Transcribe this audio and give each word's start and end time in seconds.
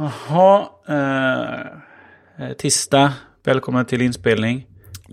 Jaha. 0.00 0.68
Eh, 2.38 2.52
tisdag. 2.52 3.12
Välkommen 3.44 3.84
till 3.84 4.02
inspelning. 4.02 4.66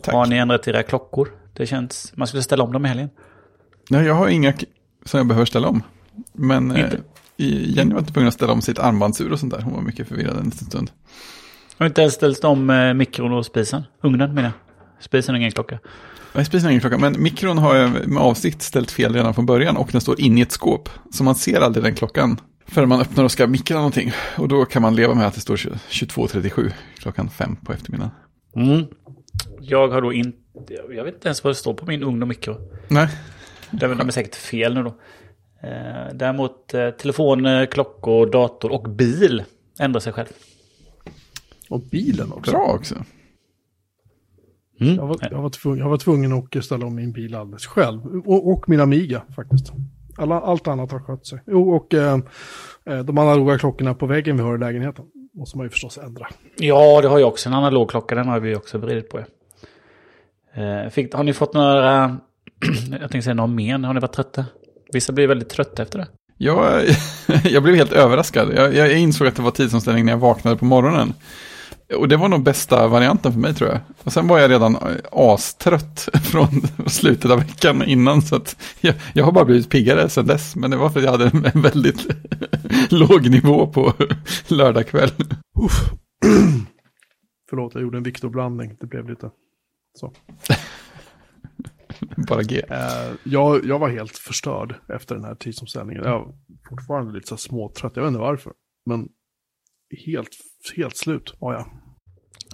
Tack. 0.04 0.14
Har 0.14 0.26
ni 0.26 0.38
ändrat 0.38 0.68
era 0.68 0.84
klockor? 0.84 1.30
Det 1.54 1.66
känns... 1.66 2.14
Man 2.16 2.28
skulle 2.28 2.44
ställa 2.44 2.64
om 2.64 2.74
dem 2.74 2.86
i 2.86 2.90
helgen. 2.90 3.10
Nej, 3.90 4.06
jag 4.06 4.14
har 4.14 4.28
inga 4.28 4.54
som 5.06 5.18
jag 5.18 5.28
behöver 5.28 5.46
ställa 5.46 5.68
om. 5.68 5.84
Men 6.34 6.72
eh, 6.72 6.84
Inte? 6.84 7.00
Jenny 7.38 7.94
var 7.94 8.00
inte 8.00 8.14
tvungen 8.14 8.28
att 8.28 8.34
ställa 8.34 8.54
om 8.54 8.62
sitt 8.62 8.80
armbandsur 8.80 9.32
och 9.32 9.40
sånt 9.40 9.54
där. 9.54 9.62
Hon 9.62 9.74
var 9.74 9.82
mycket 9.82 10.08
förvirrad 10.08 10.38
en 10.38 10.46
liten 10.46 10.68
stund. 10.68 10.92
Har 11.78 11.86
inte 11.86 12.02
ens 12.02 12.14
ställt 12.14 12.44
om 12.44 12.70
eh, 12.70 12.94
mikron 12.94 13.34
och 13.34 13.46
spisen? 13.46 13.84
Ugnen 14.02 14.34
menar 14.34 14.44
jag. 14.44 15.04
Spisen 15.04 15.36
och 15.36 15.40
ingen 15.40 15.52
klocka. 15.52 15.80
Jag 16.34 16.46
spiser 16.46 16.70
ingen 16.70 16.82
klocka, 16.82 16.98
men 16.98 17.24
mikron 17.24 17.58
har 17.58 17.76
jag 17.76 18.08
med 18.08 18.24
avsikt 18.24 18.62
ställt 18.62 18.92
fel 18.92 19.14
redan 19.14 19.34
från 19.34 19.46
början 19.46 19.78
och 19.78 19.90
den 19.92 20.02
står 20.02 20.22
inne 20.22 20.40
i 20.40 20.44
ett 20.44 20.52
skåp. 20.52 20.90
Så 21.12 21.24
man 21.24 21.36
ser 21.36 21.62
aldrig 21.62 21.84
den 21.84 21.96
klockan 21.96 22.40
förrän 22.68 22.90
man 22.90 23.02
öppnar 23.02 23.24
och 23.24 23.32
ska 23.32 23.48
mikra 23.48 23.78
någonting. 23.78 24.12
Och 24.38 24.48
då 24.48 24.66
kan 24.66 24.82
man 24.82 24.96
leva 24.96 25.16
med 25.16 25.28
att 25.28 25.34
det 25.34 25.42
står 25.42 25.56
22.37 25.56 26.72
klockan 26.98 27.30
fem 27.30 27.56
på 27.56 27.74
eftermiddagen. 27.74 28.12
Mm. 28.56 28.86
Jag 29.62 29.88
har 29.88 30.02
då 30.02 30.14
inte... 30.14 30.38
Jag 30.90 31.04
vet 31.04 31.14
inte 31.14 31.28
ens 31.28 31.44
vad 31.44 31.52
det 31.52 31.56
står 31.56 31.74
på 31.74 31.86
min 31.86 32.04
ugn 32.04 32.22
och 32.22 32.28
mikro. 32.28 32.58
Nej, 32.88 33.08
Det 33.72 33.86
är, 33.86 33.96
de 33.96 34.08
är 34.08 34.12
säkert 34.12 34.36
fel 34.36 34.74
nu 34.74 34.84
då. 34.84 34.90
Eh, 35.68 36.14
däremot 36.14 36.74
eh, 36.74 36.90
telefon, 36.90 37.46
eh, 37.46 37.66
klockor, 37.66 38.32
dator 38.32 38.72
och 38.72 38.90
bil 38.90 39.44
ändrar 39.80 40.00
sig 40.00 40.14
själv. 40.14 40.28
Och 41.70 41.82
bilen 41.82 42.32
också. 42.32 42.52
bra 42.52 42.74
också. 42.76 42.96
Mm. 44.80 44.96
Jag 44.96 45.08
var, 45.08 45.18
jag, 45.32 45.42
var 45.42 45.50
tvungen, 45.50 45.80
jag 45.80 45.90
var 45.90 45.98
tvungen 45.98 46.34
att 46.34 46.66
ställa 46.66 46.86
om 46.86 46.96
min 46.96 47.12
bil 47.12 47.36
alldeles 47.36 47.66
själv. 47.66 48.06
Och, 48.26 48.52
och 48.52 48.70
min 48.70 48.80
Amiga 48.80 49.22
faktiskt. 49.36 49.74
Alla, 50.18 50.42
allt 50.42 50.68
annat 50.68 50.92
har 50.92 51.00
skött 51.00 51.28
sig. 51.28 51.40
Jo, 51.46 51.76
och 51.76 51.94
eh, 51.94 52.20
eh, 52.86 53.00
de 53.00 53.18
analoga 53.18 53.58
klockorna 53.58 53.94
på 53.94 54.06
väggen 54.06 54.38
vi 54.38 54.44
har 54.44 54.56
i 54.56 54.60
lägenheten 54.60 55.06
måste 55.34 55.58
man 55.58 55.66
ju 55.66 55.70
förstås 55.70 55.98
ändra. 55.98 56.28
Ja, 56.56 57.02
det 57.02 57.08
har 57.08 57.20
jag 57.20 57.30
också. 57.30 57.50
En 57.50 57.56
analog 57.56 57.90
klocka, 57.90 58.16
den 58.16 58.28
har 58.28 58.40
vi 58.40 58.56
också 58.56 58.78
vridit 58.78 59.10
på. 59.10 59.18
Eh, 59.18 60.90
fick, 60.90 61.14
har 61.14 61.24
ni 61.24 61.34
fått 61.34 61.54
några... 61.54 62.18
jag 62.92 63.00
tänkte 63.00 63.22
säga 63.22 63.34
några 63.34 63.48
men. 63.48 63.84
Har 63.84 63.94
ni 63.94 64.00
varit 64.00 64.14
trötta? 64.14 64.46
Vissa 64.94 65.14
blir 65.14 65.28
väldigt 65.28 65.50
trötta 65.50 65.84
efter 65.84 66.00
det. 66.00 66.08
Jag, 66.38 66.84
jag 67.44 67.64
blev 67.64 67.76
helt 67.76 67.92
överraskad. 67.92 68.54
Jag, 68.56 68.76
jag 68.76 69.00
insåg 69.00 69.28
att 69.28 69.36
det 69.36 69.42
var 69.42 69.52
tidsomställning 69.52 70.06
när 70.06 70.12
jag 70.12 70.20
vaknade 70.20 70.58
på 70.58 70.66
morgonen. 70.66 71.14
Och 71.96 72.08
det 72.08 72.18
var 72.18 72.30
nog 72.30 72.44
bästa 72.44 72.88
varianten 72.88 73.34
för 73.34 73.40
mig 73.40 73.54
tror 73.54 73.70
jag. 73.70 73.80
Och 74.04 74.14
sen 74.14 74.28
var 74.28 74.40
jag 74.40 74.52
redan 74.52 74.76
eh, 74.76 74.98
astrött 75.12 76.10
från 76.24 76.50
slutet 76.88 77.32
av 77.32 77.40
veckan 77.40 77.84
innan. 77.84 78.22
Så 78.22 78.36
att 78.36 78.58
jag, 78.82 78.96
jag 79.14 79.26
har 79.26 79.32
bara 79.32 79.46
blivit 79.46 79.70
piggare 79.70 80.10
sen 80.10 80.28
dess. 80.28 80.56
Men 80.56 80.72
det 80.72 80.78
var 80.78 80.90
för 80.90 81.00
att 81.00 81.06
jag 81.06 81.12
hade 81.12 81.50
en, 81.54 81.62
väldigt 81.62 82.08
låg 82.90 83.30
nivå 83.30 83.68
på 83.68 83.94
lördag 84.48 84.88
kväll. 84.88 85.12
Uff. 85.66 85.92
Förlåt, 87.50 87.74
jag 87.74 87.84
gjorde 87.84 87.98
en 87.98 88.04
Victor-blandning. 88.04 88.78
Det 88.80 88.88
blev 88.88 89.10
lite 89.10 89.32
så. 90.00 90.14
Bara 92.28 92.44
G. 92.44 92.62
Eh, 92.70 93.14
jag, 93.24 93.66
jag 93.66 93.80
var 93.80 93.90
helt 93.90 94.18
förstörd 94.18 94.76
efter 94.90 95.16
den 95.16 95.24
här 95.24 95.36
tidsomställningen. 95.36 96.04
Jag 96.04 96.12
var 96.12 96.36
fortfarande 96.70 97.14
lite 97.14 97.28
så 97.28 97.38
småtrött. 97.38 97.96
Jag 97.96 98.04
vet 98.04 98.08
inte 98.08 98.20
varför. 98.20 98.54
Men 98.86 99.10
helt, 100.06 100.30
helt 100.76 100.98
slut 100.98 101.34
var 101.40 101.54
jag. 101.54 101.66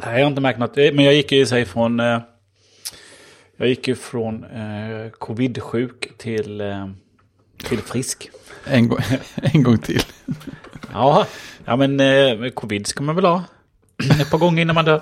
Nej, 0.06 0.14
jag 0.16 0.26
har 0.26 0.30
inte 0.30 0.42
märkt 0.42 0.60
något. 0.60 0.78
Eh, 0.78 0.94
Men 0.94 1.06
jag 1.06 1.14
gick 1.14 1.32
ju 1.32 1.40
i 1.40 1.46
sig 1.46 1.66
från... 1.66 2.00
Eh, 2.00 2.20
jag 3.58 3.68
gick 3.68 3.88
ju 3.88 3.96
från 3.96 4.44
eh, 4.44 5.10
covid-sjuk 5.10 6.18
till, 6.18 6.62
eh, 6.62 6.90
till 7.58 7.80
frisk. 7.80 8.30
En, 8.66 8.88
gång, 8.88 9.00
en 9.36 9.64
gång 9.64 9.78
till. 9.78 10.02
Ja, 10.94 11.28
ja 11.66 11.76
men 11.76 12.00
eh, 12.00 12.50
covid 12.50 12.88
ska 12.88 13.04
man 13.04 13.16
väl 13.16 13.26
ha. 13.26 13.44
Ett 14.22 14.32
par 14.32 14.38
gånger 14.38 14.62
innan 14.62 14.76
man 14.76 14.86
dör. 14.86 15.02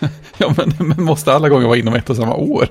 Ja, 0.38 0.54
men, 0.56 0.88
men 0.88 1.02
måste 1.04 1.32
alla 1.32 1.48
gånger 1.48 1.66
vara 1.66 1.78
inom 1.78 1.94
ett 1.94 2.10
och 2.10 2.16
samma 2.16 2.34
år? 2.34 2.68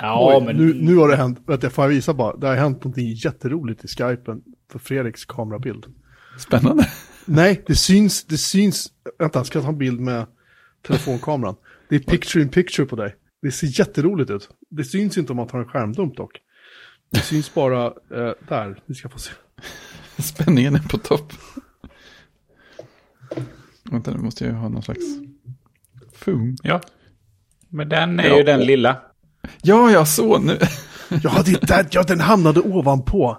Ja, 0.00 0.36
Oj, 0.38 0.44
men... 0.46 0.56
nu, 0.56 0.74
nu 0.74 0.96
har 0.96 1.08
det 1.08 1.16
hänt, 1.16 1.38
jag, 1.46 1.72
får 1.72 1.84
jag 1.84 1.88
visa 1.88 2.14
bara, 2.14 2.36
det 2.36 2.46
har 2.46 2.56
hänt 2.56 2.84
någonting 2.84 3.12
jätteroligt 3.12 3.84
i 3.84 3.88
skypen 3.88 4.42
för 4.72 4.78
Fredriks 4.78 5.24
kamerabild. 5.24 5.86
Spännande. 6.38 6.88
Nej, 7.24 7.62
det 7.66 7.74
syns, 7.76 8.24
det 8.24 8.38
syns, 8.38 8.92
vänta, 9.18 9.44
ska 9.44 9.58
jag 9.58 9.64
ta 9.64 9.68
en 9.70 9.78
bild 9.78 10.00
med 10.00 10.26
telefonkameran? 10.86 11.56
Det 11.88 11.94
är 11.96 12.00
picture 12.00 12.42
in 12.42 12.48
picture 12.48 12.86
på 12.86 12.96
dig. 12.96 13.14
Det 13.42 13.50
ser 13.52 13.78
jätteroligt 13.80 14.30
ut. 14.30 14.48
Det 14.70 14.84
syns 14.84 15.18
inte 15.18 15.32
om 15.32 15.36
man 15.36 15.48
tar 15.48 15.58
en 15.58 15.64
skärmdump 15.68 16.16
dock. 16.16 16.38
Det 17.10 17.20
syns 17.20 17.54
bara 17.54 17.86
eh, 17.86 18.32
där, 18.48 18.82
vi 18.86 18.94
ska 18.94 19.08
få 19.08 19.18
se. 19.18 19.30
Spänningen 20.22 20.74
är 20.74 20.80
på 20.88 20.98
topp. 20.98 21.32
Vänta, 23.90 24.10
nu 24.10 24.18
måste 24.18 24.44
jag 24.44 24.54
ha 24.54 24.68
någon 24.68 24.82
slags... 24.82 25.00
Fum. 26.12 26.56
Ja. 26.62 26.80
Men 27.68 27.88
den 27.88 28.20
är 28.20 28.28
Ja. 28.28 28.36
ju 28.36 28.42
den 28.42 28.60
lilla. 28.60 29.00
Ja, 29.62 29.90
jag 29.90 30.08
så 30.08 30.38
nu. 30.38 30.58
Ja, 31.22 31.42
det, 31.44 31.60
där, 31.60 31.86
ja, 31.90 32.02
den 32.02 32.20
hamnade 32.20 32.60
ovanpå. 32.60 33.38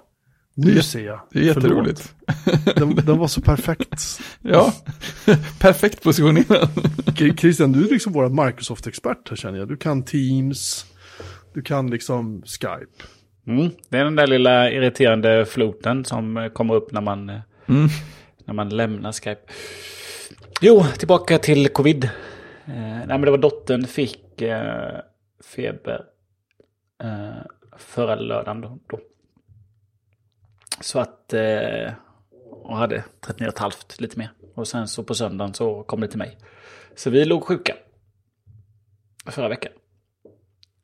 Nu 0.56 0.82
ser 0.82 1.04
jag. 1.04 1.20
Det 1.32 1.38
är 1.38 1.42
jätteroligt. 1.42 2.14
Den, 2.76 2.94
den 2.94 3.18
var 3.18 3.26
så 3.28 3.40
perfekt. 3.40 4.20
Ja, 4.42 4.72
perfekt 5.60 6.02
positionerad. 6.02 6.68
Christian, 7.38 7.72
du 7.72 7.86
är 7.86 7.90
liksom 7.90 8.12
vår 8.12 8.28
Microsoft-expert 8.46 9.28
här 9.30 9.36
känner 9.36 9.58
jag. 9.58 9.68
Du 9.68 9.76
kan 9.76 10.02
Teams, 10.02 10.86
du 11.54 11.62
kan 11.62 11.90
liksom 11.90 12.42
Skype. 12.46 13.04
Mm. 13.46 13.70
Det 13.88 13.98
är 13.98 14.04
den 14.04 14.16
där 14.16 14.26
lilla 14.26 14.70
irriterande 14.70 15.46
floten 15.46 16.04
som 16.04 16.50
kommer 16.54 16.74
upp 16.74 16.92
när 16.92 17.00
man, 17.00 17.30
eh, 17.30 17.40
Mm. 17.68 17.88
när 18.44 18.54
man 18.54 18.68
lämnar 18.68 19.12
Skype. 19.12 19.40
Jo, 20.60 20.84
tillbaka 20.98 21.38
till 21.38 21.68
covid. 21.68 22.04
Eh, 22.04 22.10
nej, 22.76 23.06
men 23.08 23.20
det 23.20 23.30
var 23.30 23.38
dottern 23.38 23.86
fick 23.86 24.42
eh, 24.42 24.96
feber 25.56 26.00
eh, 27.02 27.42
förra 27.78 28.14
lördagen. 28.14 28.60
Då, 28.60 28.78
då. 28.88 28.98
Så 30.80 30.98
att 30.98 31.32
eh, 31.32 31.92
hon 32.62 32.76
hade 32.76 33.04
39,5 33.20 34.02
lite 34.02 34.18
mer. 34.18 34.30
Och 34.54 34.68
sen 34.68 34.88
så 34.88 35.04
på 35.04 35.14
söndagen 35.14 35.54
så 35.54 35.82
kom 35.82 36.00
det 36.00 36.08
till 36.08 36.18
mig. 36.18 36.38
Så 36.96 37.10
vi 37.10 37.24
låg 37.24 37.44
sjuka. 37.44 37.74
Förra 39.26 39.48
veckan. 39.48 39.72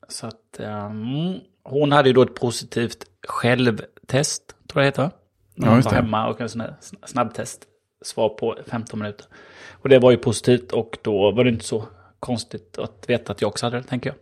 Så 0.08 0.26
att 0.26 0.56
um, 0.60 1.40
hon 1.62 1.92
hade 1.92 2.08
ju 2.08 2.12
då 2.12 2.22
ett 2.22 2.34
positivt 2.34 3.04
självtest, 3.28 4.56
tror 4.68 4.84
jag 4.84 4.94
det 4.94 5.02
heter. 5.02 5.16
När 5.54 5.66
Ja, 5.66 5.70
hon 5.70 5.76
just 5.78 5.86
var 5.86 5.92
det. 5.92 6.02
hemma 6.02 6.28
och 6.28 6.40
en 6.40 6.48
sån 6.48 6.60
här 6.60 6.76
sn- 6.80 7.06
snabbtest. 7.06 7.66
Svar 8.04 8.28
på 8.28 8.58
15 8.66 8.98
minuter. 8.98 9.26
Och 9.70 9.88
det 9.88 9.98
var 9.98 10.10
ju 10.10 10.16
positivt 10.16 10.72
och 10.72 10.98
då 11.02 11.30
var 11.32 11.44
det 11.44 11.50
inte 11.50 11.64
så 11.64 11.84
konstigt 12.20 12.78
att 12.78 13.04
veta 13.08 13.32
att 13.32 13.40
jag 13.40 13.48
också 13.48 13.66
hade 13.66 13.76
det, 13.76 13.82
tänker 13.82 14.10
jag. 14.10 14.16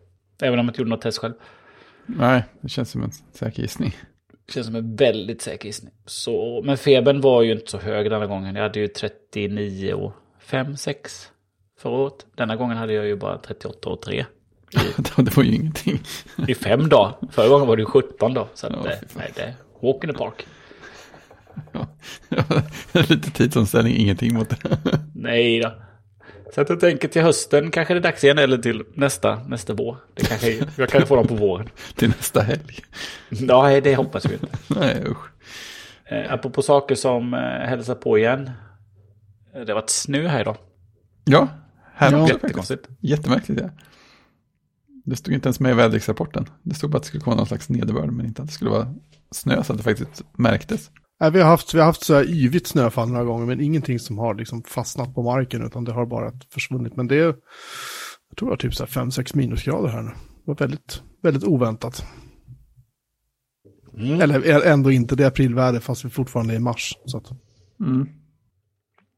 Även 0.48 0.58
om 0.58 0.66
jag 0.66 0.70
inte 0.70 0.80
gjorde 0.80 0.90
något 0.90 1.00
test 1.02 1.18
själv. 1.18 1.34
Nej, 2.06 2.44
det 2.60 2.68
känns 2.68 2.90
som 2.90 3.02
en 3.02 3.12
säker 3.32 3.62
gissning. 3.62 3.96
Känns 4.54 4.66
som 4.66 4.76
en 4.76 4.97
väldigt 4.97 5.42
säker 5.42 5.66
gissning. 5.66 5.92
Så, 6.06 6.62
men 6.64 6.78
febern 6.78 7.20
var 7.20 7.42
ju 7.42 7.53
inte 7.53 7.70
så 7.70 7.78
hög 7.78 8.10
denna 8.10 8.26
gången. 8.26 8.54
Jag 8.54 8.62
hade 8.62 8.81
ju 8.81 8.88
39 8.88 9.92
och 9.94 10.12
5, 10.41 10.76
6 10.76 11.28
förra 11.78 11.92
året. 11.92 12.26
Denna 12.36 12.56
gången 12.56 12.76
hade 12.76 12.92
jag 12.92 13.06
ju 13.06 13.16
bara 13.16 13.38
38 13.38 13.91
och 13.91 14.03
3. 14.03 14.26
Det 15.16 15.36
var 15.36 15.44
ju 15.44 15.54
ingenting. 15.54 16.00
I 16.48 16.54
fem 16.54 16.88
dagar. 16.88 17.14
Förra 17.31 17.48
gången 17.48 17.66
var 17.66 17.76
det 17.76 17.81
ju 17.82 17.86
17 17.86 18.34
dagar. 18.34 18.48
Så 18.54 18.66
att, 18.66 18.72
Ja, 18.72 18.91
eh, 18.91 18.98
nej, 19.16 19.32
det 19.34 19.42
är 19.42 19.54
walk 19.81 20.04
in 20.04 20.10
the 20.10 20.16
park. 20.19 20.47
Lite 23.10 23.30
tidsomställning, 23.30 23.97
ingenting 23.97 24.34
mot 24.34 24.48
det. 24.50 24.78
Nej 25.15 25.60
då. 25.60 25.72
Så 26.54 26.60
att 26.60 26.69
jag 26.69 26.81
tänker 26.81 27.09
till 27.09 27.22
hösten 27.22 27.70
kanske 27.70 27.94
det 27.94 27.98
är 27.98 28.03
dags 28.03 28.25
igen. 28.25 28.38
Eller 28.38 28.59
till 28.59 28.84
nästa, 28.94 29.44
nästa 29.44 29.75
vår. 29.75 29.97
Det 30.14 30.25
kanske, 30.26 30.53
är- 30.59 30.69
jag 30.76 30.88
kan 30.88 31.06
få 31.06 31.16
dem 31.16 31.26
på 31.26 31.34
våren. 31.34 31.69
Till 31.97 32.09
nästa 32.09 32.41
helg. 32.42 32.75
Ja, 33.28 33.62
nej, 33.62 33.81
det 33.81 33.94
hoppas 33.97 34.26
vi 34.26 34.32
inte. 34.34 34.47
Nej, 34.81 35.04
usch. 35.06 35.26
Eh, 36.04 36.32
apropå 36.32 36.62
saker 36.62 36.94
som 36.94 37.34
eh, 37.34 37.41
hälsar 37.41 37.94
på 37.94 38.19
igen. 38.19 38.50
Det 39.53 39.59
har 39.69 39.75
varit 39.75 39.91
snö 39.91 40.28
här 40.28 40.41
idag. 40.41 40.56
Ja, 41.24 41.48
här 41.95 42.12
Ja. 42.12 42.28
Jättekonstigt. 42.28 42.89
Jättemärkligt, 43.00 43.60
ja. 43.60 43.71
Det 45.04 45.16
stod 45.16 45.34
inte 45.34 45.47
ens 45.48 45.60
med 45.60 45.71
i 45.71 45.74
väderleksrapporten. 45.74 46.47
Det 46.62 46.74
stod 46.74 46.91
bara 46.91 46.97
att 46.97 47.03
det 47.03 47.06
skulle 47.06 47.21
komma 47.24 47.36
någon 47.36 47.47
slags 47.47 47.68
nederbörd, 47.68 48.10
men 48.12 48.27
inte 48.27 48.42
att 48.42 48.48
det 48.48 48.54
skulle 48.54 48.71
vara 48.71 48.95
snö, 49.30 49.62
så 49.65 49.72
att 49.72 49.78
det 49.78 49.84
faktiskt 49.84 50.22
märktes. 50.33 50.91
Nej, 51.20 51.30
vi 51.30 51.41
har 51.41 51.48
haft, 51.48 51.74
vi 51.74 51.78
har 51.78 51.86
haft 51.86 52.04
så 52.04 52.15
här 52.15 52.24
yvigt 52.24 52.66
snöfall 52.66 53.09
några 53.09 53.24
gånger, 53.24 53.47
men 53.47 53.60
ingenting 53.60 53.98
som 53.98 54.18
har 54.18 54.34
liksom 54.34 54.62
fastnat 54.62 55.15
på 55.15 55.22
marken, 55.22 55.66
utan 55.66 55.84
det 55.84 55.92
har 55.92 56.06
bara 56.06 56.32
försvunnit. 56.53 56.97
Men 56.97 57.06
det 57.06 57.16
är, 57.16 57.24
jag 58.28 58.36
tror 58.36 58.48
det 58.48 58.50
var 58.50 58.56
typ 58.56 58.74
så 58.74 58.84
här 58.84 59.04
5-6 59.04 59.36
minusgrader 59.36 59.88
här 59.88 60.03
nu. 60.03 60.10
Det 60.10 60.44
var 60.44 60.54
väldigt, 60.54 61.03
väldigt 61.22 61.44
oväntat. 61.44 62.06
Mm. 63.94 64.20
Eller 64.20 64.47
är 64.47 64.72
ändå 64.72 64.91
inte 64.91 65.16
det 65.16 65.26
aprilväder, 65.26 65.80
fast 65.80 66.04
vi 66.04 66.10
fortfarande 66.10 66.54
är 66.54 66.56
i 66.56 66.60
mars. 66.60 66.94
Så 67.04 67.18
att, 67.18 67.30
Mm. 67.80 68.09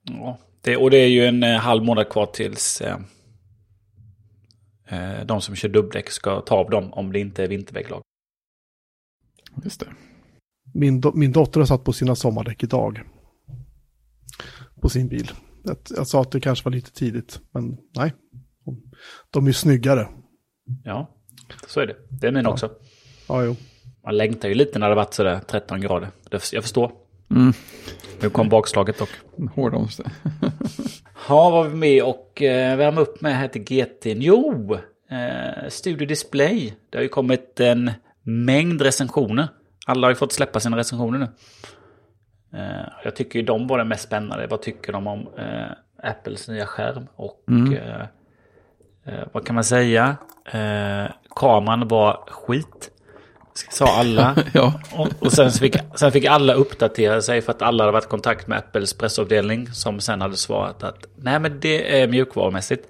Ja, 0.03 0.38
det, 0.61 0.76
och 0.76 0.91
det 0.91 0.99
är 0.99 1.08
ju 1.08 1.25
en 1.25 1.43
eh, 1.43 1.58
halv 1.58 1.85
månad 1.85 2.08
kvar 2.08 2.26
tills 2.26 2.81
eh, 2.81 2.99
eh, 4.88 5.26
de 5.26 5.41
som 5.41 5.55
kör 5.55 5.69
dubbdäck 5.69 6.11
ska 6.11 6.41
ta 6.41 6.56
av 6.56 6.70
dem 6.70 6.93
om 6.93 7.12
det 7.12 7.20
inte 7.20 7.44
är 7.44 7.49
vinterväglag. 7.49 8.03
Just 9.64 9.81
det. 9.81 9.87
Min, 10.75 11.00
do, 11.00 11.12
min 11.14 11.32
dotter 11.32 11.61
har 11.61 11.67
satt 11.67 11.84
på 11.84 11.93
sina 11.93 12.14
sommardäck 12.14 12.62
idag. 12.62 13.02
På, 14.75 14.81
på 14.81 14.88
sin 14.88 15.08
bil. 15.08 15.31
Jag, 15.62 15.76
jag 15.96 16.06
sa 16.06 16.20
att 16.20 16.31
det 16.31 16.40
kanske 16.40 16.64
var 16.64 16.72
lite 16.72 16.93
tidigt, 16.93 17.40
men 17.50 17.76
nej. 17.96 18.12
De 19.31 19.46
är 19.46 19.52
snyggare. 19.52 20.08
Ja, 20.84 21.11
så 21.67 21.81
är 21.81 21.87
det. 21.87 21.96
Det 22.20 22.26
är 22.26 22.32
min 22.32 22.46
också. 22.46 22.70
Ja, 23.28 23.44
jo. 23.44 23.56
Man 24.05 24.17
längtar 24.17 24.49
ju 24.49 24.55
lite 24.55 24.78
när 24.78 24.88
det 24.88 24.94
varit 24.94 25.14
sådär 25.14 25.40
13 25.46 25.81
grader. 25.81 26.08
Jag 26.31 26.62
förstår. 26.62 26.93
Mm. 27.31 27.52
Nu 28.22 28.31
kom 28.31 28.49
bakslaget 28.49 28.99
dock. 28.99 29.11
Hård 29.55 29.75
omställning. 29.75 30.14
Ja, 31.28 31.50
vad 31.50 31.52
var 31.52 31.70
vi 31.70 31.76
med 31.76 32.02
och 32.02 32.43
eh, 32.43 32.76
värma 32.76 33.00
upp 33.00 33.20
med 33.20 33.37
här 33.37 33.49
till 33.49 33.62
GT? 33.62 34.05
Jo, 34.05 34.76
eh, 35.11 35.69
Studio 35.69 36.06
Display. 36.06 36.75
Det 36.90 36.99
har 36.99 37.02
ju 37.02 37.08
kommit 37.08 37.61
en 37.61 37.90
mängd 38.22 38.82
recensioner. 38.82 39.49
Alla 39.91 40.07
har 40.07 40.11
ju 40.11 40.17
fått 40.17 40.33
släppa 40.33 40.61
sina 40.61 40.77
recensioner 40.77 41.19
nu. 41.19 41.29
Eh, 42.59 42.87
jag 43.05 43.17
tycker 43.17 43.39
ju 43.39 43.45
de 43.45 43.67
var 43.67 43.79
det 43.79 43.85
mest 43.85 44.03
spännande. 44.03 44.47
Vad 44.47 44.63
tycker 44.63 44.93
de 44.93 45.07
om 45.07 45.29
eh, 45.39 46.09
Apples 46.11 46.49
nya 46.49 46.67
skärm? 46.67 47.07
Och 47.17 47.45
eh, 47.73 48.07
eh, 49.07 49.25
vad 49.33 49.47
kan 49.47 49.55
man 49.55 49.65
säga? 49.65 50.17
Kameran 51.37 51.89
var 51.89 52.25
skit. 52.29 52.91
Sa 53.71 53.87
alla. 53.87 54.37
ja, 54.55 54.81
Och, 54.93 55.09
och 55.21 55.33
sen, 55.33 55.51
fick, 55.51 55.77
sen 55.95 56.13
fick 56.13 56.25
alla 56.25 56.53
uppdatera 56.53 57.23
sig 57.23 57.43
för 57.43 57.53
att 57.53 57.63
alla 57.63 57.85
hade 57.85 57.93
varit 57.93 58.05
i 58.05 58.09
kontakt 58.09 58.47
med 58.47 58.59
Apples 58.59 58.95
pressavdelning 58.95 59.67
som 59.67 60.01
sen 60.01 60.21
hade 60.21 60.37
svarat 60.37 60.83
att 60.83 61.07
nej 61.17 61.39
men 61.39 61.61
det 61.61 62.03
är 62.03 62.09
mjukvarumässigt. 62.09 62.89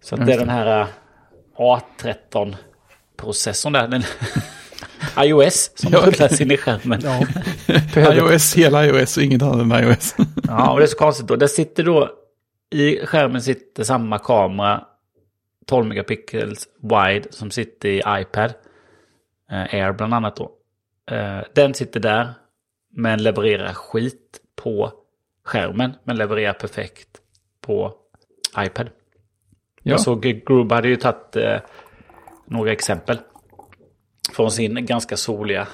Så 0.00 0.14
att 0.14 0.26
det 0.26 0.32
är 0.32 0.38
den 0.38 0.48
här 0.48 0.80
äh, 0.80 0.86
A13-processorn 1.58 3.72
där, 3.72 3.88
den 3.88 4.02
iOS 5.24 5.70
som 5.74 5.92
Ja. 5.92 5.98
rullas 6.06 6.40
in 6.40 6.50
i 6.50 6.56
skärmen. 6.56 7.00
Ja, 7.04 7.26
iOS, 8.14 8.54
hela 8.54 8.86
iOS 8.86 9.16
och 9.16 9.22
inget 9.22 9.42
annat 9.42 9.60
än 9.60 9.88
iOS. 9.90 10.14
Ja, 10.48 10.72
och 10.72 10.78
det 10.78 10.84
är 10.84 10.86
så 10.86 10.96
konstigt 10.96 11.26
då. 11.26 11.36
Där 11.36 11.46
sitter 11.46 11.84
då, 11.84 12.10
i 12.70 13.06
skärmen 13.06 13.42
sitter 13.42 13.84
samma 13.84 14.18
kamera, 14.18 14.84
12 15.66 15.86
megapixels 15.86 16.68
wide, 16.82 17.26
som 17.30 17.50
sitter 17.50 17.88
i 17.88 18.02
iPad. 18.08 18.52
Eh, 19.50 19.74
Air 19.74 19.92
bland 19.92 20.14
annat 20.14 20.36
då. 20.36 20.50
Eh, 21.10 21.40
den 21.54 21.74
sitter 21.74 22.00
där, 22.00 22.34
men 22.92 23.22
levererar 23.22 23.72
skit 23.72 24.40
på 24.62 24.92
skärmen, 25.44 25.92
men 26.04 26.16
levererar 26.16 26.52
perfekt 26.52 27.08
på 27.60 27.92
iPad. 28.58 28.86
Ja. 29.82 29.90
Jag 29.92 30.00
såg 30.00 30.22
Grub 30.22 30.72
hade 30.72 30.88
ju 30.88 30.96
tagit 30.96 31.36
eh, 31.36 31.58
några 32.46 32.72
exempel 32.72 33.18
från 34.32 34.50
sin 34.50 34.86
ganska 34.86 35.16
soliga 35.16 35.68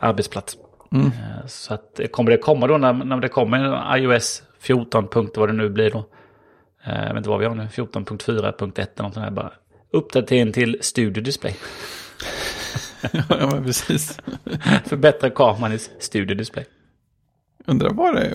arbetsplats. 0.00 0.56
Mm. 0.92 1.06
Eh, 1.06 1.46
Så 1.46 1.74
att, 1.74 2.00
eh, 2.00 2.06
kommer 2.06 2.30
det 2.30 2.38
komma 2.38 2.66
då 2.66 2.78
när, 2.78 2.92
när 2.92 3.16
det 3.16 3.28
kommer 3.28 3.96
iOS 3.98 4.42
14. 4.60 5.08
Punkt, 5.08 5.36
vad 5.36 5.48
det 5.48 5.52
nu 5.52 5.68
blir 5.68 5.90
då. 5.90 5.98
Eh, 6.84 6.94
Jag 7.02 7.08
vet 7.08 7.16
inte 7.16 7.28
vad 7.28 7.38
vi 7.40 7.46
har 7.46 7.54
nu, 7.54 7.62
14.4.1 7.66 8.38
eller 8.38 9.02
något 9.02 9.14
sånt 9.14 9.16
här 9.24 9.30
bara. 9.30 9.52
Uppdatering 9.92 10.52
till 10.52 10.78
Studio 10.80 11.22
Display. 11.22 11.56
ja, 13.28 13.48
men 13.52 13.64
precis. 13.64 14.18
Förbättra 14.84 15.30
kameran 15.30 15.72
i 15.72 15.78
Studio 15.78 16.36
Display. 16.36 16.64
Undrar 17.66 17.90
vad 17.90 18.14
det 18.14 18.34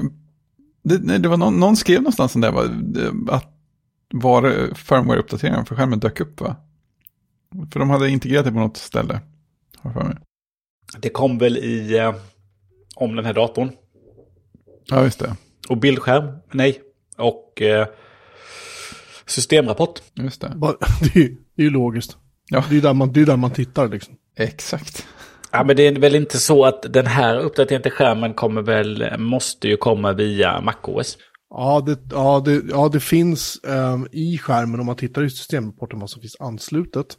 det, 0.83 0.99
nej, 1.03 1.19
det 1.19 1.29
var 1.29 1.37
någon, 1.37 1.59
någon 1.59 1.75
skrev 1.75 1.97
någonstans 2.01 2.35
om 2.35 2.41
det, 2.41 2.51
va? 2.51 2.63
Det- 2.63 3.33
att 3.33 3.55
var 4.13 4.41
firmware-uppdateringen 4.75 5.65
för 5.65 5.75
skärmen 5.75 5.99
dök 5.99 6.19
upp 6.19 6.41
va? 6.41 6.55
För 7.73 7.79
de 7.79 7.89
hade 7.89 8.09
integrerat 8.09 8.45
det 8.45 8.51
på 8.51 8.59
något 8.59 8.77
ställe. 8.77 9.19
Har 9.77 9.91
för 9.93 10.03
mig. 10.03 10.15
Det 10.99 11.09
kom 11.09 11.37
väl 11.37 11.57
i 11.57 11.97
eh, 11.97 12.15
om 12.95 13.15
den 13.15 13.25
här 13.25 13.33
datorn. 13.33 13.71
Ja, 14.85 15.03
just 15.03 15.19
det. 15.19 15.35
Och 15.69 15.77
bildskärm, 15.77 16.37
nej. 16.51 16.81
Och 17.17 17.61
eh, 17.61 17.87
systemrapport. 19.25 19.99
Just 20.13 20.41
det. 20.41 20.51
bara- 20.55 20.75
det 21.01 21.15
är 21.15 21.23
ju, 21.23 21.29
det 21.55 21.61
är 21.61 21.63
ju 21.65 21.69
logiskt. 21.69 22.17
Ja. 22.49 22.63
Det 22.69 22.73
är 22.73 22.75
ju 22.75 22.81
där 22.81 22.93
man, 22.93 23.13
det 23.13 23.21
är 23.21 23.25
där 23.25 23.37
man 23.37 23.51
tittar 23.51 23.87
liksom. 23.87 24.15
Exakt. 24.35 25.07
Ja, 25.51 25.63
men 25.63 25.75
det 25.75 25.87
är 25.87 25.99
väl 25.99 26.15
inte 26.15 26.37
så 26.37 26.65
att 26.65 26.93
den 26.93 27.07
här 27.07 27.37
uppdateringen 27.39 27.83
till 27.83 27.91
skärmen 27.91 28.33
kommer 28.33 28.61
väl, 28.61 29.17
måste 29.17 29.67
ju 29.67 29.77
komma 29.77 30.13
via 30.13 30.61
MacOS. 30.61 31.17
Ja, 31.49 31.83
det, 31.85 31.99
ja, 32.11 32.41
det, 32.45 32.61
ja, 32.69 32.89
det 32.89 32.99
finns 32.99 33.59
um, 33.63 34.07
i 34.11 34.37
skärmen, 34.37 34.79
om 34.79 34.85
man 34.85 34.95
tittar 34.95 35.23
i 35.23 35.29
systemrapporten 35.29 35.99
vad 35.99 36.09
som 36.09 36.21
finns 36.21 36.35
anslutet, 36.39 37.17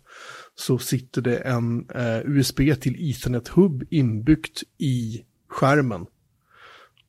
så 0.54 0.78
sitter 0.78 1.22
det 1.22 1.36
en 1.36 1.90
eh, 1.94 2.16
uh, 2.16 2.36
USB 2.36 2.56
till 2.80 2.96
Ethernet-hub 3.10 3.86
inbyggt 3.90 4.62
i 4.78 5.24
skärmen. 5.48 6.06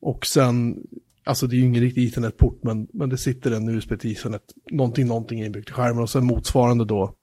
Och 0.00 0.26
sen, 0.26 0.76
alltså 1.24 1.46
det 1.46 1.56
är 1.56 1.58
ju 1.58 1.64
ingen 1.64 1.82
riktig 1.82 2.08
Ethernet-port, 2.08 2.62
men, 2.62 2.88
men 2.92 3.08
det 3.08 3.18
sitter 3.18 3.50
en 3.50 3.68
USB 3.68 4.00
till 4.00 4.12
Ethernet, 4.12 4.42
någonting, 4.70 5.06
någonting 5.06 5.44
inbyggt 5.44 5.68
i 5.68 5.72
skärmen 5.72 6.02
och 6.02 6.10
sen 6.10 6.24
motsvarande 6.24 6.84
då 6.84 7.14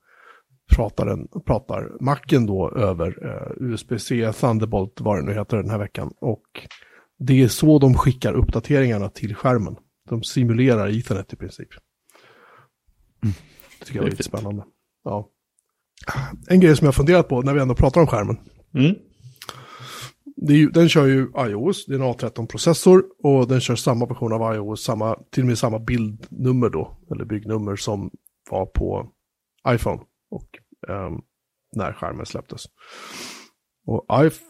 pratar, 0.76 1.08
en, 1.08 1.28
pratar 1.46 2.04
Macen 2.04 2.46
då 2.46 2.72
över 2.76 3.26
eh, 3.26 3.64
uh, 3.64 3.72
USB-C, 3.72 4.32
Thunderbolt, 4.34 5.02
vad 5.02 5.18
det 5.18 5.26
nu 5.26 5.34
heter 5.34 5.58
den 5.58 5.70
här 5.70 5.80
veckan. 5.80 6.12
Och 6.22 6.68
det 7.20 7.44
är 7.44 7.48
så 7.48 7.80
de 7.80 7.94
skickar 7.94 8.34
uppdateringarna 8.34 9.10
till 9.10 9.36
skärmen. 9.36 9.76
De 10.10 10.24
simulerar 10.24 10.90
Ethernet 10.90 11.34
i 11.34 11.36
princip. 11.36 11.70
Det 13.80 13.86
tycker 13.86 14.00
jag 14.00 14.06
är 14.06 14.12
lite 14.12 14.24
spännande. 14.24 14.64
Ja. 15.04 15.30
En 16.48 16.60
grej 16.60 16.78
som 16.78 16.86
jag 16.86 16.96
funderat 16.96 17.28
på 17.28 17.42
när 17.42 17.54
vi 17.54 17.62
ändå 17.62 17.76
pratar 17.76 18.02
om 18.02 18.08
skärmen. 18.08 18.38
Mm. 18.74 18.96
Ju, 20.48 20.70
den 20.70 20.90
kör 20.90 21.06
ju 21.06 21.32
iOS, 21.38 21.86
det 21.86 21.94
är 21.94 22.00
en 22.00 22.14
A13-processor 22.14 23.04
och 23.24 23.48
den 23.48 23.62
kör 23.62 23.76
samma 23.76 24.06
version 24.06 24.34
av 24.34 24.56
iOS, 24.56 24.84
samma, 24.84 25.16
till 25.30 25.44
och 25.44 25.48
med 25.48 25.58
samma 25.58 25.80
bildnummer 25.80 26.70
då, 26.70 26.98
eller 27.12 27.26
byggnummer 27.26 27.76
som 27.76 28.12
var 28.52 28.66
på 28.66 29.12
iPhone 29.68 30.02
och 30.30 30.60
ehm, 30.90 31.22
när 31.76 31.94
skärmen 31.94 32.26
släpptes. 32.26 32.66
Och 33.86 34.06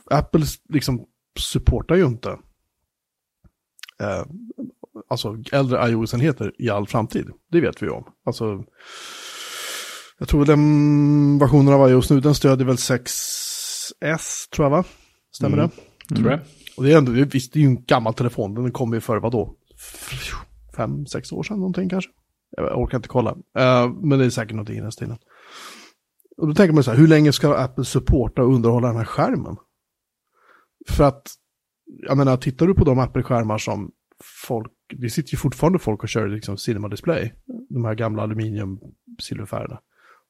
Apple 0.10 0.46
liksom 0.70 1.06
supportar 1.40 1.96
ju 1.96 2.06
inte 2.06 2.30
eh, 4.02 4.26
alltså 5.10 5.38
äldre 5.52 5.90
iOS-enheter 5.90 6.52
i 6.60 6.70
all 6.70 6.88
framtid. 6.88 7.28
Det 7.52 7.62
vet 7.62 7.84
vi 7.84 7.90
om. 7.90 8.04
Alltså, 8.26 8.64
jag 10.18 10.28
tror 10.28 10.46
den 10.46 11.40
versionen 11.40 11.74
av 11.74 11.90
iOS 11.90 12.10
nu, 12.10 12.20
den 12.20 12.36
stödjer 12.36 12.68
väl 12.68 12.76
6S, 12.76 14.50
tror 14.56 14.66
jag 14.66 14.70
va? 14.70 14.84
Stämmer 15.32 15.58
Mm. 15.58 15.70
det? 16.10 16.16
Tror 16.16 16.32
jag. 16.32 16.40
Och 16.78 16.84
det 16.84 16.94
är 16.94 16.98
ändå, 16.98 17.12
visst 17.12 17.54
det 17.54 17.60
är 17.60 17.62
ju 17.62 17.68
en 17.68 17.84
gammal 17.86 18.14
telefon, 18.14 18.54
den 18.54 18.72
kom 18.72 18.94
ju 18.94 19.02
för 19.02 19.18
vadå? 19.18 19.56
Fem, 20.76 21.06
sex 21.06 21.32
år 21.32 21.44
sedan 21.44 21.58
någonting 21.58 21.90
kanske? 21.90 22.12
Jag 22.58 22.80
orkar 22.80 22.98
inte 22.98 23.08
kolla. 23.10 23.32
Eh, 23.58 23.90
men 24.02 24.20
det 24.20 24.26
är 24.26 24.30
säkert 24.30 24.52
någonting 24.56 24.78
i 24.78 24.82
den 24.82 24.92
stilen. 24.92 25.18
Och 26.38 26.48
då 26.48 26.54
tänker 26.54 26.74
man 26.74 26.84
så 26.84 26.92
här, 26.92 26.98
hur 26.98 27.08
länge 27.08 27.32
ska 27.34 27.56
Apple 27.58 27.86
supporta 27.86 28.42
och 28.42 28.54
underhålla 28.54 28.88
den 28.88 28.98
här 28.98 29.06
skärmen? 29.06 29.56
För 30.90 31.04
att, 31.04 31.22
jag 32.08 32.18
menar, 32.18 32.38
tittar 32.38 32.68
du 32.68 32.74
på 32.74 32.84
de 32.86 33.00
Apple-skärmar 33.00 33.58
som 33.58 33.92
folk, 34.48 34.72
det 34.98 35.10
sitter 35.10 35.32
ju 35.32 35.38
fortfarande 35.38 35.80
folk 35.80 36.04
och 36.04 36.10
kör 36.10 36.28
liksom 36.28 36.58
Cinema 36.58 36.88
Display. 36.88 37.34
De 37.70 37.86
här 37.86 37.96
gamla 37.96 38.24
aluminium 38.24 38.80
silverfärgerna. 39.20 39.80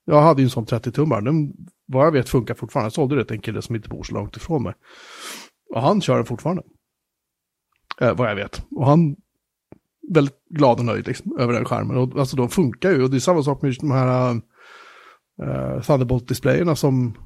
Jag 0.06 0.22
hade 0.22 0.42
ju 0.42 0.44
en 0.44 0.50
sån 0.50 0.66
30-tummare, 0.66 1.22
den 1.25 1.54
vad 1.86 2.06
jag 2.06 2.12
vet 2.12 2.30
funkar 2.30 2.54
fortfarande. 2.54 2.86
Jag 2.86 2.94
sålde 2.94 3.16
det 3.16 3.25
till 3.25 3.36
en 3.36 3.42
kille 3.42 3.62
som 3.62 3.75
inte 3.75 3.89
bor 3.89 4.04
så 4.04 4.13
långt 4.13 4.38
ifrån 4.38 4.63
mig. 4.63 4.74
Och 5.75 5.82
han 5.82 6.01
kör 6.01 6.16
den 6.16 6.25
fortfarande. 6.25 6.63
Eh, 8.01 8.16
vad 8.16 8.30
jag 8.30 8.36
vet. 8.36 8.66
Och 8.72 8.86
han 8.86 9.10
är 9.10 9.16
väldigt 10.13 10.46
glad 10.50 10.80
och 10.80 10.86
nöjd 10.86 11.08
liksom, 11.08 11.38
över 11.39 11.54
den 11.54 11.66
skärmen. 11.66 11.98
Och, 11.98 12.20
alltså 12.20 12.36
de 12.38 12.50
funkar 12.50 12.92
ju. 12.92 13.04
Och 13.04 13.10
det 13.10 13.18
är 13.18 13.20
samma 13.20 13.44
sak 13.44 13.62
med 13.62 13.75
de 13.80 13.92
här 13.92 14.32
uh, 15.44 15.82
Thunderbolt-displayerna 15.82 16.75
som, 16.75 17.18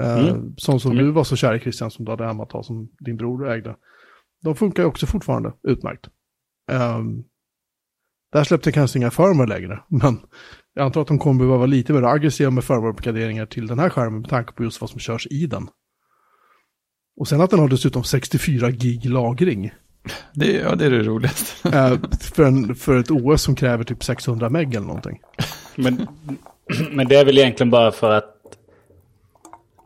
eh, 0.00 0.28
Mm. 0.28 0.54
som, 0.56 0.80
som 0.80 0.92
Mm. 0.92 1.04
du 1.04 1.10
var 1.12 1.24
så 1.24 1.36
kär 1.36 1.54
i 1.54 1.60
Christian, 1.60 1.90
som 1.90 2.04
du 2.04 2.10
hade 2.10 2.26
hemma 2.26 2.42
ett 2.42 2.50
tag, 2.50 2.64
som 2.64 2.88
din 3.00 3.16
bror 3.16 3.48
ägde. 3.50 3.76
De 4.42 4.54
funkar 4.56 4.82
ju 4.82 4.88
också 4.88 5.06
fortfarande 5.06 5.52
utmärkt. 5.62 6.08
Um, 6.70 7.24
där 8.32 8.44
släppte 8.44 8.72
kanske 8.72 8.98
inga 8.98 9.10
firmware 9.10 9.48
längre, 9.48 9.82
men 9.88 10.20
jag 10.74 10.84
antar 10.84 11.00
att 11.00 11.08
de 11.08 11.18
kommer 11.18 11.38
behöva 11.38 11.56
vara 11.56 11.66
lite 11.66 11.92
mer 11.92 12.02
aggressiva 12.02 12.50
med 12.50 12.64
firmware-uppgraderingar 12.64 13.46
till 13.46 13.66
den 13.66 13.78
här 13.78 13.88
skärmen 13.88 14.20
med 14.20 14.30
tanke 14.30 14.52
på 14.52 14.64
just 14.64 14.80
vad 14.80 14.90
som 14.90 15.00
körs 15.00 15.26
i 15.26 15.46
den. 15.46 15.68
Och 17.16 17.28
sen 17.28 17.40
att 17.40 17.50
den 17.50 17.58
har 17.58 17.68
dessutom 17.68 18.04
64 18.04 18.70
gig 18.70 19.04
lagring. 19.04 19.72
Det, 20.34 20.52
ja, 20.52 20.74
det 20.74 20.86
är 20.86 20.90
det 20.90 21.02
roligaste. 21.02 21.68
eh, 21.78 21.98
för, 22.20 22.44
en, 22.44 22.74
för 22.74 22.98
ett 22.98 23.10
OS 23.10 23.42
som 23.42 23.54
kräver 23.54 23.84
typ 23.84 24.04
600 24.04 24.50
meg 24.50 24.74
eller 24.74 24.86
någonting. 24.86 25.20
Men, 25.76 26.06
men 26.90 27.08
det 27.08 27.16
är 27.16 27.24
väl 27.24 27.38
egentligen 27.38 27.70
bara 27.70 27.92
för 27.92 28.10
att 28.10 28.34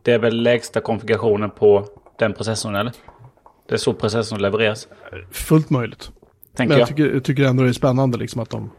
det 0.03 0.13
är 0.13 0.19
väl 0.19 0.43
lägsta 0.43 0.81
konfigurationen 0.81 1.51
på 1.51 1.87
den 2.19 2.33
processorn, 2.33 2.75
eller? 2.75 2.93
Det 3.69 3.75
är 3.75 3.79
så 3.79 3.95
processorn 3.95 4.43
levereras, 4.43 4.89
Fullt 5.31 5.71
möjligt. 5.71 6.11
Tänker 6.57 6.69
Men 6.69 6.79
jag 6.79 6.81
jag. 6.81 6.89
tycker, 6.89 7.15
jag 7.15 7.25
tycker 7.25 7.45
ändå 7.45 7.63
det 7.63 7.69
är 7.69 7.73
spännande 7.73 8.19
liksom 8.19 8.41
att 8.43 8.51
de... 8.51 8.71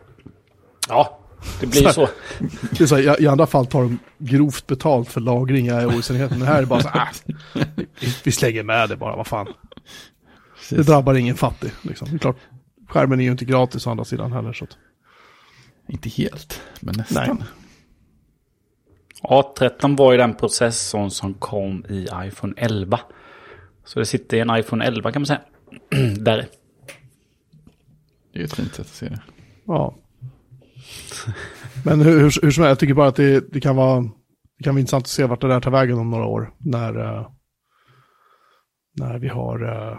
Ja, 0.90 1.20
det 1.60 1.68
blir 1.68 1.84
ju 1.84 1.94
så. 1.94 2.10
Det 2.72 2.82
är 2.84 2.86
så 2.86 2.96
här, 2.96 3.20
i, 3.20 3.24
I 3.24 3.28
andra 3.28 3.48
fall 3.48 3.66
tar 3.66 3.82
de 3.82 4.00
grovt 4.18 4.68
betalt 4.68 5.10
för 5.10 5.22
lagring 5.22 5.68
i 5.68 5.72
OS-enheten. 5.86 6.40
Men 6.40 6.48
här 6.48 6.58
är 6.58 6.62
det 6.62 6.68
bara 6.68 6.82
så 6.82 6.88
här, 6.88 7.10
ah, 7.54 7.60
vi, 8.24 8.32
slänger 8.32 8.64
med 8.64 8.90
det 8.90 8.96
bara, 8.96 9.16
vad 9.16 9.28
fan. 9.28 9.48
Det 10.70 10.84
drabbar 10.84 11.14
ingen 11.14 11.36
fattig. 11.36 11.72
Liksom. 11.82 12.08
Det 12.10 12.16
är 12.16 12.20
klart, 12.20 12.38
skärmen 12.90 13.20
är 13.20 13.24
ju 13.24 13.32
inte 13.32 13.46
gratis 13.46 13.88
å 13.88 13.90
andra 13.90 14.06
sidan 14.06 14.32
heller. 14.32 14.54
Så 14.54 14.64
att, 14.64 14.78
Inte 15.88 16.10
helt, 16.10 16.62
men 16.80 16.96
nästan. 16.98 17.38
Nej. 17.38 17.48
A13 19.24 19.98
var 19.98 20.12
ju 20.12 20.18
den 20.18 20.34
processorn 20.34 21.12
som 21.12 21.34
kom 21.34 21.86
i 21.90 22.08
iPhone 22.14 22.54
11. 22.58 23.00
Så 23.86 24.00
det 24.00 24.06
sitter 24.06 24.38
i 24.38 24.40
en 24.40 24.56
iPhone 24.58 24.86
11 24.86 25.12
kan 25.12 25.22
man 25.22 25.26
säga. 25.28 25.42
Där. 26.20 26.48
Det 28.38 28.44
är 28.44 28.46
ett 28.46 28.54
fint 28.54 28.74
sätt 28.76 28.86
att 28.86 28.92
se 28.92 29.10
det. 29.10 29.22
ja. 29.66 29.96
Men 31.86 32.02
hur, 32.02 32.12
hur, 32.20 32.22
hur 32.22 32.32
som 32.32 32.44
helst, 32.44 32.60
jag 32.62 32.80
tycker 32.80 32.94
bara 32.94 33.08
att 33.08 33.16
det, 33.16 33.54
det, 33.54 33.62
kan 33.62 33.76
vara, 33.76 34.02
det 34.58 34.64
kan 34.64 34.74
vara 34.76 34.80
intressant 34.80 35.04
att 35.04 35.08
se 35.10 35.26
vart 35.26 35.42
det 35.42 35.48
där 35.48 35.62
tar 35.62 35.72
vägen 35.72 35.98
om 36.00 36.10
några 36.10 36.26
år. 36.26 36.54
När, 36.58 37.00
eh, 37.00 37.28
när 39.00 39.20
vi 39.20 39.28
har... 39.28 39.64
eh, 39.64 39.98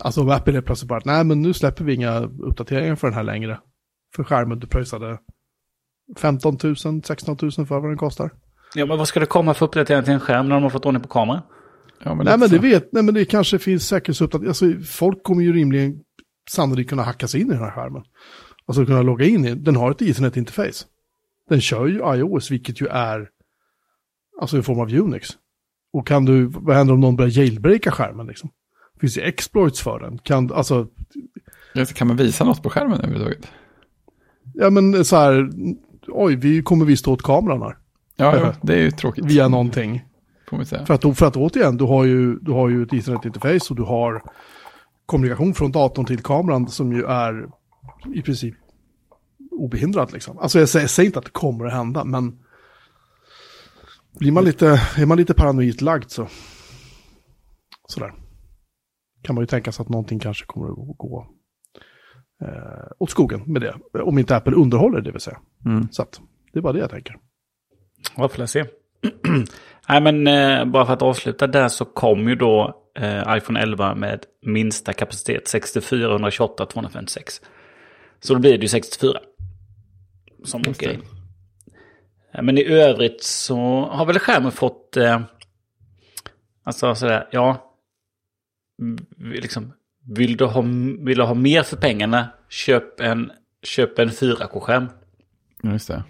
alltså 0.00 0.20
om 0.20 0.30
Apple 0.30 0.56
är 0.56 0.60
plötsligt 0.62 0.88
bara, 0.88 1.00
nej 1.04 1.24
men 1.24 1.42
nu 1.42 1.52
släpper 1.52 1.84
vi 1.84 1.94
inga 1.94 2.18
uppdateringar 2.20 2.96
för 2.96 3.06
den 3.06 3.14
här 3.14 3.22
längre. 3.22 3.58
För 4.16 4.24
skärmen 4.24 4.58
du 4.58 4.66
pröjsade 4.66 5.18
15 6.18 6.58
000, 6.62 6.76
16 6.76 7.36
000 7.42 7.52
för 7.52 7.64
vad 7.64 7.90
den 7.90 7.96
kostar. 7.98 8.30
Ja, 8.74 8.86
men 8.86 8.98
vad 8.98 9.08
ska 9.08 9.20
det 9.20 9.26
komma 9.26 9.54
för 9.54 9.66
uppdatering 9.66 10.04
till 10.04 10.12
en 10.12 10.20
skärm 10.20 10.48
när 10.48 10.54
de 10.54 10.62
har 10.62 10.70
fått 10.70 10.86
ordning 10.86 11.02
på 11.02 11.08
kameran? 11.08 11.42
Ja, 12.04 12.14
men 12.14 12.24
Nej 12.24 12.38
men, 12.38 12.48
det 12.48 12.56
så. 12.56 12.62
vet, 12.62 12.92
nej 12.92 13.02
men 13.02 13.14
det 13.14 13.24
kanske 13.24 13.58
finns 13.58 13.86
säkerhetsuppdateringar. 13.86 14.48
Alltså 14.48 14.92
folk 14.92 15.22
kommer 15.22 15.42
ju 15.42 15.52
rimligen 15.52 16.00
sannolikt 16.50 16.90
kunna 16.90 17.02
hacka 17.02 17.28
sig 17.28 17.40
in 17.40 17.46
i 17.46 17.50
den 17.54 17.62
här 17.62 17.70
skärmen. 17.70 18.02
Alltså 18.66 18.86
kunna 18.86 19.02
logga 19.02 19.24
in 19.24 19.44
i 19.44 19.54
Den 19.54 19.76
har 19.76 19.90
ett 19.90 20.02
Ethernet-interface. 20.02 20.84
Den 21.48 21.60
kör 21.60 21.86
ju 21.86 22.16
iOS, 22.16 22.50
vilket 22.50 22.80
ju 22.80 22.86
är 22.86 23.28
alltså 24.40 24.56
en 24.56 24.62
form 24.62 24.80
av 24.80 24.94
Unix. 24.94 25.28
Och 25.92 26.06
kan 26.06 26.24
du, 26.24 26.44
vad 26.46 26.76
händer 26.76 26.94
om 26.94 27.00
någon 27.00 27.16
börjar 27.16 27.38
jailbreaka 27.38 27.90
skärmen 27.90 28.26
liksom? 28.26 28.50
Finns 29.00 29.14
det 29.14 29.20
exploits 29.20 29.80
för 29.80 29.98
den? 30.00 30.18
Kan, 30.18 30.52
alltså, 30.52 30.86
Kan 31.94 32.08
man 32.08 32.16
visa 32.16 32.44
något 32.44 32.62
på 32.62 32.70
skärmen 32.70 33.00
överhuvudtaget? 33.00 33.48
ja 34.54 34.70
men 34.70 35.04
så 35.04 35.16
här, 35.16 35.50
oj, 36.08 36.36
vi 36.36 36.62
kommer 36.62 36.84
visst 36.84 37.08
åt 37.08 37.22
kameran 37.22 37.62
här. 37.62 37.76
Ja, 38.16 38.36
Ja. 38.36 38.40
ja, 38.40 38.54
det 38.62 38.74
är 38.74 38.78
ju 38.82 38.90
tråkigt. 38.90 39.24
Via 39.24 39.48
någonting. 39.48 40.04
För 40.86 40.94
att, 40.94 41.18
för 41.18 41.26
att 41.26 41.36
återigen, 41.36 41.76
du 41.76 41.84
har 41.84 42.04
ju, 42.04 42.34
du 42.38 42.52
har 42.52 42.68
ju 42.68 42.82
ett 42.82 42.92
Ethernet-interface 42.92 43.70
och 43.70 43.76
du 43.76 43.82
har 43.82 44.22
kommunikation 45.10 45.54
från 45.54 45.72
datorn 45.72 46.06
till 46.06 46.22
kameran 46.22 46.68
som 46.68 46.92
ju 46.92 47.04
är 47.04 47.48
i 48.14 48.22
princip 48.22 48.54
obehindrat 49.50 50.12
liksom. 50.12 50.38
Alltså 50.38 50.58
jag 50.58 50.68
säger, 50.68 50.82
jag 50.82 50.90
säger 50.90 51.06
inte 51.06 51.18
att 51.18 51.24
det 51.24 51.30
kommer 51.30 51.66
att 51.66 51.72
hända, 51.72 52.04
men 52.04 52.38
blir 54.18 54.32
man 54.32 54.44
lite, 54.44 54.66
är 54.96 55.06
man 55.06 55.18
lite 55.18 55.34
paranoid 55.34 55.82
lagd 55.82 56.10
så 56.10 56.28
sådär. 57.88 58.12
Kan 59.22 59.34
man 59.34 59.42
ju 59.42 59.46
tänka 59.46 59.72
sig 59.72 59.82
att 59.82 59.88
någonting 59.88 60.18
kanske 60.18 60.46
kommer 60.46 60.68
att 60.68 60.98
gå 60.98 61.26
eh, 62.42 62.92
åt 62.98 63.10
skogen 63.10 63.42
med 63.46 63.62
det. 63.62 64.00
Om 64.00 64.18
inte 64.18 64.36
Apple 64.36 64.54
underhåller 64.54 65.00
det 65.00 65.12
vill 65.12 65.20
säga. 65.20 65.38
Mm. 65.64 65.88
Så 65.90 66.02
att, 66.02 66.20
det 66.52 66.58
är 66.58 66.62
bara 66.62 66.72
det 66.72 66.78
jag 66.78 66.90
tänker. 66.90 67.16
Ja, 68.16 68.28
får 68.28 68.40
jag 68.40 68.48
se. 68.48 68.64
Nej, 69.88 70.00
men 70.00 70.26
eh, 70.26 70.64
bara 70.64 70.86
för 70.86 70.92
att 70.92 71.02
avsluta 71.02 71.46
där 71.46 71.68
så 71.68 71.84
kom 71.84 72.28
ju 72.28 72.34
då 72.34 72.79
eh, 72.94 73.36
iPhone 73.36 73.60
11 73.60 73.94
med 73.94 74.26
minsta 74.42 74.92
kapacitet 74.92 75.48
64, 75.48 76.10
128, 76.10 76.66
256. 76.66 77.40
Så 78.20 78.34
då 78.34 78.40
blir 78.40 78.52
det 78.58 78.62
ju 78.62 78.68
64. 78.68 79.18
Som 80.44 80.62
Just 80.66 80.80
grej. 80.80 80.98
det. 82.32 82.42
Men 82.42 82.58
i 82.58 82.64
övrigt 82.64 83.22
så 83.24 83.56
har 83.90 84.06
väl 84.06 84.18
skärmen 84.18 84.52
fått... 84.52 84.96
Eh, 84.96 85.20
alltså 86.64 86.94
sådär, 86.94 87.28
ja... 87.32 87.66
Liksom, 89.18 89.72
vill, 90.06 90.36
du 90.36 90.44
ha, 90.44 90.60
vill 91.00 91.18
du 91.18 91.22
ha 91.24 91.34
mer 91.34 91.62
för 91.62 91.76
pengarna, 91.76 92.28
köp 92.48 93.00
en, 93.00 93.32
köp 93.62 93.98
en 93.98 94.08
4K-skärm. 94.10 94.88
Ja, 95.62 95.72
just 95.72 95.88
det. 95.88 96.04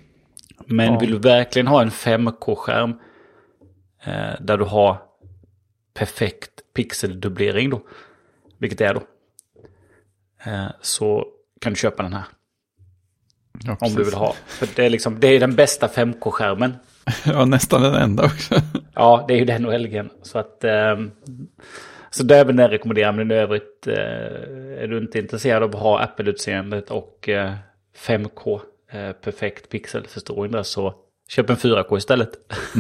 Men 0.67 0.93
Ja. 0.93 0.99
vill 0.99 1.11
du 1.13 1.19
verkligen 1.19 1.67
ha 1.67 1.83
en 1.83 1.91
5K-skärm 1.91 2.91
eh, 4.05 4.35
där 4.41 4.57
du 4.59 4.65
har 4.65 5.03
perfekt 5.95 6.50
pixeldubblering 6.75 7.71
då, 7.71 7.83
vilket 8.59 8.79
det 8.79 8.87
är 8.87 8.95
då, 8.95 9.03
eh, 10.45 10.69
så 10.81 11.27
kan 11.61 11.73
du 11.73 11.79
köpa 11.79 12.03
den 12.03 12.13
här 12.13 12.25
Ja, 13.65 13.77
om 13.81 13.95
du 13.95 14.05
vill 14.05 14.15
ha. 14.15 14.35
För 14.47 14.69
det 14.77 14.87
är, 14.87 14.91
liksom, 14.91 15.21
det 15.21 15.29
är 15.29 15.41
den 15.41 15.55
bästa 15.55 15.87
5K-skärmen. 15.87 16.75
Ja, 17.25 17.45
nästan 17.45 17.83
den 17.83 17.95
enda 17.95 18.25
också. 18.25 18.55
Ja, 18.95 19.25
det 19.29 19.35
är 19.35 19.39
ju 19.39 19.45
den 19.45 19.67
och 19.67 19.73
LG'n. 19.73 20.11
Så 20.23 20.39
att... 20.39 20.65
ehm, 20.65 21.11
så 22.11 22.23
det 22.23 22.37
är 22.37 22.45
väl 22.45 22.57
den 22.57 22.63
jag 22.63 22.73
rekommenderar, 22.73 23.13
men 23.13 23.31
i 23.31 23.35
övrigt 23.35 23.87
eh, 23.87 23.95
är 24.83 24.87
du 24.87 24.99
inte 24.99 25.19
intresserad 25.19 25.63
av 25.63 25.77
att 25.77 25.83
ha 25.83 26.01
Apple-utseendet 26.01 26.91
och 26.91 27.29
eh, 27.29 27.55
5K 28.07 28.61
eh, 28.93 29.13
perfekt 29.13 29.69
pixelförstoring 29.69 30.53
där 30.53 30.63
så 30.63 30.95
köp 31.29 31.51
en 31.51 31.57
4K 31.57 31.99
istället. 31.99 32.31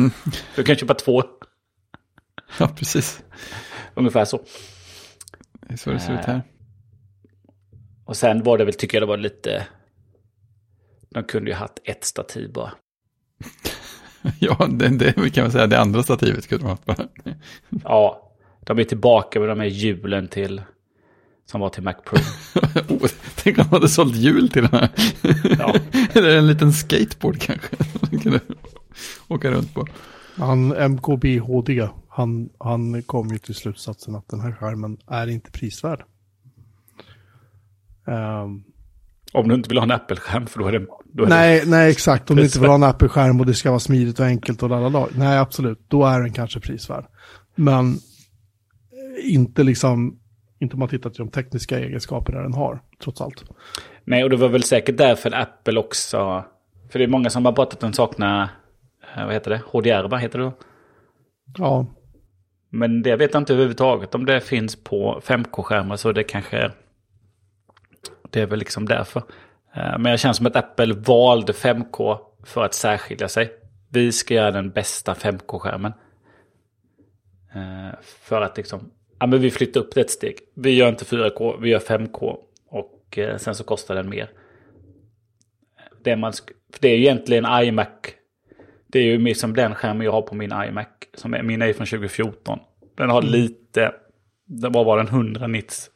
du 0.56 0.62
kan 0.62 0.76
köpa 0.76 0.94
två, 0.94 1.23
Ja, 2.59 2.68
precis. 2.76 3.23
Ungefär 4.00 4.25
så. 4.25 4.40
Det 5.61 5.73
är 5.73 5.76
så 5.76 5.90
det 5.90 6.00
ser 6.00 6.14
ut 6.14 6.25
här. 6.25 6.42
Och 8.04 8.16
sen 8.16 8.42
var 8.42 8.59
det 8.59 8.64
väl, 8.64 8.75
tycker 8.75 8.97
jag 8.97 9.02
det 9.02 9.07
var 9.07 9.16
lite... 9.16 9.66
De 11.11 11.25
kunde 11.25 11.50
ju 11.50 11.57
haft 11.57 11.78
ett 11.85 12.04
stativ 12.04 12.52
bara. 12.52 12.73
Ja, 14.38 14.69
det, 14.71 14.88
det 14.88 15.14
vi 15.16 15.30
kan 15.30 15.45
väl 15.45 15.52
säga 15.52 15.66
det 15.66 15.80
andra 15.80 16.02
stativet 16.02 16.49
kunde 16.49 16.64
man 16.64 16.71
haft 16.71 16.85
bara. 16.85 17.09
Ja, 17.85 18.33
de 18.66 18.78
är 18.78 18.85
tillbaka 18.85 19.40
med 19.40 19.49
de 19.49 19.61
här 19.61 19.66
hjulen 19.66 20.28
till... 20.28 20.62
Som 21.47 21.61
var 21.61 21.69
till 21.69 21.83
Mac 21.83 21.95
Pro. 21.95 22.19
oh, 22.88 23.11
tänk 23.37 23.59
om 23.59 23.64
man 23.64 23.73
hade 23.80 23.88
sålt 23.88 24.16
hjul 24.16 24.50
till 24.50 24.62
den 24.62 24.80
här. 24.80 24.88
Ja. 25.59 25.75
Eller 26.12 26.38
en 26.38 26.47
liten 26.47 26.73
skateboard 26.73 27.40
kanske. 27.40 27.76
Man 28.00 28.21
kunde 28.21 28.40
åka 29.28 29.50
runt 29.50 29.75
på. 29.75 29.87
Han 30.37 30.69
MKBHD, 30.92 31.88
han, 32.12 32.48
han 32.58 33.02
kom 33.02 33.28
ju 33.28 33.38
till 33.38 33.54
slutsatsen 33.54 34.14
att 34.14 34.28
den 34.28 34.40
här 34.40 34.52
skärmen 34.52 34.98
är 35.06 35.26
inte 35.26 35.50
prisvärd. 35.50 36.04
Ehm, 38.06 38.64
Om 39.32 39.48
du 39.48 39.54
inte 39.54 39.68
vill 39.68 39.78
ha 39.78 39.84
en 39.84 39.90
Apple-skärm, 39.90 40.46
för 40.46 40.58
då 40.60 40.66
är 40.66 40.72
det... 40.72 40.86
Då 41.12 41.22
är 41.24 41.26
det 41.28 41.34
nej, 41.34 41.62
nej, 41.66 41.90
exakt. 41.90 42.30
Om 42.30 42.36
du 42.36 42.44
inte 42.44 42.60
vill 42.60 42.68
ha 42.68 42.74
en 42.74 42.82
Apple-skärm 42.82 43.40
och 43.40 43.46
det 43.46 43.54
ska 43.54 43.70
vara 43.70 43.80
smidigt 43.80 44.20
och 44.20 44.26
enkelt 44.26 44.62
och 44.62 44.70
lalala. 44.70 45.06
Nej, 45.16 45.38
absolut. 45.38 45.78
Då 45.88 46.04
är 46.04 46.20
den 46.20 46.32
kanske 46.32 46.60
prisvärd. 46.60 47.04
Men 47.54 47.90
eh, 47.92 49.34
inte 49.34 49.62
liksom, 49.62 50.18
inte 50.58 50.74
om 50.74 50.78
man 50.78 50.88
tittar 50.88 51.10
till 51.10 51.18
de 51.24 51.30
tekniska 51.30 51.78
egenskaperna 51.78 52.42
den 52.42 52.54
har, 52.54 52.82
trots 53.02 53.20
allt. 53.20 53.44
Nej, 54.04 54.24
och 54.24 54.30
det 54.30 54.36
var 54.36 54.48
väl 54.48 54.62
säkert 54.62 54.96
därför 54.96 55.34
Apple 55.34 55.80
också... 55.80 56.44
För 56.90 56.98
det 56.98 57.04
är 57.04 57.08
många 57.08 57.30
som 57.30 57.44
har 57.44 57.52
pratat 57.52 57.74
att 57.74 57.80
den 57.80 57.92
saknar... 57.92 58.42
eh, 59.16 59.24
Vad 59.24 59.34
heter 59.34 59.50
det? 59.50 59.62
HDR, 59.66 60.08
vad 60.08 60.20
heter 60.20 60.38
det 60.38 60.44
då? 60.44 60.52
Ja, 61.58 61.86
men 62.70 63.02
det 63.02 63.16
vet 63.16 63.34
jag 63.34 63.40
inte 63.40 63.52
överhuvudtaget 63.52 64.14
om 64.14 64.26
det 64.26 64.40
finns 64.40 64.84
på 64.84 65.20
5K-skärmar 65.24 65.96
så 65.96 66.12
det 66.12 66.22
kanske... 66.22 66.70
Det 68.30 68.40
är 68.40 68.46
väl 68.46 68.58
liksom 68.58 68.86
därför. 68.86 69.22
Eh, 69.74 69.98
men 69.98 70.04
jag 70.04 70.20
känner 70.20 70.32
som 70.32 70.46
att 70.46 70.56
Apple 70.56 70.94
valde 70.94 71.52
5K 71.52 72.18
för 72.44 72.64
att 72.64 72.74
särskilja 72.74 73.28
sig. 73.28 73.52
Vi 73.88 74.12
ska 74.12 74.34
göra 74.34 74.50
den 74.50 74.70
bästa 74.70 75.14
5K-skärmen. 75.14 75.92
Eh, 77.54 77.98
för 78.02 78.40
att 78.40 78.56
liksom... 78.56 78.90
Ja, 79.18 79.26
men 79.26 79.40
vi 79.40 79.50
flyttar 79.50 79.80
upp 79.80 79.94
det 79.94 80.00
ett 80.00 80.10
steg. 80.10 80.38
Vi 80.54 80.70
gör 80.70 80.88
inte 80.88 81.04
4K, 81.04 81.60
vi 81.60 81.70
gör 81.70 81.78
5K. 81.78 82.36
Och 82.68 83.18
eh, 83.18 83.36
sen 83.36 83.54
så 83.54 83.64
kostar 83.64 83.94
den 83.94 84.08
mer. 84.08 84.30
Det, 86.02 86.16
man 86.16 86.32
för 86.72 86.80
det 86.80 86.88
är 86.88 86.96
ju 86.96 87.02
egentligen 87.02 87.46
iMac. 87.62 87.88
Det 88.92 88.99
är 88.99 89.18
ju 89.18 89.35
som 89.35 89.54
den 89.54 89.75
skärmen 89.75 90.04
jag 90.04 90.12
har 90.12 90.23
på 90.23 90.35
min 90.35 90.52
iMac. 90.52 90.87
Som 91.14 91.35
är, 91.35 91.42
min 91.42 91.62
är 91.62 91.73
från 91.73 91.87
2014. 91.87 92.59
Den 92.97 93.11
har 93.11 93.23
lite, 93.23 93.92
det 94.47 94.68
var 94.68 94.85
var 94.85 94.97
den 94.97 95.06
100 95.06 95.47
nits 95.47 95.90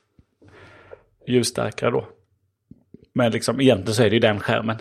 ljusstarkare 1.26 1.90
då. 1.90 2.08
Men 3.14 3.32
liksom 3.32 3.60
egentligen 3.60 3.94
så 3.94 4.02
är 4.02 4.10
det 4.10 4.14
ju 4.14 4.20
den 4.20 4.40
skärmen. 4.40 4.76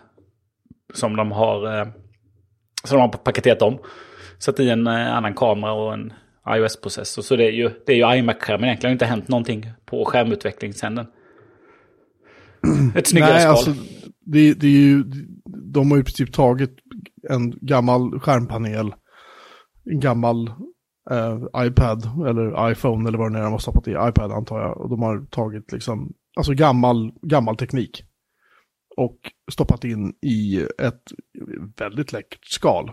Som 0.93 1.15
de 1.15 1.32
har, 1.32 1.79
eh, 1.79 1.88
som 2.84 2.98
de 2.98 3.01
har 3.01 3.10
paketerat 3.10 3.62
om. 3.62 3.77
Satt 4.39 4.60
i 4.60 4.70
en 4.70 4.88
eh, 4.88 5.15
annan 5.15 5.34
kamera 5.34 5.74
och 5.74 5.93
en 5.93 6.13
iOS-processor. 6.48 7.22
Så 7.22 7.36
det 7.36 7.46
är 7.46 7.51
ju, 7.51 7.70
det 7.86 7.93
är 7.93 7.96
ju 7.96 8.17
iMac-skärmen 8.20 8.65
egentligen. 8.65 8.79
Det 8.79 8.88
har 8.88 8.91
inte 8.91 9.05
hänt 9.05 9.27
någonting 9.27 9.72
på 9.86 10.05
skärmutveckling 10.05 10.74
sen 10.74 10.96
den. 10.96 11.08
Ett 12.96 13.08
snyggare 13.08 13.34
nej, 13.34 13.41
skal. 13.41 13.51
alltså, 13.51 13.74
det, 14.25 14.53
det 14.53 14.67
är 14.67 14.72
ju, 14.72 15.03
de 15.46 15.91
har 15.91 15.98
ju 15.98 16.01
i 16.01 16.05
princip 16.05 16.34
tagit 16.34 16.77
en 17.30 17.51
gammal 17.62 18.20
skärmpanel, 18.20 18.94
en 19.86 20.00
gammal 20.00 20.48
eh, 21.12 21.44
iPad 21.58 22.27
eller 22.27 22.72
iPhone 22.72 23.10
eller 23.10 23.18
vad 23.18 23.32
det 23.32 23.34
nu 23.34 23.39
är 23.39 23.44
de 23.44 23.51
har 23.51 23.60
stoppat 23.60 23.88
i, 23.88 23.92
iPad 23.92 24.32
antar 24.32 24.60
jag, 24.60 24.77
och 24.77 24.89
de 24.89 25.01
har 25.01 25.25
tagit 25.25 25.72
liksom, 25.72 26.13
alltså 26.36 26.53
gammal, 26.53 27.13
gammal 27.22 27.58
teknik 27.58 28.03
och 28.98 29.18
stoppat 29.51 29.84
in 29.84 30.13
i 30.22 30.68
ett 30.82 31.03
väldigt 31.77 32.12
läckert 32.12 32.46
skal 32.46 32.92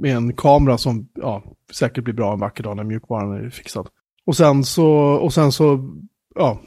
med 0.00 0.16
en 0.16 0.36
kamera 0.36 0.78
som 0.78 1.08
ja, 1.14 1.44
säkert 1.72 2.04
blir 2.04 2.14
bra 2.14 2.32
en 2.32 2.40
vacker 2.40 2.62
dag 2.62 2.76
när 2.76 2.84
mjukvaran 2.84 3.44
är 3.44 3.50
fixad. 3.50 3.88
Och 4.26 4.36
sen 4.36 4.64
så, 4.64 4.88
och 4.96 5.32
sen 5.32 5.52
så, 5.52 5.94
ja, 6.34 6.60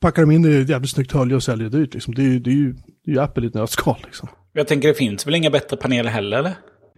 packar 0.00 0.22
de 0.22 0.30
in 0.30 0.42
det 0.42 0.50
i 0.50 0.62
ett 0.62 0.68
jävligt 0.68 0.90
snyggt 0.90 1.12
hölje 1.12 1.36
och 1.36 1.42
säljer 1.42 1.70
det 1.70 1.78
dyrt. 1.78 1.94
Liksom. 1.94 2.14
Det, 2.14 2.22
är 2.22 2.26
ju, 2.26 2.38
det, 2.38 2.50
är 2.50 2.54
ju, 2.54 2.72
det 2.72 3.10
är 3.10 3.14
ju 3.14 3.20
Apple 3.20 3.44
i 3.44 3.46
ett 3.46 3.54
nötskal. 3.54 4.00
Liksom. 4.04 4.28
Jag 4.52 4.68
tänker 4.68 4.88
det 4.88 4.94
finns 4.94 5.26
väl 5.26 5.34
inga 5.34 5.50
bättre 5.50 5.76
paneler 5.76 6.10
heller 6.10 6.38
eller? 6.38 6.54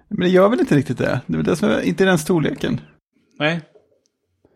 Men 0.08 0.20
det 0.20 0.28
gör 0.28 0.48
väl 0.48 0.60
inte 0.60 0.76
riktigt 0.76 0.98
det? 0.98 1.20
Det 1.26 1.32
är 1.32 1.36
väl 1.36 1.46
det 1.46 1.56
som 1.56 1.68
är, 1.68 1.80
inte 1.80 2.04
den 2.04 2.18
storleken. 2.18 2.80
Nej. 3.38 3.60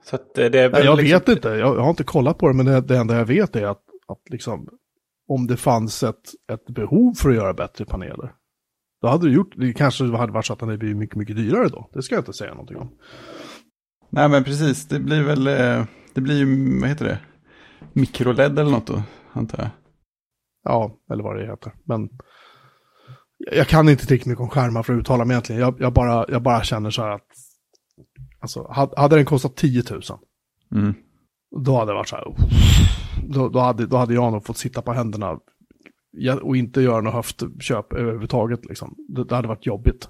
Så 0.04 0.16
att 0.16 0.38
eh, 0.38 0.46
det 0.46 0.60
är 0.60 0.70
Nej, 0.70 0.84
jag 0.84 0.96
liksom- 0.98 1.18
vet 1.18 1.28
inte, 1.28 1.48
jag, 1.48 1.76
har 1.76 1.90
inte 1.90 2.04
kollat 2.04 2.38
på 2.38 2.48
det, 2.48 2.54
men 2.54 2.66
det, 2.66 2.80
det 2.80 2.96
enda 2.98 3.16
jag 3.16 3.24
vet 3.24 3.56
är 3.56 3.66
att, 3.66 3.82
att 4.08 4.30
liksom, 4.30 4.68
om 5.28 5.46
det 5.46 5.56
fanns 5.56 6.02
ett, 6.02 6.16
ett 6.52 6.66
behov 6.66 7.14
för 7.14 7.28
att 7.30 7.36
göra 7.36 7.54
bättre 7.54 7.84
paneler, 7.84 8.32
då 9.02 9.08
hade 9.08 9.28
det 9.28 9.34
gjort, 9.34 9.52
det 9.56 9.72
kanske 9.72 10.04
hade 10.04 10.32
varit 10.32 10.46
så 10.46 10.52
att 10.52 10.58
den 10.58 10.68
hade 10.68 10.78
blivit 10.78 10.96
mycket, 10.96 11.16
mycket 11.16 11.36
dyrare 11.36 11.68
då. 11.68 11.90
Det 11.92 12.02
ska 12.02 12.14
jag 12.14 12.22
inte 12.22 12.32
säga 12.32 12.50
någonting 12.50 12.76
om. 12.76 12.88
Nej 14.10 14.28
men 14.28 14.44
precis, 14.44 14.88
det 14.88 15.00
blir 15.00 15.22
väl, 15.22 15.46
eh, 15.46 15.84
det 16.14 16.20
blir 16.20 16.38
ju, 16.38 16.80
vad 16.80 16.88
heter 16.88 17.04
det? 17.04 17.18
Mikroled 17.92 18.58
eller 18.58 18.70
något 18.70 18.86
då, 18.86 19.02
antar 19.32 19.58
jag. 19.58 19.70
Ja, 20.64 20.96
eller 21.12 21.22
vad 21.24 21.36
det 21.36 21.46
heter. 21.46 21.72
Men 21.84 22.08
jag, 23.52 23.66
kan 23.66 23.88
inte 23.88 24.06
tillräckligt 24.06 24.26
mycket 24.26 24.42
om 24.42 24.48
skärmar 24.48 24.82
för 24.82 24.92
att 24.92 25.00
uttala 25.00 25.24
mig 25.24 25.34
egentligen. 25.34 25.60
Jag, 25.60 25.76
jag, 25.80 25.92
bara, 25.92 26.24
jag 26.28 26.42
bara 26.42 26.62
känner 26.62 26.90
så 26.90 27.02
här 27.02 27.10
att, 27.10 27.26
alltså, 28.40 28.68
hade, 28.96 29.16
den 29.16 29.24
kostat 29.24 29.56
10 29.56 29.82
000, 29.90 30.02
Mm. 30.74 30.94
då 31.64 31.76
hade 31.76 31.90
det 31.90 31.94
varit 31.94 32.08
så 32.08 32.16
här, 32.16 32.24
då, 33.28 33.48
då, 33.48 33.58
hade, 33.58 33.86
då 33.86 33.96
hade 33.96 34.14
jag 34.14 34.32
nog 34.32 34.46
fått 34.46 34.56
sitta 34.56 34.82
på 34.82 34.92
händerna 34.92 35.38
och 36.42 36.56
inte 36.56 36.80
göra 36.80 37.00
något 37.00 37.14
höftköp 37.14 37.92
överhuvudtaget. 37.92 38.64
Liksom. 38.64 38.94
Det, 39.08 39.24
det 39.24 39.34
hade 39.36 39.48
varit 39.48 39.66
jobbigt. 39.66 40.08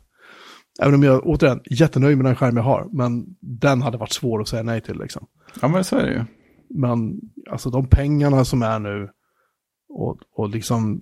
Även 0.80 0.94
om 0.94 1.02
jag, 1.02 1.26
återigen, 1.26 1.60
jättenöjd 1.70 2.16
med 2.16 2.26
den 2.26 2.36
skärm 2.36 2.56
jag 2.56 2.64
har, 2.64 2.88
men 2.92 3.24
den 3.40 3.82
hade 3.82 3.98
varit 3.98 4.12
svår 4.12 4.40
att 4.40 4.48
säga 4.48 4.62
nej 4.62 4.80
till. 4.80 4.98
Liksom. 4.98 5.26
Ja 5.60 5.68
men 5.68 5.84
så 5.84 5.96
är 5.96 6.06
det 6.06 6.12
ju. 6.12 6.24
Men 6.70 7.20
alltså 7.50 7.70
de 7.70 7.88
pengarna 7.88 8.44
som 8.44 8.62
är 8.62 8.78
nu 8.78 9.08
och, 9.88 10.18
och 10.32 10.48
liksom, 10.48 11.00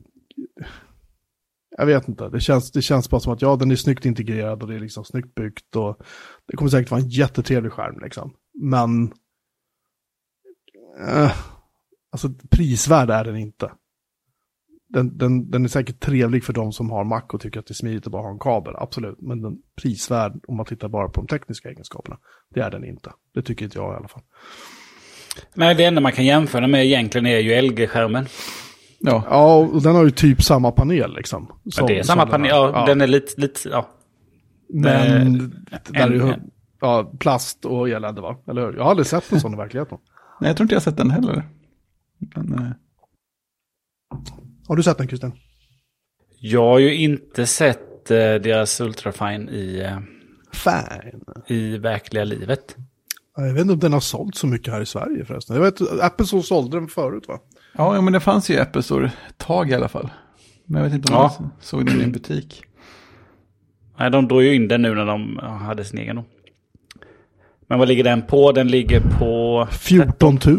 jag 1.78 1.86
vet 1.86 2.08
inte, 2.08 2.28
det 2.28 2.40
känns, 2.40 2.72
det 2.72 2.82
känns 2.82 3.10
bara 3.10 3.20
som 3.20 3.32
att 3.32 3.42
ja, 3.42 3.56
den 3.56 3.70
är 3.70 3.76
snyggt 3.76 4.04
integrerad 4.04 4.62
och 4.62 4.68
det 4.68 4.74
är 4.74 4.80
liksom 4.80 5.04
snyggt 5.04 5.34
byggt 5.34 5.76
och 5.76 5.98
det 6.46 6.56
kommer 6.56 6.70
säkert 6.70 6.90
vara 6.90 7.00
en 7.00 7.08
jättetrevlig 7.08 7.72
skärm 7.72 8.00
liksom. 8.02 8.34
Men, 8.62 9.12
eh, 11.00 11.32
alltså 12.12 12.28
prisvärd 12.50 13.10
är 13.10 13.24
den 13.24 13.36
inte. 13.36 13.72
Den, 14.88 15.18
den, 15.18 15.50
den 15.50 15.64
är 15.64 15.68
säkert 15.68 16.00
trevlig 16.00 16.44
för 16.44 16.52
de 16.52 16.72
som 16.72 16.90
har 16.90 17.04
Mac 17.04 17.22
och 17.32 17.40
tycker 17.40 17.60
att 17.60 17.66
det 17.66 17.72
är 17.72 17.74
smidigt 17.74 18.06
att 18.06 18.12
bara 18.12 18.22
ha 18.22 18.30
en 18.30 18.38
kabel, 18.38 18.74
absolut. 18.76 19.20
Men 19.20 19.42
den 19.42 19.58
prisvärd, 19.82 20.32
om 20.48 20.56
man 20.56 20.66
tittar 20.66 20.88
bara 20.88 21.08
på 21.08 21.20
de 21.20 21.26
tekniska 21.26 21.68
egenskaperna, 21.68 22.18
det 22.54 22.60
är 22.60 22.70
den 22.70 22.84
inte. 22.84 23.12
Det 23.34 23.42
tycker 23.42 23.64
inte 23.64 23.78
jag 23.78 23.94
i 23.94 23.96
alla 23.96 24.08
fall. 24.08 24.22
Nej, 25.54 25.74
det 25.74 25.84
enda 25.84 26.00
man 26.00 26.12
kan 26.12 26.24
jämföra 26.24 26.66
med 26.66 26.86
egentligen 26.86 27.26
är 27.26 27.38
ju 27.38 27.62
LG-skärmen. 27.62 28.26
Ja, 28.98 29.24
Ja, 29.30 29.56
och 29.56 29.82
den 29.82 29.94
har 29.94 30.04
ju 30.04 30.10
typ 30.10 30.42
samma 30.42 30.70
panel 30.70 31.14
liksom. 31.14 31.46
Ja, 31.64 31.70
som- 31.70 31.86
det 31.86 31.98
är 31.98 32.02
samma 32.02 32.24
den 32.24 32.30
panel. 32.32 32.50
här. 32.50 32.58
Ja, 32.58 32.86
den 32.86 33.00
är 33.00 33.06
lite, 33.06 33.40
lite, 33.40 33.68
ja. 33.68 33.88
Men 34.68 34.92
där 35.88 36.00
är 36.06 36.10
ju, 36.10 36.20
en- 36.28 36.50
ja, 36.80 37.12
plast 37.18 37.64
och 37.64 37.88
elände 37.88 38.20
va? 38.20 38.36
Eller 38.48 38.66
hur? 38.66 38.72
Jag 38.76 38.82
har 38.82 38.90
aldrig 38.90 39.06
sett 39.06 39.32
en 39.32 39.40
sån 39.40 39.54
i 39.54 39.56
verkligheten. 39.56 39.98
nej 40.40 40.48
jag 40.50 40.56
tror 40.56 40.64
inte 40.64 40.74
jag 40.74 40.80
har 40.80 40.84
sett 40.84 40.96
den 40.96 41.10
heller. 41.10 41.48
Men, 42.34 42.52
eh, 42.58 42.70
Har 44.68 44.76
du 44.76 44.82
sett 44.82 44.98
den 44.98 45.08
Christian? 45.08 45.32
Jag 46.40 46.62
har 46.68 46.78
ju 46.78 46.94
inte 46.94 47.46
sett 47.46 48.10
eh, 48.10 48.16
deras 48.16 48.80
Ultrafine 48.80 49.48
i, 49.48 49.80
eh, 49.80 49.98
Fine. 50.52 51.20
i 51.46 51.78
verkliga 51.78 52.24
livet. 52.24 52.76
Jag 53.36 53.52
vet 53.52 53.60
inte 53.60 53.72
om 53.72 53.78
den 53.78 53.92
har 53.92 54.00
sålt 54.00 54.34
så 54.34 54.46
mycket 54.46 54.72
här 54.72 54.80
i 54.80 54.86
Sverige 54.86 55.24
förresten. 55.24 55.56
Jag 55.56 55.62
vet, 55.62 55.80
Apple 56.02 56.26
så 56.26 56.42
sålde 56.42 56.76
den 56.76 56.88
förut 56.88 57.24
va? 57.28 57.38
Ja, 57.76 58.00
men 58.00 58.12
det 58.12 58.20
fanns 58.20 58.50
ju 58.50 58.58
Apple 58.60 58.82
Store 58.82 59.06
ett 59.28 59.38
tag 59.38 59.70
i 59.70 59.74
alla 59.74 59.88
fall. 59.88 60.08
Men 60.64 60.82
jag 60.82 60.88
vet 60.88 60.94
inte 60.94 61.12
om 61.12 61.18
Ja. 61.18 61.34
jag 61.38 61.48
såg 61.60 61.86
den 61.86 62.00
i 62.00 62.04
en 62.04 62.12
butik. 62.12 62.62
Nej, 63.98 64.10
de 64.10 64.28
drog 64.28 64.42
ju 64.42 64.54
in 64.54 64.68
den 64.68 64.82
nu 64.82 64.94
när 64.94 65.06
de 65.06 65.38
hade 65.60 65.84
sin 65.84 65.98
egen. 65.98 66.20
Men 67.68 67.78
vad 67.78 67.88
ligger 67.88 68.04
den 68.04 68.22
på? 68.22 68.52
Den 68.52 68.68
ligger 68.68 69.00
på 69.18 69.66
14 69.70 70.38
000. 70.44 70.54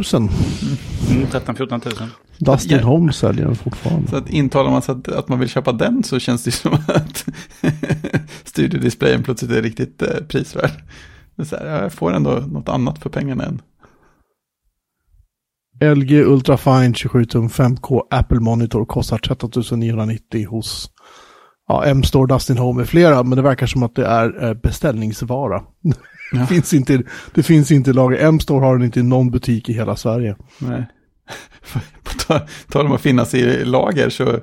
mm, 1.12 1.26
13-14 1.32 2.00
000. 2.02 2.10
Dustin 2.38 2.78
Ja. 2.78 2.84
Holmes 2.84 3.18
säljer 3.18 3.46
den 3.46 3.56
fortfarande. 3.56 4.08
Så 4.08 4.16
att 4.16 4.30
intalar 4.30 4.72
man 4.72 4.82
sig 4.82 4.96
att, 4.96 5.08
att 5.08 5.28
man 5.28 5.40
vill 5.40 5.50
köpa 5.50 5.72
den 5.72 6.04
så 6.04 6.20
känns 6.20 6.44
det 6.44 6.52
som 6.52 6.74
att 6.88 7.26
studiodisplayen 8.44 9.24
plötsligt 9.24 9.52
är 9.52 9.62
riktigt 9.62 10.02
eh, 10.02 10.08
prisvärd. 10.28 10.72
Det 11.36 11.42
är 11.42 11.46
så 11.46 11.56
här, 11.58 11.82
jag 11.82 11.94
får 11.94 12.14
ändå 12.14 12.32
något 12.32 12.70
annat 12.70 13.00
för 13.00 13.10
pengarna 13.10 13.44
än. 13.46 13.62
LG 15.82 16.12
Ultrafine 16.26 16.94
27 16.94 17.26
tum 17.26 17.48
5K 17.48 18.02
Apple 18.10 18.40
Monitor 18.40 18.86
kostar 18.86 19.18
13 19.18 19.80
990 19.80 20.48
hos 20.50 20.92
ja, 21.68 21.86
M-Store, 21.86 22.34
Dustin 22.34 22.58
Home 22.58 22.78
med 22.78 22.90
flera. 22.90 23.24
Men 23.24 23.36
det 23.36 23.42
verkar 23.42 23.68
som 23.68 23.84
att 23.84 23.96
det 23.96 24.06
är 24.06 24.44
eh, 24.44 24.54
beställningsvara. 24.54 25.64
Ja. 26.32 26.40
det, 26.40 26.46
finns 26.48 26.74
inte, 26.74 27.04
det 27.34 27.44
finns 27.44 27.72
inte 27.72 27.94
lager. 27.94 28.18
M-Store 28.28 28.66
har 28.66 28.78
den 28.78 28.86
inte 28.86 29.00
i 29.00 29.04
någon 29.04 29.32
butik 29.32 29.70
i 29.70 29.74
hela 29.74 29.96
Sverige. 29.96 30.36
Nej. 30.60 30.86
På 32.04 32.20
ta- 32.28 32.48
tal 32.72 32.86
om 32.86 32.92
att 32.92 33.02
finnas 33.02 33.34
i 33.34 33.66
lager 33.66 34.10
så 34.10 34.40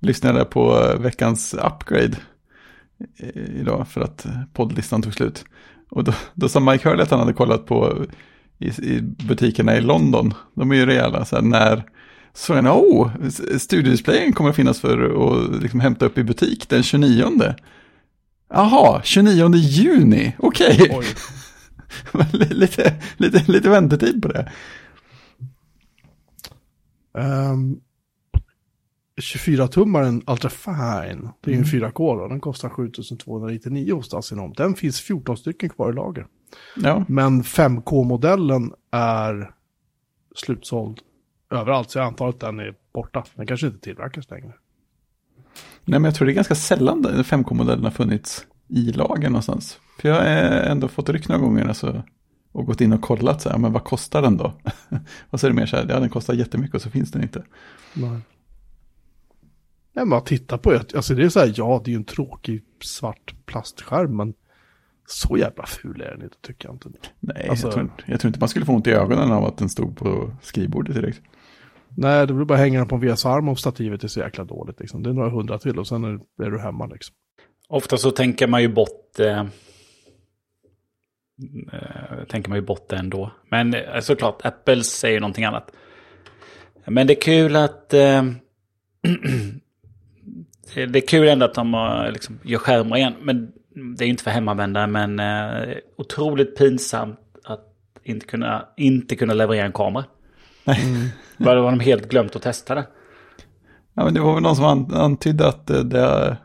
lyssnade 0.00 0.38
jag 0.38 0.50
på 0.50 0.80
eh, 0.80 1.00
veckans 1.00 1.54
upgrade 1.54 2.16
eh, 3.18 3.60
idag 3.60 3.88
för 3.88 4.00
att 4.00 4.26
poddlistan 4.52 5.02
tog 5.02 5.14
slut. 5.14 5.44
Och 5.90 6.04
då, 6.04 6.12
då 6.34 6.48
sa 6.48 6.60
Mike 6.60 6.88
Hurley 6.88 7.02
att 7.02 7.10
han 7.10 7.20
hade 7.20 7.32
kollat 7.32 7.66
på 7.66 8.04
i, 8.62 8.96
i 8.96 9.00
butikerna 9.02 9.76
i 9.76 9.80
London. 9.80 10.34
De 10.54 10.70
är 10.70 10.74
ju 10.74 10.86
rejäla, 10.86 11.24
så 11.24 11.36
här, 11.36 11.42
när 11.42 11.84
så 12.34 12.54
han, 12.54 12.68
oh, 12.68 13.10
studiodisplayen 13.58 14.32
kommer 14.32 14.50
att 14.50 14.56
finnas 14.56 14.80
för 14.80 14.98
att 14.98 15.62
liksom 15.62 15.80
hämta 15.80 16.06
upp 16.06 16.18
i 16.18 16.24
butik 16.24 16.68
den 16.68 16.82
29. 16.82 17.54
Jaha, 18.48 19.00
29 19.04 19.54
juni, 19.54 20.36
okej. 20.38 21.06
lite, 22.50 22.96
lite, 23.16 23.52
lite 23.52 23.68
väntetid 23.68 24.22
på 24.22 24.28
det. 24.28 24.52
Um, 27.14 27.80
24-tummaren 29.20 30.22
Ultrafine, 30.26 31.32
det 31.40 31.50
är 31.50 31.54
ju 31.54 31.58
en 31.58 31.64
4K 31.64 32.18
då, 32.18 32.28
den 32.28 32.40
kostar 32.40 32.68
7299 32.68 33.94
hos 33.94 34.08
Dustin 34.08 34.38
Home. 34.38 34.54
Den 34.56 34.74
finns 34.74 35.00
14 35.00 35.36
stycken 35.36 35.68
kvar 35.68 35.92
i 35.92 35.94
lager. 35.94 36.26
Ja, 36.76 37.04
Men 37.08 37.42
5K-modellen 37.42 38.72
är 38.90 39.54
slutsåld 40.34 41.00
överallt, 41.50 41.90
så 41.90 41.98
jag 41.98 42.06
antar 42.06 42.28
att 42.28 42.40
den 42.40 42.60
är 42.60 42.74
borta. 42.94 43.24
Den 43.34 43.46
kanske 43.46 43.66
inte 43.66 43.78
tillverkas 43.78 44.30
längre. 44.30 44.52
Nej, 45.84 46.00
men 46.00 46.04
jag 46.04 46.14
tror 46.14 46.26
det 46.26 46.32
är 46.32 46.34
ganska 46.34 46.54
sällan 46.54 47.02
den 47.02 47.24
5K-modellen 47.24 47.84
har 47.84 47.90
funnits 47.90 48.46
i 48.68 48.92
lager 48.92 49.28
någonstans. 49.28 49.80
För 49.98 50.08
jag 50.08 50.16
har 50.16 50.24
ändå 50.70 50.88
fått 50.88 51.08
ryck 51.08 51.28
några 51.28 51.42
gånger 51.42 51.68
alltså, 51.68 52.02
och 52.52 52.66
gått 52.66 52.80
in 52.80 52.92
och 52.92 53.00
kollat 53.00 53.42
så 53.42 53.50
här, 53.50 53.58
men 53.58 53.72
vad 53.72 53.84
kostar 53.84 54.22
den 54.22 54.36
då? 54.36 54.52
och 55.30 55.40
så 55.40 55.46
är 55.46 55.50
det 55.50 55.56
mer 55.56 55.66
så 55.66 55.76
här, 55.76 55.86
ja 55.88 56.00
den 56.00 56.08
kostar 56.08 56.34
jättemycket 56.34 56.74
och 56.74 56.82
så 56.82 56.90
finns 56.90 57.10
den 57.10 57.22
inte. 57.22 57.44
Nej. 57.94 58.20
Nej, 59.94 60.06
men 60.06 60.18
att 60.18 60.26
titta 60.26 60.58
på 60.58 60.72
det, 60.72 60.94
alltså 60.94 61.14
det 61.14 61.24
är 61.24 61.28
så 61.28 61.40
här, 61.40 61.54
ja 61.56 61.82
det 61.84 61.90
är 61.90 61.92
ju 61.92 61.96
en 61.96 62.04
tråkig 62.04 62.62
svart 62.82 63.34
plastskärm, 63.46 64.16
men 64.16 64.34
så 65.12 65.36
jävla 65.36 65.66
ful 65.66 66.00
är 66.00 66.10
den 66.10 66.22
inte 66.22 66.36
tycker 66.40 66.68
jag 66.68 66.74
inte. 66.74 66.88
Nej, 67.20 67.48
Alltså- 67.48 67.66
jag, 67.66 67.72
tror 67.72 67.84
inte, 67.84 68.02
jag 68.06 68.20
tror 68.20 68.28
inte 68.28 68.40
man 68.40 68.48
skulle 68.48 68.66
få 68.66 68.72
ont 68.72 68.86
i 68.86 68.90
ögonen 68.90 69.32
av 69.32 69.44
att 69.44 69.58
den 69.58 69.68
stod 69.68 69.96
på 69.96 70.32
skrivbordet 70.42 70.94
direkt. 70.94 71.20
Nej, 71.96 72.26
det 72.26 72.34
blir 72.34 72.44
bara 72.44 72.58
hänga 72.58 72.78
den 72.78 72.88
på 72.88 72.94
en 72.94 73.00
VS-arm 73.00 73.48
och 73.48 73.58
stativet 73.58 74.04
är 74.04 74.08
så 74.08 74.20
jäkla 74.20 74.44
dåligt 74.44 74.80
liksom. 74.80 75.02
Det 75.02 75.10
är 75.10 75.14
några 75.14 75.30
hundra 75.30 75.58
till 75.58 75.78
och 75.78 75.86
sen 75.86 76.04
är, 76.04 76.44
är 76.46 76.50
du 76.50 76.60
hemma 76.60 76.86
liksom. 76.86 77.14
Ofta 77.68 77.96
så 77.96 78.10
tänker 78.10 78.46
man 78.46 78.62
ju 78.62 78.68
bort 78.68 79.20
eh, 79.20 79.40
eh, 81.72 82.24
tänker 82.28 82.48
man 82.48 82.58
ju 82.58 82.64
bort 82.64 82.88
det 82.88 82.96
ändå. 82.96 83.32
Men 83.50 83.74
eh, 83.74 84.00
såklart, 84.00 84.46
Apple 84.46 84.84
säger 84.84 85.20
någonting 85.20 85.44
annat. 85.44 85.70
Men 86.86 87.06
det 87.06 87.12
är 87.12 87.20
kul 87.20 87.56
att... 87.56 87.94
Eh, 87.94 88.24
det 90.74 90.98
är 90.98 91.06
kul 91.08 91.28
ändå 91.28 91.46
att 91.46 91.54
de 91.54 91.74
har, 91.74 92.10
liksom, 92.12 92.38
gör 92.44 92.58
skärmar 92.58 92.96
igen. 92.96 93.14
Men 93.22 93.52
det 93.74 94.04
är 94.04 94.06
ju 94.06 94.10
inte 94.10 94.22
för 94.22 94.30
hemmavändare. 94.30 94.86
Men 94.86 95.20
eh, 95.20 95.76
otroligt 95.96 96.56
pinsamt 96.58 97.18
att 97.44 97.64
inte 98.04 98.26
kunna, 98.26 98.66
inte 98.76 99.16
kunna 99.16 99.34
leverera 99.34 99.66
en 99.66 99.72
kamera. 99.72 100.04
Nej. 100.64 101.14
Bara 101.36 101.62
var 101.62 101.70
de 101.70 101.80
helt 101.80 102.08
glömt 102.08 102.36
att 102.36 102.42
testa 102.42 102.74
det. 102.74 102.86
Ja, 103.94 104.04
men 104.04 104.14
det 104.14 104.20
var 104.20 104.34
väl 104.34 104.42
någon 104.42 104.56
som 104.56 104.64
an- 104.64 104.94
antydde 104.94 105.48
att 105.48 105.66
det, 105.66 106.36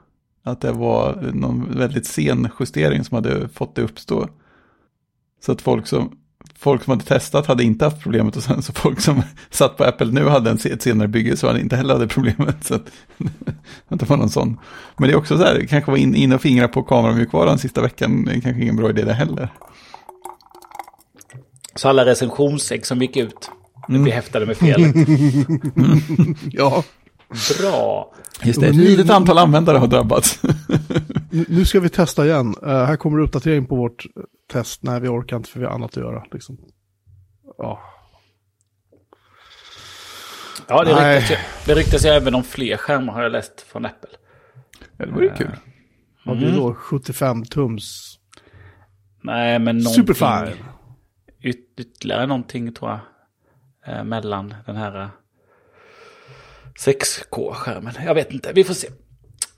att 0.44 0.62
det 0.62 0.72
var 0.72 1.32
någon 1.34 1.78
väldigt 1.78 2.06
sen 2.06 2.50
justering 2.60 3.04
som 3.04 3.16
hade 3.16 3.50
fått 3.50 3.76
det 3.76 3.82
uppstå. 3.82 4.30
Så 5.46 5.52
att 5.52 5.62
folk 5.62 5.88
som, 5.88 6.18
folk 6.60 6.84
som 6.84 6.92
hade 6.92 7.04
testat 7.04 7.46
hade 7.46 7.64
inte 7.64 7.86
haft 7.86 8.04
problemet 8.04 8.36
och 8.36 8.44
sen 8.44 8.62
så 8.62 8.74
folk 8.74 9.02
som 9.02 9.24
satt 9.50 9.78
på 9.78 9.84
Apple 9.84 10.12
nu 10.12 10.28
hade 10.28 10.50
en, 10.50 10.58
ett 10.72 10.82
senare 10.82 11.08
bygge 11.08 11.38
så 11.38 11.48
hade 11.48 11.60
inte 11.60 11.76
heller 11.76 11.94
hade 11.94 12.08
problemet. 12.08 12.64
Så 12.64 12.76
att, 12.76 12.86
det 13.90 14.10
var 14.10 14.18
någon 14.18 14.30
sån. 14.30 14.60
Men 14.98 15.10
det 15.10 15.14
är 15.14 15.18
också 15.18 15.38
så 15.38 15.44
här, 15.44 15.66
kanske 15.70 15.92
var 15.92 15.98
in, 15.98 16.16
in 16.16 16.34
och 16.34 16.42
fingra 16.42 16.68
på 16.68 16.84
kameramjukvaran 16.84 17.58
sista 17.58 17.82
veckan, 17.82 18.26
det 18.26 18.32
är 18.32 18.42
kanske 18.42 18.62
ingen 18.62 18.76
bra 18.76 18.90
idé 18.90 19.04
det 19.04 19.14
heller. 19.14 19.50
Så 21.76 21.90
alla 21.90 22.06
recensionsex 22.06 22.88
som 22.88 23.02
gick 23.02 23.18
ut 23.18 23.52
Vi 23.88 24.00
blir 24.00 24.14
häftade 24.14 24.46
med 24.46 24.58
fel. 24.58 24.82
Ja, 26.52 26.84
Bra. 27.60 28.14
Just 28.44 28.62
det, 28.62 28.68
ett 28.68 28.76
litet 28.76 29.10
antal 29.10 29.38
användare 29.38 29.78
har 29.78 29.88
drabbats. 29.88 30.42
nu 31.48 31.66
ska 31.66 31.80
vi 31.80 31.90
testa 31.90 32.26
igen. 32.26 32.56
Eh, 32.64 32.70
här 32.70 32.96
kommer 32.96 33.20
uppdatering 33.20 33.66
på 33.66 33.76
vårt 33.76 34.06
test. 34.52 34.84
Nej, 34.84 35.00
vi 35.00 35.08
orkar 35.08 35.38
inte 35.38 35.50
för 35.50 35.60
vi 35.60 35.66
har 35.66 35.74
annat 35.74 35.90
att 35.90 36.04
göra. 36.04 36.24
Liksom. 36.32 36.58
Ja. 37.58 37.80
Ja, 40.68 40.84
det 40.84 40.96
Nej. 40.96 41.20
ryktas, 41.20 41.32
ju, 41.32 41.36
det 41.66 41.80
ryktas 41.80 42.06
ju 42.06 42.10
även 42.10 42.36
om 42.36 42.44
fler 42.44 42.78
skärmar 42.78 43.14
har 43.14 43.24
jag 43.24 43.32
läst 43.32 43.62
från 43.62 43.86
Apple. 43.86 44.10
Ja, 44.98 45.06
det 45.06 45.12
vore 45.12 45.26
ju 45.26 45.34
kul. 45.34 45.56
Har 46.26 46.36
vi 46.36 46.52
då 46.52 46.74
75 46.74 47.46
tums 47.46 48.18
Nej, 49.24 49.60
men 49.60 49.78
någonting... 49.78 50.08
Superfine. 50.08 50.56
Yt, 51.44 51.80
ytterligare 51.80 52.26
någonting 52.26 52.74
tror 52.74 52.92
jag. 52.92 53.00
Eh, 53.96 54.04
mellan 54.04 54.56
den 54.66 54.76
här 54.76 55.02
eh, 55.02 55.10
6K-skärmen. 56.86 57.94
Jag 58.06 58.16
vet 58.16 58.34
inte, 58.34 58.52
vi 58.56 58.64
får 58.64 58.74
se. 58.74 58.88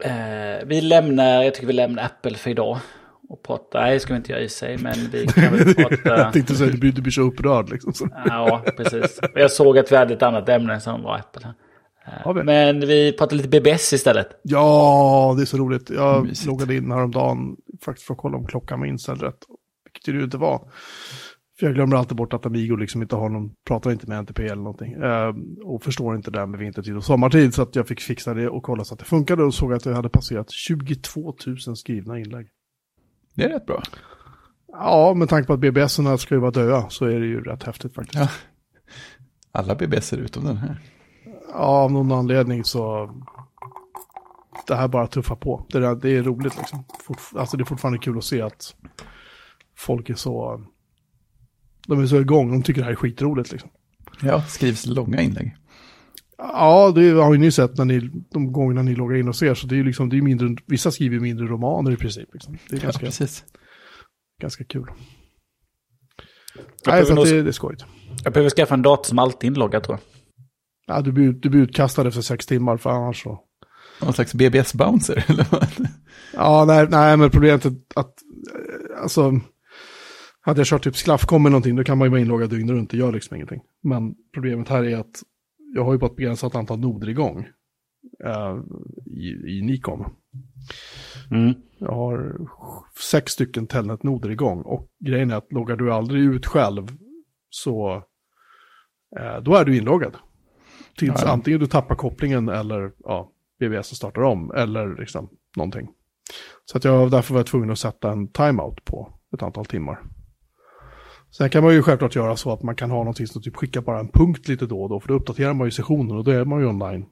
Eh, 0.04 0.66
vi 0.66 0.82
lämnar, 0.82 1.44
jag 1.44 1.54
tycker 1.54 1.68
vi 1.68 1.74
lämnar 1.74 2.04
Apple 2.04 2.38
för 2.38 2.50
idag. 2.50 2.78
Och 3.30 3.44
prata, 3.44 3.82
nej 3.82 3.94
det 3.94 4.00
ska 4.00 4.14
vi 4.14 4.18
inte 4.18 4.32
göra 4.32 4.42
i 4.42 4.50
sig, 4.50 4.78
men 4.78 4.94
vi 5.12 5.28
kan 5.28 5.58
väl 5.58 5.76
prata... 5.76 5.98
Jag 6.18 6.34
tänkte 6.34 6.56
säga 6.56 6.68
att 6.68 6.74
du 6.74 6.80
blir, 6.80 6.92
du 6.92 7.02
blir 7.02 7.12
så 7.12 7.22
upprörd 7.22 7.70
liksom. 7.70 8.14
Ja, 8.26 8.64
precis. 8.78 9.20
Jag 9.36 9.52
såg 9.52 9.78
att 9.78 9.92
vi 9.92 9.96
hade 9.96 10.14
ett 10.14 10.22
annat 10.24 10.50
ämne 10.50 10.80
som 10.80 11.04
var 11.04 11.16
Apple. 11.16 11.54
här. 12.04 12.22
Har 12.24 12.34
vi? 12.34 12.44
Men 12.44 12.80
vi 12.80 13.14
pratar 13.14 13.36
lite 13.36 13.50
BBS 13.50 13.94
istället. 13.94 14.28
Ja, 14.44 15.34
det 15.38 15.44
är 15.44 15.46
så 15.46 15.58
roligt. 15.58 15.90
Jag 15.90 16.24
Mysigt. 16.26 16.48
loggade 16.48 16.76
in 16.76 16.92
häromdagen 16.92 17.56
faktiskt 17.86 18.08
för 18.08 18.14
att 18.14 18.20
kolla 18.20 18.38
om 18.38 18.48
klockan 18.48 18.80
var 18.80 18.88
inställd 18.88 19.22
rätt. 19.22 19.38
Vilket 19.86 20.06
det 20.06 20.12
ju 20.12 20.24
inte 20.24 20.38
var. 20.38 20.62
För 21.60 21.66
jag 21.66 21.76
glömmer 21.76 21.96
alltid 21.96 22.18
bort 22.18 22.34
att 22.34 22.46
Amigo 22.46 22.76
liksom 22.76 23.02
inte 23.02 23.16
har 23.16 23.30
någon, 23.30 23.52
pratar 23.68 23.92
inte 23.92 24.08
med 24.08 24.20
NTP 24.20 24.46
eller 24.46 24.56
någonting. 24.56 24.94
Eh, 24.94 25.34
och 25.64 25.84
förstår 25.84 26.16
inte 26.16 26.32
det 26.32 26.40
här 26.40 26.46
med 26.46 26.60
vintertid 26.60 26.98
och 26.98 27.04
sommartid. 27.04 27.54
Så 27.54 27.62
att 27.62 27.76
jag 27.76 27.88
fick 27.88 28.00
fixa 28.00 28.34
det 28.34 28.50
och 28.50 28.64
kolla 28.64 28.84
så 28.84 28.94
att 28.94 29.00
det 29.00 29.06
funkade 29.06 29.44
och 29.44 29.54
såg 29.54 29.74
att 29.74 29.86
jag 29.86 29.94
hade 29.94 30.10
passerat 30.10 30.52
22 30.52 31.36
000 31.68 31.78
skrivna 31.78 32.20
inlägg. 32.20 32.48
Det 33.36 33.44
är 33.44 33.50
rätt 33.50 33.66
bra. 33.66 33.84
Ja, 34.68 35.14
med 35.14 35.30
tanke 35.30 35.48
på 35.48 35.54
att 35.54 35.60
BBS-erna 35.60 36.18
ska 36.18 36.36
ju 36.36 36.42
vara 36.42 36.52
döda 36.52 36.90
så 36.90 37.06
är 37.06 37.20
det 37.20 37.26
ju 37.26 37.42
rätt 37.42 37.64
häftigt 37.64 37.96
faktiskt. 37.96 38.20
Ja. 38.20 38.30
Alla 39.52 39.76
BBS 39.76 40.14
är 40.14 40.18
utom 40.18 40.46
den 40.46 40.58
här. 40.58 40.80
Ja, 41.54 41.60
av 41.60 41.92
någon 41.92 42.12
anledning 42.12 42.64
så... 42.64 43.12
Det 44.68 44.76
här 44.76 44.88
bara 44.88 45.08
tuffar 45.08 45.36
på. 45.36 45.66
Det, 45.70 45.80
där, 45.80 45.96
det 45.96 46.10
är 46.10 46.24
roligt 46.24 46.58
liksom. 46.58 46.84
Fortf- 47.08 47.40
alltså 47.40 47.58
det 47.58 47.64
är 47.64 47.66
fortfarande 47.66 48.00
kul 48.00 48.18
att 48.18 48.24
se 48.24 48.42
att 48.42 48.76
folk 49.76 50.10
är 50.10 50.16
så... 50.16 50.66
De 51.90 52.00
är 52.02 52.06
så 52.08 52.22
igång, 52.22 52.52
de 52.52 52.64
tycker 52.64 52.82
det 52.82 52.86
här 52.86 52.92
är 52.92 52.96
skitroligt 52.96 53.52
liksom. 53.52 53.70
Ja, 54.22 54.42
skrivs 54.42 54.86
långa 54.86 55.22
inlägg. 55.22 55.56
Ja, 56.38 56.92
det 56.96 57.10
har 57.10 57.34
ju 57.34 57.40
ni 57.40 57.52
sett 57.52 57.78
när 57.78 57.86
ni, 57.86 58.00
de 58.34 58.52
gångerna 58.52 58.82
ni 58.82 58.96
loggar 58.96 59.18
in 59.18 59.28
och 59.28 59.36
ser. 59.36 59.54
Så 59.54 59.68
det 59.68 59.76
är 59.76 59.78
ju 59.78 59.84
liksom, 59.84 60.10
det 60.10 60.18
är 60.18 60.22
mindre, 60.22 60.56
vissa 60.66 60.92
skriver 60.92 61.20
mindre 61.20 61.46
romaner 61.48 61.92
i 61.92 61.96
princip. 61.98 62.30
Liksom. 62.34 62.58
Det 62.70 62.76
är 62.76 62.80
Ja, 62.80 62.84
ganska, 62.84 63.06
precis. 63.06 63.44
ganska 64.42 64.64
kul. 64.64 64.86
Jag 66.86 66.94
Nej, 66.94 67.06
så 67.06 67.12
att 67.12 67.16
nog, 67.16 67.26
det, 67.26 67.42
det 67.44 67.50
är 67.50 67.52
skojigt. 67.52 67.86
jag 68.24 68.34
behöver 68.34 68.50
skaffa 68.50 68.74
en 68.74 68.82
dator 68.82 69.04
som 69.04 69.20
alltid 69.20 69.44
är 69.48 69.52
inloggad 69.52 69.84
tror 69.84 69.98
jag. 69.98 70.96
Ja, 70.96 71.02
du, 71.02 71.12
blir, 71.12 71.32
du 71.34 71.50
blir 71.50 71.62
utkastad 71.62 72.08
efter 72.08 72.22
sex 72.22 72.46
timmar 72.46 72.78
för 72.78 72.90
annars 72.90 73.24
så... 73.24 73.44
Någon 74.02 74.14
slags 74.14 74.34
BBS-bouncer, 74.36 75.24
eller 75.32 75.48
vad? 75.52 75.68
Ja, 76.34 76.66
nej, 76.68 76.88
nej 76.90 77.18
men 77.18 77.30
problemet 77.30 77.66
är 77.66 77.70
att, 77.96 78.06
eh, 78.08 79.02
alltså, 79.02 79.40
hade 80.50 80.60
jag 80.60 80.68
kört 80.68 80.84
typ 80.84 80.96
Sklaffcom 80.96 81.46
eller 81.46 81.52
någonting, 81.52 81.76
då 81.76 81.84
kan 81.84 81.98
man 81.98 82.06
ju 82.06 82.10
vara 82.10 82.22
inloggad 82.22 82.50
dygnet 82.50 82.72
runt, 82.72 82.90
det 82.90 82.98
gör 82.98 83.12
liksom 83.12 83.36
ingenting. 83.36 83.62
Men 83.82 84.16
problemet 84.34 84.70
här 84.70 84.84
är 84.84 84.98
att 84.98 85.24
jag 85.76 85.86
har 85.86 85.94
ju 85.94 86.00
bara 86.00 86.10
ett 86.10 86.16
begränsat 86.16 86.56
antal 86.56 86.80
noder 86.80 87.10
igång 87.10 87.48
eh, 88.26 88.58
i, 89.06 89.58
i 89.58 89.62
Nikom. 89.62 90.06
Mm. 91.32 91.54
Jag 91.78 91.92
har 91.92 92.38
sex 93.12 93.32
stycken 93.32 93.68
Telnet-noder 93.68 94.30
igång 94.30 94.62
och 94.62 94.88
grejen 95.06 95.32
är 95.32 95.36
att 95.36 95.52
loggar 95.52 95.76
du 95.76 95.94
aldrig 95.94 96.24
ut 96.24 96.46
själv 96.46 96.88
så 97.50 98.04
eh, 99.20 99.42
då 99.42 99.56
är 99.56 99.66
du 99.66 99.78
inloggad. 99.78 100.18
Tills 100.98 101.22
ja. 101.22 101.32
antingen 101.32 101.60
du 101.60 101.68
tappar 101.68 101.96
kopplingen 101.96 102.50
eller 102.50 102.92
ja, 103.00 103.32
BBS 103.60 103.96
startar 103.96 104.22
om 104.22 104.52
eller 104.52 104.96
liksom 104.96 105.30
någonting. 105.58 105.90
Så 106.66 106.78
att 106.78 106.84
jag 106.84 107.12
därför 107.12 107.34
var 107.34 107.40
jag 107.40 107.48
tvungen 107.48 107.72
att 107.72 107.80
sätta 107.80 108.12
en 108.12 108.28
timeout 108.28 108.86
på 108.86 109.14
ett 109.34 109.44
antal 109.44 109.66
timmar. 109.66 110.00
Sen 111.32 111.50
kan 111.50 111.64
man 111.64 111.74
ju 111.74 111.84
självklart 111.84 112.16
göra 112.16 112.36
så 112.36 112.52
att 112.52 112.64
man 112.64 112.76
kan 112.76 112.92
ha 112.92 112.98
någonting 112.98 113.28
som 113.28 113.42
typ 113.42 113.56
skickar 113.56 113.82
bara 113.82 114.00
en 114.00 114.08
punkt 114.08 114.48
lite 114.48 114.66
då 114.66 114.84
och 114.84 114.90
då, 114.90 115.00
för 115.00 115.08
då 115.08 115.14
uppdaterar 115.14 115.54
man 115.54 115.68
ju 115.68 115.72
sessionen 115.72 116.18
och 116.18 116.24
då 116.24 116.32
är 116.32 116.46
man 116.46 116.60
ju 116.60 116.66
online. 116.66 117.06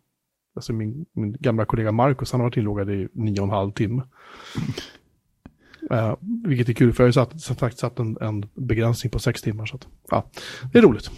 Alltså 0.56 0.73
min, 0.73 1.06
min 1.13 1.38
gamla 1.39 1.65
kollega 1.65 1.91
Marcus, 1.91 2.32
han 2.32 2.41
har 2.41 2.47
varit 2.47 2.58
inloggad 2.58 2.89
i 2.89 3.08
nio 3.13 3.39
och 3.39 3.47
en 3.47 3.53
halv 3.53 3.71
timme. 3.71 4.03
Eh, 5.91 6.15
vilket 6.21 6.69
är 6.69 6.73
kul, 6.73 6.93
för 6.93 7.03
jag 7.03 7.06
har 7.06 7.10
ju 7.10 7.13
satt, 7.13 7.41
som 7.41 7.56
sagt 7.56 7.77
satt 7.77 7.99
en, 7.99 8.17
en 8.21 8.49
begränsning 8.56 9.12
på 9.12 9.19
sex 9.19 9.41
timmar. 9.41 9.65
Så 9.65 9.75
att, 9.75 9.88
ja, 10.10 10.30
det 10.71 10.77
är 10.77 10.82
roligt. 10.82 11.12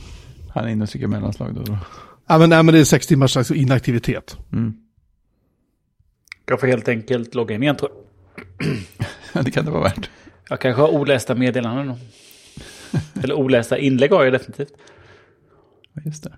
Han 0.50 0.66
är 0.66 0.70
inne 0.70 0.84
och 0.84 0.90
trycker 0.90 1.08
mellanslag 1.08 1.56
då 1.56 1.62
då. 1.62 1.78
Ja, 2.28 2.38
men, 2.38 2.50
nej, 2.50 2.64
men 2.64 2.74
det 2.74 2.80
är 2.80 2.84
sex 2.84 3.08
timmars 3.08 3.38
alltså, 3.38 3.56
inaktivitet. 3.56 4.38
Mm. 4.52 4.74
Jag 6.46 6.60
får 6.60 6.68
helt 6.68 6.88
enkelt 6.88 7.36
logga 7.36 7.56
in 7.56 7.64
igen 7.64 7.76
tror 7.76 7.92
jag. 9.34 9.44
Det 9.46 9.52
kan 9.52 9.66
det 9.66 9.72
vara 9.72 9.84
värt. 9.84 10.10
Jag 10.50 10.60
kanske 10.60 10.82
har 10.82 10.90
olästa 10.90 11.36
meddelanden 11.36 11.88
då. 11.88 11.98
Eller 13.24 13.34
olästa 13.36 13.78
inlägg 13.78 14.12
har 14.12 14.24
jag 14.24 14.34
definitivt. 14.34 14.74
Just 16.06 16.24
det. 16.24 16.34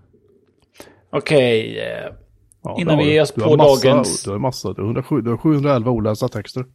Okej, 1.10 1.80
eh, 1.80 2.14
Ja, 2.64 2.78
Innan 2.80 2.98
vi 2.98 3.14
ger 3.14 3.22
oss 3.22 3.32
på 3.32 3.58
massa, 3.58 3.90
dagens- 3.90 4.24
Du 4.24 4.32
har 4.32 4.40
massa, 4.40 4.74
du 4.74 4.82
har, 4.82 4.88
107, 4.88 5.22
du 5.22 5.30
har 5.30 5.38
711 5.38 5.92
olästa 5.92 6.28
texter. 6.28 6.66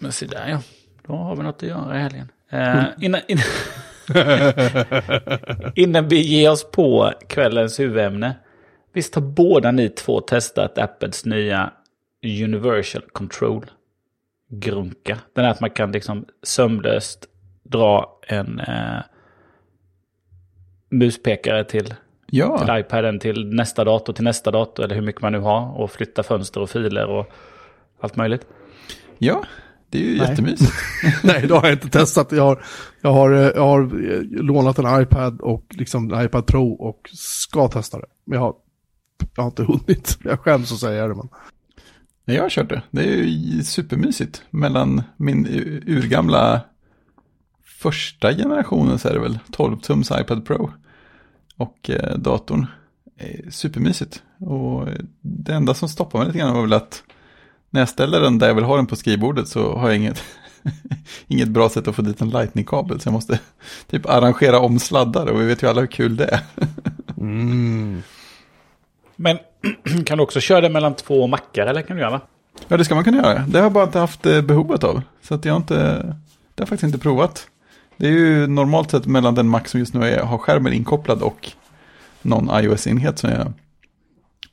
men 0.00 0.12
se 0.12 0.26
där 0.26 0.48
ja. 0.48 0.60
Då 1.06 1.12
har 1.12 1.36
vi 1.36 1.42
något 1.42 1.62
att 1.62 1.68
göra 1.68 1.96
i 1.98 2.02
helgen. 2.02 2.28
Eh, 2.50 2.84
innan, 3.00 3.20
innan, 3.28 3.44
innan 5.74 6.08
vi 6.08 6.20
ger 6.20 6.50
oss 6.50 6.70
på 6.70 7.12
kvällens 7.28 7.80
huvudämne. 7.80 8.36
Visst 8.92 9.14
har 9.14 9.22
båda 9.22 9.70
ni 9.72 9.88
två 9.88 10.20
testat 10.20 10.78
Apples 10.78 11.24
nya 11.24 11.72
Universal 12.44 13.02
Control 13.12 13.64
grunka? 14.50 15.18
Den 15.34 15.44
är 15.44 15.48
att 15.50 15.60
man 15.60 15.70
kan 15.70 15.92
liksom 15.92 16.24
sömlöst 16.42 17.26
dra 17.70 18.18
en 18.28 18.60
eh, 18.60 18.98
muspekare 20.90 21.64
till 21.64 21.94
Ja, 22.30 22.58
till 22.58 22.78
iPaden 22.80 23.18
till 23.18 23.46
nästa 23.54 23.84
dator, 23.84 24.12
till 24.12 24.24
nästa 24.24 24.50
dator 24.50 24.84
eller 24.84 24.94
hur 24.94 25.02
mycket 25.02 25.22
man 25.22 25.32
nu 25.32 25.38
har 25.38 25.80
och 25.80 25.90
flytta 25.90 26.22
fönster 26.22 26.60
och 26.60 26.70
filer 26.70 27.06
och 27.06 27.26
allt 28.00 28.16
möjligt. 28.16 28.46
ja, 29.18 29.44
det 29.90 29.98
är 29.98 30.02
ju 30.02 30.18
Nej. 30.18 30.28
jättemysigt. 30.28 30.72
Nej, 31.24 31.46
det 31.46 31.54
har 31.54 31.64
jag 31.64 31.72
inte 31.72 31.88
testat. 31.88 32.32
Jag 32.32 32.42
har, 32.42 32.64
jag 33.00 33.12
har, 33.12 33.30
eh, 33.32 33.38
jag 33.54 33.66
har 33.66 33.80
eh, 33.82 34.20
lånat 34.22 34.78
en 34.78 35.02
iPad 35.02 35.40
och 35.40 35.64
liksom 35.70 36.12
en 36.12 36.24
iPad 36.24 36.46
Pro 36.46 36.72
och 36.72 37.10
ska 37.12 37.68
testa 37.68 37.98
det. 37.98 38.06
Men 38.24 38.36
jag 38.36 38.40
har, 38.44 38.54
jag 39.36 39.42
har 39.42 39.48
inte 39.50 39.62
hunnit. 39.62 40.18
Jag 40.24 40.40
skäms 40.40 40.72
att 40.72 40.78
säga 40.78 41.08
det. 41.08 41.14
Men. 41.14 41.28
Nej, 42.24 42.36
jag 42.36 42.44
har 42.44 42.50
kört 42.50 42.68
det. 42.68 42.82
Det 42.90 43.02
är 43.02 43.22
ju 43.22 43.62
supermysigt. 43.64 44.42
Mellan 44.50 45.02
min 45.16 45.46
urgamla 45.86 46.60
första 47.86 48.34
generationen 48.34 48.98
så 48.98 49.08
är 49.08 49.12
det 49.12 49.18
väl 49.18 49.38
12-tums 49.48 50.20
iPad 50.20 50.46
Pro 50.46 50.70
och 51.56 51.90
eh, 51.90 52.18
datorn. 52.18 52.66
Eh, 53.18 53.50
supermysigt. 53.50 54.22
Och 54.38 54.88
eh, 54.88 54.94
det 55.20 55.52
enda 55.52 55.74
som 55.74 55.88
stoppar 55.88 56.18
mig 56.18 56.26
lite 56.26 56.38
grann 56.38 56.54
var 56.54 56.62
väl 56.62 56.72
att 56.72 57.02
när 57.70 57.80
jag 57.80 57.88
ställer 57.88 58.20
den 58.20 58.38
där 58.38 58.48
jag 58.48 58.54
vill 58.54 58.64
ha 58.64 58.76
den 58.76 58.86
på 58.86 58.96
skrivbordet 58.96 59.48
så 59.48 59.76
har 59.76 59.88
jag 59.88 59.96
inget, 59.96 60.22
inget 61.26 61.48
bra 61.48 61.68
sätt 61.68 61.88
att 61.88 61.96
få 61.96 62.02
dit 62.02 62.20
en 62.20 62.30
lightning-kabel. 62.30 63.00
Så 63.00 63.06
jag 63.06 63.12
måste 63.12 63.38
typ 63.90 64.06
arrangera 64.06 64.58
om 64.58 64.78
sladdar 64.78 65.26
och 65.26 65.40
vi 65.40 65.46
vet 65.46 65.62
ju 65.62 65.68
alla 65.68 65.80
hur 65.80 65.88
kul 65.88 66.16
det 66.16 66.24
är. 66.24 66.40
Mm. 67.18 68.02
Men 69.16 69.38
kan 70.06 70.18
du 70.18 70.24
också 70.24 70.40
köra 70.40 70.60
det 70.60 70.68
mellan 70.68 70.94
två 70.94 71.26
mackar 71.26 71.66
eller 71.66 71.82
kan 71.82 71.96
du 71.96 72.02
göra? 72.02 72.20
Ja, 72.68 72.76
det 72.76 72.84
ska 72.84 72.94
man 72.94 73.04
kunna 73.04 73.16
göra. 73.16 73.38
Det 73.38 73.58
har 73.58 73.64
jag 73.64 73.72
bara 73.72 73.84
inte 73.84 73.98
haft 73.98 74.26
eh, 74.26 74.42
behovet 74.42 74.84
av. 74.84 75.02
Så 75.22 75.34
att 75.34 75.44
jag 75.44 75.52
har 75.52 75.60
inte, 75.60 75.74
det 75.74 76.02
har 76.02 76.14
jag 76.56 76.68
faktiskt 76.68 76.84
inte 76.94 76.98
provat. 76.98 77.48
Det 77.96 78.06
är 78.06 78.12
ju 78.12 78.46
normalt 78.46 78.90
sett 78.90 79.06
mellan 79.06 79.34
den 79.34 79.48
Mac 79.48 79.64
som 79.64 79.80
just 79.80 79.94
nu 79.94 80.04
är, 80.04 80.22
har 80.22 80.38
skärmen 80.38 80.72
inkopplad 80.72 81.22
och 81.22 81.52
någon 82.22 82.64
iOS-enhet 82.64 83.18
som 83.18 83.30
jag 83.30 83.52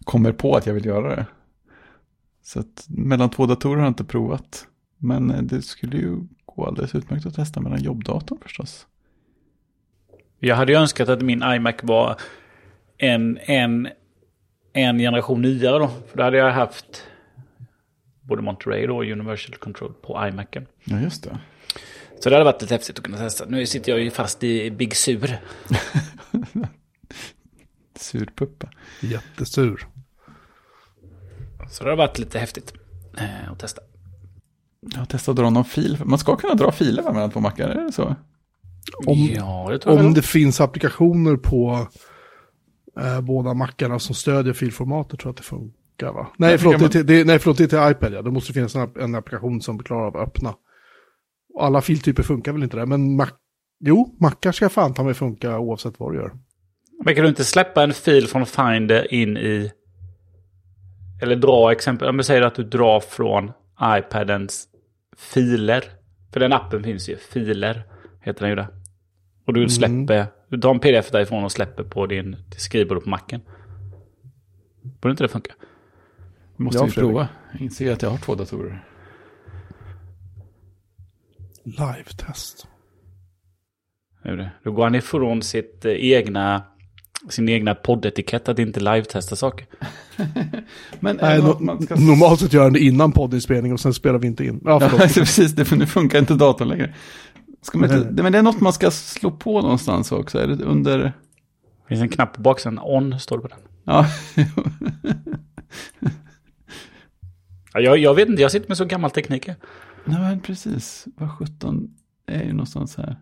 kommer 0.04 0.32
på 0.32 0.56
att 0.56 0.66
jag 0.66 0.74
vill 0.74 0.86
göra 0.86 1.16
det. 1.16 1.26
Så 2.44 2.60
att 2.60 2.86
mellan 2.88 3.30
två 3.30 3.46
datorer 3.46 3.76
har 3.76 3.84
jag 3.84 3.90
inte 3.90 4.04
provat. 4.04 4.68
Men 4.98 5.32
eh, 5.32 5.42
det 5.42 5.62
skulle 5.62 5.98
ju 5.98 6.18
gå 6.46 6.66
alldeles 6.66 6.96
utmärkt 6.96 7.26
att 7.26 7.36
testa 7.36 7.62
mellan 7.62 7.82
jobbdatorn 7.82 8.40
förstås. 8.42 8.88
Jag 10.40 10.56
hade 10.56 10.72
ju 10.72 10.78
önskat 10.78 11.10
att 11.10 11.22
min 11.22 11.44
iMac 11.44 11.76
var 11.84 12.16
en, 12.98 13.40
en, 13.42 13.88
en 14.74 14.98
generation 15.00 15.42
nyare 15.42 15.80
då. 15.80 15.88
För 15.88 16.18
då 16.18 16.24
hade 16.24 16.38
jag 16.38 16.52
haft 16.52 17.04
både 18.22 18.42
Monterey 18.42 18.88
och 18.88 19.04
Universal 19.04 19.56
Control 19.56 19.94
på 20.02 20.28
iMacen. 20.28 20.66
Ja, 20.84 21.00
just 21.00 21.24
det. 21.24 21.40
Så 22.24 22.30
det 22.30 22.36
hade 22.36 22.46
varit 22.46 22.62
lite 22.62 22.74
häftigt 22.74 22.98
att 23.00 23.06
kunna 23.06 23.18
testa. 23.18 23.46
Nu 23.48 23.66
sitter 23.66 23.92
jag 23.92 24.02
ju 24.02 24.12
fast 24.12 24.44
i 24.44 24.72
Big 24.72 24.96
Sur. 24.96 25.38
Surpuppa. 28.00 28.70
Jättesur. 29.02 29.88
Så 31.70 31.84
det 31.84 31.90
har 31.90 31.98
varit 31.98 32.20
lite 32.20 32.40
häftigt 32.40 32.74
eh, 33.18 33.52
att 33.52 33.60
testa. 33.60 33.82
Jag 34.80 35.00
har 35.00 35.06
testat 35.06 35.30
att 35.34 35.36
dra 35.36 35.50
någon 35.50 35.66
fil. 35.66 36.02
Man 36.06 36.20
ska 36.20 36.36
kunna 36.36 36.54
dra 36.54 36.72
filer 36.72 37.04
mellan 37.04 37.32
två 37.32 37.40
mackar, 37.40 37.70
är 37.70 37.86
det 37.86 37.92
så? 37.92 38.16
Om- 39.06 39.30
ja, 39.36 39.68
det 39.72 39.80
tror 39.80 39.96
jag. 39.96 40.06
Om 40.06 40.14
det 40.14 40.22
finns 40.22 40.62
applikationer 40.62 41.36
på 41.36 41.88
eh, 43.00 43.22
båda 43.22 43.54
mackarna 43.54 44.00
som 44.00 44.16
stödjer 44.16 44.54
filformatet 44.54 45.20
tror 45.20 45.30
jag 45.30 45.34
att 45.34 45.38
det 45.38 45.44
funkar 45.44 46.14
va? 46.14 46.28
Nej, 46.38 46.58
förlåt, 46.58 46.80
tycker 46.80 47.04
det, 47.04 47.18
det, 47.18 47.24
nej, 47.24 47.40
förlåt, 47.40 47.58
det 47.58 47.64
är 47.64 47.68
till 47.68 47.92
iPad 47.98 48.14
ja. 48.14 48.22
Det 48.22 48.32
måste 48.32 48.54
finnas 48.54 48.76
en, 48.76 48.92
en 49.00 49.16
applikation 49.16 49.62
som 49.62 49.84
klarar 49.84 50.08
av 50.08 50.18
att 50.18 50.28
öppna. 50.28 50.56
Alla 51.60 51.82
filtyper 51.82 52.24
funkar 52.24 52.52
väl 52.54 52.64
inte 52.64 52.78
där, 52.78 52.86
men 52.86 53.16
Mac, 53.16 53.28
jo, 53.80 54.16
mackar 54.20 54.52
ska 54.52 54.70
fan 54.70 54.94
ta 54.94 55.04
mig 55.04 55.14
funka 55.14 55.60
oavsett 55.60 56.00
vad 56.00 56.14
du 56.14 56.18
gör. 56.18 56.32
Men 57.06 57.16
kan 57.16 57.24
du 57.24 57.30
inte 57.30 57.44
släppa 57.44 57.84
en 57.84 57.94
fil 57.94 58.28
från 58.28 58.46
Finder 58.46 59.14
in 59.14 59.38
i... 59.38 59.72
Eller 61.22 61.36
dra 61.36 61.72
exempel, 61.72 62.10
om 62.10 62.18
vi 62.18 62.24
säger 62.24 62.42
att 62.42 62.56
du 62.56 62.64
drar 62.64 63.00
från 63.00 63.52
iPadens 63.84 64.68
filer. 65.18 65.84
För 66.32 66.40
den 66.40 66.54
appen 66.54 66.84
finns 66.84 67.10
ju, 67.10 67.18
filer 67.18 67.84
heter 68.22 68.42
den 68.42 68.50
ju 68.50 68.56
där. 68.56 68.68
Och 69.46 69.54
du 69.54 69.70
släpper, 69.70 70.26
du 70.50 70.58
tar 70.58 70.72
en 70.72 70.80
pdf 70.80 71.12
därifrån 71.12 71.44
och 71.44 71.52
släpper 71.52 71.84
på 71.84 72.06
din 72.06 72.36
skrivbord 72.58 73.04
på 73.04 73.10
macken. 73.10 73.42
Borde 74.82 75.12
inte 75.12 75.24
det 75.24 75.28
funka? 75.28 75.54
Måste 76.56 76.80
Ja, 76.80 76.86
vi 76.86 76.92
prova. 76.92 77.28
Inser 77.60 77.94
att 77.94 78.02
jag 78.02 78.10
har 78.10 78.18
två 78.18 78.36
datorer. 78.36 78.86
Live-test. 81.64 82.68
Då 84.64 84.72
går 84.72 84.84
han 84.84 84.96
ifrån 84.96 85.42
sitt 85.42 85.86
eh, 85.86 85.92
egna, 85.92 86.64
sin 87.30 87.50
egna 87.50 87.76
poddetikett 87.76 88.50
att 88.50 88.60
inte 88.60 88.80
live-testa 88.80 89.36
saker. 89.36 89.68
Men 91.00 91.20
Nej, 91.22 91.42
no, 91.42 91.60
man 91.60 91.82
ska... 91.82 91.96
Normalt 91.96 92.40
sett 92.40 92.54
gör 92.54 92.64
jag 92.64 92.74
det 92.74 92.80
innan 92.80 93.12
poddinspelning 93.12 93.74
och 93.74 93.80
sen 93.80 93.94
spelar 93.94 94.20
vi 94.20 94.28
inte 94.28 94.46
in. 94.46 94.62
Ja, 94.66 94.80
Ja, 94.82 94.90
precis. 95.00 95.52
Det, 95.52 95.72
nu 95.72 95.86
funkar 95.86 96.20
inte 96.20 96.34
datorn 96.34 96.68
längre. 96.68 96.94
Ska 97.62 97.78
man 97.78 97.92
inte, 97.92 98.24
men 98.24 98.32
det 98.32 98.38
är 98.38 98.44
något 98.44 98.62
man 98.62 98.74
ska 98.74 98.92
slå 98.92 99.32
på 99.32 99.62
någonstans 99.62 100.12
också. 100.12 100.40
Är 100.40 100.48
det 100.48 100.64
under... 100.64 100.98
Det 101.00 101.14
finns 101.88 102.02
en 102.02 102.10
knapp 102.10 102.34
på 102.34 102.42
baksidan, 102.42 102.80
on 102.84 103.20
står 103.20 103.38
det 103.38 103.42
på 103.42 103.48
den. 103.48 103.60
Ja, 103.84 104.08
Ja, 107.74 107.80
jag, 107.80 107.98
jag 107.98 108.14
vet 108.14 108.30
inte, 108.30 108.42
jag 108.42 108.52
sitter 108.52 108.68
med 108.68 108.78
så 108.78 108.86
gammal 108.86 109.12
teknik. 109.12 109.50
Nej, 110.06 110.20
men 110.20 110.40
precis. 110.40 111.08
Vad 111.16 111.32
17 111.32 111.96
är 112.26 112.44
ju 112.44 112.54
någonstans 112.54 112.96
här. 112.96 113.18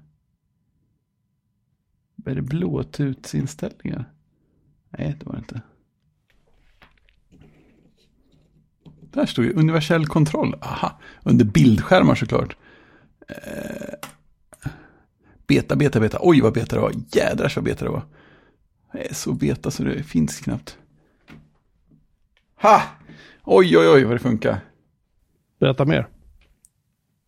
Är 2.25 2.35
det 2.35 2.41
blåtutsinställningar? 2.41 4.05
Nej, 4.89 5.15
det 5.19 5.25
var 5.25 5.33
det 5.33 5.39
inte. 5.39 5.61
Där 9.01 9.25
står 9.25 9.45
ju 9.45 9.53
universell 9.53 10.07
kontroll. 10.07 10.55
Aha, 10.61 10.99
under 11.23 11.45
bildskärmar 11.45 12.15
såklart. 12.15 12.55
Eh, 13.27 13.93
beta, 15.47 15.75
beta, 15.75 15.99
beta. 15.99 16.17
Oj, 16.21 16.41
vad 16.41 16.53
beta 16.53 16.75
det 16.75 16.81
var. 16.81 16.93
Jädrars 17.11 17.55
vad 17.55 17.65
beta 17.65 17.85
det 17.85 17.91
var. 17.91 18.05
Det 18.91 19.09
är 19.09 19.13
så 19.13 19.33
beta 19.33 19.71
så 19.71 19.83
det 19.83 20.03
finns 20.03 20.39
knappt. 20.39 20.77
Ha! 22.61 22.81
Oj, 23.43 23.77
oj, 23.77 23.87
oj 23.87 24.03
vad 24.03 24.15
det 24.15 24.19
funkar. 24.19 24.59
Berätta 25.59 25.85
mer. 25.85 26.07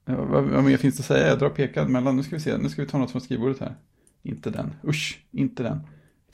Ja, 0.06 0.16
vad, 0.26 0.44
vad 0.44 0.64
mer 0.64 0.78
finns 0.78 0.98
det 0.98 1.02
att 1.02 1.06
säga? 1.06 1.28
Jag 1.28 1.40
drar 1.40 1.50
pekad 1.50 1.90
mellan. 1.90 2.16
Nu 2.18 2.24
ska 2.24 2.36
vi 2.36 2.42
se. 2.42 2.58
Nu 2.58 2.70
ska 2.70 2.82
vi 2.82 2.88
ta 2.88 2.98
något 2.98 3.12
från 3.12 3.22
skrivbordet 3.22 3.60
här. 3.60 3.76
Inte 4.24 4.50
den. 4.50 4.74
Usch, 4.88 5.20
inte 5.32 5.64
den. 5.64 5.80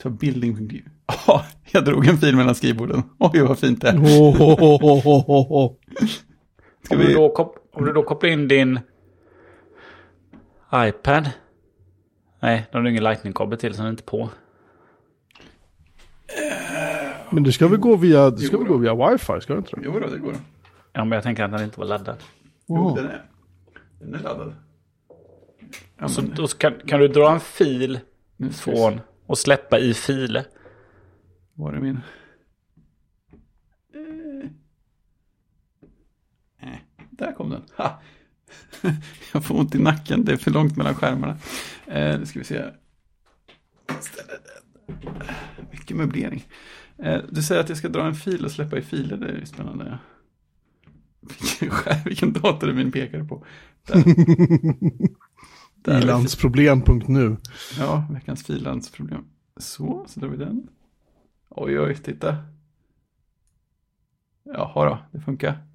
Ta 0.02 0.10
building. 0.10 0.82
Ja, 1.26 1.44
jag 1.70 1.84
drog 1.84 2.06
en 2.06 2.16
fil 2.18 2.36
mellan 2.36 2.54
skrivborden. 2.54 3.02
Oj, 3.18 3.40
vad 3.40 3.58
fint 3.58 3.80
det 3.80 3.88
är. 3.88 3.96
Oh, 3.96 4.42
oh, 4.42 5.72
Om, 6.90 6.98
du 6.98 7.14
då 7.14 7.28
kop- 7.34 7.56
om 7.72 7.84
du 7.84 7.92
då 7.92 8.02
kopplar 8.02 8.30
in 8.30 8.48
din 8.48 8.80
iPad. 10.74 11.30
Nej, 12.40 12.66
då 12.72 12.78
har 12.78 12.82
du 12.82 12.90
ingen 12.90 13.04
lightning-kabel 13.04 13.58
till 13.58 13.72
så 13.74 13.76
den 13.78 13.86
är 13.86 13.90
inte 13.90 14.02
på. 14.02 14.28
Men 17.30 17.42
det 17.42 17.52
ska 17.52 17.68
väl 17.68 17.78
gå 17.78 17.96
via, 17.96 18.30
det 18.30 18.38
ska 18.38 18.58
väl 18.58 18.66
gå 18.66 18.76
via 18.76 18.94
wifi, 19.10 19.40
ska 19.40 19.52
det 19.52 19.58
inte 19.58 19.76
det? 19.76 19.82
Jo, 19.84 20.00
då, 20.00 20.08
det 20.08 20.18
går. 20.18 20.34
Ja, 20.92 21.04
men 21.04 21.12
jag 21.16 21.22
tänker 21.22 21.44
att 21.44 21.50
den 21.52 21.62
inte 21.64 21.80
var 21.80 21.86
laddad. 21.86 22.16
Jo, 22.68 22.94
den 22.96 23.06
är. 23.06 23.24
Den 24.00 24.14
är 24.14 24.18
laddad. 24.18 24.54
Ja, 25.98 26.08
Så 26.08 26.20
då 26.20 26.46
kan, 26.46 26.74
kan 26.86 27.00
du 27.00 27.08
dra 27.08 27.32
en 27.32 27.40
fil 27.40 28.00
från 28.52 29.00
och 29.26 29.38
släppa 29.38 29.78
i 29.78 29.94
filer. 29.94 30.44
Var 31.54 31.72
är 31.72 31.80
min? 31.80 32.00
Eh. 33.94 34.50
Eh, 36.68 36.78
där 37.10 37.32
kom 37.32 37.50
den. 37.50 37.62
Ha. 37.76 38.02
Jag 39.32 39.44
får 39.44 39.58
ont 39.58 39.74
i 39.74 39.78
nacken, 39.78 40.24
det 40.24 40.32
är 40.32 40.36
för 40.36 40.50
långt 40.50 40.76
mellan 40.76 40.94
skärmarna. 40.94 41.38
Eh, 41.86 42.18
nu 42.18 42.26
ska 42.26 42.38
vi 42.38 42.44
se. 42.44 42.64
Ställer 44.00 44.38
den. 44.44 45.24
Mycket 45.70 45.96
möblering. 45.96 46.46
Eh, 46.98 47.22
du 47.28 47.42
säger 47.42 47.60
att 47.60 47.68
jag 47.68 47.78
ska 47.78 47.88
dra 47.88 48.06
en 48.06 48.14
fil 48.14 48.44
och 48.44 48.50
släppa 48.50 48.78
i 48.78 48.82
filer, 48.82 49.16
det 49.16 49.28
är 49.28 49.38
ju 49.38 49.46
spännande. 49.46 49.98
Vilken, 51.40 51.70
skärm, 51.70 52.04
vilken 52.04 52.32
dator 52.32 52.68
är 52.68 52.72
min 52.72 52.92
pekare 52.92 53.24
på? 53.24 53.44
Där. 53.86 53.94
Där 55.82 55.92
har 55.92 56.00
vi 56.00 56.04
Ilandsproblem.nu. 56.04 57.36
Ja, 57.78 58.06
veckans 58.10 58.44
frilansproblem. 58.46 59.24
Så, 59.56 60.04
så 60.08 60.20
drar 60.20 60.28
vi 60.28 60.36
den. 60.36 60.68
Oj, 61.48 61.80
oj, 61.80 61.94
titta. 61.96 62.36
Jaha 64.44 64.84
då, 64.88 64.98
det 65.12 65.20
funkar. 65.24 65.66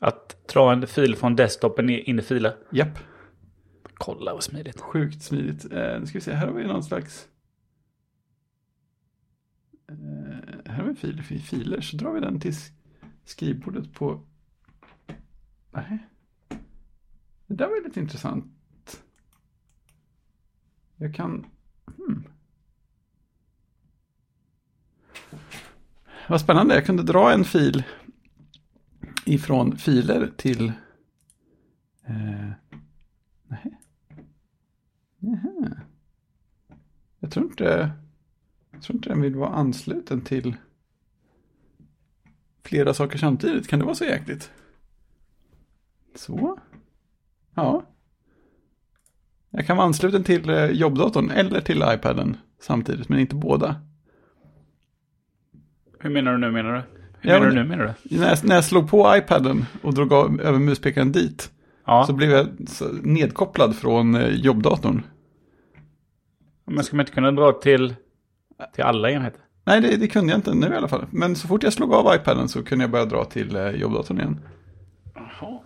Att 0.00 0.48
dra 0.48 0.72
en 0.72 0.86
fil 0.86 1.16
från 1.16 1.36
desktopen 1.36 1.90
in 1.90 2.18
i 2.18 2.22
filer. 2.22 2.56
Japp, 2.72 2.98
Kolla 3.94 4.32
vad 4.34 4.42
smidigt. 4.42 4.80
sjukt 4.80 5.22
smidigt. 5.22 5.64
Eh, 5.72 6.00
nu 6.00 6.06
ska 6.06 6.18
vi 6.18 6.20
se, 6.24 6.32
här 6.32 6.46
har 6.46 6.54
vi 6.54 6.66
någon 6.66 6.82
slags... 6.84 7.28
Eh, 9.90 9.96
här 10.72 10.82
har 10.82 10.84
vi 10.88 10.94
filer, 10.94 11.22
fi- 11.22 11.38
filer, 11.38 11.80
så 11.80 11.96
drar 11.96 12.12
vi 12.12 12.20
den 12.20 12.40
till 12.40 12.50
sk- 12.52 12.72
skrivbordet 13.24 13.92
på... 13.94 14.20
Nej. 15.70 16.07
Det 17.48 17.54
där 17.54 17.68
var 17.68 17.76
ju 17.76 17.84
lite 17.84 18.00
intressant. 18.00 19.02
Jag 20.96 21.14
kan... 21.14 21.46
Hmm. 21.96 22.24
Vad 26.28 26.40
spännande, 26.40 26.74
jag 26.74 26.86
kunde 26.86 27.02
dra 27.02 27.32
en 27.32 27.44
fil 27.44 27.84
ifrån 29.24 29.76
filer 29.76 30.32
till... 30.36 30.72
Eh, 32.04 32.50
nej. 33.42 33.80
Jaha. 35.18 35.80
Jag 37.18 37.30
tror 37.32 37.46
inte... 37.46 37.90
Jag 38.70 38.82
tror 38.82 38.96
inte 38.96 39.08
den 39.08 39.20
vill 39.20 39.36
vara 39.36 39.50
ansluten 39.50 40.20
till 40.20 40.56
flera 42.62 42.94
saker 42.94 43.18
samtidigt. 43.18 43.68
Kan 43.68 43.78
det 43.78 43.84
vara 43.84 43.94
så 43.94 44.04
jäkligt? 44.04 44.52
Så. 46.14 46.58
Ja. 47.62 47.82
Jag 49.50 49.66
kan 49.66 49.76
vara 49.76 49.86
ansluten 49.86 50.24
till 50.24 50.50
eh, 50.50 50.64
jobbdatorn 50.66 51.30
eller 51.30 51.60
till 51.60 51.82
iPaden 51.86 52.36
samtidigt, 52.60 53.08
men 53.08 53.18
inte 53.18 53.34
båda. 53.34 53.76
Hur 56.00 56.10
menar 56.10 56.32
du 56.32 56.38
nu 56.38 56.50
menar 56.50 56.72
du? 56.74 56.82
Hur 57.20 57.30
Ja, 57.30 57.40
menar 57.40 57.46
men- 57.46 57.54
du 57.56 57.62
nu 57.62 57.68
menar 57.68 57.94
du? 58.10 58.16
När 58.18 58.28
jag, 58.28 58.38
när 58.44 58.54
jag 58.54 58.64
slog 58.64 58.90
på 58.90 59.16
iPaden 59.16 59.64
och 59.82 59.94
drog 59.94 60.12
av, 60.12 60.40
över 60.40 60.58
muspekaren 60.58 61.12
dit 61.12 61.52
Ja, 61.86 62.04
så 62.06 62.12
blev 62.12 62.30
jag 62.30 62.46
nedkopplad 63.02 63.76
från 63.76 64.14
eh, 64.14 64.28
jobbdatorn. 64.28 65.02
men 66.64 66.84
ska 66.84 66.96
man 66.96 67.02
inte 67.02 67.12
kunna 67.12 67.30
dra 67.32 67.52
till, 67.52 67.94
till 68.74 68.84
alla 68.84 69.10
enheter? 69.10 69.40
Nej, 69.64 69.80
det, 69.80 69.96
det 69.96 70.08
kunde 70.08 70.32
jag 70.32 70.38
inte 70.38 70.54
nu 70.54 70.66
i 70.66 70.76
alla 70.76 70.88
fall. 70.88 71.06
Men 71.10 71.36
så 71.36 71.48
fort 71.48 71.62
jag 71.62 71.72
slog 71.72 71.92
av 71.92 72.14
iPaden 72.14 72.48
så 72.48 72.62
kunde 72.64 72.84
jag 72.84 72.90
börja 72.90 73.04
dra 73.04 73.24
till 73.24 73.56
eh, 73.56 73.70
jobbdatorn 73.70 74.18
igen. 74.18 74.40
Jaha. 75.14 75.58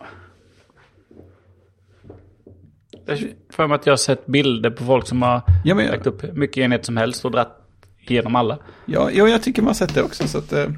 Jag 3.06 3.18
för 3.50 3.66
mig 3.66 3.74
att 3.74 3.86
jag 3.86 3.92
har 3.92 3.96
sett 3.96 4.26
bilder 4.26 4.70
på 4.70 4.84
folk 4.84 5.06
som 5.06 5.22
har 5.22 5.42
Ja, 5.64 5.74
men 5.74 5.86
lagt 5.86 6.06
upp 6.06 6.34
mycket 6.36 6.56
enheter 6.58 6.84
som 6.84 6.96
helst 6.96 7.24
och 7.24 7.30
dratt 7.30 7.58
igenom 8.00 8.36
alla. 8.36 8.58
ja, 8.86 9.10
ja, 9.10 9.28
jag 9.28 9.42
tycker 9.42 9.62
man 9.62 9.66
har 9.66 9.74
sett 9.74 9.94
det 9.94 10.02
också. 10.02 10.28
Så 10.28 10.38
att, 10.38 10.52
eh, 10.52 10.70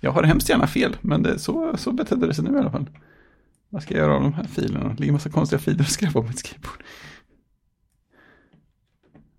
jag 0.00 0.10
har 0.10 0.22
hemskt 0.22 0.48
gärna 0.48 0.66
fel, 0.66 0.96
men 1.00 1.22
det, 1.22 1.38
så, 1.38 1.76
så 1.76 1.92
betedde 1.92 2.26
det 2.26 2.34
sig 2.34 2.44
nu 2.44 2.56
i 2.56 2.58
alla 2.58 2.70
fall. 2.70 2.86
Vad 3.68 3.82
ska 3.82 3.94
jag 3.94 4.00
göra 4.02 4.14
av 4.16 4.22
de 4.22 4.32
här 4.32 4.44
filerna? 4.44 4.88
Det 4.88 5.00
ligger 5.00 5.12
massa 5.12 5.30
konstiga 5.30 5.60
filer 5.60 5.80
och 5.80 5.86
skräp 5.86 6.12
på 6.12 6.22
mitt 6.22 6.38
skrivbord. 6.38 6.82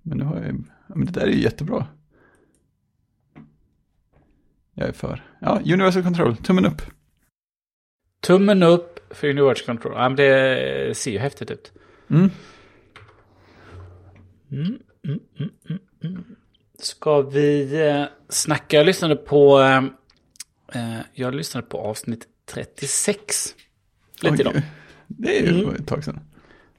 Men 0.01 0.17
nu 0.17 0.23
har 0.23 0.35
jag 0.35 0.45
ju- 0.45 0.63
ja, 0.87 0.95
men 0.95 1.05
det 1.05 1.11
där 1.11 1.21
är 1.27 1.31
ju 1.31 1.41
jättebra. 1.41 1.87
Jag 4.73 4.87
är 4.89 4.93
för. 4.93 5.23
Ja, 5.39 5.59
Universal 5.65 6.03
Control, 6.03 6.37
tummen 6.37 6.65
upp. 6.65 6.81
Tummen 8.21 8.63
upp 8.63 8.99
för 9.15 9.29
Universal 9.29 9.65
Control. 9.65 9.93
Ja, 9.95 10.09
men 10.09 10.15
det 10.15 10.97
ser 10.97 11.11
ju 11.11 11.19
häftigt 11.19 11.51
ut. 11.51 11.71
Mm. 12.11 12.29
Mm, 14.51 14.79
mm, 15.07 15.19
mm, 15.39 15.49
mm, 15.69 15.79
mm. 16.03 16.23
Ska 16.79 17.21
vi 17.21 17.79
eh, 17.87 18.03
snacka? 18.29 18.77
Jag 18.77 18.85
lyssnade 18.85 19.15
på... 19.15 19.59
Eh, 19.59 19.77
eh, 20.73 20.99
jag 21.13 21.35
lyssnade 21.35 21.67
på 21.67 21.77
avsnitt 21.77 22.27
36. 22.45 23.55
Lite 24.21 24.33
Oj, 24.33 24.39
idag. 24.39 24.61
Det 25.07 25.39
är 25.39 25.53
ju 25.53 25.75
ett 25.75 25.87
tag 25.87 26.03
sedan. 26.03 26.19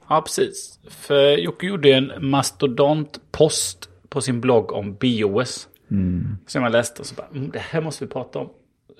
Ja, 0.09 0.21
precis. 0.21 0.79
För 0.89 1.37
Jocke 1.37 1.65
gjorde 1.65 1.93
en 1.93 2.11
mastodont-post 2.19 3.89
på 4.09 4.21
sin 4.21 4.41
blogg 4.41 4.71
om 4.71 4.95
BOS. 4.95 5.67
Mm. 5.91 6.37
Som 6.47 6.63
jag 6.63 6.71
läste 6.71 7.01
och 7.01 7.05
så 7.05 7.15
bara, 7.15 7.27
mm, 7.27 7.51
det 7.51 7.59
här 7.59 7.81
måste 7.81 8.05
vi 8.05 8.11
prata 8.11 8.39
om. 8.39 8.49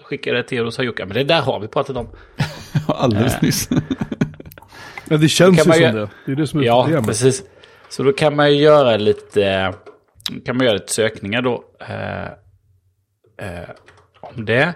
Skickade 0.03 0.37
det 0.37 0.43
till 0.43 0.57
er 0.57 0.65
och 0.65 0.73
sa 0.73 0.83
Jocke, 0.83 1.05
men 1.05 1.15
det 1.15 1.23
där 1.23 1.41
har 1.41 1.59
vi 1.59 1.67
pratat 1.67 1.97
om. 1.97 2.07
Alldeles 2.87 3.41
nyss. 3.41 3.69
Ja, 5.09 5.17
det 5.17 5.29
känns 5.29 5.57
ju 5.57 5.63
som 5.63 5.73
ju- 5.73 5.91
det. 5.91 6.09
Det 6.25 6.31
är 6.31 6.35
det 6.35 6.47
som 6.47 6.59
är 6.59 6.63
Ja, 6.63 6.83
problemet. 6.83 7.07
precis. 7.07 7.43
Så 7.89 8.03
då 8.03 8.13
kan 8.13 8.35
man 8.35 8.51
ju 8.53 8.57
göra 8.61 8.97
lite, 8.97 9.73
kan 10.45 10.57
man 10.57 10.65
göra 10.65 10.73
lite 10.73 10.93
sökningar 10.93 11.41
då. 11.41 11.63
Eh, 11.79 12.23
eh, 13.47 13.69
om 14.21 14.45
det. 14.45 14.73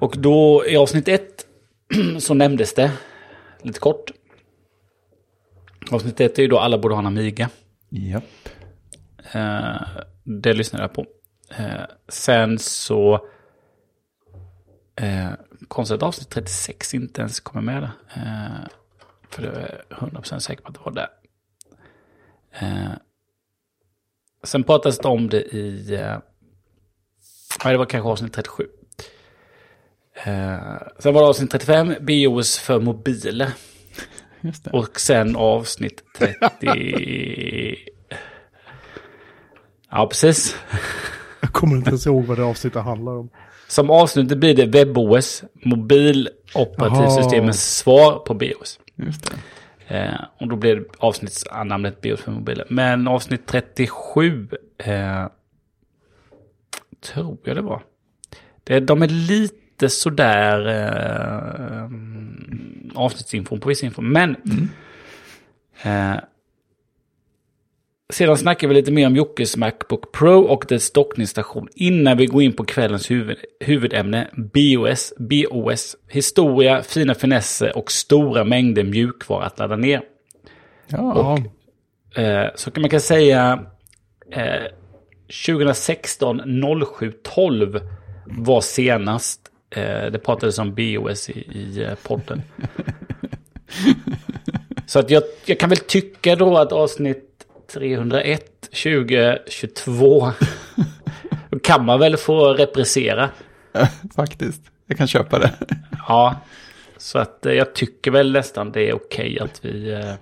Och 0.00 0.14
då 0.18 0.64
i 0.66 0.76
avsnitt 0.76 1.08
ett 1.08 1.46
så 2.18 2.34
nämndes 2.34 2.74
det 2.74 2.92
lite 3.62 3.80
kort. 3.80 4.10
Avsnitt 5.90 6.20
ett 6.20 6.38
är 6.38 6.42
ju 6.42 6.48
då 6.48 6.58
alla 6.58 6.78
borde 6.78 6.94
ha 6.94 7.00
en 7.00 7.06
Amiga. 7.06 7.50
Japp. 7.90 8.24
Eh, 9.32 9.82
det 10.24 10.52
lyssnade 10.52 10.84
jag 10.84 10.92
på. 10.92 11.06
Eh, 11.56 11.84
sen 12.08 12.58
så... 12.58 13.26
Eh, 15.00 15.30
konstigt 15.68 16.02
avsnitt 16.02 16.30
36 16.30 16.94
inte 16.94 17.20
ens 17.20 17.40
kommer 17.40 17.62
med 17.62 17.82
där. 17.82 17.90
För 19.32 19.42
det 19.42 19.48
är 19.48 19.84
jag 19.88 19.98
100% 19.98 20.38
säker 20.38 20.62
på 20.62 20.68
att 20.68 20.74
det 20.74 20.80
var 20.84 20.92
där. 20.92 21.08
Eh, 22.52 22.92
sen 24.44 24.64
pratades 24.64 24.98
det 24.98 25.08
om 25.08 25.28
det 25.28 25.42
i... 25.42 25.94
Eh, 25.94 26.16
det 27.64 27.76
var 27.76 27.84
kanske 27.84 28.10
avsnitt 28.10 28.32
37. 28.32 28.66
Eh, 30.14 30.76
sen 30.98 31.14
var 31.14 31.22
det 31.22 31.28
avsnitt 31.28 31.50
35, 31.50 31.94
BIOS 32.00 32.58
för 32.58 32.80
det. 32.80 33.52
Och 34.72 35.00
sen 35.00 35.36
avsnitt 35.36 36.02
30... 36.18 37.76
ja, 39.90 40.06
precis. 40.06 40.56
Jag 41.40 41.52
kommer 41.52 41.76
inte 41.76 41.88
ens 41.88 42.06
ihåg 42.06 42.24
vad 42.24 42.38
det 42.38 42.44
avsnittet 42.44 42.82
handlar 42.82 43.12
om. 43.12 43.30
Som 43.68 43.90
avsnitt 43.90 44.38
blir 44.38 44.54
det 44.54 44.66
WebOS, 44.66 45.44
mobiloperativsystemens 45.64 47.76
svar 47.76 48.18
på 48.18 48.34
BIOS. 48.34 48.78
Just 49.06 49.30
det. 49.30 49.36
Eh, 49.96 50.20
och 50.38 50.48
då 50.48 50.56
blir 50.56 50.84
avsnittsnamnet 50.98 52.00
BIOS 52.00 52.20
för 52.20 52.32
mobiler. 52.32 52.66
Men 52.70 53.08
avsnitt 53.08 53.46
37 53.46 54.48
eh, 54.78 55.26
tror 57.00 57.38
jag 57.44 57.56
det 57.56 57.62
var. 57.62 57.82
Det, 58.64 58.80
de 58.80 59.02
är 59.02 59.08
lite 59.08 59.88
sådär 59.88 60.68
eh, 60.68 61.90
avsnittsinfon 62.94 63.60
på 63.60 63.68
viss 63.68 63.82
info. 63.82 64.02
Men 64.02 64.36
eh, 65.82 66.16
sedan 68.12 68.36
snackar 68.36 68.68
vi 68.68 68.74
lite 68.74 68.92
mer 68.92 69.06
om 69.06 69.16
Jockes 69.16 69.56
Macbook 69.56 70.12
Pro 70.12 70.40
och 70.42 70.64
dess 70.68 70.92
dockningsstation 70.92 71.68
innan 71.74 72.16
vi 72.16 72.26
går 72.26 72.42
in 72.42 72.52
på 72.52 72.64
kvällens 72.64 73.10
huvud, 73.10 73.36
huvudämne 73.60 74.28
BOS, 74.32 75.12
BOS, 75.16 75.96
historia, 76.08 76.82
fina 76.82 77.14
finesser 77.14 77.76
och 77.78 77.92
stora 77.92 78.44
mängder 78.44 78.84
mjukvara 78.84 79.44
att 79.44 79.58
ladda 79.58 79.76
ner. 79.76 80.02
Ja, 80.86 81.12
Ja, 81.16 81.38
Eh, 82.14 82.46
så 82.54 82.70
kan 82.70 82.80
man 82.80 82.90
kan 82.90 83.00
säga 83.00 83.64
eh, 84.30 84.62
2016 85.46 86.42
07 86.98 87.12
12 87.22 87.80
var 88.26 88.60
senast. 88.60 89.40
Eh, 89.70 90.10
det 90.12 90.18
pratades 90.24 90.58
om 90.58 90.74
BOS 90.74 91.30
i, 91.30 91.32
i 91.32 91.84
eh, 91.84 91.94
podden. 92.02 92.42
så 94.86 94.98
att 94.98 95.10
jag, 95.10 95.22
jag 95.44 95.58
kan 95.58 95.68
väl 95.68 95.78
tycka 95.78 96.36
då 96.36 96.58
att 96.58 96.72
avsnitt 96.72 97.31
301 97.74 98.42
2022 98.60 100.32
då 101.50 101.58
kan 101.58 101.84
man 101.84 102.00
väl 102.00 102.16
få 102.16 102.54
repressera. 102.54 103.30
faktiskt. 104.16 104.62
Jag 104.86 104.98
kan 104.98 105.06
köpa 105.06 105.38
det. 105.38 105.52
Ja, 106.08 106.40
så 106.96 107.18
att 107.18 107.46
eh, 107.46 107.52
jag 107.52 107.74
tycker 107.74 108.10
väl 108.10 108.32
nästan 108.32 108.72
det 108.72 108.88
är 108.88 108.94
okej 108.94 109.38
att 109.40 109.64
vi 109.64 109.92
eh, 109.92 110.14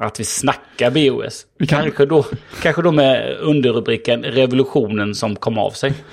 att 0.00 0.20
vi 0.20 0.24
snackar 0.24 0.90
BOS. 0.90 1.46
Vi 1.58 1.66
kan- 1.66 1.82
Kanske, 1.82 2.06
då, 2.06 2.24
kanske 2.62 2.82
då 2.82 2.92
med 2.92 3.36
underrubriken 3.40 4.22
revolutionen 4.22 5.14
som 5.14 5.36
kom 5.36 5.58
av 5.58 5.70
sig. 5.70 5.94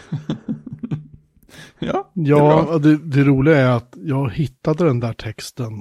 Ja, 1.79 2.11
det 2.13 2.29
ja 2.29 2.79
det, 2.81 2.97
det 2.97 3.23
roliga 3.23 3.57
är 3.57 3.69
att 3.77 3.93
jag 3.95 4.31
hittade 4.33 4.83
den 4.85 4.99
där 4.99 5.13
texten 5.13 5.73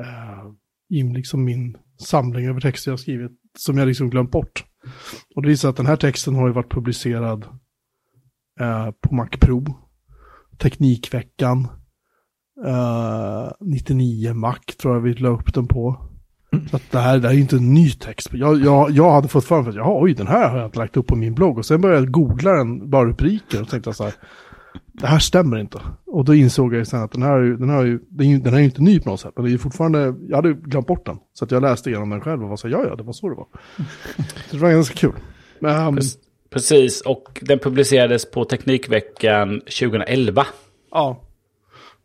eh, 0.00 0.96
i 0.98 1.02
liksom 1.02 1.44
min 1.44 1.76
samling 2.00 2.46
över 2.48 2.60
texter 2.60 2.90
jag 2.90 3.00
skrivit 3.00 3.32
som 3.58 3.78
jag 3.78 3.88
liksom 3.88 4.10
glömt 4.10 4.30
bort. 4.30 4.64
Och 5.34 5.42
det 5.42 5.48
visar 5.48 5.68
att 5.68 5.76
den 5.76 5.86
här 5.86 5.96
texten 5.96 6.34
har 6.34 6.46
ju 6.46 6.52
varit 6.52 6.72
publicerad 6.72 7.44
eh, 8.60 8.90
på 9.00 9.14
Mac 9.14 9.28
Pro, 9.40 9.64
Teknikveckan, 10.58 11.68
eh, 12.66 13.50
99 13.60 14.34
Mac 14.34 14.58
tror 14.78 14.94
jag 14.94 15.00
vi 15.00 15.14
la 15.14 15.28
upp 15.28 15.54
den 15.54 15.66
på. 15.66 16.10
Så 16.70 16.76
att 16.76 16.90
det 16.90 16.98
här, 16.98 17.18
det 17.18 17.28
här 17.28 17.34
är 17.34 17.38
inte 17.38 17.56
en 17.56 17.74
ny 17.74 17.90
text. 17.90 18.28
Jag, 18.32 18.60
jag, 18.60 18.90
jag 18.90 19.12
hade 19.12 19.28
fått 19.28 19.44
för 19.44 19.62
mig 19.62 19.68
att 19.68 19.74
jaha, 19.74 20.02
oj, 20.02 20.14
den 20.14 20.26
här 20.26 20.48
har 20.48 20.58
jag 20.58 20.66
inte 20.66 20.78
lagt 20.78 20.96
upp 20.96 21.06
på 21.06 21.16
min 21.16 21.34
blogg. 21.34 21.58
Och 21.58 21.66
sen 21.66 21.80
började 21.80 22.00
jag 22.00 22.10
googla 22.10 22.52
den, 22.52 22.90
bara 22.90 23.04
rubriker, 23.04 23.62
och 23.62 23.68
tänkte 23.68 23.92
så 23.92 24.04
här, 24.04 24.14
det 25.00 25.06
här 25.06 25.18
stämmer 25.18 25.56
inte. 25.58 25.80
Och 26.06 26.24
då 26.24 26.34
insåg 26.34 26.72
jag 26.74 26.78
ju 26.78 26.84
sen 26.84 27.02
att 27.02 27.12
den 27.12 27.22
här, 27.22 27.32
är 27.38 27.42
ju- 27.42 27.56
den 27.56 27.70
här, 27.70 27.82
den 28.08 28.26
är 28.26 28.30
ju 28.30 28.38
den 28.38 28.52
här 28.52 28.54
är 28.54 28.60
ju 28.60 28.64
inte 28.64 28.82
ny 28.82 29.00
på 29.00 29.10
något 29.10 29.20
sätt. 29.20 29.32
Men 29.36 29.44
det 29.44 29.50
är 29.50 29.52
ju 29.52 29.58
fortfarande, 29.58 30.14
jag 30.28 30.36
hade 30.36 30.52
glömt 30.52 30.86
bort 30.86 31.06
den. 31.06 31.18
Så 31.32 31.44
att 31.44 31.50
jag 31.50 31.62
läste 31.62 31.90
igenom 31.90 32.10
den 32.10 32.20
själv 32.20 32.42
och 32.42 32.48
var 32.48 32.56
så 32.56 32.68
här, 32.68 32.74
ja, 32.74 32.84
ja, 32.88 32.96
det 32.96 33.02
var 33.02 33.12
så 33.12 33.28
det 33.28 33.34
var. 33.34 33.46
Så 34.50 34.56
det 34.56 34.62
var 34.62 34.70
ganska 34.70 34.94
kul. 34.94 35.12
Men, 35.60 35.86
um, 35.88 35.98
Precis, 36.50 37.00
och 37.00 37.38
den 37.42 37.58
publicerades 37.58 38.30
på 38.30 38.44
Teknikveckan 38.44 39.60
2011. 39.60 40.46
ja. 40.90 41.20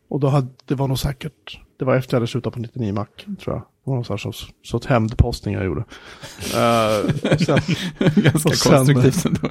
Och 0.10 0.20
då 0.20 0.28
hade, 0.28 0.48
det 0.66 0.76
var 0.76 0.88
nog 0.88 1.00
säkert, 1.00 1.60
det 1.80 1.86
var 1.86 1.96
efter 1.96 2.16
jag 2.16 2.20
hade 2.20 2.28
slutat 2.28 2.54
på 2.54 2.60
99 2.60 2.94
Mac, 2.94 3.06
tror 3.26 3.56
jag. 3.56 3.58
Det 3.60 3.92
var 3.92 3.96
någon 3.96 4.06
här 4.10 4.18
sorts, 4.18 4.48
sorts 4.64 4.88
hämndpostning 4.88 5.56
jag 5.56 5.66
gjorde. 5.66 5.82
Uh, 5.82 7.36
sen, 7.38 7.60
Ganska 8.24 8.70
konstruktivt 8.70 9.26
ändå. 9.26 9.50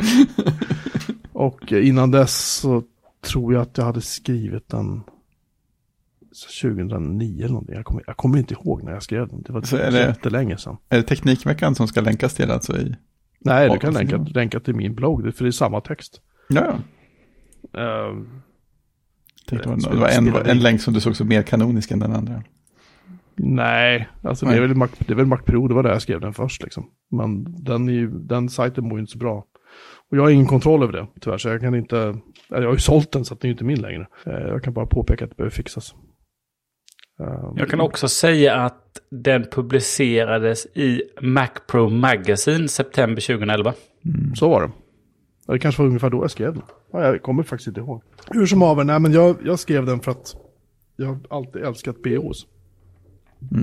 Och 1.33 1.73
innan 1.73 2.11
dess 2.11 2.45
så 2.57 2.83
tror 3.21 3.53
jag 3.55 3.63
att 3.63 3.79
jag 3.79 3.85
hade 3.85 4.01
skrivit 4.01 4.69
den 4.69 5.03
2009 6.63 7.39
eller 7.39 7.49
någonting. 7.49 7.75
Jag 7.77 7.85
kommer, 7.85 8.05
jag 8.07 8.17
kommer 8.17 8.39
inte 8.39 8.55
ihåg 8.55 8.83
när 8.83 8.93
jag 8.93 9.03
skrev 9.03 9.29
den. 9.29 9.43
Det 9.43 9.53
var 9.53 9.63
Så 9.63 9.77
är 9.77 9.91
det- 9.91 9.99
jättelänge 9.99 10.57
sedan. 10.57 10.77
Är 10.89 10.97
det 10.97 11.03
Teknikveckan 11.03 11.75
som 11.75 11.89
ska 11.89 12.01
länkas 12.01 12.35
till 12.35 12.51
alltså 12.51 12.77
i? 12.79 12.97
Nej, 13.41 13.69
du 13.71 13.79
kan 13.79 13.95
länka, 13.95 14.19
det 14.19 14.31
länka 14.35 14.61
till 14.61 14.75
min 14.75 14.95
blogg, 14.95 15.25
det- 15.25 15.33
för 15.33 15.45
det 15.45 15.49
är 15.49 15.53
samma 15.53 15.81
text. 15.81 16.21
Ja, 16.49 16.79
ja. 17.73 18.15
Tänkte 19.49 19.69
det 19.69 19.75
var, 19.87 19.93
det 19.95 20.01
var 20.01 20.09
en, 20.09 20.47
en 20.51 20.59
länk 20.61 20.81
som 20.81 20.95
du 20.95 21.01
såg 21.01 21.17
som 21.17 21.29
mer 21.29 21.43
kanonisk 21.43 21.91
än 21.91 21.99
den 21.99 22.13
andra. 22.13 22.43
nej, 23.37 24.09
alltså 24.23 24.47
Det, 24.47 24.51
Nej. 24.53 24.59
är 24.61 24.67
väl 24.67 24.77
Mac, 24.77 24.89
det 24.99 25.13
är 25.13 25.15
väl 25.17 25.27
Mac 25.27 25.39
Pro, 25.47 25.69
det 25.69 25.75
var 25.75 25.83
där 25.83 25.91
jag 25.91 26.03
skrev 26.03 26.21
den 26.21 26.35
först 26.35 26.63
liksom. 26.63 26.91
Men 27.11 27.63
den, 27.65 27.89
är 27.89 27.93
ju, 27.93 28.11
den 28.11 28.49
sajten 28.49 28.85
mår 28.89 28.99
ju 28.99 29.01
inte 29.01 29.13
så 29.13 29.19
bra. 29.19 29.45
Och 30.11 30.17
jag 30.17 30.23
har 30.23 30.31
ingen 30.31 30.47
kontroll 30.47 30.83
över 30.83 30.93
det, 30.93 31.07
tyvärr, 31.21 31.39
så 31.39 31.49
jag 31.49 31.61
kan 31.61 31.75
inte, 31.75 31.99
eller 31.99 32.61
jag 32.61 32.67
har 32.69 32.73
ju 32.75 32.79
sålt 32.79 33.13
den 33.13 33.25
så 33.25 33.35
att 33.35 33.41
den 33.41 33.49
är 33.49 33.53
inte 33.53 33.65
min 33.65 33.81
längre. 33.81 34.07
Eh, 34.27 34.33
Jag 34.33 34.63
kan 34.63 34.73
bara 34.73 34.87
påpeka 34.87 35.25
att 35.25 35.31
det 35.31 35.37
behöver 35.37 35.51
fixas. 35.57 35.95
Ehm, 37.21 37.57
Jag 37.57 37.69
kan 37.71 37.81
också 37.81 38.09
säga 38.09 38.55
att 38.57 38.85
den 39.11 39.45
publicerades 39.51 40.67
i 40.67 41.03
Mac 41.21 41.49
Pro 41.69 41.89
Magazine 41.89 42.69
september 42.69 43.21
2011. 43.21 43.75
Så 44.35 44.49
var 44.49 44.63
det. 44.63 44.71
Det 45.53 45.59
kanske 45.59 45.83
var 45.83 45.87
ungefär 45.87 46.11
då 46.11 46.23
jag 46.25 46.31
skrev 46.31 46.55
den. 46.55 46.63
Ja, 46.93 47.03
jag 47.05 47.23
kommer 47.23 47.43
faktiskt 47.43 47.69
inte 47.69 47.81
ihåg. 47.81 48.03
Hur 48.31 48.47
som 48.47 48.63
haver, 48.63 48.85
nej 48.85 49.01
men 49.01 49.13
jag, 49.13 49.37
jag 49.45 49.59
skrev 49.59 49.87
den 49.87 50.01
för 50.01 50.11
att 50.11 50.37
jag 50.97 51.07
har 51.07 51.19
alltid 51.31 51.63
älskat 51.63 52.03
BOS. 52.03 52.47
Mm. 53.53 53.63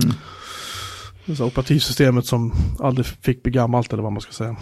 Det 1.26 1.32
är 1.32 1.36
så 1.36 1.46
operativsystemet 1.46 2.26
som 2.26 2.52
aldrig 2.78 3.06
fick 3.06 3.42
bli 3.42 3.52
gammalt 3.52 3.92
eller 3.92 4.02
vad 4.02 4.12
man 4.12 4.20
ska 4.20 4.32
säga. 4.32 4.56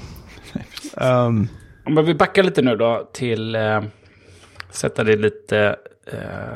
Ehm, 0.97 1.49
Om 1.87 2.05
vi 2.07 2.15
backar 2.15 2.43
lite 2.43 2.63
nu 2.63 2.77
då 2.77 3.11
till 3.13 3.55
eh, 3.55 3.83
sätta 4.71 5.05
det 5.05 5.17
lite... 5.17 5.77
Eh, 6.07 6.55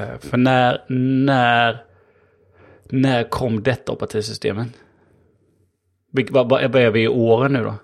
eh, 0.00 0.18
för 0.20 0.36
när, 0.36 0.84
när, 1.24 1.84
när 2.84 3.28
kom 3.30 3.62
detta 3.62 3.92
operativsystemet? 3.92 4.68
Vil- 6.12 6.28
Vad 6.32 6.52
är 6.76 6.90
vi 6.90 7.02
i 7.02 7.08
åren 7.08 7.52
nu 7.52 7.64
då? 7.64 7.74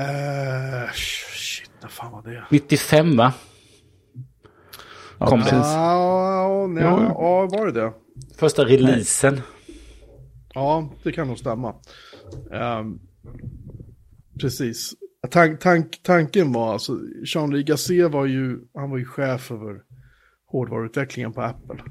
eh, 0.00 0.90
shit, 0.92 1.70
vad 1.82 1.90
fan 1.90 2.12
var 2.12 2.22
det? 2.22 2.44
95 2.50 3.16
va? 3.16 3.32
Ja, 5.18 5.26
Kom 5.26 5.38
det. 5.38 5.44
precis. 5.44 5.66
Ja, 5.66 6.66
nej, 6.70 6.82
ja, 6.84 7.46
var 7.52 7.66
det 7.66 7.72
det? 7.72 7.92
Första 8.36 8.64
releasen. 8.64 9.40
Ja, 10.54 10.90
det 11.02 11.12
kan 11.12 11.26
nog 11.28 11.38
stämma. 11.38 11.74
Ehm, 12.52 12.98
precis. 14.40 14.92
Tank, 15.28 15.60
tank, 15.60 16.02
tanken 16.02 16.52
var 16.52 16.72
alltså, 16.72 16.98
Jean-Louis 17.24 17.64
Gasset 17.64 18.10
var 18.10 18.26
ju, 18.26 18.58
han 18.74 18.90
var 18.90 18.98
ju 18.98 19.04
chef 19.04 19.50
över 19.50 19.82
hårdvaruutvecklingen 20.46 21.32
på 21.32 21.42
Apple. 21.42 21.82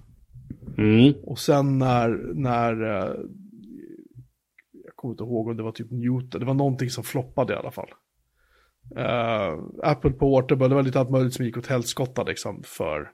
Mm. 0.78 1.14
Och 1.24 1.40
sen 1.40 1.78
när, 1.78 2.34
när 2.34 2.82
eh, 2.82 3.16
jag 4.72 4.96
kommer 4.96 5.14
inte 5.14 5.24
ihåg 5.24 5.48
om 5.48 5.58
det 5.58 5.64
var 5.64 5.72
typ 5.72 5.92
Newton, 5.92 6.40
det 6.40 6.46
var 6.46 6.54
någonting 6.54 6.90
som 6.90 7.04
floppade 7.04 7.54
i 7.54 7.56
alla 7.56 7.72
fall. 7.72 7.90
Eh, 8.96 9.60
Apple 9.84 10.12
på 10.12 10.30
Waterbury, 10.30 10.70
det 10.70 10.76
var 10.76 10.84
lite 10.84 11.00
allt 11.00 11.10
möjligt 11.10 11.34
som 11.34 11.46
gick 11.46 11.58
åt 11.58 11.68
helskotta 11.68 12.24
liksom 12.24 12.64
för, 12.66 13.12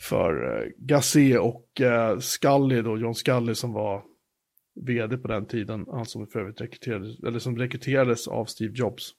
för 0.00 0.44
uh, 0.44 0.68
Gasset 0.78 1.40
och 1.40 1.66
uh, 1.80 2.18
Scully 2.18 2.82
då, 2.82 2.98
John 2.98 3.14
Scully 3.14 3.54
som 3.54 3.72
var 3.72 4.02
vd 4.76 5.16
på 5.18 5.28
den 5.28 5.46
tiden, 5.46 5.86
han 5.88 6.06
som 6.06 6.26
för 6.26 6.40
övrigt 6.40 6.60
rekryterades, 6.60 7.24
eller 7.24 7.38
som 7.38 7.58
rekryterades 7.58 8.28
av 8.28 8.44
Steve 8.44 8.72
Jobs. 8.74 9.12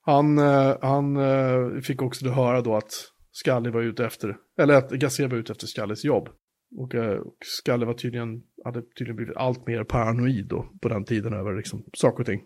Han, 0.00 0.38
eh, 0.38 0.76
han 0.82 1.16
eh, 1.16 1.80
fick 1.80 2.02
också 2.02 2.24
då 2.24 2.30
höra 2.30 2.60
då 2.60 2.76
att 2.76 2.92
Scully 3.32 3.70
var 3.70 3.82
ute 3.82 4.04
efter, 4.04 4.36
eller 4.58 4.74
att 4.74 4.90
Gasset 4.90 5.30
var 5.30 5.38
ute 5.38 5.52
efter 5.52 5.66
Scullys 5.66 6.04
jobb. 6.04 6.28
Och, 6.76 6.94
eh, 6.94 7.18
och 7.18 7.36
Scully 7.44 7.86
var 7.86 7.94
tydligen, 7.94 8.42
hade 8.64 8.82
tydligen 8.82 9.16
blivit 9.16 9.36
allt 9.36 9.66
mer 9.66 9.84
paranoid 9.84 10.46
då 10.46 10.68
på 10.82 10.88
den 10.88 11.04
tiden 11.04 11.32
över 11.32 11.56
liksom 11.56 11.84
saker 11.96 12.20
och 12.20 12.26
ting. 12.26 12.44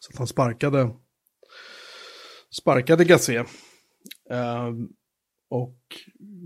Så 0.00 0.12
att 0.12 0.18
han 0.18 0.26
sparkade, 0.26 0.90
sparkade 2.60 3.04
Gasset. 3.04 3.46
Um, 4.30 4.92
och 5.50 5.78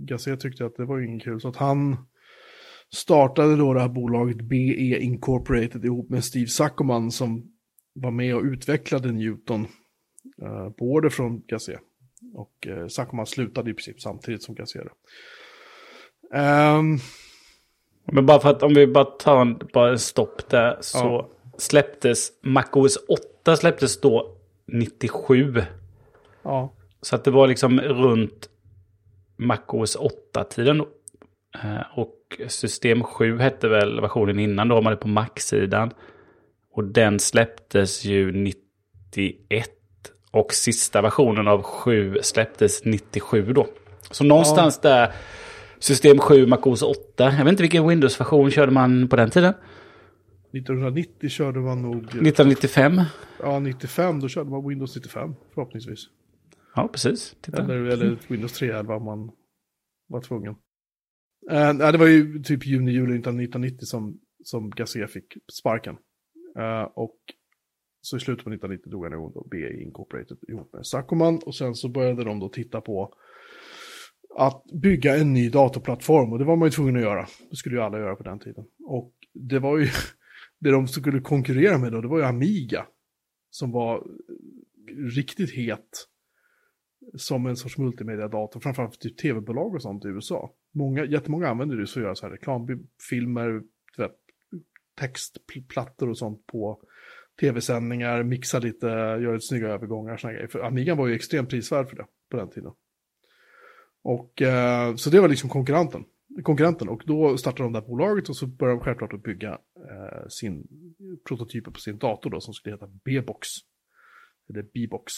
Gasset 0.07 0.41
tyckte 0.41 0.67
att 0.67 0.77
det 0.77 0.85
var 0.85 1.01
ingen 1.01 1.21
kul. 1.21 1.41
Så 1.41 1.49
att 1.49 1.57
han 1.57 1.97
startade 2.95 3.57
då 3.57 3.75
det 3.75 3.81
här 3.81 3.89
bolaget 3.89 4.41
BE 4.41 4.99
Incorporated 4.99 5.85
ihop 5.85 6.11
med 6.11 6.25
Steve 6.25 6.47
Saccoman 6.47 7.11
som 7.11 7.53
var 7.95 8.11
med 8.11 8.37
och 8.37 8.43
utvecklade 8.43 9.13
Newton 9.13 9.67
uh, 10.43 10.71
på 10.71 10.85
order 10.85 11.09
från 11.09 11.43
Gasset. 11.47 11.81
Och 12.35 12.67
uh, 12.67 12.87
Saccoman 12.87 13.27
slutade 13.27 13.71
i 13.71 13.75
princip 13.75 14.01
samtidigt 14.01 14.43
som 14.43 14.55
Gasset. 14.55 14.83
Um, 16.35 16.99
Men 18.05 18.27
bara 18.27 18.41
för 18.41 18.51
att 18.51 18.63
om 18.63 18.75
vi 18.75 18.87
bara 18.87 19.05
tar 19.05 19.41
en, 19.41 19.61
bara 19.73 19.99
stopp 19.99 20.49
där 20.51 20.79
så 20.81 20.99
ja. 20.99 21.31
släpptes 21.59 22.33
MacOS 22.43 22.97
8 23.43 23.57
släpptes 23.57 24.01
då 24.01 24.37
97. 24.67 25.63
Ja. 26.43 26.73
Så 27.01 27.17
att 27.17 27.25
det 27.25 27.31
var 27.31 27.47
liksom 27.47 27.81
runt 27.81 28.49
MacOS 29.37 29.97
8-tiden. 29.97 30.81
Och 31.97 32.22
System 32.49 33.03
7 33.03 33.39
hette 33.39 33.69
väl 33.69 34.01
versionen 34.01 34.39
innan 34.39 34.69
då, 34.69 34.83
man 34.83 34.93
är 34.93 34.97
på 34.97 35.09
Mac-sidan. 35.09 35.91
Och 36.73 36.85
den 36.85 37.19
släpptes 37.19 38.05
ju 38.05 38.33
91. 38.33 39.69
Och 40.31 40.53
sista 40.53 41.03
versionen 41.03 41.49
av 41.49 41.63
7 41.63 42.19
släpptes 42.23 42.85
97 42.85 43.53
då. 43.53 43.67
Så 44.11 44.25
någonstans 44.25 44.81
ja. 44.83 44.91
där 44.91 45.13
System 45.79 46.19
7, 46.19 46.47
MacOS 46.47 46.83
8. 46.83 47.25
Jag 47.25 47.45
vet 47.45 47.49
inte 47.49 47.63
vilken 47.63 47.89
Windows-version 47.89 48.51
körde 48.51 48.73
man 48.73 49.09
på 49.09 49.17
den 49.17 49.31
tiden. 49.31 49.55
1990 50.53 51.29
körde 51.29 51.59
man 51.59 51.83
nog... 51.83 51.97
1995? 51.97 53.01
Ja, 53.43 53.59
95 53.59 54.21
då 54.21 54.29
körde 54.29 54.51
man 54.51 54.69
Windows 54.69 54.97
95 54.97 55.35
förhoppningsvis. 55.55 56.01
Ja, 56.75 56.89
precis. 56.89 57.37
Titta. 57.41 57.63
Eller, 57.63 57.75
eller 57.75 58.17
Windows 58.29 58.63
3.11 58.63 58.97
om 58.97 59.05
man 59.05 59.31
var 60.09 60.21
tvungen. 60.21 60.55
Uh, 61.51 61.93
det 61.93 61.99
var 61.99 62.07
ju 62.07 62.43
typ 62.43 62.67
juni-juli 62.67 63.15
1990 63.15 63.87
som, 63.87 64.21
som 64.45 64.71
Garcia 64.71 65.09
fick 65.09 65.37
sparken. 65.53 65.97
Uh, 66.59 66.83
och 66.83 67.17
så 68.01 68.17
i 68.17 68.21
slutet 68.21 68.45
på 68.45 68.51
1990 68.51 68.91
drog 68.91 69.05
han 69.05 69.13
igång 69.13 69.33
då, 69.35 69.47
BI 69.51 69.83
Incorporated 69.83 70.39
ihop 70.49 70.73
med 70.73 70.87
Sakoman 70.87 71.41
Och 71.47 71.55
sen 71.55 71.75
så 71.75 71.89
började 71.89 72.25
de 72.25 72.41
då 72.41 72.49
titta 72.49 72.81
på 72.81 73.15
att 74.37 74.65
bygga 74.83 75.17
en 75.17 75.33
ny 75.33 75.49
datorplattform. 75.49 76.33
Och 76.33 76.39
det 76.39 76.45
var 76.45 76.57
man 76.57 76.67
ju 76.67 76.73
tvungen 76.73 76.97
att 76.97 77.03
göra. 77.03 77.27
Det 77.51 77.57
skulle 77.57 77.77
ju 77.77 77.83
alla 77.83 77.99
göra 77.99 78.17
på 78.17 78.23
den 78.23 78.39
tiden. 78.39 78.65
Och 78.85 79.15
det 79.35 79.59
var 79.59 79.79
ju, 79.79 79.89
det 80.59 80.71
de 80.71 80.89
skulle 80.89 81.21
konkurrera 81.21 81.79
med 81.79 81.93
då, 81.93 82.01
det 82.01 82.09
var 82.09 82.19
ju 82.19 82.25
Amiga. 82.25 82.87
Som 83.51 83.71
var 83.73 84.07
riktigt 85.17 85.55
het 85.55 86.09
som 87.15 87.47
en 87.47 87.57
sorts 87.57 87.79
multimediadator, 87.79 88.61
framförallt 88.61 88.77
framförallt 88.77 89.01
typ 89.01 89.19
tv-bolag 89.19 89.75
och 89.75 89.83
sånt 89.83 90.05
i 90.05 90.09
USA. 90.09 90.51
Många, 90.73 91.05
jättemånga 91.05 91.49
använder 91.49 91.77
det 91.77 91.87
för 91.87 92.01
att 92.01 92.05
göra 92.05 92.15
så 92.15 92.27
här 92.27 92.33
reklamfilmer, 92.33 93.63
vet, 93.97 94.13
textplattor 95.01 96.09
och 96.09 96.19
sånt 96.19 96.47
på 96.47 96.81
tv-sändningar, 97.41 98.23
mixa 98.23 98.59
lite, 98.59 98.87
göra 98.87 99.33
lite 99.33 99.47
snygga 99.47 99.69
övergångar 99.69 100.13
och 100.13 100.21
grejer. 100.21 100.47
För 100.47 100.61
Amiga 100.61 100.95
var 100.95 101.07
ju 101.07 101.15
extremt 101.15 101.51
prisvärd 101.51 101.89
för 101.89 101.97
det 101.97 102.07
på 102.31 102.37
den 102.37 102.51
tiden. 102.51 102.73
Och 104.03 104.43
eh, 104.43 104.95
så 104.95 105.11
det 105.11 105.21
var 105.21 105.29
liksom 105.29 105.51
konkurrenten, 105.51 106.05
konkurrenten. 106.43 106.89
Och 106.89 107.03
då 107.07 107.39
startade 107.39 107.63
de 107.63 107.73
det 107.73 107.79
här 107.79 107.87
bolaget 107.87 108.29
och 108.29 108.37
så 108.37 108.47
började 108.47 108.79
de 108.79 108.85
självklart 108.85 109.13
att 109.13 109.23
bygga 109.23 109.59
eh, 109.91 110.29
sin 110.29 110.67
prototyper 111.29 111.71
på 111.71 111.81
sin 111.81 111.99
dator 111.99 112.31
då 112.31 112.41
som 112.41 112.55
skulle 112.55 112.75
heta 112.75 112.87
B-box. 113.05 113.49
Eller 114.49 114.63
B-box. 114.63 115.13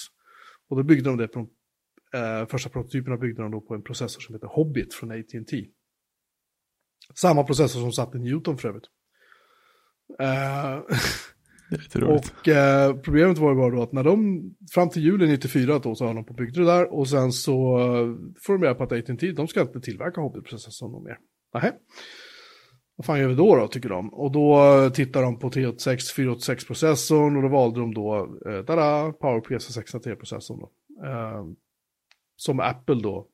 Och 0.69 0.77
då 0.77 0.83
byggde 0.83 1.11
de 1.11 1.17
det 1.17 1.29
på 1.29 1.49
eh, 2.15 2.47
första 2.47 2.71
prototyperna 2.71 3.17
byggde 3.17 3.43
de 3.43 3.51
då 3.51 3.61
på 3.61 3.75
en 3.75 3.83
processor 3.83 4.21
som 4.21 4.35
heter 4.35 4.47
Hobbit 4.47 4.95
från 4.95 5.11
AT&T. 5.11 5.67
Samma 7.15 7.45
processor 7.45 7.81
som 7.81 7.93
satt 7.93 8.15
i 8.15 8.19
Newton 8.19 8.59
för 8.59 8.69
övrigt. 8.69 8.85
Eh, 10.21 10.79
och 12.09 12.49
eh, 12.49 12.97
problemet 12.97 13.39
var 13.39 13.51
ju 13.51 13.57
bara 13.57 13.75
då 13.75 13.83
att 13.83 13.93
när 13.93 14.05
de, 14.05 14.43
fram 14.75 14.91
till 14.91 15.03
juli 15.03 15.27
94 15.27 15.79
då 15.79 15.95
så 15.95 16.07
har 16.07 16.15
de 16.15 16.25
på 16.25 16.35
byggde 16.35 16.61
det 16.61 16.67
där 16.67 16.93
och 16.93 17.09
sen 17.09 17.33
så 17.33 17.79
uh, 17.79 18.17
får 18.43 18.53
de 18.53 18.62
reda 18.62 18.75
på 18.75 18.83
att 18.85 18.93
AT&T 18.93 19.33
de 19.33 19.49
ska 19.49 19.61
inte 19.61 19.81
tillverka 19.81 20.21
Hobbit-processorn 20.21 21.05
mer. 21.05 21.19
Nähä. 21.55 21.73
Vad 22.97 23.07
fan 23.07 23.21
gör 23.21 23.29
vi 23.29 23.35
då 23.35 23.57
då, 23.57 23.69
tycker 23.69 23.89
de? 23.89 24.15
Och 24.15 24.33
då 24.33 24.62
uh, 24.62 24.91
tittar 24.91 25.23
de 25.23 25.39
på 25.39 25.51
386, 25.51 26.19
486-processorn 26.19 27.37
och 27.37 27.43
då 27.43 27.49
valde 27.49 27.81
de 27.81 27.95
då, 27.95 28.27
uh, 28.49 28.65
tada, 28.65 29.12
PowerPC 29.12 29.81
603-processorn 29.81 30.61
då. 30.61 30.71
Uh, 31.07 31.55
som 32.45 32.61
Apple 32.61 32.95
då 33.03 33.28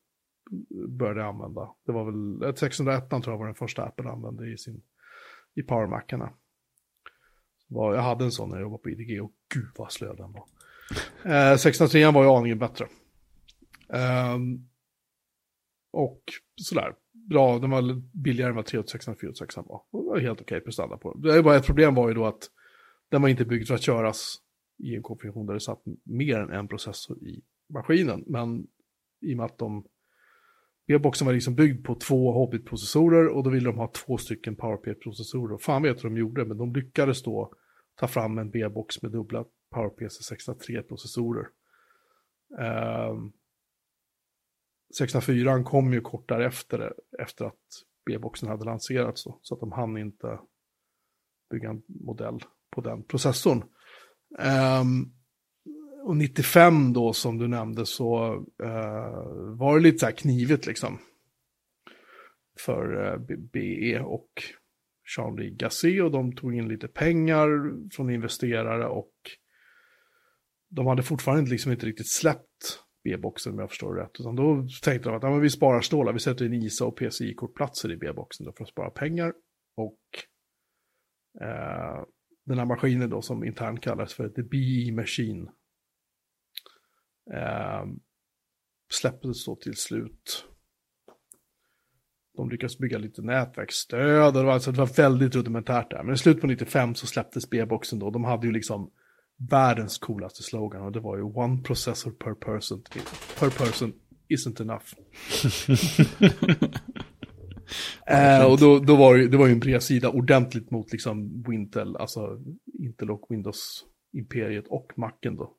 började 0.87 1.25
använda. 1.25 1.75
Det 1.85 1.91
var 1.91 2.05
väl, 2.05 2.49
eh, 2.49 2.55
601 2.55 3.09
tror 3.09 3.33
jag 3.33 3.37
var 3.37 3.45
den 3.45 3.55
första 3.55 3.83
Apple 3.83 4.09
använde 4.09 4.51
i 4.51 4.57
sin, 4.57 4.81
i 5.55 5.61
PowerMacarna. 5.61 6.33
Jag 7.67 8.01
hade 8.01 8.23
en 8.23 8.31
sån 8.31 8.49
när 8.49 8.55
jag 8.55 8.61
jobbade 8.61 8.83
på 8.83 8.89
IDG 8.89 9.21
och 9.21 9.33
gud 9.53 9.69
vad 9.77 9.91
slö 9.91 10.13
den 10.13 10.33
var. 10.33 10.45
Eh, 11.51 11.57
603 11.57 12.11
var 12.11 12.23
ju 12.23 12.29
aningen 12.29 12.59
bättre. 12.59 12.85
Eh, 13.93 14.37
och 15.91 16.23
sådär, 16.61 16.95
bra, 17.11 17.59
den 17.59 17.69
var 17.69 18.01
billigare 18.13 18.49
än 18.49 18.55
vad 18.55 18.65
386 18.65 19.07
och 19.07 19.19
486 19.19 19.55
var. 19.69 19.81
Det 19.91 20.09
var 20.09 20.19
helt 20.19 20.41
okej 20.41 20.57
okay 20.57 20.65
prestanda 20.65 20.97
på 20.97 21.13
den. 21.13 21.21
Det 21.21 21.41
var 21.41 21.55
ett 21.55 21.65
problem 21.65 21.95
var 21.95 22.07
ju 22.07 22.13
då 22.13 22.25
att 22.25 22.49
den 23.09 23.21
var 23.21 23.29
inte 23.29 23.45
byggd 23.45 23.67
för 23.67 23.75
att 23.75 23.81
köras 23.81 24.35
i 24.77 24.95
en 24.95 25.03
konfiguration 25.03 25.45
där 25.45 25.53
det 25.53 25.59
satt 25.59 25.83
mer 26.03 26.39
än 26.39 26.51
en 26.51 26.67
processor 26.67 27.17
i 27.17 27.41
maskinen. 27.69 28.23
Men 28.27 28.67
i 29.21 29.33
och 29.33 29.37
med 29.37 29.45
att 29.45 29.57
de 29.57 29.83
B-boxen 30.87 31.25
var 31.25 31.33
liksom 31.33 31.55
byggd 31.55 31.85
på 31.85 31.95
två 31.95 32.31
Hobbit-processorer 32.31 33.27
och 33.27 33.43
då 33.43 33.49
ville 33.49 33.69
de 33.69 33.77
ha 33.77 33.87
två 33.87 34.17
stycken 34.17 34.55
PowerPC-processorer. 34.55 35.57
Fan 35.57 35.83
vet 35.83 36.03
hur 36.03 36.09
de 36.09 36.17
gjorde, 36.17 36.45
men 36.45 36.57
de 36.57 36.73
lyckades 36.73 37.23
då 37.23 37.53
ta 37.95 38.07
fram 38.07 38.37
en 38.37 38.49
B-box 38.49 39.01
med 39.01 39.11
dubbla 39.11 39.45
PowerPC 39.75 40.33
603-processorer. 40.33 41.47
Eh, 42.59 43.15
604 44.97 45.63
kom 45.63 45.93
ju 45.93 46.01
kort 46.01 46.29
därefter, 46.29 46.93
efter 47.19 47.45
att 47.45 47.59
B-boxen 48.05 48.49
hade 48.49 48.65
lanserats, 48.65 49.23
då, 49.23 49.39
så 49.41 49.53
att 49.53 49.59
de 49.59 49.71
hann 49.71 49.97
inte 49.97 50.39
bygga 51.49 51.69
en 51.69 51.81
modell 51.87 52.39
på 52.69 52.81
den 52.81 53.03
processorn. 53.03 53.63
Um, 54.81 55.13
och 56.03 56.17
95 56.17 56.93
då 56.93 57.13
som 57.13 57.37
du 57.37 57.47
nämnde 57.47 57.85
så 57.85 58.35
uh, 58.63 59.55
var 59.57 59.75
det 59.75 59.83
lite 59.83 59.97
så 59.97 60.05
här 60.05 60.13
knivigt 60.13 60.65
liksom. 60.65 60.99
För 62.59 63.07
eh, 63.07 63.13
uh, 63.13 63.37
BE 63.37 63.99
och 63.99 64.29
Jean-Louis 65.17 65.57
Gasset 65.57 66.03
och 66.03 66.11
de 66.11 66.35
tog 66.35 66.55
in 66.55 66.67
lite 66.67 66.87
pengar 66.87 67.47
från 67.95 68.09
investerare 68.09 68.87
och 68.87 69.13
de 70.69 70.87
hade 70.87 71.03
fortfarande 71.03 71.51
liksom 71.51 71.71
inte 71.71 71.85
riktigt 71.85 72.09
släppt 72.09 72.83
B-boxen 73.03 73.53
om 73.53 73.59
jag 73.59 73.69
förstår 73.69 73.95
det 73.95 74.01
rätt. 74.01 74.19
Utan 74.19 74.35
då 74.35 74.67
tänkte 74.83 75.09
de 75.09 75.15
att 75.15 75.23
ja, 75.23 75.29
men 75.29 75.41
vi 75.41 75.49
sparar 75.49 75.81
stålar, 75.81 76.13
vi 76.13 76.19
sätter 76.19 76.45
in 76.45 76.53
ISA 76.53 76.85
och 76.85 76.99
PCI-kortplatser 76.99 77.91
i 77.91 77.97
B-boxen 77.97 78.53
för 78.57 78.63
att 78.63 78.69
spara 78.69 78.89
pengar. 78.89 79.33
Och 79.75 79.99
eh, 81.41 82.03
den 82.45 82.57
här 82.57 82.65
maskinen 82.65 83.09
då 83.09 83.21
som 83.21 83.43
internt 83.43 83.81
kallas 83.81 84.13
för 84.13 84.29
The 84.29 84.43
BE 84.43 84.91
Machine 84.91 85.49
eh, 87.33 87.85
släpptes 88.91 89.45
då 89.45 89.55
till 89.55 89.75
slut 89.75 90.45
de 92.37 92.49
lyckades 92.49 92.77
bygga 92.77 92.97
lite 92.97 93.21
nätverksstöd 93.21 94.27
och 94.27 94.33
det 94.33 94.43
var, 94.43 94.53
alltså, 94.53 94.71
det 94.71 94.79
var 94.79 94.97
väldigt 94.97 95.35
rudimentärt 95.35 95.91
där. 95.91 96.03
Men 96.03 96.13
i 96.13 96.17
slutet 96.17 96.41
på 96.41 96.47
95 96.47 96.95
så 96.95 97.07
släpptes 97.07 97.49
B-boxen 97.49 97.99
då. 97.99 98.09
De 98.09 98.23
hade 98.23 98.47
ju 98.47 98.53
liksom 98.53 98.91
världens 99.49 99.97
coolaste 99.97 100.43
slogan 100.43 100.81
och 100.81 100.91
det 100.91 100.99
var 100.99 101.17
ju 101.17 101.23
one 101.23 101.61
processor 101.63 102.11
per 102.11 102.33
person, 102.33 102.83
per 103.39 103.49
person 103.49 103.93
isn't 104.29 104.61
enough. 104.61 104.85
eh, 108.41 108.51
och 108.51 108.59
då, 108.59 108.79
då 108.79 108.95
var 108.95 109.17
det, 109.17 109.27
det 109.27 109.37
var 109.37 109.47
ju 109.47 109.53
en 109.53 109.59
bredsida 109.59 110.09
ordentligt 110.09 110.71
mot 110.71 110.91
liksom 110.91 111.43
Wintel, 111.47 111.97
alltså 111.97 112.39
Intel 112.79 113.11
och 113.11 113.25
Windows-imperiet 113.29 114.67
och 114.67 114.91
Macen 114.97 115.35
då. 115.35 115.57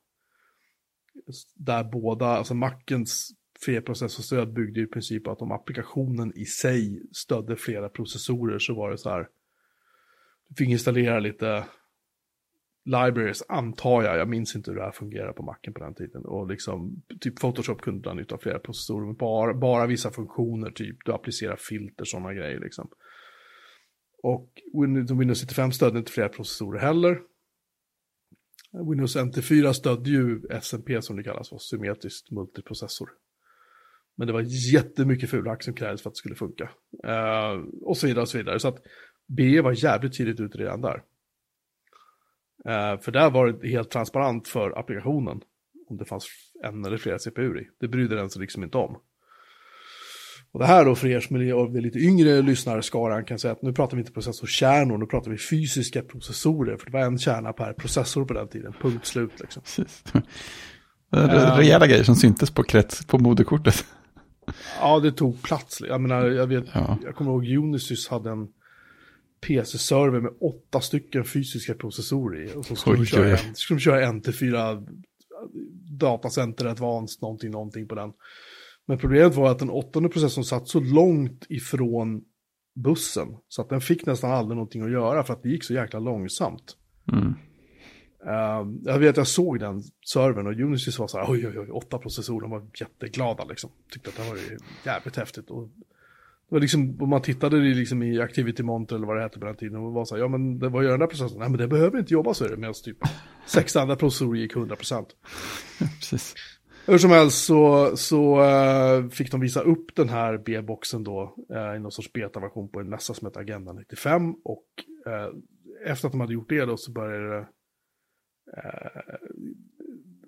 Där 1.55 1.83
båda, 1.83 2.25
alltså 2.25 2.53
Macens 2.53 3.31
flerprocessorstöd 3.65 4.53
byggde 4.53 4.81
i 4.81 4.87
princip 4.87 5.27
att 5.27 5.41
om 5.41 5.51
applikationen 5.51 6.33
i 6.35 6.45
sig 6.45 7.03
stödde 7.11 7.55
flera 7.55 7.89
processorer 7.89 8.59
så 8.59 8.73
var 8.73 8.91
det 8.91 8.97
så 8.97 9.09
här, 9.09 9.27
du 10.49 10.55
fick 10.55 10.69
installera 10.69 11.19
lite 11.19 11.65
libraries, 12.85 13.43
antar 13.47 14.03
jag, 14.03 14.17
jag 14.17 14.27
minns 14.27 14.55
inte 14.55 14.71
hur 14.71 14.77
det 14.77 14.83
här 14.83 14.91
fungerade 14.91 15.33
på 15.33 15.43
Macen 15.43 15.73
på 15.73 15.79
den 15.79 15.93
tiden. 15.93 16.25
Och 16.25 16.47
liksom, 16.47 17.01
typ 17.19 17.39
Photoshop 17.39 17.81
kunde 17.81 18.09
dra 18.09 18.13
nytta 18.13 18.35
av 18.35 18.39
flera 18.39 18.59
processorer, 18.59 19.05
men 19.05 19.15
bara, 19.15 19.53
bara 19.53 19.87
vissa 19.87 20.11
funktioner, 20.11 20.71
typ 20.71 20.97
du 21.05 21.13
applicerar 21.13 21.55
filter, 21.55 22.05
sådana 22.05 22.33
grejer 22.33 22.59
liksom. 22.59 22.89
Och 24.23 24.49
Windows 25.09 25.39
95 25.39 25.71
stödde 25.71 25.99
inte 25.99 26.11
flera 26.11 26.29
processorer 26.29 26.79
heller. 26.79 27.19
Windows 28.73 29.15
NT4 29.15 29.73
stödde 29.73 30.09
ju 30.09 30.41
SMP 30.61 31.01
som 31.01 31.15
det 31.15 31.23
kallas 31.23 31.49
för, 31.49 31.57
symmetriskt 31.57 32.31
multiprocessor. 32.31 33.09
Men 34.15 34.27
det 34.27 34.33
var 34.33 34.41
jättemycket 34.73 35.29
fulhack 35.29 35.63
som 35.63 35.73
krävdes 35.73 36.01
för 36.01 36.09
att 36.09 36.13
det 36.13 36.17
skulle 36.17 36.35
funka. 36.35 36.69
Uh, 37.07 37.65
och 37.81 37.97
så 37.97 38.07
vidare 38.07 38.21
och 38.21 38.29
så 38.29 38.37
vidare. 38.37 38.59
Så 38.59 38.67
att 38.67 38.83
BE 39.27 39.61
var 39.61 39.83
jävligt 39.83 40.13
tidigt 40.13 40.39
ute 40.39 40.57
redan 40.57 40.81
där. 40.81 41.03
Uh, 42.67 43.01
för 43.01 43.11
där 43.11 43.31
var 43.31 43.47
det 43.47 43.67
helt 43.67 43.89
transparent 43.89 44.47
för 44.47 44.79
applikationen. 44.79 45.41
Om 45.87 45.97
det 45.97 46.05
fanns 46.05 46.27
en 46.63 46.85
eller 46.85 46.97
flera 46.97 47.19
CPU 47.19 47.59
i. 47.59 47.69
Det 47.79 47.87
brydde 47.87 48.15
den 48.15 48.29
sig 48.29 48.41
liksom 48.41 48.63
inte 48.63 48.77
om. 48.77 49.01
Och 50.53 50.59
det 50.59 50.65
här 50.65 50.85
då 50.85 50.95
för 50.95 51.07
er 51.07 51.19
som 51.19 51.35
är 51.35 51.81
lite 51.81 51.99
yngre 51.99 52.41
lyssnarskaran 52.41 53.25
kan 53.25 53.39
säga 53.39 53.51
att 53.51 53.61
nu 53.61 53.73
pratar 53.73 53.97
vi 53.97 54.01
inte 54.01 54.11
processorkärnor, 54.11 54.97
nu 54.97 55.05
pratar 55.05 55.31
vi 55.31 55.37
fysiska 55.37 56.01
processorer. 56.01 56.77
För 56.77 56.85
det 56.85 56.91
var 56.91 56.99
en 56.99 57.19
kärna 57.19 57.53
per 57.53 57.73
processor 57.73 58.25
på 58.25 58.33
den 58.33 58.47
tiden, 58.47 58.73
punkt 58.81 59.05
slut 59.05 59.31
liksom. 59.39 59.61
Rejäla 61.09 61.85
um, 61.85 61.89
grejer 61.89 62.03
som 62.03 62.15
syntes 62.15 62.51
på, 62.51 62.63
krets, 62.63 63.05
på 63.05 63.17
moderkortet. 63.17 63.85
Ja, 64.79 64.99
det 64.99 65.11
tog 65.11 65.41
plats. 65.41 65.81
Jag 65.87 66.01
menar, 66.01 66.25
jag 66.25 66.47
vet, 66.47 66.65
ja. 66.73 66.97
jag 67.03 67.15
kommer 67.15 67.31
ihåg 67.31 67.45
Unisys 67.45 68.07
hade 68.07 68.29
en 68.29 68.47
PC-server 69.47 70.19
med 70.19 70.31
åtta 70.41 70.81
stycken 70.81 71.25
fysiska 71.25 71.73
processorer 71.73 72.45
i. 72.45 72.57
Och 72.57 72.65
så 72.65 72.75
skulle, 72.75 72.97
de, 72.97 73.05
köra 73.05 73.29
en, 73.29 73.55
skulle 73.55 73.77
de 73.77 73.81
köra 73.81 74.05
en 74.05 74.21
till 74.21 74.33
fyra 74.33 74.83
datacenter 75.99 76.65
advanced 76.65 77.21
någonting, 77.21 77.51
någonting 77.51 77.87
på 77.87 77.95
den. 77.95 78.11
Men 78.85 78.97
problemet 78.97 79.35
var 79.35 79.51
att 79.51 79.59
den 79.59 79.69
åttonde 79.69 80.09
processorn 80.09 80.43
satt 80.43 80.67
så 80.67 80.79
långt 80.79 81.45
ifrån 81.49 82.23
bussen. 82.75 83.27
Så 83.47 83.61
att 83.61 83.69
den 83.69 83.81
fick 83.81 84.05
nästan 84.05 84.31
aldrig 84.31 84.55
någonting 84.55 84.81
att 84.81 84.91
göra 84.91 85.23
för 85.23 85.33
att 85.33 85.43
det 85.43 85.49
gick 85.49 85.63
så 85.63 85.73
jäkla 85.73 85.99
långsamt. 85.99 86.77
Mm. 87.11 87.33
Uh, 88.25 88.73
jag 88.83 88.99
vet, 88.99 89.17
jag 89.17 89.27
såg 89.27 89.59
den 89.59 89.81
servern 90.13 90.47
och 90.47 90.53
Unisys 90.53 90.99
var 90.99 91.07
så 91.07 91.17
här, 91.17 91.31
oj, 91.31 91.47
oj, 91.47 91.59
oj, 91.59 91.69
åtta 91.69 91.97
processorer, 91.97 92.41
de 92.41 92.51
var 92.51 92.67
jätteglada 92.79 93.43
liksom. 93.43 93.69
Tyckte 93.91 94.09
att 94.09 94.15
det 94.15 94.29
var 94.29 94.37
jävligt 94.85 95.15
häftigt. 95.15 95.49
Och 95.49 95.67
det 96.49 96.55
var 96.55 96.59
liksom, 96.59 96.97
om 97.01 97.09
man 97.09 97.21
tittade 97.21 97.57
liksom 97.57 98.03
i 98.03 98.21
Activity 98.21 98.63
Monitor 98.63 98.95
eller 98.95 99.07
vad 99.07 99.17
det 99.17 99.23
hette 99.23 99.39
på 99.39 99.45
den 99.45 99.55
tiden, 99.55 99.77
och 99.77 99.93
var 99.93 100.05
så 100.05 100.15
här, 100.15 100.21
ja 100.21 100.27
men 100.27 100.59
det, 100.59 100.69
vad 100.69 100.83
gör 100.83 100.91
den 100.91 100.99
där 100.99 101.07
processorn? 101.07 101.39
Nej 101.39 101.49
men 101.49 101.57
det 101.57 101.67
behöver 101.67 101.99
inte 101.99 102.13
jobba 102.13 102.33
så 102.33 102.45
är 102.45 102.49
det, 102.49 102.57
medan 102.57 102.73
typ 102.83 102.97
sex 103.47 103.75
andra 103.75 103.95
processorer 103.95 104.39
gick 104.39 104.55
100%. 104.55 105.05
Precis. 105.99 106.35
Hur 106.85 106.97
som 106.97 107.11
helst 107.11 107.45
så, 107.45 107.97
så 107.97 108.41
uh, 108.41 109.09
fick 109.09 109.31
de 109.31 109.41
visa 109.41 109.61
upp 109.61 109.95
den 109.95 110.09
här 110.09 110.37
B-boxen 110.37 111.03
då 111.03 111.35
uh, 111.51 111.75
i 111.75 111.79
någon 111.79 111.91
sorts 111.91 112.13
betaversion 112.13 112.69
på 112.69 112.79
en 112.79 112.89
mässa 112.89 113.13
som 113.13 113.27
heter 113.27 113.39
Agenda 113.39 113.73
95 113.73 114.33
och 114.43 114.65
uh, 115.07 115.39
efter 115.85 116.07
att 116.07 116.11
de 116.11 116.21
hade 116.21 116.33
gjort 116.33 116.49
det 116.49 116.65
då 116.65 116.77
så 116.77 116.91
började 116.91 117.39
det 117.39 117.47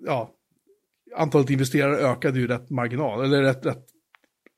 ja, 0.00 0.34
antalet 1.16 1.50
investerare 1.50 1.96
ökade 1.96 2.38
ju 2.38 2.46
rätt 2.46 2.70
marginal, 2.70 3.24
eller 3.24 3.42
rätt, 3.42 3.66
rätt 3.66 3.86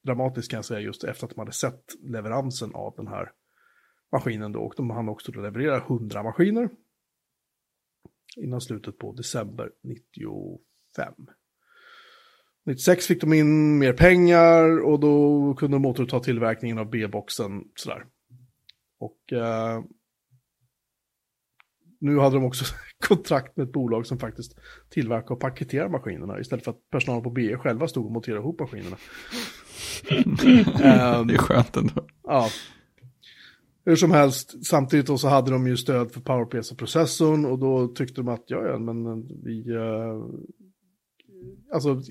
dramatiskt 0.03 0.51
kan 0.51 0.59
jag 0.59 0.64
säga 0.64 0.80
just 0.80 1.05
efter 1.05 1.24
att 1.24 1.30
de 1.30 1.38
hade 1.38 1.53
sett 1.53 1.84
leveransen 2.01 2.74
av 2.74 2.94
den 2.96 3.07
här 3.07 3.32
maskinen 4.12 4.53
då. 4.53 4.61
Och 4.61 4.74
de 4.76 4.90
hann 4.90 5.09
också 5.09 5.32
leverera 5.32 5.76
100 5.76 6.22
maskiner 6.22 6.70
innan 8.36 8.61
slutet 8.61 8.99
på 8.99 9.12
december 9.12 9.70
95. 9.82 11.14
96 12.68 13.06
fick 13.06 13.20
de 13.20 13.32
in 13.32 13.78
mer 13.78 13.92
pengar 13.92 14.80
och 14.80 15.00
då 15.00 15.54
kunde 15.54 15.76
de 15.76 15.86
återuppta 15.86 16.20
tillverkningen 16.20 16.78
av 16.78 16.90
B-boxen 16.90 17.64
sådär. 17.74 18.04
Och 18.98 19.32
eh, 19.32 19.82
nu 22.00 22.18
hade 22.18 22.36
de 22.36 22.44
också 22.44 22.64
kontrakt 23.08 23.56
med 23.56 23.66
ett 23.66 23.72
bolag 23.72 24.06
som 24.06 24.18
faktiskt 24.18 24.58
tillverkar 24.90 25.34
och 25.34 25.40
paketerar 25.40 25.88
maskinerna 25.88 26.40
istället 26.40 26.64
för 26.64 26.70
att 26.70 26.90
personalen 26.90 27.22
på 27.22 27.30
BE 27.30 27.58
själva 27.58 27.88
stod 27.88 28.06
och 28.06 28.12
monterade 28.12 28.40
ihop 28.40 28.60
maskinerna. 28.60 28.96
um, 30.10 30.36
det 31.26 31.34
är 31.34 31.38
skönt 31.38 31.76
ändå. 31.76 32.06
Ja. 32.22 32.48
Hur 33.84 33.96
som 33.96 34.10
helst, 34.10 34.66
samtidigt 34.66 35.20
så 35.20 35.28
hade 35.28 35.50
de 35.50 35.66
ju 35.66 35.76
stöd 35.76 36.12
för 36.12 36.20
PowerPC-processorn 36.20 37.44
och 37.44 37.58
då 37.58 37.88
tyckte 37.88 38.20
de 38.20 38.28
att 38.28 38.44
ja, 38.46 38.66
ja, 38.66 38.78
men 38.78 39.26
vi... 39.44 39.72
Uh, 39.72 40.24
alltså, 41.72 42.02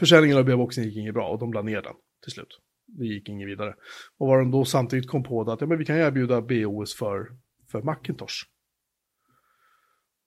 försäljningen 0.00 0.38
av 0.38 0.44
B-boxen 0.44 0.84
gick 0.84 0.96
inget 0.96 1.14
bra 1.14 1.28
och 1.28 1.38
de 1.38 1.52
la 1.52 1.62
ner 1.62 1.82
den 1.82 1.94
till 2.22 2.32
slut. 2.32 2.58
Det 2.86 3.04
gick 3.04 3.28
inget 3.28 3.48
vidare. 3.48 3.74
Och 4.18 4.26
vad 4.26 4.38
de 4.38 4.50
då 4.50 4.64
samtidigt 4.64 5.08
kom 5.08 5.22
på 5.22 5.40
att 5.40 5.60
ja, 5.60 5.66
men 5.66 5.78
vi 5.78 5.84
kan 5.84 5.96
erbjuda 5.96 6.40
BOS 6.40 6.94
för, 6.94 7.26
för 7.70 7.82
Macintosh. 7.82 8.34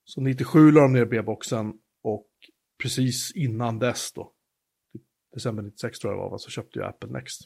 Så 0.06 0.22
97 0.22 0.72
la 0.72 0.82
de 0.82 0.94
ner 0.94 1.06
B-boxen 1.06 1.74
och 2.04 2.28
precis 2.84 3.32
innan 3.36 3.80
dess 3.80 4.14
då, 4.14 4.32
december 5.34 5.64
96 5.64 6.00
tror 6.00 6.14
jag 6.14 6.26
det 6.26 6.30
var, 6.30 6.38
så 6.38 6.50
köpte 6.50 6.80
jag 6.80 6.88
Apple 6.88 7.10
Next. 7.10 7.42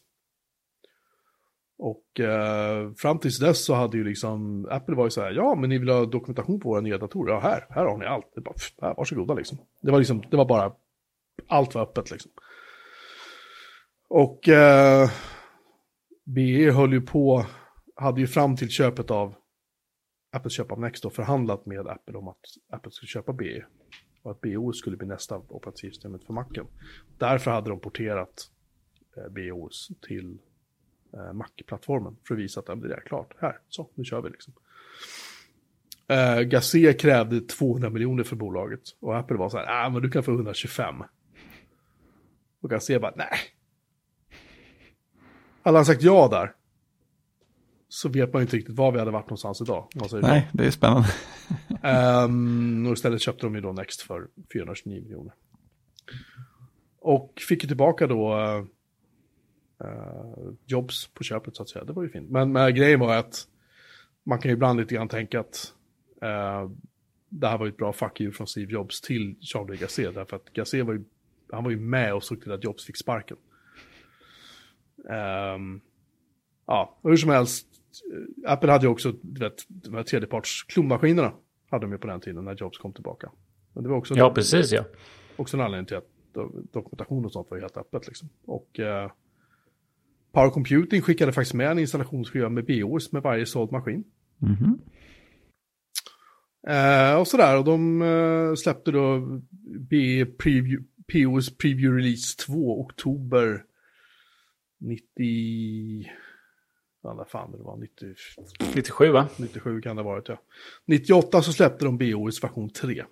Och 1.79 2.19
eh, 2.19 2.93
fram 2.93 3.19
tills 3.19 3.39
dess 3.39 3.65
så 3.65 3.73
hade 3.73 3.97
ju 3.97 4.03
liksom, 4.03 4.67
Apple 4.71 4.95
var 4.95 5.03
ju 5.03 5.09
så 5.09 5.21
här, 5.21 5.31
ja 5.31 5.55
men 5.55 5.69
ni 5.69 5.77
vill 5.77 5.89
ha 5.89 6.05
dokumentation 6.05 6.59
på 6.59 6.69
våra 6.69 6.81
nya 6.81 6.97
datorer, 6.97 7.33
ja 7.33 7.39
här, 7.39 7.67
här 7.69 7.85
har 7.85 7.97
ni 7.97 8.05
allt, 8.05 8.31
det 8.35 8.41
bara, 8.41 8.53
pff, 8.53 8.73
här, 8.81 8.93
varsågoda 8.97 9.33
liksom. 9.33 9.57
Det 9.81 9.91
var 9.91 9.97
liksom, 9.97 10.23
det 10.31 10.37
var 10.37 10.45
bara, 10.45 10.73
allt 11.47 11.75
var 11.75 11.81
öppet 11.81 12.11
liksom. 12.11 12.31
Och 14.09 14.49
eh, 14.49 15.09
BE 16.25 16.71
höll 16.71 16.93
ju 16.93 17.01
på, 17.01 17.45
hade 17.95 18.21
ju 18.21 18.27
fram 18.27 18.55
till 18.55 18.69
köpet 18.69 19.11
av 19.11 19.35
Apples 20.31 20.53
köp 20.53 20.71
av 20.71 20.79
Next 20.79 21.03
då 21.03 21.09
förhandlat 21.09 21.65
med 21.65 21.87
Apple 21.87 22.17
om 22.17 22.27
att 22.27 22.41
Apple 22.69 22.91
skulle 22.91 23.07
köpa 23.07 23.33
BE. 23.33 23.65
Och 24.21 24.31
att 24.31 24.41
BOS 24.41 24.79
skulle 24.79 24.97
bli 24.97 25.07
nästa 25.07 25.37
operativsystemet 25.37 26.23
för 26.23 26.33
Macen. 26.33 26.67
Därför 27.17 27.51
hade 27.51 27.69
de 27.69 27.79
porterat 27.79 28.51
eh, 29.17 29.29
BOS 29.29 29.91
till 30.07 30.37
eh, 31.13 31.33
Mac-plattformen 31.33 32.17
för 32.27 32.33
att 32.33 32.39
visa 32.39 32.59
att 32.59 32.65
det 32.65 32.95
är 32.95 33.01
klart. 33.05 33.33
Här, 33.39 33.59
så, 33.69 33.89
nu 33.93 34.03
kör 34.03 34.21
vi 34.21 34.29
liksom. 34.29 34.53
Eh, 36.07 36.41
Gazé 36.41 36.93
krävde 36.93 37.41
200 37.41 37.89
miljoner 37.89 38.23
för 38.23 38.35
bolaget 38.35 38.81
och 38.99 39.17
Apple 39.17 39.37
var 39.37 39.49
så 39.49 39.57
här, 39.57 39.85
ah, 39.85 39.89
men 39.89 40.01
du 40.01 40.09
kan 40.09 40.23
få 40.23 40.31
125. 40.31 40.95
Och 42.61 42.69
Gazé 42.69 42.99
bara, 42.99 43.13
nej. 43.15 43.39
Hade 45.61 45.77
han 45.77 45.85
sagt 45.85 46.01
ja 46.01 46.27
där, 46.31 46.53
så 47.89 48.09
vet 48.09 48.33
man 48.33 48.41
inte 48.41 48.57
riktigt 48.57 48.75
var 48.75 48.91
vi 48.91 48.99
hade 48.99 49.11
varit 49.11 49.25
någonstans 49.25 49.61
idag. 49.61 49.87
Nej, 50.21 50.49
det 50.53 50.65
är 50.65 50.71
spännande. 50.71 51.07
um, 52.23 52.87
och 52.87 52.93
istället 52.93 53.21
köpte 53.21 53.45
de 53.45 53.55
ju 53.55 53.61
då 53.61 53.71
Next 53.71 54.01
för 54.01 54.27
429 54.53 55.01
miljoner. 55.03 55.33
Och 56.99 57.33
fick 57.49 57.63
ju 57.63 57.67
tillbaka 57.67 58.07
då 58.07 58.35
uh, 59.83 60.53
Jobs 60.65 61.07
på 61.07 61.23
köpet 61.23 61.55
så 61.55 61.63
att 61.63 61.69
säga. 61.69 61.85
Det 61.85 61.93
var 61.93 62.03
ju 62.03 62.09
fint. 62.09 62.29
Men, 62.29 62.51
men 62.51 62.75
grejen 62.75 62.99
var 62.99 63.15
att 63.15 63.47
man 64.23 64.39
kan 64.39 64.49
ju 64.49 64.53
ibland 64.53 64.79
lite 64.79 64.95
grann 64.95 65.07
tänka 65.07 65.39
att 65.39 65.73
uh, 66.23 66.71
det 67.29 67.47
här 67.47 67.57
var 67.57 67.65
ju 67.65 67.69
ett 67.69 67.77
bra 67.77 67.93
fuck 67.93 68.21
you 68.21 68.31
från 68.31 68.47
Steve 68.47 68.71
Jobs 68.71 69.01
till 69.01 69.35
Charlie 69.41 69.77
Gassé. 69.77 70.11
Därför 70.11 70.35
att 70.35 70.53
Gassé 70.53 70.81
var 70.81 70.93
ju, 70.93 71.03
han 71.51 71.63
var 71.63 71.71
ju 71.71 71.79
med 71.79 72.13
och 72.13 72.23
såg 72.23 72.41
till 72.41 72.51
att 72.51 72.63
Jobs 72.63 72.85
fick 72.85 72.97
sparken. 72.97 73.37
Um, 75.55 75.81
ja, 76.65 76.99
hur 77.03 77.17
som 77.17 77.29
helst, 77.29 77.67
Eh, 78.05 78.51
Apple 78.51 78.71
hade 78.71 78.85
ju 78.85 78.91
också, 78.91 79.13
du 79.21 79.39
vet, 79.39 79.63
de 79.67 79.93
här 79.93 80.03
tredjeparts 80.03 80.63
klonmaskinerna 80.63 81.33
hade 81.69 81.85
de 81.85 81.91
ju 81.91 81.97
på 81.97 82.07
den 82.07 82.19
tiden 82.19 82.45
när 82.45 82.55
Jobs 82.55 82.77
kom 82.77 82.93
tillbaka. 82.93 83.31
Men 83.73 83.83
det 83.83 83.89
var 83.89 83.97
också 83.97 84.15
ja, 84.15 84.33
precis 84.33 84.71
ja. 84.71 84.83
Också 85.35 85.57
en 85.57 85.63
anledning 85.63 85.85
till 85.85 85.97
att 85.97 86.09
dokumentation 86.73 87.25
och 87.25 87.31
sånt 87.31 87.51
var 87.51 87.59
helt 87.59 87.77
öppet 87.77 88.07
liksom. 88.07 88.29
Och 88.45 88.79
eh, 88.79 89.11
Power 90.31 90.49
Computing 90.49 91.01
skickade 91.01 91.31
faktiskt 91.31 91.53
med 91.53 91.71
en 91.71 91.79
installationsskiva 91.79 92.49
med 92.49 92.65
BOS 92.65 93.11
med 93.11 93.21
varje 93.21 93.45
såld 93.45 93.71
maskin. 93.71 94.03
Mm 94.41 94.55
-hmm. 94.55 94.79
Eh, 96.67 97.19
och 97.19 97.27
sådär, 97.27 97.57
och 97.57 97.65
de 97.65 98.01
eh, 98.01 98.55
släppte 98.55 98.91
då 98.91 99.19
BE 99.89 100.25
Preview, 100.25 100.87
POS 101.11 101.57
Preview 101.57 101.97
Release 101.97 102.37
2, 102.37 102.81
oktober 102.81 103.65
90... 104.77 106.11
Ja, 107.01 107.13
när 107.13 107.25
fan 107.25 107.51
det 107.51 107.57
var, 107.57 107.77
90, 107.77 108.15
97 108.75 109.11
va? 109.11 109.29
97 109.37 109.81
kan 109.81 109.95
det 109.95 110.03
ha 110.03 110.09
varit 110.09 110.29
ja. 110.29 110.41
98 110.85 111.41
så 111.41 111.53
släppte 111.53 111.85
de 111.85 111.97
BOS 111.97 112.43
version 112.43 112.69
3. 112.69 113.05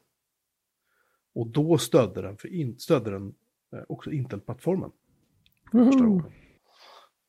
Och 1.33 1.47
då 1.47 1.77
stödde 1.77 2.21
den, 2.21 2.37
för 2.37 2.47
in, 2.47 2.79
stödde 2.79 3.11
den 3.11 3.35
eh, 3.73 3.83
också 3.87 4.11
Intel-plattformen. 4.11 4.91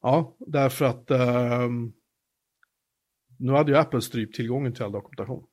Ja, 0.03 0.37
därför 0.39 0.85
att 0.85 1.11
ehm, 1.11 1.93
nu 3.37 3.53
hade 3.53 3.73
ju 3.73 3.79
Apple 3.79 4.01
strypt 4.01 4.37
tillgången 4.37 4.73
till 4.73 4.83
all 4.83 4.93
dokumentation. 4.93 5.47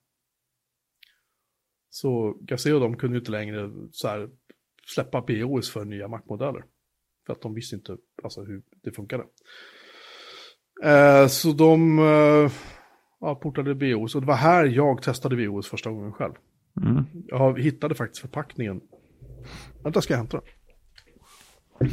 Så 1.90 2.38
Gazé 2.42 2.74
och 2.74 2.80
de 2.80 2.98
kunde 2.98 3.16
ju 3.16 3.20
inte 3.20 3.32
längre 3.32 3.72
så 3.92 4.08
här, 4.08 4.30
släppa 4.88 5.22
BOS 5.22 5.72
för 5.72 5.86
nya 5.86 6.08
Mac-modeller. 6.08 6.64
För 7.26 7.34
att 7.34 7.42
de 7.42 7.54
visste 7.54 7.76
inte 7.76 7.98
alltså, 8.24 8.44
hur 8.44 8.62
det 8.84 8.92
funkade. 8.92 9.24
Eh, 10.84 11.28
så 11.28 11.52
de 11.52 12.00
eh, 12.00 12.52
ja, 13.20 13.36
portade 13.36 13.76
BOS 13.76 14.16
och 14.16 14.22
det 14.22 14.28
var 14.28 14.36
här 14.36 14.66
jag 14.66 15.02
testade 15.02 15.48
BOS 15.48 15.68
första 15.68 15.90
gången 15.90 16.14
själv. 16.14 16.34
Mm. 16.82 17.06
Jag 17.28 17.60
hittade 17.60 17.96
faktiskt 17.96 18.22
förpackningen. 18.22 18.82
Vänta, 19.84 20.02
ska 20.02 20.14
jag 20.14 20.18
hämta 20.18 20.40
den? 20.40 20.48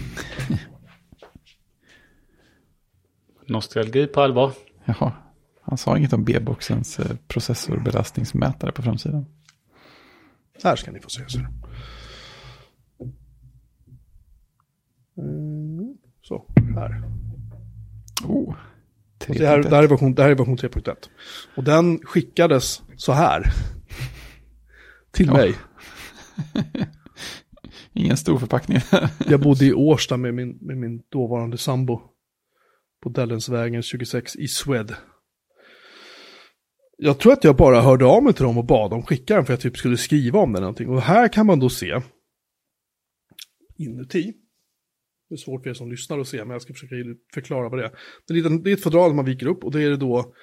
Nostalgi 3.47 4.07
på 4.07 4.20
allvar. 4.20 4.53
Jaha, 4.84 5.12
han 5.62 5.78
sa 5.78 5.99
inget 5.99 6.12
om 6.12 6.24
B-boxens 6.24 6.99
eh, 6.99 7.16
processorbelastningsmätare 7.28 8.72
på 8.72 8.82
framsidan. 8.82 9.26
Här 10.62 10.76
ska 10.76 10.91
ni 10.91 11.01
få 11.01 11.09
se. 11.09 11.28
Så, 11.28 11.38
mm, 15.21 15.95
så 16.23 16.47
här. 16.75 17.03
Oh, 18.25 18.55
Och 19.29 19.35
det, 19.37 19.47
här, 19.47 19.62
det, 19.62 19.77
här 19.77 19.83
är 19.83 19.89
version, 19.89 20.14
det 20.14 20.23
här 20.23 20.31
är 20.31 20.35
version 20.35 20.57
3.1. 20.59 20.97
Och 21.57 21.64
den 21.64 21.99
skickades 21.99 22.83
så 22.97 23.12
här. 23.12 23.53
Till 25.12 25.27
Ja. 25.27 25.33
mig. 25.33 25.55
Ingen 27.93 28.16
stor 28.16 28.39
förpackning. 28.39 28.79
Jag 29.29 29.41
bodde 29.41 29.64
i 29.64 29.73
Årsta 29.73 30.16
med 30.16 30.35
min, 30.35 30.59
med 30.61 30.77
min 30.77 31.03
dåvarande 31.09 31.59
sambo. 31.59 32.01
På 33.03 33.09
Dellensvägen 33.09 33.83
26 33.83 34.37
i 34.37 34.49
Swed. 34.49 34.95
Jag 36.99 37.18
tror 37.18 37.33
att 37.33 37.45
jag 37.45 37.57
bara 37.57 37.81
hörde 37.81 38.05
av 38.07 38.23
mig 38.23 38.33
till 38.33 38.45
dem 38.45 38.59
och 38.59 38.64
bad 38.64 38.91
dem 38.91 39.03
skicka 39.03 39.35
den 39.37 39.45
för 39.47 39.53
jag 39.53 39.61
typ 39.61 39.77
skulle 39.77 39.97
skriva 39.97 40.39
om 40.39 40.53
den 40.53 40.62
någonting. 40.62 40.89
Och 40.89 41.03
här 41.03 41.29
kan 41.29 41.47
man 41.47 41.59
då 41.61 41.68
se 41.68 42.01
inuti. 43.79 44.33
Det 45.31 45.35
är 45.35 45.37
svårt 45.37 45.62
för 45.62 45.70
er 45.70 45.74
som 45.74 45.91
lyssnar 45.91 46.18
att 46.18 46.28
se, 46.28 46.45
men 46.45 46.51
jag 46.51 46.62
ska 46.62 46.72
försöka 46.72 46.95
förklara 47.35 47.68
vad 47.68 47.78
det 47.78 47.85
är. 47.85 47.91
Det 48.26 48.35
är, 48.35 48.37
en 48.37 48.43
liten, 48.43 48.62
det 48.62 48.70
är 48.70 48.74
ett 48.74 48.83
fodral 48.83 49.14
man 49.14 49.24
viker 49.24 49.47
upp 49.47 49.64
och 49.64 49.72
det 49.72 49.83
är 49.83 49.91
det 49.91 49.97
då 49.97 50.35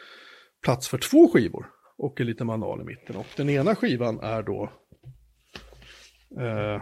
plats 0.63 0.87
för 0.87 0.97
två 0.97 1.27
skivor 1.27 1.65
och 1.97 2.21
en 2.21 2.27
liten 2.27 2.47
manual 2.47 2.81
i 2.81 2.83
mitten. 2.83 3.15
Och 3.15 3.25
den 3.37 3.49
ena 3.49 3.75
skivan 3.75 4.19
är 4.19 4.43
då 4.43 4.71
eh, 6.39 6.81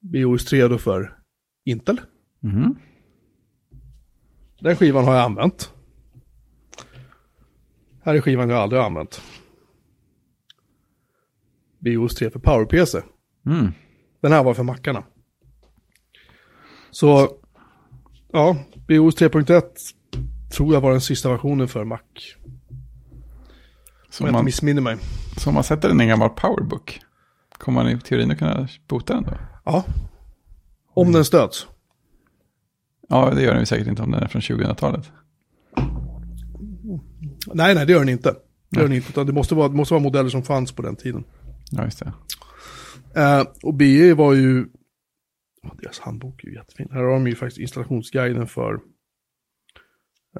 BOS 0.00 0.44
3 0.44 0.68
då 0.68 0.78
för 0.78 1.18
Intel. 1.64 2.00
Mhm. 2.40 2.78
Den 4.60 4.76
skivan 4.76 5.04
har 5.04 5.14
jag 5.14 5.24
använt. 5.24 5.74
Här 8.02 8.14
är 8.14 8.20
skivan 8.20 8.48
jag 8.48 8.58
aldrig 8.58 8.80
har 8.80 8.86
använt. 8.86 9.22
BOS 11.78 12.14
3 12.14 12.30
för 12.30 12.38
PowerPC. 12.38 13.02
Mm. 13.46 13.72
Den 14.20 14.32
här 14.32 14.44
var 14.44 14.54
för 14.54 14.62
mackarna. 14.62 15.04
Så, 16.92 17.28
ja, 18.32 18.56
BOS 18.88 19.16
3.1 19.16 19.62
tror 20.50 20.74
jag 20.74 20.80
var 20.80 20.90
den 20.90 21.00
sista 21.00 21.28
versionen 21.28 21.68
för 21.68 21.84
Mac. 21.84 21.98
Så 24.10 24.24
Om 24.24 24.24
om 24.24 24.26
jag 24.26 24.28
inte 24.28 24.32
man, 24.32 24.44
missminner 24.44 24.82
mig. 24.82 24.96
så 25.36 25.50
om 25.50 25.54
man 25.54 25.64
sätter 25.64 25.88
den 25.88 26.00
i 26.00 26.02
en 26.04 26.08
gammal 26.08 26.28
powerbook, 26.30 27.00
kommer 27.58 27.82
man 27.82 27.92
i 27.92 28.00
teorin 28.00 28.30
att 28.30 28.38
kunna 28.38 28.68
bota 28.88 29.14
den 29.14 29.22
då? 29.22 29.32
Ja. 29.64 29.84
Om 30.94 31.12
den 31.12 31.24
stöds. 31.24 31.66
Ja, 33.08 33.30
det 33.34 33.42
gör 33.42 33.54
den 33.54 33.66
säkert 33.66 33.86
inte 33.86 34.02
om 34.02 34.10
den 34.10 34.22
är 34.22 34.28
från 34.28 34.42
2000-talet. 34.42 35.10
Nej, 37.54 37.74
nej, 37.74 37.86
det 37.86 37.92
gör 37.92 37.98
den 38.00 38.08
inte. 38.08 38.34
Det 38.70 38.80
gör 38.80 38.88
den 38.88 38.96
inte, 38.96 39.24
det 39.24 39.32
måste 39.32 39.54
vara, 39.54 39.68
det 39.68 39.74
måste 39.74 39.94
vara 39.94 40.02
modeller 40.02 40.30
som 40.30 40.42
fanns 40.42 40.72
på 40.72 40.82
den 40.82 40.96
tiden. 40.96 41.24
Ja, 41.70 41.84
just 41.84 41.98
det. 41.98 42.12
Eh, 43.20 43.44
och 43.62 43.74
BE 43.74 44.14
var 44.14 44.34
ju, 44.34 44.66
deras 45.82 46.00
handbok 46.00 46.44
är 46.44 46.48
ju 46.48 46.54
jättefin. 46.54 46.88
Här 46.90 47.02
har 47.02 47.10
de 47.10 47.26
ju 47.26 47.34
faktiskt 47.34 47.58
installationsguiden 47.58 48.46
för 48.46 48.80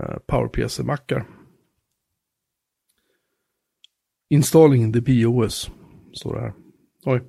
eh, 0.00 0.16
PowerPC-mackar. 0.26 1.24
Installing 4.28 4.92
the 4.92 5.00
BOS, 5.00 5.70
står 6.14 6.34
det 6.34 6.40
här. 6.40 6.52
Oj. 7.04 7.22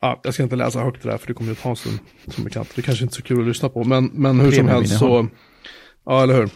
Ja, 0.00 0.20
jag 0.24 0.34
ska 0.34 0.42
inte 0.42 0.56
läsa 0.56 0.80
högt 0.80 1.02
det 1.02 1.10
där 1.10 1.18
för 1.18 1.26
det 1.26 1.34
kommer 1.34 1.50
ju 1.50 1.54
ta 1.54 1.70
en 1.70 1.76
stund, 1.76 1.98
som 2.26 2.44
bekant. 2.44 2.76
Det 2.76 2.82
kanske 2.82 3.04
inte 3.04 3.12
är 3.12 3.16
så 3.16 3.22
kul 3.22 3.40
att 3.40 3.46
lyssna 3.46 3.68
på, 3.68 3.84
men, 3.84 4.04
men 4.06 4.40
hur 4.40 4.52
som 4.52 4.68
helst 4.68 4.98
så, 4.98 5.28
ja 6.04 6.22
eller 6.22 6.34
hur. 6.34 6.50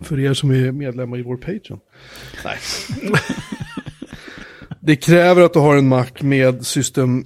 För 0.00 0.20
er 0.20 0.34
som 0.34 0.50
är 0.50 0.72
medlemmar 0.72 1.18
i 1.18 1.22
vår 1.22 1.36
Patreon. 1.36 1.80
Nej. 2.44 2.58
Det 4.84 4.96
kräver 4.96 5.42
att 5.42 5.52
du 5.52 5.58
har 5.58 5.76
en 5.76 5.88
Mac 5.88 6.06
med 6.20 6.66
system, 6.66 7.24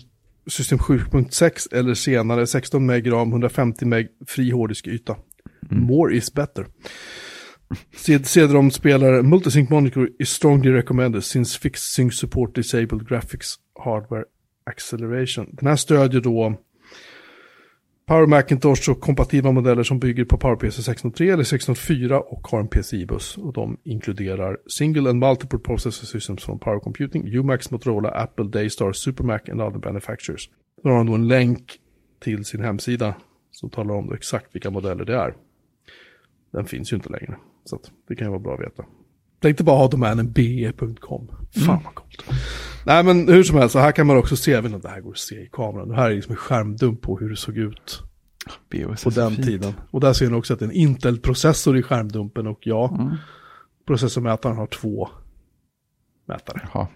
system 0.49 0.79
7.6 0.79 1.69
eller 1.73 1.95
senare, 1.95 2.47
16 2.47 2.87
meg 2.87 3.07
ram, 3.13 3.29
150 3.29 3.87
meg 3.87 4.09
fri 4.29 4.51
hårddiskyta. 4.51 5.17
More 5.71 6.15
is 6.15 6.31
better. 6.31 6.67
Sed- 7.97 8.27
CD-ROM 8.27 8.71
spelar 8.71 9.23
Multisync 9.23 9.71
Monitor 9.71 10.09
is 10.21 10.29
strongly 10.29 10.71
recommended 10.71 11.25
since 11.25 11.59
fixed 11.59 11.95
sync 11.95 12.13
support 12.13 12.57
disabled 12.57 13.09
graphics 13.09 13.59
hardware 13.85 14.25
acceleration. 14.67 15.47
Den 15.53 15.69
här 15.69 15.77
stödjer 15.77 16.21
då 16.21 16.57
Power 18.09 18.27
Macintosh 18.27 18.91
och 18.91 19.01
kompatibla 19.01 19.53
modeller 19.53 19.83
som 19.83 19.99
bygger 19.99 20.25
på 20.25 20.39
PowerPC 20.39 20.83
603 20.83 21.31
eller 21.31 21.45
604 21.45 22.21
och 22.21 22.49
har 22.49 22.61
en 22.61 22.69
PCI-buss. 22.69 23.39
Och 23.39 23.53
de 23.53 23.77
inkluderar 23.85 24.59
Single 24.67 25.11
and 25.11 25.19
Multiple 25.19 25.59
Processor 25.59 26.07
Systems 26.07 26.45
från 26.45 26.59
Power 26.59 26.81
Computing, 26.81 27.37
Umax, 27.37 27.71
Motorola, 27.71 28.09
Apple, 28.09 28.45
Daystar, 28.45 28.93
Supermac 28.93 29.41
and 29.51 29.63
other 29.63 29.79
manufacturers. 29.79 30.51
Då 30.83 30.89
har 30.89 30.97
de 30.97 31.07
då 31.07 31.15
en 31.15 31.29
länk 31.29 31.79
till 32.21 32.45
sin 32.45 32.61
hemsida 32.61 33.15
som 33.51 33.71
talar 33.71 33.95
om 33.95 34.13
exakt 34.13 34.47
vilka 34.53 34.71
modeller 34.71 35.05
det 35.05 35.17
är. 35.17 35.35
Den 36.53 36.65
finns 36.65 36.93
ju 36.93 36.97
inte 36.97 37.09
längre, 37.09 37.37
så 37.65 37.77
att 37.77 37.91
det 38.09 38.17
kan 38.17 38.27
ju 38.27 38.31
vara 38.31 38.41
bra 38.41 38.55
att 38.55 38.61
veta. 38.61 38.85
Tänkte 39.41 39.65
bara 39.65 39.77
ha 39.77 39.89
domänen 39.89 40.33
be.com. 40.33 41.29
Fan 41.67 41.81
vad 41.85 41.95
coolt. 41.95 42.25
Nej 42.87 43.05
men 43.05 43.28
hur 43.28 43.43
som 43.43 43.57
helst, 43.59 43.72
så 43.72 43.78
här 43.78 43.93
kan 43.93 44.07
man 44.07 44.16
också 44.16 44.37
se, 44.37 44.51
jag 44.51 44.62
vet 44.62 44.66
inte 44.72 44.76
om 44.76 44.80
det 44.82 44.89
här 44.89 45.01
går 45.01 45.11
att 45.11 45.18
se 45.18 45.34
i 45.34 45.49
kameran. 45.53 45.89
Det 45.89 45.97
här 45.97 46.11
är 46.11 46.14
liksom 46.14 46.32
en 46.32 46.37
skärmdump 46.37 47.03
på 47.03 47.18
hur 47.18 47.30
det 47.30 47.37
såg 47.37 47.57
ut 47.57 48.03
BOS 48.70 49.05
på 49.05 49.11
den 49.11 49.30
fint. 49.34 49.47
tiden. 49.47 49.72
Och 49.91 50.01
där 50.01 50.12
ser 50.12 50.30
ni 50.30 50.37
också 50.37 50.53
att 50.55 50.59
det 50.59 50.64
är 50.64 50.68
en 50.68 50.74
Intel-processor 50.74 51.78
i 51.78 51.82
skärmdumpen 51.82 52.47
och 52.47 52.59
ja, 52.61 52.97
Mm. 53.01 53.16
processormätaren 53.87 54.57
har 54.57 54.66
två 54.66 55.09
mätare. 56.28 56.68
Jaha. 56.74 56.89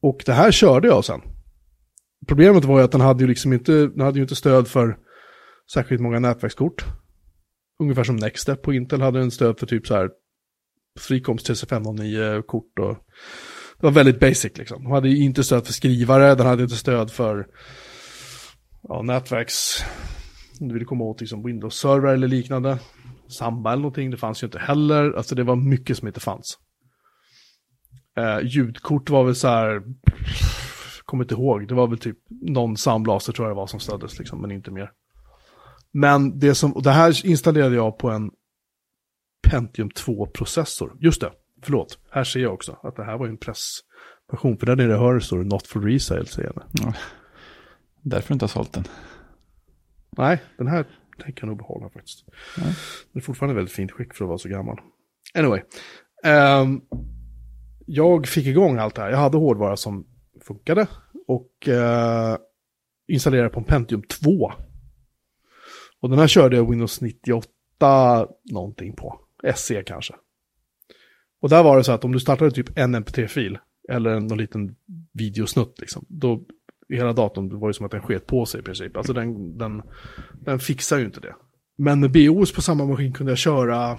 Och 0.00 0.22
det 0.26 0.32
här 0.32 0.50
körde 0.50 0.88
jag 0.88 1.04
sen. 1.04 1.20
Problemet 2.26 2.64
var 2.64 2.78
ju 2.78 2.84
att 2.84 2.92
den 2.92 3.00
hade 3.00 3.20
ju 3.24 3.28
liksom 3.28 3.52
inte, 3.52 3.72
den 3.72 4.00
hade 4.00 4.18
ju 4.18 4.22
inte 4.22 4.36
stöd 4.36 4.68
för 4.68 4.98
särskilt 5.72 6.00
många 6.02 6.18
nätverkskort. 6.18 6.84
Ungefär 7.78 8.04
som 8.04 8.16
Nextstep 8.16 8.62
på 8.62 8.72
Intel 8.72 9.00
hade 9.00 9.20
en 9.20 9.30
stöd 9.30 9.58
för 9.58 9.66
typ 9.66 9.86
så 9.86 9.94
här 9.94 10.10
frikomst 11.00 11.50
3509-kort 11.50 12.78
och 12.78 12.96
det 13.80 13.86
var 13.86 13.90
väldigt 13.90 14.20
basic 14.20 14.58
liksom. 14.58 14.84
De 14.84 14.92
hade 14.92 15.08
ju 15.08 15.24
inte 15.24 15.44
stöd 15.44 15.66
för 15.66 15.72
skrivare, 15.72 16.34
den 16.34 16.46
hade 16.46 16.62
inte 16.62 16.76
stöd 16.76 17.10
för 17.10 17.46
ja, 18.82 19.02
nätverks, 19.02 19.84
om 20.60 20.68
du 20.68 20.74
vill 20.74 20.86
komma 20.86 21.04
åt 21.04 21.20
liksom 21.20 21.46
Windows-server 21.46 22.12
eller 22.12 22.28
liknande. 22.28 22.78
Samba 23.28 23.72
eller 23.72 23.82
någonting, 23.82 24.10
det 24.10 24.16
fanns 24.16 24.42
ju 24.42 24.46
inte 24.46 24.58
heller. 24.58 25.12
Alltså 25.12 25.34
det 25.34 25.42
var 25.42 25.56
mycket 25.56 25.98
som 25.98 26.08
inte 26.08 26.20
fanns. 26.20 26.58
Eh, 28.16 28.38
ljudkort 28.42 29.10
var 29.10 29.24
väl 29.24 29.34
så 29.34 29.48
här, 29.48 29.82
kommer 31.04 31.24
inte 31.24 31.34
ihåg, 31.34 31.68
det 31.68 31.74
var 31.74 31.86
väl 31.86 31.98
typ 31.98 32.18
någon 32.28 32.76
Soundblaster 32.76 33.32
tror 33.32 33.48
jag 33.48 33.56
det 33.56 33.60
var 33.60 33.66
som 33.66 33.80
stöddes 33.80 34.18
liksom, 34.18 34.40
men 34.40 34.50
inte 34.50 34.70
mer. 34.70 34.90
Men 35.92 36.38
det 36.38 36.54
som, 36.54 36.72
och 36.72 36.82
det 36.82 36.90
här 36.90 37.26
installerade 37.26 37.74
jag 37.74 37.98
på 37.98 38.10
en 38.10 38.30
Pentium 39.50 39.88
2-processor. 39.88 40.96
Just 41.00 41.20
det, 41.20 41.32
förlåt. 41.62 41.98
Här 42.10 42.24
ser 42.24 42.40
jag 42.40 42.54
också 42.54 42.78
att 42.82 42.96
det 42.96 43.04
här 43.04 43.18
var 43.18 43.26
ju 43.26 43.30
en 43.30 43.38
pressversion. 43.38 44.58
För 44.58 44.66
där 44.66 44.76
nere 44.76 44.92
hör 44.92 45.14
det 45.14 45.20
står 45.20 45.38
det 45.38 45.44
Not 45.44 45.66
for 45.66 45.80
Resale, 45.80 46.26
säger 46.26 46.52
det. 46.52 46.94
Därför 48.02 48.28
du 48.28 48.34
inte 48.34 48.42
har 48.42 48.48
sålt 48.48 48.72
den. 48.72 48.84
Nej, 50.16 50.42
den 50.58 50.66
här 50.66 50.84
tänker 51.22 51.42
jag 51.42 51.48
nog 51.48 51.58
behålla 51.58 51.90
faktiskt. 51.90 52.24
Ja. 52.56 52.62
Den 52.62 52.74
är 53.12 53.20
fortfarande 53.20 53.54
väldigt 53.54 53.74
fint 53.74 53.92
skick 53.92 54.14
för 54.14 54.24
att 54.24 54.28
vara 54.28 54.38
så 54.38 54.48
gammal. 54.48 54.80
Anyway. 55.34 55.60
ehm, 56.24 56.80
jag 57.86 58.26
fick 58.26 58.46
igång 58.46 58.78
allt 58.78 58.94
det 58.94 59.02
här. 59.02 59.10
Jag 59.10 59.18
hade 59.18 59.36
hårdvara 59.36 59.76
som 59.76 60.06
funkade 60.46 60.86
och 61.26 61.68
eh, 61.68 62.36
installerade 63.08 63.48
på 63.48 63.60
en 63.60 63.64
Pentium 63.64 64.02
2. 64.02 64.52
Och 66.00 66.10
den 66.10 66.18
här 66.18 66.26
körde 66.26 66.56
jag 66.56 66.70
Windows 66.70 67.00
98 67.00 68.26
någonting 68.50 68.96
på. 68.96 69.20
SE 69.54 69.82
kanske. 69.82 70.14
Och 71.40 71.48
där 71.48 71.62
var 71.62 71.76
det 71.76 71.84
så 71.84 71.92
att 71.92 72.04
om 72.04 72.12
du 72.12 72.20
startade 72.20 72.50
typ 72.50 72.78
en 72.78 72.96
MP3-fil 72.96 73.58
eller 73.88 74.10
en 74.10 74.26
någon 74.26 74.38
liten 74.38 74.76
videosnutt 75.12 75.80
liksom, 75.80 76.04
då 76.08 76.42
hela 76.88 77.12
datorn 77.12 77.58
var 77.58 77.68
ju 77.68 77.72
som 77.72 77.86
att 77.86 77.92
den 77.92 78.02
sket 78.02 78.26
på 78.26 78.46
sig 78.46 78.60
i 78.60 78.62
princip. 78.62 78.96
Alltså 78.96 79.12
den, 79.12 79.58
den, 79.58 79.82
den 80.32 80.58
fixar 80.58 80.98
ju 80.98 81.04
inte 81.04 81.20
det. 81.20 81.34
Men 81.78 82.00
med 82.00 82.12
BOS 82.12 82.52
på 82.52 82.62
samma 82.62 82.84
maskin 82.84 83.12
kunde 83.12 83.32
jag 83.32 83.38
köra, 83.38 83.98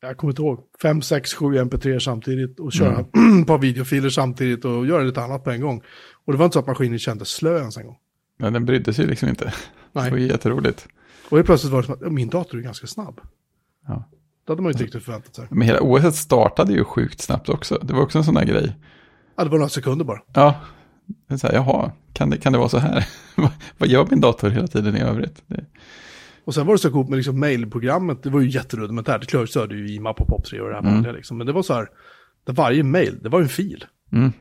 jag 0.00 0.16
kommer 0.16 0.32
inte 0.32 0.42
ihåg, 0.42 0.60
5, 0.82 1.02
6, 1.02 1.34
7 1.34 1.46
MP3 1.46 1.98
samtidigt 1.98 2.60
och 2.60 2.72
köra 2.72 3.00
ett 3.40 3.46
par 3.46 3.58
videofiler 3.58 4.10
samtidigt 4.10 4.64
och 4.64 4.86
göra 4.86 5.02
lite 5.02 5.22
annat 5.22 5.44
på 5.44 5.50
en 5.50 5.60
gång. 5.60 5.82
Och 6.24 6.32
det 6.32 6.38
var 6.38 6.44
inte 6.44 6.54
så 6.54 6.60
att 6.60 6.66
maskinen 6.66 6.98
kändes 6.98 7.28
slö 7.28 7.58
ens 7.58 7.76
en 7.76 7.86
gång. 7.86 7.98
Men 8.38 8.52
den 8.52 8.64
brydde 8.64 8.92
sig 8.92 9.06
liksom 9.06 9.28
inte. 9.28 9.54
Nej. 9.92 10.04
Det 10.04 10.10
var 10.10 10.18
jätteroligt. 10.18 10.88
Och 11.28 11.36
helt 11.38 11.46
plötsligt 11.46 11.72
var 11.72 11.82
det 11.82 11.86
som 11.86 11.94
att 11.94 12.12
min 12.12 12.28
dator 12.28 12.58
är 12.58 12.62
ganska 12.62 12.86
snabb. 12.86 13.20
Ja. 13.86 14.10
Det 14.46 14.52
hade 14.52 14.62
man 14.62 14.68
ju 14.70 14.72
inte 14.72 14.84
riktigt 14.84 15.02
förväntat 15.04 15.34
sig. 15.34 15.46
Men 15.50 15.62
hela 15.68 15.80
OS 15.80 16.16
startade 16.16 16.72
ju 16.72 16.84
sjukt 16.84 17.20
snabbt 17.20 17.48
också. 17.48 17.78
Det 17.82 17.92
var 17.94 18.00
också 18.02 18.18
en 18.18 18.24
sån 18.24 18.34
där 18.34 18.44
grej. 18.44 18.76
Ja, 19.36 19.44
det 19.44 19.50
var 19.50 19.58
några 19.58 19.68
sekunder 19.68 20.04
bara. 20.04 20.20
Ja, 20.34 20.60
det 21.28 21.34
är 21.34 21.38
så 21.38 21.46
här, 21.46 21.54
jaha, 21.54 21.92
kan 22.12 22.30
det, 22.30 22.36
kan 22.36 22.52
det 22.52 22.58
vara 22.58 22.68
så 22.68 22.78
här? 22.78 23.08
Vad- 23.78 23.88
gör 23.88 24.06
min 24.10 24.20
dator 24.20 24.50
hela 24.50 24.66
tiden 24.66 24.96
i 24.96 25.00
övrigt? 25.00 25.42
Det, 25.46 25.64
Och 26.44 26.54
sen 26.54 26.66
var 26.66 26.74
det 26.74 26.78
så 26.78 26.90
coolt 26.90 27.08
med 27.08 27.16
liksom 27.16 27.40
mailprogrammet, 27.40 28.22
det 28.22 28.30
var 28.30 28.40
ju 28.40 28.48
jätterudimentärt. 28.50 29.20
Det 29.20 29.26
klart 29.26 29.48
stödde 29.48 29.74
ju 29.76 29.88
IMAP 29.94 30.20
och 30.20 30.28
POP3 30.28 30.58
och 30.58 30.68
det 30.68 30.74
här 30.74 30.82
vanliga 30.82 31.12
liksom. 31.12 31.38
Men 31.38 31.46
det 31.46 31.52
var 31.52 31.62
så 31.62 31.74
här, 31.74 31.88
där 32.44 32.52
varje 32.52 32.82
mail, 32.82 33.18
det 33.22 33.28
var 33.28 33.40
en 33.40 33.48
fil. 33.48 33.84
mm, 34.12 34.32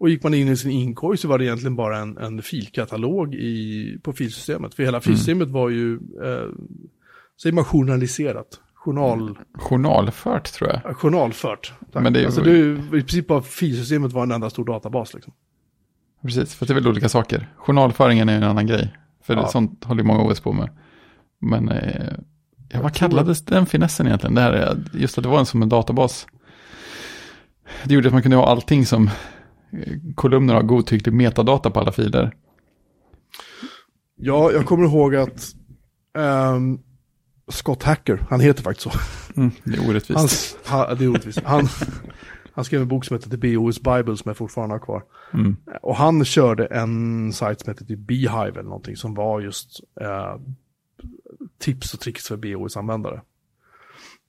Och 0.00 0.08
gick 0.10 0.22
man 0.22 0.34
in 0.34 0.48
i 0.48 0.56
sin 0.56 0.70
inkorg 0.70 1.18
så 1.18 1.28
var 1.28 1.38
det 1.38 1.44
egentligen 1.44 1.76
bara 1.76 1.98
en, 1.98 2.18
en 2.18 2.42
filkatalog 2.42 3.34
i, 3.34 3.98
på 4.02 4.12
filsystemet. 4.12 4.74
För 4.74 4.82
hela 4.82 5.00
filsystemet 5.00 5.48
var 5.48 5.68
ju, 5.68 5.94
eh, 5.94 6.48
säger 7.42 7.52
man 7.54 7.64
journaliserat, 7.64 8.60
journal, 8.84 9.38
journalfört 9.54 10.52
tror 10.52 10.70
jag. 10.70 10.80
ja, 10.84 10.94
journalfört. 10.94 11.72
Tack. 11.92 12.02
Men 12.02 12.12
det 12.12 12.18
är 12.18 12.20
ju- 12.20 12.26
alltså 12.26 12.42
det 12.42 12.50
är 12.50 12.54
ju, 12.56 12.76
i 12.86 12.90
princip 12.90 13.26
bara 13.26 13.42
filsystemet 13.42 14.12
var 14.12 14.22
en 14.22 14.32
enda 14.32 14.50
stor 14.50 14.64
databas 14.64 15.14
liksom. 15.14 15.32
Precis, 16.22 16.54
för 16.54 16.66
det 16.66 16.72
är 16.72 16.74
väl 16.74 16.88
olika 16.88 17.08
saker. 17.08 17.48
Journalföringen 17.56 18.28
är 18.28 18.36
en 18.36 18.42
annan 18.42 18.66
grej. 18.66 18.96
För 19.22 19.34
Ja. 19.34 19.42
det, 19.42 19.48
sånt 19.48 19.84
håller 19.84 20.02
ju 20.02 20.06
många 20.06 20.22
OS 20.22 20.40
på 20.40 20.52
med. 20.52 20.70
Men, 21.40 21.68
eh, 21.68 22.12
ja, 22.68 22.82
vad 22.82 22.94
kallades 22.94 23.44
den 23.44 23.66
finessen 23.66 24.06
egentligen? 24.06 24.34
Det 24.34 24.40
här, 24.40 24.52
är- 24.52 24.84
just 24.92 25.18
att 25.18 25.24
det 25.24 25.30
var 25.30 25.38
en 25.38 25.46
som 25.46 25.62
en 25.62 25.68
databas. 25.68 26.26
Det 27.84 27.94
gjorde 27.94 28.08
att 28.08 28.12
man 28.14 28.22
kunde 28.22 28.36
ha 28.36 28.46
allting 28.46 28.86
som 28.86 29.06
eh, 29.72 29.92
kolumner 30.14 30.54
av 30.54 30.62
godtycklig 30.62 31.12
metadata 31.12 31.70
på 31.70 31.80
alla 31.80 31.92
filer. 31.92 32.32
Ja, 34.16 34.52
jag 34.52 34.66
kommer 34.66 34.84
ihåg 34.84 35.16
att 35.16 35.40
ehm, 36.18 36.78
Scott 37.48 37.82
Hacker, 37.82 38.26
han 38.30 38.40
heter 38.40 38.62
faktiskt 38.62 38.92
så. 38.92 38.98
Mm, 39.36 39.50
det 39.64 39.76
är 39.76 39.90
orättvist. 39.90 40.18
Hans, 40.18 40.56
ha, 40.66 40.94
det 40.94 41.04
är 41.04 41.08
orättvist. 41.08 41.40
Han, 41.44 41.68
han 42.52 42.64
skrev 42.64 42.82
en 42.82 42.88
bok 42.88 43.04
som 43.04 43.16
heter 43.16 43.30
The 43.30 43.36
BOS 43.36 43.80
Bible 43.80 44.16
som 44.16 44.28
jag 44.28 44.36
fortfarande 44.36 44.74
har 44.74 44.80
kvar. 44.80 45.04
Mm. 45.34 45.56
Och 45.82 45.96
han 45.96 46.24
körde 46.24 46.66
en 46.66 47.32
sajt 47.32 47.60
som 47.60 47.68
hette 47.68 47.84
typ 47.84 47.98
Beehive 47.98 48.50
eller 48.50 48.62
någonting 48.62 48.96
som 48.96 49.14
var 49.14 49.40
just 49.40 49.80
eh, 50.00 50.36
tips 51.58 51.94
och 51.94 52.00
tricks 52.00 52.28
för 52.28 52.36
BOS-användare. 52.36 53.22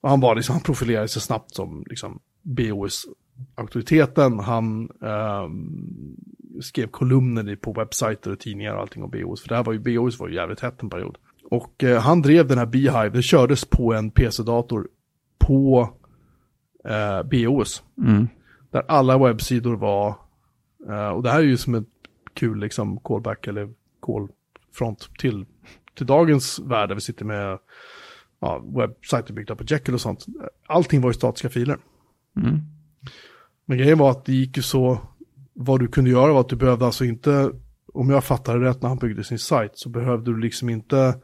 Och 0.02 0.10
han 0.10 0.20
var 0.20 0.36
liksom, 0.36 0.54
han 0.54 0.64
profilerade 0.64 1.08
sig 1.08 1.22
snabbt 1.22 1.56
som 1.56 1.84
liksom 1.90 2.20
BOS-auktoriteten. 2.42 4.40
Han 4.40 4.90
ehm, 5.02 6.16
skrev 6.62 6.88
kolumner 6.88 7.56
på 7.56 7.74
webbsajter 7.74 8.32
och 8.32 8.40
tidningar 8.40 8.74
och 8.74 8.82
allting 8.82 9.04
om 9.04 9.10
BOS. 9.10 9.42
För 9.42 9.50
det 9.50 9.56
här 9.56 9.64
var 9.64 9.74
ju, 9.74 9.80
BOS 9.80 10.20
var 10.20 10.28
ju 10.28 10.36
jävligt 10.36 10.60
hett 10.60 10.84
en 10.84 10.90
period. 10.90 11.18
Och 11.50 11.84
eh, 11.84 12.02
han 12.02 12.22
drev 12.22 12.48
den 12.48 12.58
här 12.58 12.66
Beehive, 12.66 13.10
det 13.10 13.22
kördes 13.22 13.66
på 13.66 13.94
en 13.94 14.12
PC-dator 14.12 14.88
på 15.38 15.90
eh, 16.86 17.24
BOS. 17.24 17.84
Mm. 17.98 18.28
Där 18.72 18.84
alla 18.88 19.18
webbsidor 19.18 19.76
var, 19.76 20.16
eh, 20.90 21.10
och 21.10 21.24
det 21.24 21.30
här 21.30 21.40
är 21.40 21.44
ju 21.44 21.58
som 21.58 21.76
ett 21.76 21.88
kul 22.34 22.60
liksom 22.60 23.00
callback 23.00 23.48
eller 23.48 23.70
callfront 24.02 25.10
till, 25.20 25.46
till 25.94 26.06
dagens 26.06 26.60
värld 26.60 26.90
där 26.90 26.96
vi 26.96 27.02
sitter 27.02 27.26
med 27.26 27.60
ja, 28.40 28.64
webbsajter 28.76 29.34
byggda 29.34 29.56
på 29.56 29.64
Jekyll 29.64 29.94
och 29.94 30.02
sånt. 30.02 30.26
Allting 30.68 31.02
var 31.02 31.10
ju 31.10 31.14
statiska 31.14 31.50
filer. 31.50 31.78
Mm. 32.38 32.60
Men 33.66 33.78
grejen 33.78 33.98
var 33.98 34.12
att 34.12 34.26
det 34.26 34.34
gick 34.34 34.58
ju 34.58 34.64
så, 34.64 34.98
vad 35.54 35.80
du 35.80 35.88
kunde 35.88 36.10
göra 36.10 36.34
var 36.34 36.42
att 36.42 36.50
du 36.50 36.56
behövde 36.56 36.86
alltså 36.86 37.06
inte, 37.06 37.52
om 37.94 38.10
jag 38.10 38.24
fattade 38.24 38.60
rätt 38.66 38.82
när 38.82 38.90
han 38.90 38.98
byggde 38.98 39.24
sin 39.24 39.40
sajt, 39.40 39.72
så 39.74 39.90
behövde 39.90 40.32
du 40.32 40.40
liksom 40.40 40.70
inte 40.70 41.20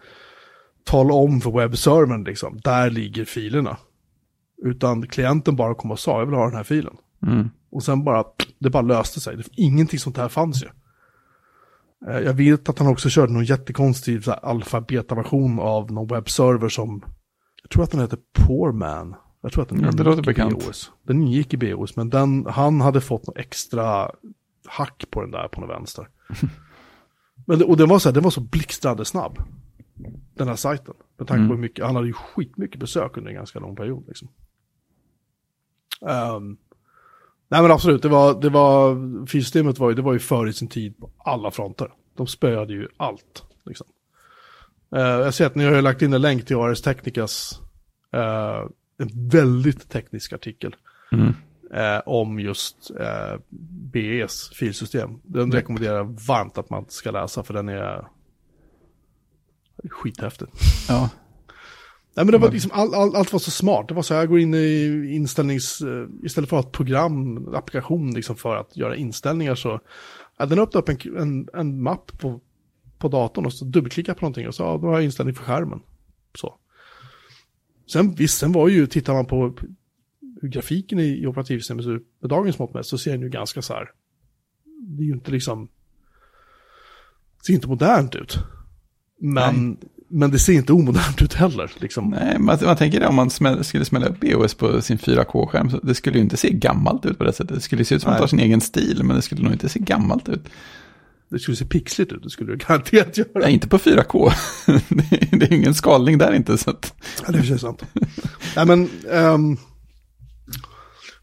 tala 0.83 1.13
om 1.13 1.41
för 1.41 1.51
webbservern 1.51 2.23
liksom, 2.23 2.59
där 2.63 2.89
ligger 2.89 3.25
filerna. 3.25 3.77
Utan 4.63 5.07
klienten 5.07 5.55
bara 5.55 5.75
kom 5.75 5.91
och 5.91 5.99
sa, 5.99 6.19
jag 6.19 6.25
vill 6.25 6.35
ha 6.35 6.45
den 6.45 6.55
här 6.55 6.63
filen. 6.63 6.97
Mm. 7.27 7.49
Och 7.71 7.83
sen 7.83 8.03
bara, 8.03 8.23
det 8.59 8.69
bara 8.69 8.81
löste 8.83 9.19
sig. 9.19 9.37
Ingenting 9.51 9.99
sånt 9.99 10.17
här 10.17 10.29
fanns 10.29 10.63
ju. 10.63 10.67
Eh, 12.11 12.19
Jag 12.19 12.33
vet 12.33 12.69
att 12.69 12.79
han 12.79 12.87
också 12.87 13.09
körde 13.09 13.33
någon 13.33 13.45
jättekonstig 13.45 14.21
alfa-beta-version 14.29 15.59
av 15.59 15.91
någon 15.91 16.07
webbserver 16.07 16.69
som, 16.69 17.03
jag 17.63 17.69
tror 17.71 17.83
att 17.83 17.91
den 17.91 18.01
heter 18.01 18.19
Poorman. 18.33 19.15
Jag 19.41 19.51
tror 19.51 19.63
att 19.63 19.69
den 19.69 19.77
Ja, 19.79 19.83
det 19.85 19.91
ingick 19.91 20.05
låter 20.05 20.19
i 20.21 20.25
bekant. 20.25 20.65
BOS. 20.65 20.91
Den 21.03 21.21
ingick 21.21 21.53
i 21.53 21.57
BOS, 21.57 21.95
men 21.95 22.09
den, 22.09 22.45
han 22.49 22.81
hade 22.81 23.01
fått 23.01 23.27
något 23.27 23.37
extra 23.37 24.11
hack 24.67 25.05
på 25.09 25.21
den 25.21 25.31
där 25.31 25.47
på 25.47 25.61
den 25.61 25.69
vänster. 25.69 26.09
men 27.45 27.59
det, 27.59 27.65
och 27.65 27.77
den 27.77 27.89
var 27.89 27.99
så 27.99 28.09
här, 28.09 28.13
den 28.13 28.23
var 28.23 28.31
så 28.31 28.41
blixtrande 28.41 29.05
snabb. 29.05 29.39
Den 30.33 30.47
här 30.47 30.55
sajten. 30.55 30.93
Med 31.17 31.27
tanke 31.27 31.47
på 31.47 31.53
hur 31.53 31.61
mycket, 31.61 31.85
han 31.85 31.95
hade 31.95 32.07
ju 32.07 32.13
skitmycket 32.13 32.79
besök 32.79 33.17
under 33.17 33.29
en 33.29 33.35
ganska 33.35 33.59
lång 33.59 33.75
period 33.75 34.03
liksom. 34.07 34.27
Ehm, 36.01 36.57
nej 37.47 37.61
men 37.61 37.71
absolut, 37.71 38.01
det 38.01 38.09
var, 38.09 38.41
det 38.41 38.49
var, 38.49 39.25
filsystemet 39.25 39.79
var 39.79 39.89
ju, 39.89 39.95
det 39.95 40.01
var 40.01 40.13
ju 40.13 40.19
före 40.19 40.53
sin 40.53 40.67
tid 40.67 40.97
på 40.97 41.11
alla 41.17 41.51
fronter. 41.51 41.91
De 42.15 42.27
spöade 42.27 42.73
ju 42.73 42.87
allt. 42.97 43.43
Liksom. 43.65 43.87
Eh, 44.95 45.01
jag 45.01 45.33
ser 45.33 45.45
att 45.45 45.55
ni 45.55 45.65
har 45.65 45.75
ju 45.75 45.81
lagt 45.81 46.01
in 46.01 46.13
en 46.13 46.21
länk 46.21 46.45
till 46.45 46.55
Ars 46.55 46.81
Technicas, 46.81 47.59
eh, 48.13 48.63
en 48.97 49.29
väldigt 49.29 49.89
teknisk 49.89 50.33
artikel. 50.33 50.75
Mm. 51.11 51.33
Eh, 51.73 51.99
om 52.05 52.39
just 52.39 52.91
eh, 52.99 53.39
BEs 53.91 54.49
filsystem. 54.49 55.19
Den 55.23 55.51
rekommenderar 55.51 55.97
jag 55.97 56.19
varmt 56.27 56.57
att 56.57 56.69
man 56.69 56.85
ska 56.87 57.11
läsa 57.11 57.43
för 57.43 57.53
den 57.53 57.69
är 57.69 58.07
skithäftig. 59.89 60.47
Ja, 60.87 61.09
Nej 62.15 62.25
men 62.25 62.31
det 62.31 62.37
var 62.37 62.51
liksom, 62.51 62.71
all, 62.73 62.93
all, 62.93 63.15
allt 63.15 63.33
var 63.33 63.39
så 63.39 63.51
smart. 63.51 63.87
Det 63.87 63.93
var 63.93 64.01
så 64.01 64.13
här, 64.13 64.21
jag 64.21 64.29
går 64.29 64.39
in 64.39 64.53
i 64.53 65.07
inställnings, 65.11 65.81
eh, 65.81 66.07
istället 66.23 66.49
för 66.49 66.57
att 66.57 66.63
ha 66.63 66.69
ett 66.69 66.75
program, 66.75 67.47
applikation 67.55 68.13
liksom 68.13 68.35
för 68.35 68.55
att 68.55 68.77
göra 68.77 68.95
inställningar 68.95 69.55
så, 69.55 69.79
ja, 70.37 70.45
den 70.45 70.59
öppnade 70.59 70.79
upp 70.93 71.05
en, 71.05 71.17
en, 71.17 71.49
en 71.53 71.81
mapp 71.81 72.19
på, 72.19 72.41
på 72.97 73.07
datorn 73.07 73.45
och 73.45 73.53
så 73.53 73.65
dubbelklickade 73.65 74.19
på 74.19 74.25
någonting 74.25 74.47
och 74.47 74.55
så, 74.55 74.63
ja, 74.63 74.77
då 74.81 74.87
har 74.87 74.93
jag 74.93 75.03
inställning 75.03 75.35
för 75.35 75.43
skärmen. 75.43 75.79
Så. 76.37 76.55
Sen 77.91 78.15
visst, 78.15 78.37
sen 78.37 78.51
var 78.51 78.67
ju, 78.67 78.87
tittar 78.87 79.13
man 79.13 79.25
på 79.25 79.53
hur 80.45 80.51
grafiken 80.51 80.99
i, 80.99 81.03
i 81.03 81.27
operativsystemet 81.27 81.85
ser 81.85 81.95
ut 81.95 82.07
med 82.21 82.29
dagens 82.29 82.59
mått 82.59 82.73
mätt 82.73 82.85
så 82.85 82.97
ser 82.97 83.11
den 83.11 83.21
ju 83.21 83.29
ganska 83.29 83.61
så 83.61 83.73
här, 83.73 83.89
det 84.87 85.03
är 85.03 85.05
ju 85.05 85.13
inte 85.13 85.31
liksom, 85.31 85.69
ser 87.45 87.53
inte 87.53 87.67
modernt 87.67 88.15
ut. 88.15 88.37
Men, 89.19 89.77
men 90.07 90.31
det 90.31 90.39
ser 90.39 90.53
inte 90.53 90.73
omodernt 90.73 91.21
ut 91.21 91.33
heller. 91.33 91.71
Liksom. 91.79 92.09
nej, 92.09 92.39
man, 92.39 92.57
man 92.61 92.77
tänker 92.77 92.99
det 92.99 93.07
om 93.07 93.15
man 93.15 93.29
smäll, 93.29 93.63
skulle 93.63 93.85
smälla 93.85 94.07
upp 94.07 94.19
BOS 94.19 94.53
på 94.53 94.81
sin 94.81 94.97
4K-skärm. 94.97 95.69
Så 95.69 95.77
det 95.77 95.95
skulle 95.95 96.17
ju 96.17 96.23
inte 96.23 96.37
se 96.37 96.49
gammalt 96.49 97.05
ut 97.05 97.17
på 97.17 97.23
det 97.23 97.33
sättet. 97.33 97.55
Det 97.55 97.61
skulle 97.61 97.85
se 97.85 97.95
ut 97.95 98.01
som 98.01 98.11
att 98.11 98.17
det 98.17 98.23
har 98.23 98.27
sin 98.27 98.39
egen 98.39 98.61
stil, 98.61 99.03
men 99.03 99.15
det 99.15 99.21
skulle 99.21 99.43
nog 99.43 99.53
inte 99.53 99.69
se 99.69 99.79
gammalt 99.79 100.29
ut. 100.29 100.49
Det 101.29 101.39
skulle 101.39 101.57
se 101.57 101.65
pixligt 101.65 102.11
ut, 102.11 102.23
det 102.23 102.29
skulle 102.29 102.51
det 102.51 102.65
garanterat 102.67 103.17
göra. 103.17 103.29
Nej, 103.35 103.53
inte 103.53 103.67
på 103.67 103.77
4K. 103.77 104.31
det, 105.31 105.45
är, 105.45 105.53
ingen 105.53 105.73
skalning 105.73 106.17
där 106.17 106.33
inte. 106.33 106.57
Så 106.57 106.69
att, 106.69 106.93
Ja, 107.25 107.31
det 107.31 107.37
är 107.37 107.57
sant. 107.57 107.83
Nej, 108.55 108.65
men 108.65 108.89
ehm, 109.11 109.57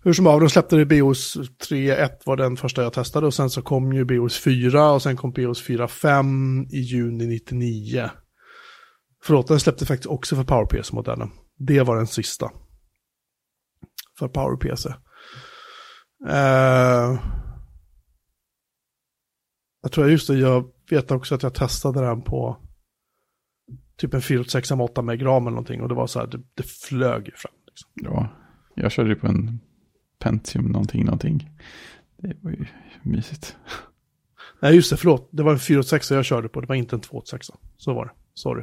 hur 0.05 0.12
som 0.12 0.26
av, 0.26 0.40
de 0.40 0.50
släppte 0.50 0.76
det 0.76 0.86
BOS 0.86 1.36
3.1 1.36 2.11
var 2.24 2.36
den 2.36 2.57
första 2.57 2.82
jag 2.82 2.92
testade 2.92 3.26
och 3.26 3.34
sen 3.34 3.50
så 3.50 3.62
kom 3.62 3.92
ju 3.92 4.05
BOS 4.05 4.38
4 4.38 4.90
och 4.90 5.03
sen 5.03 5.16
kom 5.16 5.32
BOS 5.32 5.68
4.5 5.68 6.66
i 6.70 6.80
juni 6.80 7.26
99. 7.26 8.11
Förlåt, 9.24 9.48
den 9.48 9.61
släppte 9.61 9.86
faktiskt 9.86 10.11
också 10.11 10.36
för 10.36 10.44
PowerPC-modellen. 10.44 11.30
Det 11.59 11.82
var 11.82 11.96
den 11.96 12.07
sista. 12.07 12.50
För 14.18 14.28
PowerPC. 14.28 14.86
Uh, 14.86 16.34
eh, 16.34 17.18
jag 19.82 19.92
tror 19.92 20.11
just 20.11 20.28
det, 20.28 20.34
jag 20.34 20.64
vet 20.90 21.11
också 21.11 21.34
att 21.34 21.42
jag 21.42 21.55
testade 21.55 22.00
den 22.00 22.22
på 22.22 22.57
typ 23.96 24.14
en 24.14 24.22
486 24.22 24.70
8 24.70 25.03
meg 25.03 25.24
ram 25.24 25.42
eller 25.42 25.50
någonting 25.50 25.82
och 25.82 25.88
det 25.88 25.94
var 25.94 26.07
så 26.07 26.18
här, 26.18 26.26
det, 26.26 26.40
det 26.55 26.62
flög 26.62 27.26
ju 27.26 27.32
fram. 27.36 27.55
Liksom. 27.66 27.90
Ja, 27.94 28.28
jag 28.74 28.92
körde 28.92 29.09
ju 29.09 29.16
på 29.16 29.26
en 29.26 29.61
Pentium 30.22 30.64
någonting, 30.64 31.04
någonting. 31.04 31.50
Det 32.16 32.36
var 32.40 32.50
ju 32.50 32.66
mysigt. 33.02 33.56
Nej, 34.60 34.74
just 34.74 34.90
det, 34.90 34.96
förlåt. 34.96 35.28
Det 35.30 35.42
var 35.42 35.52
en 35.52 35.58
486 35.58 36.10
jag 36.10 36.24
körde 36.24 36.48
på, 36.48 36.60
det 36.60 36.66
var 36.66 36.74
inte 36.74 36.96
en 36.96 37.00
286. 37.00 37.50
Så 37.76 37.94
var 37.94 38.04
det, 38.04 38.10
sorry. 38.34 38.62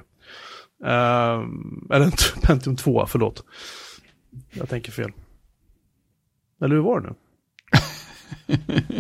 Ehm, 0.86 1.88
eller 1.92 2.06
en 2.06 2.12
Pentium 2.42 2.76
2, 2.76 3.06
förlåt. 3.06 3.44
Jag 4.52 4.70
tänker 4.70 4.92
fel. 4.92 5.12
Eller 6.62 6.76
hur 6.76 6.82
var 6.82 7.02
det 7.02 7.08
nu? 7.10 7.16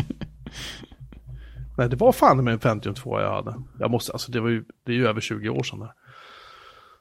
Nej, 1.77 1.89
det 1.89 1.95
var 1.95 2.11
fan 2.11 2.43
med 2.43 2.53
en 2.53 2.59
Pentium 2.59 2.95
2 2.95 3.19
jag 3.21 3.33
hade. 3.33 3.61
Jag 3.79 3.91
måste, 3.91 4.11
alltså 4.11 4.31
det 4.31 4.39
var 4.39 4.49
ju, 4.49 4.63
det 4.83 4.91
är 4.91 4.95
ju 4.95 5.07
över 5.07 5.21
20 5.21 5.49
år 5.49 5.63
sedan 5.63 5.79
där. 5.79 5.93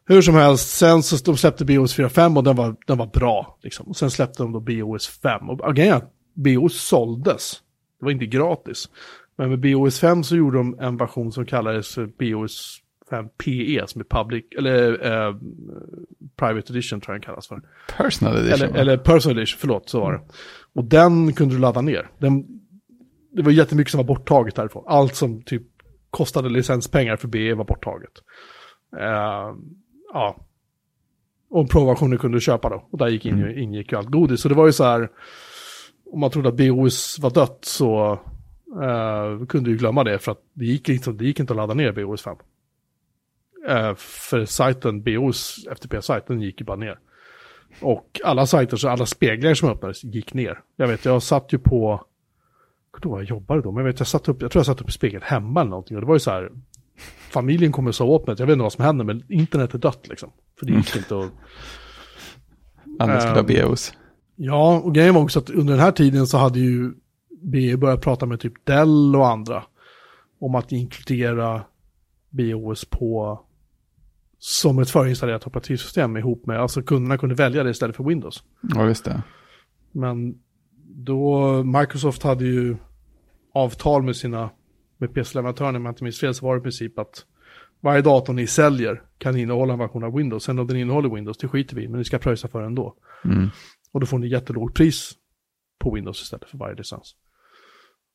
Hur 0.08 0.22
som 0.22 0.34
helst, 0.34 0.68
sen 0.68 1.02
så 1.02 1.16
de 1.24 1.36
släppte 1.36 1.64
BOS 1.64 1.98
4.5 1.98 2.36
och 2.36 2.44
den 2.44 2.56
var, 2.56 2.76
den 2.86 2.98
var 2.98 3.06
bra. 3.06 3.58
Liksom. 3.62 3.86
Och 3.86 3.96
sen 3.96 4.10
släppte 4.10 4.42
de 4.42 4.52
då 4.52 4.60
BOS 4.60 5.08
5. 5.08 5.50
Och 5.50 5.76
grejen 5.76 5.94
att 5.94 6.12
BOS 6.34 6.80
såldes. 6.80 7.62
Det 7.98 8.04
var 8.04 8.12
inte 8.12 8.26
gratis. 8.26 8.88
Men 9.36 9.50
med 9.50 9.60
BOS 9.60 10.00
5 10.00 10.24
så 10.24 10.36
gjorde 10.36 10.58
de 10.58 10.78
en 10.80 10.96
version 10.96 11.32
som 11.32 11.46
kallades 11.46 11.96
BOS 11.96 12.78
5 13.10 13.28
PE, 13.44 13.86
som 13.86 14.00
är 14.00 14.04
public, 14.04 14.44
eller 14.58 15.06
eh, 15.06 15.36
Private 16.36 16.72
Edition 16.72 17.00
tror 17.00 17.14
jag 17.14 17.20
den 17.20 17.26
kallas 17.26 17.48
för. 17.48 17.62
Personal 17.96 18.36
edition. 18.36 18.68
Eller, 18.68 18.80
eller 18.80 18.96
Personal 18.96 19.38
Edition, 19.38 19.58
förlåt, 19.60 19.88
så 19.88 20.00
var 20.00 20.12
det. 20.12 20.20
Och 20.74 20.84
den 20.84 21.32
kunde 21.32 21.54
du 21.54 21.60
ladda 21.60 21.80
ner. 21.80 22.10
Den, 22.18 22.46
det 23.32 23.42
var 23.42 23.52
jättemycket 23.52 23.90
som 23.90 23.98
var 23.98 24.04
borttaget 24.04 24.54
därifrån. 24.54 24.84
Allt 24.86 25.14
som 25.14 25.42
typ 25.42 25.62
kostade 26.10 26.48
licenspengar 26.48 27.16
för 27.16 27.28
BE 27.28 27.54
var 27.54 27.64
borttaget. 27.64 28.12
Eh, 28.96 29.54
ja. 30.12 30.36
Och 31.50 31.60
en 31.60 31.68
pro-version 31.68 32.18
kunde 32.18 32.36
du 32.36 32.40
köpa 32.40 32.68
då. 32.68 32.88
Och 32.90 32.98
där 32.98 33.08
gick 33.08 33.26
in, 33.26 33.58
ingick 33.58 33.92
ju 33.92 33.98
allt 33.98 34.08
godis. 34.08 34.40
Så 34.40 34.48
det 34.48 34.54
var 34.54 34.66
ju 34.66 34.72
så 34.72 34.84
här, 34.84 35.08
om 36.12 36.20
man 36.20 36.30
trodde 36.30 36.48
att 36.48 36.56
BOS 36.56 37.18
var 37.18 37.30
dött 37.30 37.58
så 37.62 38.12
eh, 38.82 39.46
kunde 39.46 39.70
du 39.70 39.76
glömma 39.76 40.04
det. 40.04 40.18
För 40.18 40.32
att 40.32 40.42
det 40.52 40.64
gick, 40.64 40.88
inte, 40.88 41.12
det 41.12 41.24
gick 41.24 41.40
inte 41.40 41.52
att 41.52 41.56
ladda 41.56 41.74
ner 41.74 41.92
BOS 41.92 42.22
5. 42.22 42.36
Eh, 43.68 43.94
för 43.94 44.44
sajten, 44.44 45.02
BOS 45.02 45.66
FTP-sajten 45.70 46.40
gick 46.40 46.60
ju 46.60 46.66
bara 46.66 46.76
ner. 46.76 46.98
Och 47.80 48.20
alla 48.24 48.46
sajter, 48.46 48.76
så 48.76 48.88
alla 48.88 49.06
speglar 49.06 49.54
som 49.54 49.68
öppnades 49.68 50.04
gick 50.04 50.34
ner. 50.34 50.60
Jag 50.76 50.88
vet, 50.88 51.04
jag 51.04 51.22
satt 51.22 51.52
ju 51.52 51.58
på, 51.58 52.04
jag 53.02 53.10
vad 53.10 53.20
jag 53.20 53.28
jobbade 53.28 53.62
då, 53.62 53.72
men 53.72 53.84
jag 53.84 53.92
vet, 53.92 54.00
jag 54.00 54.06
satt 54.06 54.28
upp, 54.28 54.42
jag 54.42 54.50
tror 54.50 54.60
jag 54.60 54.66
satt 54.66 54.80
upp 54.80 54.88
i 54.88 54.92
spegeln 54.92 55.22
hemma 55.22 55.60
eller 55.60 55.70
någonting. 55.70 55.96
Och 55.96 56.00
det 56.00 56.06
var 56.06 56.14
ju 56.14 56.20
så 56.20 56.30
här, 56.30 56.50
familjen 57.30 57.72
kommer 57.72 57.92
sova 57.92 58.12
åt 58.12 58.26
mig, 58.26 58.36
jag 58.38 58.46
vet 58.46 58.52
inte 58.52 58.62
vad 58.62 58.72
som 58.72 58.84
händer, 58.84 59.04
men 59.04 59.32
internet 59.32 59.74
är 59.74 59.78
dött 59.78 60.08
liksom. 60.08 60.30
För 60.58 60.66
det 60.66 60.72
gick 60.72 60.96
inte 60.96 61.18
att... 61.18 61.30
Alla 62.98 63.20
skulle 63.20 63.34
ha 63.34 63.62
ehm, 63.62 63.68
BOS. 63.68 63.92
Ja, 64.36 64.80
och 64.84 64.94
grejen 64.94 65.14
var 65.14 65.22
också 65.22 65.38
att 65.38 65.50
under 65.50 65.72
den 65.72 65.82
här 65.82 65.92
tiden 65.92 66.26
så 66.26 66.38
hade 66.38 66.60
ju 66.60 66.92
BE 67.42 67.76
börjat 67.76 68.00
prata 68.00 68.26
med 68.26 68.40
typ 68.40 68.66
Dell 68.66 69.16
och 69.16 69.28
andra 69.28 69.64
om 70.40 70.54
att 70.54 70.72
inkludera 70.72 71.62
BOS 72.30 72.84
på 72.84 73.40
som 74.38 74.78
ett 74.78 74.90
förinstallerat 74.90 75.46
operativsystem 75.46 76.16
ihop 76.16 76.46
med, 76.46 76.60
alltså 76.60 76.82
kunderna 76.82 77.18
kunde 77.18 77.34
välja 77.34 77.62
det 77.62 77.70
istället 77.70 77.96
för 77.96 78.04
Windows. 78.04 78.42
Ja, 78.74 78.82
visst 78.82 79.04
det. 79.04 79.22
Men 79.92 80.38
då, 80.86 81.52
Microsoft 81.62 82.22
hade 82.22 82.44
ju 82.44 82.76
avtal 83.52 84.02
med 84.02 84.16
sina, 84.16 84.50
med 84.98 85.14
PC-leverantörerna, 85.14 85.78
om 85.78 85.84
jag 85.84 85.92
inte 85.92 86.04
minns 86.04 86.20
fel, 86.20 86.34
så 86.34 86.46
var 86.46 86.54
det 86.54 86.58
i 86.58 86.62
princip 86.62 86.98
att 86.98 87.24
varje 87.80 88.02
dator 88.02 88.32
ni 88.32 88.46
säljer 88.46 89.02
kan 89.18 89.36
innehålla 89.36 89.72
en 89.72 89.78
version 89.78 90.04
av 90.04 90.14
Windows. 90.14 90.44
Sen 90.44 90.58
om 90.58 90.66
den 90.66 90.76
innehåller 90.76 91.08
Windows, 91.08 91.38
det 91.38 91.48
skiter 91.48 91.76
vi 91.76 91.84
i, 91.84 91.88
men 91.88 91.98
ni 91.98 92.04
ska 92.04 92.18
pröjsa 92.18 92.48
för 92.48 92.62
ändå. 92.62 92.94
Mm. 93.24 93.48
Och 93.92 94.00
då 94.00 94.06
får 94.06 94.18
ni 94.18 94.28
jättelågt 94.28 94.76
pris 94.76 95.12
på 95.78 95.94
Windows 95.94 96.22
istället 96.22 96.50
för 96.50 96.58
varje 96.58 96.74
licens. 96.74 97.14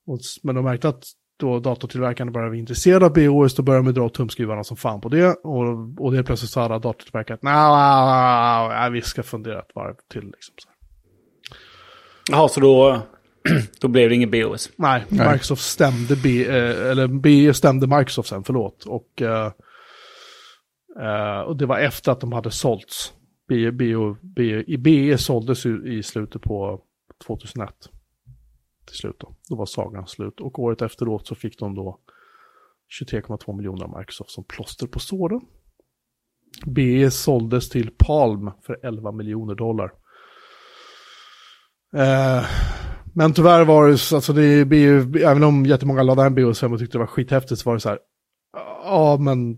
Och, 0.08 0.20
men 0.44 0.56
de 0.56 0.66
märkte 0.66 0.90
att 0.90 1.04
då 1.38 1.60
datortillverkarna 1.60 2.32
började 2.32 2.52
bli 2.52 2.60
intresserade 2.60 3.06
av 3.06 3.14
BOS, 3.14 3.56
då 3.56 3.64
började 3.64 3.92
de 3.92 4.00
dra 4.00 4.10
tumskruvarna 4.10 4.64
som 4.64 4.78
fan 4.78 5.02
på 5.02 5.10
det. 5.10 5.34
Och, 5.44 5.66
och 5.98 6.12
det 6.12 6.24
plötsligt 6.24 6.52
så 6.52 6.60
hade 6.60 6.80
datortillverkare 6.80 7.36
att 7.36 7.44
nej, 7.44 8.70
nej, 8.70 8.92
vi 8.92 9.02
ska 9.02 9.24
fundera 9.24 9.60
ett 9.60 9.76
varv 9.76 9.96
till. 10.12 10.26
Liksom, 10.26 10.54
så. 10.58 10.70
Jaha, 12.32 12.50
så 12.50 12.60
då, 12.60 13.02
då 13.82 13.88
blev 13.88 14.10
det 14.10 14.16
ingen 14.16 14.32
BOS. 14.32 14.70
Nej, 14.76 15.06
Nej. 15.10 15.32
Microsoft 15.32 15.64
stämde 15.64 16.16
B, 16.16 16.46
eh, 16.46 16.92
eller 16.92 17.08
BE 17.08 17.54
stämde 17.54 17.88
Microsoft 17.88 18.30
sen, 18.30 18.44
förlåt. 18.44 18.86
Och, 18.86 19.22
eh, 19.22 19.52
eh, 21.02 21.40
och 21.40 21.58
det 21.58 21.66
var 21.66 21.80
efter 21.80 22.12
att 22.12 22.20
de 22.20 22.32
hade 22.32 22.52
sålts. 22.52 23.14
BE, 23.48 23.72
BE, 23.72 24.16
BE, 24.22 24.78
BE 24.78 25.18
såldes 25.18 25.66
ju 25.66 25.98
i 25.98 26.04
slutet 26.04 26.42
på 26.42 26.82
2001. 27.28 27.70
Till 28.86 28.96
slut 28.96 29.16
då. 29.20 29.36
Då 29.50 29.56
var 29.56 29.66
sagan 29.66 30.08
slut. 30.08 30.40
Och 30.40 30.60
året 30.60 30.82
efteråt 30.82 31.28
så 31.28 31.36
fick 31.36 31.60
de 31.60 31.76
då 31.76 32.00
23,2 33.02 33.58
miljoner 33.58 33.84
av 33.84 33.98
Microsoft 33.98 34.32
som 34.32 34.44
plåster 34.44 34.88
på 34.88 35.00
såren. 35.00 35.42
BE 36.66 37.12
såldes 37.12 37.70
till 37.70 37.92
Palm 37.98 38.52
för 38.66 38.80
11 38.84 39.12
miljoner 39.12 39.56
dollar. 39.56 39.92
Eh, 41.96 42.46
men 43.14 43.34
tyvärr 43.34 43.66
var 43.66 43.88
det, 43.88 43.98
så- 43.98 44.16
alltså 44.16 44.34
det 44.34 44.66
blir 44.66 44.80
ju, 44.80 45.24
även 45.24 45.44
om 45.44 45.66
jättemånga 45.66 46.04
laddade 46.04 46.24
hem 46.24 46.36
BOS 46.36 46.60
5 46.60 46.74
och 46.74 46.80
tyckte 46.80 46.98
det 46.98 47.00
var 47.00 47.08
skithäftigt 47.08 47.62
så 47.62 47.70
var 47.70 47.74
det 47.74 47.80
så 47.80 47.90
här, 47.90 48.00
ja 48.84 49.18
men 49.20 49.58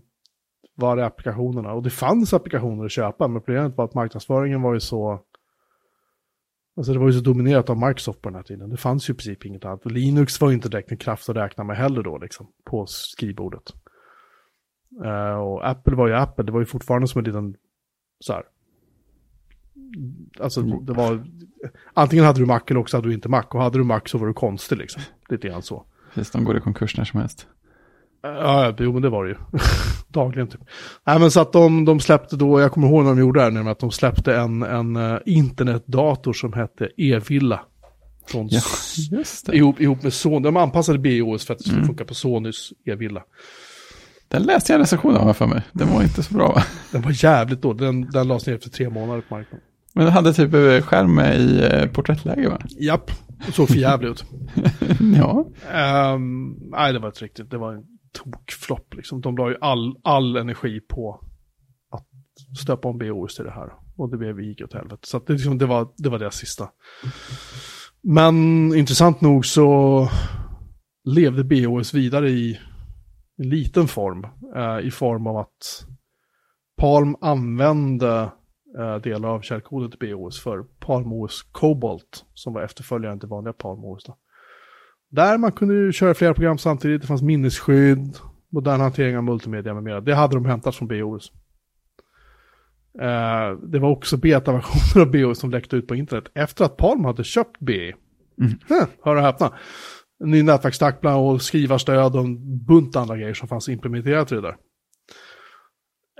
var 0.74 0.96
är 0.96 1.02
applikationerna? 1.02 1.72
Och 1.72 1.82
det 1.82 1.90
fanns 1.90 2.34
applikationer 2.34 2.84
att 2.84 2.92
köpa, 2.92 3.28
men 3.28 3.42
problemet 3.42 3.76
var 3.76 3.84
att 3.84 3.94
marknadsföringen 3.94 4.62
var 4.62 4.74
ju 4.74 4.80
så, 4.80 5.20
alltså 6.76 6.92
det 6.92 6.98
var 6.98 7.06
ju 7.06 7.12
så 7.12 7.20
dominerat 7.20 7.70
av 7.70 7.76
Microsoft 7.76 8.22
på 8.22 8.28
den 8.28 8.36
här 8.36 8.42
tiden. 8.42 8.70
Det 8.70 8.76
fanns 8.76 9.10
ju 9.10 9.14
i 9.14 9.16
princip 9.16 9.44
inget 9.46 9.64
annat. 9.64 9.84
Och 9.84 9.90
Linux 9.92 10.40
var 10.40 10.48
ju 10.48 10.54
inte 10.54 10.68
direkt 10.68 10.90
en 10.90 10.98
kraft 10.98 11.28
att 11.28 11.36
räkna 11.36 11.64
med 11.64 11.76
heller 11.76 12.02
då, 12.02 12.18
liksom, 12.18 12.46
på 12.64 12.86
skrivbordet. 12.86 13.72
Uh, 15.04 15.38
och 15.38 15.68
Apple 15.68 15.96
var 15.96 16.08
ju 16.08 16.14
Apple, 16.14 16.44
det 16.44 16.52
var 16.52 16.60
ju 16.60 16.66
fortfarande 16.66 17.08
som 17.08 17.18
en 17.18 17.24
liten, 17.24 17.54
så 18.20 18.32
här, 18.32 18.42
alltså 20.40 20.62
det 20.62 20.92
var, 20.92 21.26
antingen 21.94 22.24
hade 22.24 22.40
du 22.40 22.46
Mac 22.46 22.60
eller 22.66 22.80
också 22.80 22.96
hade 22.96 23.08
du 23.08 23.14
inte 23.14 23.28
Mac. 23.28 23.42
Och 23.50 23.62
hade 23.62 23.78
du 23.78 23.84
Mac 23.84 24.00
så 24.06 24.18
var 24.18 24.26
du 24.26 24.32
konstig 24.32 24.78
liksom. 24.78 25.02
Lite 25.28 25.48
grann 25.48 25.62
så. 25.62 25.84
Precis, 26.14 26.32
de 26.32 26.44
går 26.44 26.56
i 26.56 26.60
konkurs 26.60 26.96
när 26.96 27.04
som 27.04 27.20
helst. 27.20 27.46
Ja, 28.22 28.74
jo 28.78 28.92
men 28.92 29.02
det 29.02 29.08
var 29.08 29.24
det 29.24 29.30
ju. 29.30 29.36
Dagligen 30.08 30.48
typ. 30.48 30.60
Nej 31.06 31.18
men 31.18 31.30
så 31.30 31.40
att 31.40 31.52
de, 31.52 31.84
de 31.84 32.00
släppte 32.00 32.36
då, 32.36 32.60
jag 32.60 32.72
kommer 32.72 32.88
ihåg 32.88 33.04
när 33.04 33.10
de 33.10 33.18
gjorde 33.20 33.40
det 33.40 33.44
här, 33.44 33.50
nämligen 33.50 33.72
att 33.72 33.78
de 33.78 33.90
släppte 33.90 34.36
en, 34.36 34.62
en 34.62 34.96
eh, 34.96 35.18
internetdator 35.26 36.32
som 36.32 36.52
hette 36.52 36.88
E-villa. 36.96 37.60
Från 38.28 38.48
Ja, 38.50 38.60
just 39.10 39.46
det. 39.46 39.56
ihop, 39.56 39.80
ihop 39.80 40.02
med 40.02 40.12
Sony, 40.12 40.40
de 40.44 40.56
anpassade 40.56 40.98
BOS 40.98 41.46
för 41.46 41.54
att 41.54 41.58
det 41.58 41.64
skulle 41.68 41.84
funka 41.84 42.04
på 42.04 42.14
Sonys 42.14 42.72
E-villa. 42.84 43.22
Den 44.28 44.42
läste 44.42 44.72
jag 44.72 44.74
en 44.74 44.82
recension 44.82 45.16
av 45.16 45.32
för 45.32 45.46
mig. 45.46 45.62
Den 45.72 45.88
var 45.88 46.02
inte 46.02 46.22
så 46.22 46.34
bra 46.34 46.52
va? 46.52 46.62
Den 46.92 47.02
var 47.02 47.24
jävligt 47.24 47.62
då, 47.62 47.72
den, 47.72 48.10
den 48.10 48.28
lades 48.28 48.46
ner 48.46 48.54
efter 48.54 48.70
tre 48.70 48.90
månader 48.90 49.20
på 49.20 49.34
marknaden. 49.34 49.60
Men 49.96 50.04
den 50.04 50.12
hade 50.14 50.32
typ 50.32 50.54
eh, 50.54 50.80
skärm 50.82 51.20
i 51.20 51.68
eh, 51.72 51.90
porträttläge 51.90 52.48
va? 52.48 52.58
Japp, 52.80 53.10
det 53.46 53.52
såg 53.52 53.68
för 53.68 53.74
jävligt 53.74 54.10
ut. 54.10 54.24
Ja. 55.16 55.46
Ehm, 55.72 56.56
nej, 56.70 56.92
det 56.92 56.98
var 56.98 57.08
ett 57.08 57.22
riktigt, 57.22 57.50
det 57.50 57.58
var 57.58 57.72
en 57.74 57.84
tokflopp 58.12 58.94
liksom. 58.94 59.20
De 59.20 59.36
la 59.36 59.48
ju 59.50 59.56
all, 59.60 59.96
all 60.02 60.36
energi 60.36 60.80
på 60.80 61.20
att 61.90 62.06
stöpa 62.58 62.88
om 62.88 62.98
BOS 62.98 63.34
till 63.34 63.44
det 63.44 63.50
här. 63.50 63.72
Och 63.96 64.10
det 64.10 64.16
blev 64.16 64.40
gick 64.40 64.62
åt 64.62 64.74
helvete. 64.74 65.08
Så 65.08 65.18
det, 65.18 65.32
liksom, 65.32 65.58
det, 65.58 65.66
var, 65.66 65.88
det 65.96 66.08
var 66.08 66.18
deras 66.18 66.34
sista. 66.36 66.68
Men 68.02 68.34
intressant 68.74 69.20
nog 69.20 69.46
så 69.46 70.08
levde 71.04 71.44
BOS 71.44 71.94
vidare 71.94 72.30
i 72.30 72.58
en 73.38 73.48
liten 73.48 73.88
form. 73.88 74.24
eh, 74.56 74.86
I 74.86 74.90
form 74.90 75.26
av 75.26 75.36
att 75.36 75.86
Palm 76.76 77.16
använde 77.20 78.30
eh, 78.78 78.96
delar 78.96 79.28
av 79.28 79.40
källkoden 79.40 79.90
till 79.90 80.16
BOS 80.16 80.40
för 80.40 80.62
Palm 80.62 81.12
OS 81.12 81.42
Cobalt, 81.42 82.24
som 82.34 82.52
var 82.52 82.62
efterföljaren 82.62 83.20
till 83.20 83.28
vanliga 83.28 83.52
Palm 83.52 83.84
OS. 83.84 84.04
Då. 84.04 84.16
Där 85.10 85.38
man 85.38 85.52
kunde 85.52 85.92
köra 85.92 86.14
flera 86.14 86.34
program 86.34 86.58
samtidigt, 86.58 87.00
det 87.00 87.06
fanns 87.06 87.22
minnesskydd, 87.22 88.18
modern 88.52 88.80
hantering 88.80 89.16
av 89.16 89.24
multimedia 89.24 89.74
med 89.74 89.82
mera. 89.82 90.00
Det 90.00 90.14
hade 90.14 90.36
de 90.36 90.44
hämtat 90.44 90.74
från 90.74 90.88
BOS. 90.88 91.32
Eh, 93.00 93.58
det 93.62 93.78
var 93.78 93.90
också 93.90 94.16
betaversioner 94.16 95.06
av 95.06 95.10
BOS 95.10 95.38
som 95.38 95.50
läckte 95.50 95.76
ut 95.76 95.86
på 95.86 95.94
internet 95.94 96.24
efter 96.34 96.64
att 96.64 96.76
Palm 96.76 97.04
hade 97.04 97.24
köpt 97.24 97.60
BE. 97.60 97.92
Mm. 98.40 98.88
Hör 99.02 99.16
och 99.16 99.22
häpna. 99.22 99.52
Ny 100.24 100.42
nätverksstack 100.42 101.04
och 101.04 101.42
skrivarstöd 101.42 102.16
och 102.16 102.24
en 102.24 102.64
bunt 102.64 102.96
andra 102.96 103.16
grejer 103.16 103.34
som 103.34 103.48
fanns 103.48 103.68
implementerat 103.68 104.32
i 104.32 104.34
det 104.34 104.40
där. 104.40 104.56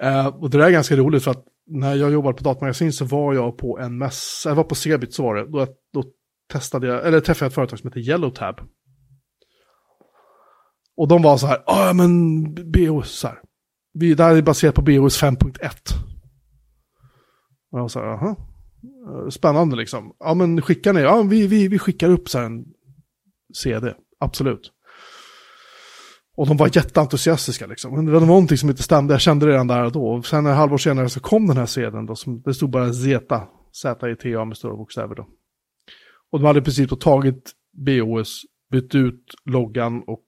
Eh, 0.02 0.26
och 0.26 0.50
det 0.50 0.59
där 0.59 0.66
är 0.66 0.70
ganska 0.70 0.96
roligt 0.96 1.24
för 1.24 1.30
att 1.30 1.44
när 1.66 1.94
jag 1.94 2.12
jobbade 2.12 2.36
på 2.36 2.44
datamagasin 2.44 2.92
så 2.92 3.04
var 3.04 3.34
jag 3.34 3.58
på 3.58 3.78
en 3.78 3.98
mässa, 3.98 4.48
jag 4.48 4.56
var 4.56 4.64
på 4.64 4.74
Cebit 4.74 5.14
så 5.14 5.22
var 5.22 5.34
det, 5.34 5.46
då, 5.50 5.66
då 5.92 6.04
testade 6.52 6.86
jag, 6.86 7.06
eller 7.06 7.20
träffade 7.20 7.44
jag 7.44 7.50
ett 7.50 7.54
företag 7.54 7.78
som 7.78 7.88
heter 7.88 8.00
Yellowtab. 8.00 8.60
Och 10.96 11.08
de 11.08 11.22
var 11.22 11.36
så 11.36 11.46
här, 11.46 11.62
ah, 11.66 11.86
ja 11.86 11.92
men 11.92 12.54
BOS 12.72 13.10
så 13.10 13.28
här. 13.28 13.40
Vi, 13.92 14.14
det 14.14 14.24
här 14.24 14.36
är 14.36 14.42
baserat 14.42 14.74
på 14.74 14.82
BOS 14.82 15.22
5.1. 15.22 15.36
Och 17.70 17.78
jag 17.78 17.82
var 17.82 17.88
så 17.88 18.00
här, 18.00 18.06
jaha. 18.06 18.36
Spännande 19.30 19.76
liksom. 19.76 20.16
Ja 20.18 20.34
men 20.34 20.62
skicka 20.62 20.92
ner, 20.92 21.02
ja 21.02 21.22
vi, 21.22 21.46
vi, 21.46 21.68
vi 21.68 21.78
skickar 21.78 22.10
upp 22.10 22.28
så 22.28 22.38
här 22.38 22.46
en 22.46 22.64
CD, 23.54 23.94
absolut. 24.20 24.72
Och 26.37 26.47
de 26.47 26.57
var 26.57 26.70
jätteentusiastiska 26.76 27.66
liksom. 27.66 27.95
Men 27.95 28.07
det 28.07 28.12
var 28.12 28.20
någonting 28.20 28.59
som 28.59 28.70
inte 28.70 28.82
stämde, 28.82 29.14
jag 29.14 29.20
kände 29.20 29.47
det 29.47 29.53
redan 29.53 29.66
där 29.66 29.84
och 29.84 29.93
då. 29.93 30.07
Och 30.07 30.26
sen 30.26 30.47
ett 30.47 30.57
halvår 30.57 30.78
senare 30.78 31.09
så 31.09 31.20
kom 31.20 31.47
den 31.47 31.57
här 31.57 31.66
sedeln 31.66 32.07
då, 32.07 32.14
som, 32.14 32.43
det 32.43 32.55
stod 32.55 32.70
bara 32.70 32.93
Zeta, 32.93 33.43
Z-E-T-A 33.72 34.45
med 34.45 34.57
stora 34.57 34.76
bokstäver 34.76 35.14
då. 35.14 35.26
Och 36.32 36.39
de 36.39 36.45
hade 36.45 36.62
precis 36.62 36.89
då 36.89 36.97
tagit 36.97 37.53
BOS, 37.72 38.43
bytt 38.70 38.95
ut 38.95 39.34
loggan 39.45 40.03
och 40.07 40.24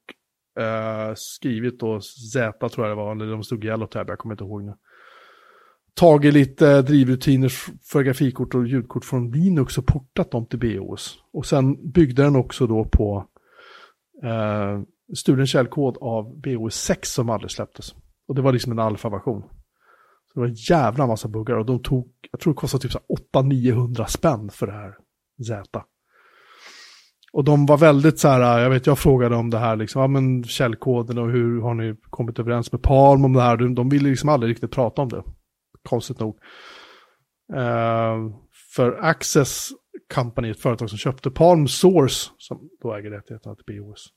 eh, 0.62 1.12
skrivit 1.16 1.80
då 1.80 2.00
Z 2.00 2.68
tror 2.68 2.86
jag 2.86 2.96
det 2.96 3.02
var, 3.02 3.12
eller 3.12 3.30
de 3.30 3.42
stod 3.44 3.64
Yellow 3.64 3.86
Tab, 3.86 4.10
jag 4.10 4.18
kommer 4.18 4.34
inte 4.34 4.44
ihåg 4.44 4.64
nu. 4.64 4.74
Tagit 5.94 6.34
lite 6.34 6.82
drivrutiner 6.82 7.52
för 7.90 8.02
grafikkort 8.02 8.54
och 8.54 8.66
ljudkort 8.66 9.04
från 9.04 9.30
Linux 9.30 9.78
och 9.78 9.86
portat 9.86 10.30
dem 10.30 10.46
till 10.46 10.58
BOS. 10.58 11.18
Och 11.32 11.46
sen 11.46 11.90
byggde 11.92 12.22
den 12.22 12.36
också 12.36 12.66
då 12.66 12.84
på 12.84 13.26
eh, 14.22 14.80
stulen 15.16 15.46
källkod 15.46 15.98
av 16.00 16.40
BOS 16.40 16.74
6 16.74 17.12
som 17.12 17.30
aldrig 17.30 17.50
släpptes. 17.50 17.94
Och 18.28 18.34
det 18.34 18.42
var 18.42 18.52
liksom 18.52 18.72
en 18.72 18.78
alfa-version. 18.78 19.42
Så 20.26 20.34
det 20.34 20.40
var 20.40 20.46
en 20.46 20.54
jävla 20.54 21.06
massa 21.06 21.28
buggar 21.28 21.56
och 21.56 21.66
de 21.66 21.82
tog, 21.82 22.12
jag 22.30 22.40
tror 22.40 22.52
det 22.52 22.58
kostade 22.58 22.88
typ 22.88 23.02
800-900 23.34 24.06
spänn 24.06 24.50
för 24.50 24.66
det 24.66 24.72
här 24.72 24.94
Z. 25.46 25.84
Och 27.32 27.44
de 27.44 27.66
var 27.66 27.78
väldigt 27.78 28.18
så 28.18 28.28
här, 28.28 28.58
jag 28.60 28.70
vet 28.70 28.86
jag 28.86 28.98
frågade 28.98 29.36
om 29.36 29.50
det 29.50 29.58
här 29.58 29.76
liksom, 29.76 30.02
ja 30.02 30.08
men 30.08 30.44
källkoden 30.44 31.18
och 31.18 31.30
hur 31.30 31.60
har 31.60 31.74
ni 31.74 31.96
kommit 32.10 32.38
överens 32.38 32.72
med 32.72 32.82
Palm 32.82 33.24
om 33.24 33.32
det 33.32 33.42
här? 33.42 33.56
De, 33.56 33.74
de 33.74 33.88
ville 33.88 34.08
liksom 34.08 34.28
aldrig 34.28 34.50
riktigt 34.50 34.70
prata 34.70 35.02
om 35.02 35.08
det. 35.08 35.22
Konstigt 35.88 36.20
nog. 36.20 36.38
Uh, 37.52 38.34
för 38.76 38.98
Access 39.00 39.68
Company, 40.14 40.50
ett 40.50 40.60
företag 40.60 40.88
som 40.88 40.98
köpte 40.98 41.30
Palm 41.30 41.68
Source, 41.68 42.30
som 42.38 42.68
då 42.82 42.94
äger 42.94 43.10
rättigheterna 43.10 43.54
till 43.54 43.80
BOS. 43.80 44.08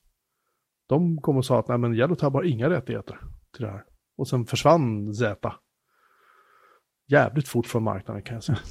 De 0.92 1.20
kom 1.20 1.36
och 1.36 1.44
sa 1.44 1.58
att 1.58 1.68
nej 1.68 1.78
men 1.78 1.94
Yellowtab 1.94 2.32
har 2.32 2.42
inga 2.42 2.70
rättigheter 2.70 3.18
till 3.56 3.64
det 3.64 3.70
här. 3.70 3.84
Och 4.16 4.28
sen 4.28 4.46
försvann 4.46 5.14
Z. 5.14 5.52
Jävligt 7.06 7.48
fort 7.48 7.66
från 7.66 7.82
marknaden 7.82 8.22
kan 8.22 8.34
jag 8.34 8.44
säga. 8.44 8.58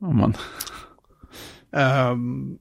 Ja, 0.00 0.10
man. 0.10 0.34
Um, 2.10 2.58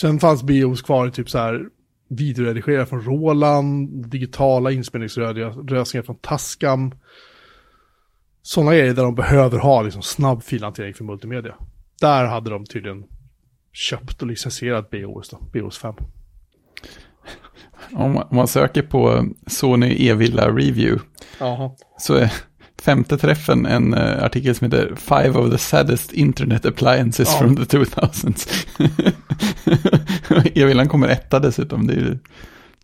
sen 0.00 0.20
fanns 0.20 0.42
BIOS 0.42 0.82
kvar 0.82 1.08
i 1.08 1.10
typ 1.10 1.30
så 1.30 1.38
här 1.38 1.68
videoredigerare 2.08 2.86
från 2.86 3.00
Roland, 3.00 4.06
digitala 4.06 4.70
inspelningslösningar 4.70 6.02
från 6.02 6.16
Tascam. 6.16 6.94
Sådana 8.42 8.72
grejer 8.72 8.94
där 8.94 9.02
de 9.02 9.14
behöver 9.14 9.58
ha 9.58 9.82
liksom 9.82 10.02
snabb 10.02 10.42
filhantering 10.42 10.94
för 10.94 11.04
multimedia. 11.04 11.54
Där 12.00 12.26
hade 12.26 12.50
de 12.50 12.64
tydligen 12.64 13.04
köpt 13.72 14.22
och 14.22 14.28
licensierat 14.28 14.90
BOS 14.90 15.28
då, 15.28 15.38
BOS 15.52 15.78
5. 15.78 15.94
Om 17.94 18.22
man, 18.30 18.48
söker 18.48 18.82
på 18.82 19.26
Sony 19.46 19.96
E-villa 20.08 20.48
Review 20.48 21.02
Jaha. 21.38 21.70
så 21.98 22.14
är 22.14 22.32
femte 22.82 23.18
träffen 23.18 23.66
en 23.66 23.94
uh, 23.94 24.24
artikel 24.24 24.54
som 24.54 24.64
heter 24.64 24.94
Five 24.96 25.30
of 25.38 25.50
the 25.50 25.58
saddest 25.58 26.12
internet 26.12 26.66
appliances 26.66 27.28
Ja. 27.32 27.38
from 27.38 27.56
the 27.56 27.78
2000s. 27.78 28.66
E-villan 30.54 30.88
kommer 30.88 31.08
etta 31.08 31.38
dessutom, 31.40 31.86
det 31.86 31.92
är 31.94 31.96
ju 31.96 32.18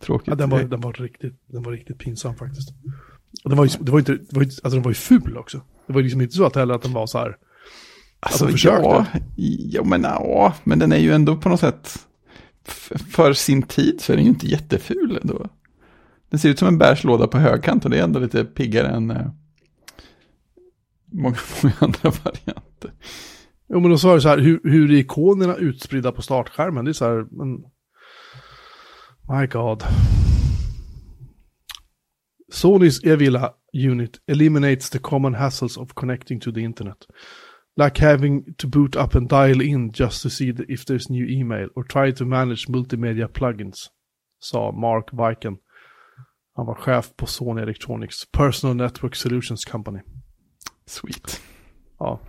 tråkigt. 0.01 0.29
Ja, 0.29 0.35
den, 0.35 0.51
var, 0.51 0.63
den, 0.63 0.81
var 0.81 0.93
riktigt, 0.93 1.35
den 1.47 1.63
var 1.63 1.73
riktigt 1.73 1.99
pinsam 1.99 2.37
faktiskt. 2.37 2.69
Och 3.45 3.51
den 3.51 3.59
var 3.59 3.65
ju, 3.65 3.71
det 3.81 3.93
var 3.93 3.99
inte, 3.99 4.13
det 4.13 4.37
var 4.37 4.43
ju, 4.43 4.49
alltså 4.49 4.71
den 4.71 4.83
var 4.83 4.91
ju 4.91 4.95
ful 4.95 5.37
också. 5.37 5.61
Det 5.87 5.93
var 5.93 6.01
ju 6.01 6.05
liksom 6.05 6.21
inte 6.21 6.35
så 6.37 6.45
att 6.47 6.57
heller 6.57 6.75
att 6.75 6.83
den 6.83 6.93
var 6.93 7.07
så 7.07 7.19
här. 7.19 7.37
Alltså, 8.21 8.49
försökte. 8.49 8.83
ja, 8.83 9.07
ja, 9.73 9.85
men 9.85 10.03
ja, 10.03 10.55
men 10.65 10.79
den 10.79 10.93
är 10.93 10.97
ju 10.99 11.13
ändå 11.13 11.37
på 11.37 11.49
något 11.49 11.61
sätt, 11.61 11.99
för 13.13 13.33
sin 13.33 13.63
tid 13.63 14.01
så 14.01 14.13
är 14.13 14.17
den 14.17 14.25
ju 14.25 14.31
inte 14.31 14.47
jätteful 14.47 15.19
ändå. 15.23 15.47
Den 16.31 16.39
ser 16.39 16.49
ut 16.49 16.59
som 16.59 16.69
en 16.69 16.79
bärslåda 16.79 17.27
på 17.27 17.39
högkant 17.39 17.85
och 17.85 17.91
det 17.91 17.99
är 17.99 18.03
ändå 18.03 18.21
lite 18.21 18.45
piggare 18.45 18.89
än 18.89 19.11
eh, 19.11 19.27
många, 21.13 21.37
många 21.63 21.75
andra 21.79 22.11
varianter. 22.25 22.93
Jo 23.69 23.81
men 23.81 23.91
då 23.91 23.99
sa 23.99 24.15
det 24.15 24.21
så 24.21 24.29
här, 24.29 24.39
hur, 24.39 24.61
hur 24.65 24.91
är 24.91 24.97
ikonerna 24.97 25.55
utspridda 25.55 26.13
på 26.13 26.23
startskärmen? 26.23 26.85
Det 26.85 26.91
är 26.91 26.93
så 26.93 27.05
här, 27.05 27.27
men... 27.31 27.65
My 29.31 29.47
God. 29.47 29.85
Sonys 32.53 33.05
Evila 33.05 33.53
unit 33.73 34.21
eliminates 34.27 34.91
the 34.91 34.99
common 34.99 35.35
hassles 35.35 35.77
of 35.77 35.93
connecting 35.95 36.41
to 36.41 36.53
the 36.53 36.61
internet. 36.61 36.97
Like 37.79 38.01
having 38.07 38.55
to 38.55 38.69
boot 38.69 38.97
up 38.97 39.15
and 39.15 39.29
dial 39.29 39.61
in 39.61 39.93
just 39.93 40.23
to 40.23 40.31
see 40.31 40.49
if 40.69 40.85
there's 40.85 41.11
new 41.11 41.27
email 41.41 41.69
or 41.77 41.85
try 41.85 42.13
to 42.13 42.25
manage 42.25 42.69
multimedia 42.69 43.29
plugins. 43.29 43.89
Sa 44.41 44.73
Mark 44.73 45.13
Viken. 45.13 45.57
Han 46.57 46.67
var 46.67 46.75
chef 46.75 47.11
på 47.17 47.27
Sony 47.27 47.63
Electronics 47.63 48.27
Personal 48.33 48.77
Network 48.77 49.15
Solutions 49.15 49.65
Company. 49.65 49.99
Sweet. 50.87 51.41
Ja. 51.99 52.21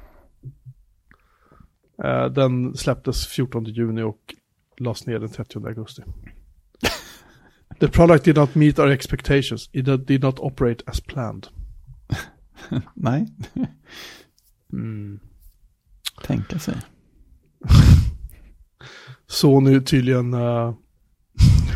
Eh, 2.04 2.26
Den 2.26 2.76
släpptes 2.76 3.28
14 3.28 3.64
juni 3.66 4.02
och 4.02 4.36
lades 4.80 5.06
ner 5.08 5.20
den 5.20 5.30
30 5.30 5.68
augusti. 5.68 6.02
The 7.80 7.88
product 7.88 8.26
did 8.26 8.36
not 8.36 8.56
meet 8.56 8.80
our 8.80 8.90
expectations. 8.90 9.70
It 9.74 9.86
did 10.08 10.22
not 10.24 10.40
operate 10.40 10.84
as 10.88 11.02
planned. 11.02 11.48
Nej, 12.94 13.28
Mm. 14.74 15.20
Tänka 16.24 16.60
sig. 16.60 16.76
Sony 19.28 19.82
tydligen... 19.82 20.34
Uh, 20.34 20.74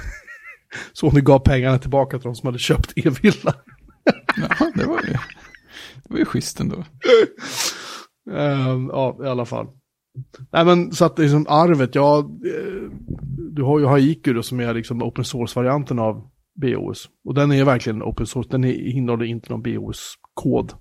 Sony 0.93 1.21
gav 1.21 1.39
pengarna 1.39 1.77
tillbaka 1.77 2.17
till 2.17 2.25
de 2.25 2.35
som 2.35 2.47
hade 2.47 2.59
köpt 2.59 2.93
e-villa. 2.95 3.55
Jaha, 4.37 4.71
det 4.75 4.85
var 4.85 5.01
ju, 5.01 5.13
det 6.03 6.09
var 6.09 6.17
ju 6.17 6.25
schysst 6.25 6.59
ändå. 6.59 6.83
Eh, 8.31 8.77
ja, 8.91 9.19
i 9.23 9.27
alla 9.27 9.45
fall. 9.45 9.67
Nej 10.51 10.65
men 10.65 10.91
så 10.91 11.05
att 11.05 11.19
liksom 11.19 11.45
arvet, 11.49 11.95
ja, 11.95 12.19
eh, 12.19 12.89
du 13.51 13.63
har 13.63 13.79
ju 13.79 13.85
Haiku 13.85 14.33
då 14.33 14.43
som 14.43 14.59
är 14.59 14.73
liksom 14.73 15.03
open 15.03 15.25
source-varianten 15.25 15.99
av 15.99 16.29
BOS. 16.55 17.09
Och 17.25 17.33
den 17.33 17.51
är 17.51 17.63
verkligen 17.63 18.03
open 18.03 18.25
source, 18.25 18.49
den 18.51 18.65
innehåller 18.65 19.25
inte 19.25 19.49
någon 19.49 19.61
BOS-kod. 19.61 20.73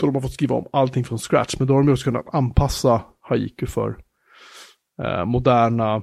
Så 0.00 0.06
de 0.06 0.14
har 0.14 0.22
fått 0.22 0.32
skriva 0.32 0.54
om 0.54 0.66
allting 0.72 1.04
från 1.04 1.18
scratch, 1.18 1.54
men 1.58 1.68
då 1.68 1.74
har 1.74 1.82
de 1.82 1.92
också 1.92 2.04
kunnat 2.04 2.34
anpassa 2.34 3.02
Haiku 3.20 3.66
för 3.66 3.96
eh, 5.02 5.24
moderna 5.24 6.02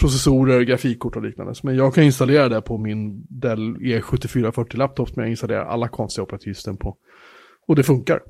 processorer, 0.00 0.62
grafikkort 0.62 1.16
och 1.16 1.22
liknande. 1.22 1.54
Men 1.62 1.76
jag 1.76 1.94
kan 1.94 2.04
installera 2.04 2.48
det 2.48 2.60
på 2.60 2.78
min 2.78 3.26
Dell 3.28 3.76
E 3.82 4.00
E7440-laptop 4.00 5.08
som 5.08 5.22
jag 5.22 5.30
installerar 5.30 5.64
alla 5.64 5.88
konstiga 5.88 6.22
operativsystem 6.22 6.76
på. 6.76 6.96
Och 7.66 7.76
det 7.76 7.82
funkar. 7.82 8.20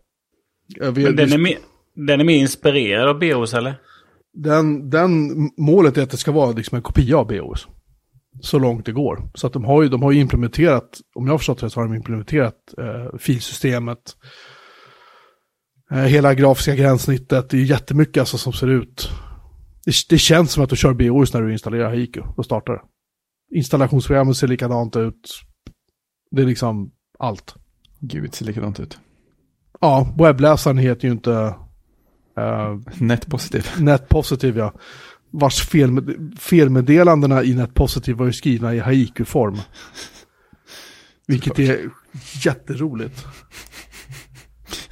Men 0.80 0.94
den 0.94 1.32
är, 1.32 1.38
mer, 1.38 1.58
den 1.94 2.20
är 2.20 2.24
mer 2.24 2.36
inspirerad 2.36 3.08
av 3.08 3.18
BOS 3.18 3.54
eller? 3.54 3.74
den, 4.42 4.90
den 4.90 5.10
målet 5.56 5.98
är 5.98 6.02
att 6.02 6.10
det 6.10 6.16
ska 6.16 6.32
vara 6.32 6.52
liksom 6.52 6.76
en 6.76 6.82
kopia 6.82 7.18
av 7.18 7.26
BOS. 7.26 7.68
Så 8.40 8.58
långt 8.58 8.86
det 8.86 8.92
går. 8.92 9.30
Så 9.34 9.46
att 9.46 9.52
de 9.52 9.64
har 9.64 9.82
ju, 9.82 9.88
de 9.88 10.02
har 10.02 10.12
ju 10.12 10.20
implementerat, 10.20 11.00
om 11.14 11.26
jag 11.26 11.32
har 11.32 11.38
förstått 11.38 11.60
det 11.60 11.70
så 11.70 11.80
har 11.80 11.86
de 11.88 11.94
implementerat 11.94 12.54
eh, 12.78 13.18
filsystemet. 13.18 13.98
Eh, 15.90 15.98
hela 15.98 16.34
grafiska 16.34 16.74
gränssnittet, 16.74 17.50
det 17.50 17.56
är 17.56 17.60
ju 17.60 17.66
jättemycket 17.66 18.20
alltså 18.20 18.38
som 18.38 18.52
ser 18.52 18.66
ut. 18.66 19.10
Det, 19.84 19.92
det 20.08 20.18
känns 20.18 20.52
som 20.52 20.64
att 20.64 20.70
du 20.70 20.76
kör 20.76 20.94
BOS 20.94 21.34
när 21.34 21.42
du 21.42 21.52
installerar 21.52 21.88
Haiku 21.88 22.20
och 22.36 22.44
startar 22.44 22.72
det. 22.72 22.82
Installationsprogrammet 23.56 24.36
ser 24.36 24.48
likadant 24.48 24.96
ut. 24.96 25.40
Det 26.30 26.42
är 26.42 26.46
liksom 26.46 26.90
allt. 27.18 27.54
Gud, 28.00 28.30
det 28.30 28.36
ser 28.36 28.44
likadant 28.44 28.80
ut. 28.80 28.98
Ja, 29.80 30.14
webbläsaren 30.18 30.78
heter 30.78 31.08
ju 31.08 31.12
inte 31.12 31.54
eh, 32.36 32.76
Netpositiv. 33.00 33.66
NetPositive, 33.78 34.60
ja. 34.60 34.74
Vars 35.30 35.60
fel, 35.60 36.16
felmeddelandena 36.38 37.42
i 37.44 37.54
NetPositive 37.54 38.18
var 38.18 38.26
ju 38.26 38.32
skrivna 38.32 38.74
i 38.74 38.78
haiku-form. 38.78 39.58
Vilket 41.26 41.58
är 41.58 41.90
jätteroligt. 42.44 43.26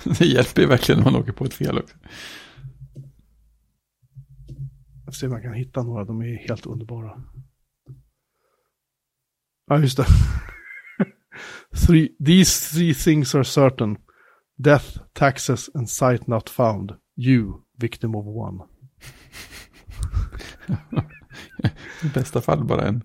Det 0.19 0.25
hjälper 0.25 0.63
ju 0.63 0.69
verkligen 0.69 0.99
när 0.99 1.11
man 1.11 1.21
åker 1.21 1.33
på 1.33 1.45
ett 1.45 1.55
fel 1.55 1.79
också. 1.79 1.97
Jag 5.05 5.15
får 5.15 5.19
se 5.19 5.27
om 5.27 5.33
jag 5.33 5.43
kan 5.43 5.55
hitta 5.55 5.83
några, 5.83 6.05
de 6.05 6.21
är 6.21 6.49
helt 6.49 6.67
underbara. 6.67 7.23
Ja, 9.67 9.79
just 9.79 9.97
det. 9.97 10.07
three, 11.87 12.09
these 12.27 12.75
three 12.75 12.95
things 12.95 13.35
are 13.35 13.45
certain. 13.45 13.97
Death, 14.59 14.99
taxes 15.13 15.71
and 15.75 15.91
sight 15.91 16.27
not 16.27 16.51
found. 16.51 16.93
You, 17.17 17.53
victim 17.79 18.15
of 18.15 18.27
one. 18.27 18.76
I 22.03 22.09
bästa 22.15 22.41
fall 22.41 22.65
bara 22.65 22.87
en. 22.89 23.03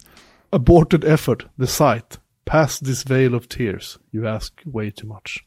Aborted 0.50 1.04
effort, 1.04 1.46
the 1.60 1.68
sight. 1.68 2.20
Past 2.46 2.86
this 2.86 3.06
veil 3.06 3.36
of 3.36 3.48
tears. 3.48 4.00
You 4.12 4.28
ask 4.28 4.62
way 4.66 4.92
too 4.92 5.08
much. 5.08 5.46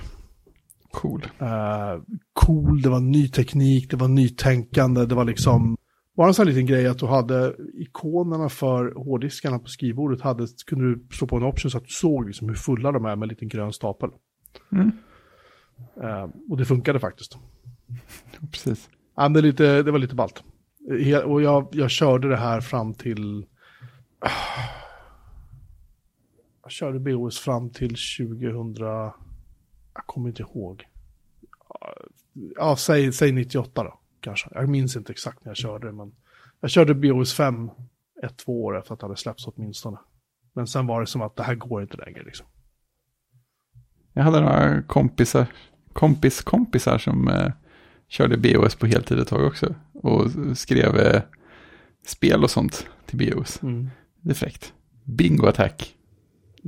Cool. 0.91 1.23
eh, 1.39 2.01
cool, 2.33 2.83
det 2.83 2.89
var 2.89 3.01
ny 3.01 3.29
teknik, 3.29 3.91
det 3.91 3.97
var 3.97 4.09
nytänkande, 4.09 5.07
det 5.07 5.15
var 5.15 5.25
liksom 5.25 5.77
bara 6.17 6.29
en 6.29 6.35
sån 6.35 6.43
här 6.47 6.53
liten 6.53 6.67
grej 6.67 6.87
att 6.87 6.99
du 6.99 7.07
hade 7.07 7.55
ikonerna 7.75 8.49
för 8.49 8.93
hårddiskarna 8.97 9.59
på 9.59 9.69
skrivbordet, 9.69 10.21
hade, 10.21 10.47
kunde 10.67 10.85
du 10.95 11.07
slå 11.11 11.27
på 11.27 11.37
en 11.37 11.43
option 11.43 11.71
så 11.71 11.79
att 11.79 11.85
du 11.85 11.91
såg 11.91 12.27
liksom 12.27 12.49
hur 12.49 12.55
fulla 12.55 12.93
de 12.93 13.05
är 13.05 13.17
med 13.17 13.23
en 13.23 13.29
liten 13.29 13.49
grön 13.49 13.73
stapel. 13.73 14.11
Mm. 14.73 14.91
Eh, 16.03 16.29
och 16.51 16.57
det 16.57 16.65
funkade 16.65 17.01
faktiskt. 17.01 17.39
Precis. 18.53 18.89
Ja, 19.17 19.29
det, 19.29 19.41
lite, 19.43 19.83
det 19.83 19.91
var 19.91 19.99
lite 19.99 20.15
ballt. 20.15 20.43
He- 20.91 21.23
Och 21.23 21.43
jag, 21.43 21.69
jag 21.73 21.91
körde 21.91 22.29
det 22.29 22.37
här 22.37 22.61
fram 22.61 22.95
till... 22.95 23.47
Jag 26.67 26.73
körde 26.73 26.99
BOS 26.99 27.39
fram 27.39 27.71
till 27.71 27.89
2000... 27.89 28.77
Jag 29.95 30.07
kommer 30.07 30.29
inte 30.29 30.43
ihåg. 30.43 30.85
Ja, 32.57 32.77
säg, 32.77 33.13
säg 33.13 33.33
98 33.33 33.85
då, 33.85 33.99
kanske. 34.21 34.49
Jag 34.55 34.69
minns 34.69 34.97
inte 34.97 35.13
exakt 35.13 35.45
när 35.45 35.51
jag 35.51 35.57
körde 35.57 35.93
men... 35.93 36.15
Jag 36.61 36.71
körde 36.71 36.95
BOS 36.95 37.35
5 37.35 37.71
ett, 38.23 38.37
två 38.37 38.65
år 38.65 38.79
efter 38.79 38.95
att 38.95 39.01
det 39.01 39.07
hade 39.07 39.17
släppts 39.17 39.47
åtminstone. 39.47 39.99
Men 40.53 40.67
sen 40.67 40.87
var 40.87 41.01
det 41.01 41.07
som 41.07 41.23
att 41.23 41.37
det 41.37 41.43
här 41.43 41.55
går 41.55 41.83
inte 41.83 41.97
längre 41.97 42.23
liksom. 42.23 42.47
Jag 44.13 44.23
hade 44.23 44.41
några 44.41 44.83
kompisar, 44.83 45.47
kompis 45.93 46.43
kompisar 46.43 46.99
som 46.99 47.29
eh, 47.29 47.53
körde 48.09 48.37
BOS 48.37 48.75
på 48.75 48.87
heltid 48.87 49.19
ett 49.19 49.29
tag 49.29 49.47
också. 49.47 49.75
Och 49.93 50.31
skrev 50.55 50.97
eh, 50.97 51.23
spel 52.07 52.45
och 52.45 52.51
sånt 52.51 52.89
till 53.07 53.19
BOS. 53.19 53.59
Det 54.21 54.31
är 54.31 54.35
fräckt. 54.35 54.73
Bingo 55.05 55.47
Attack. 55.47 55.96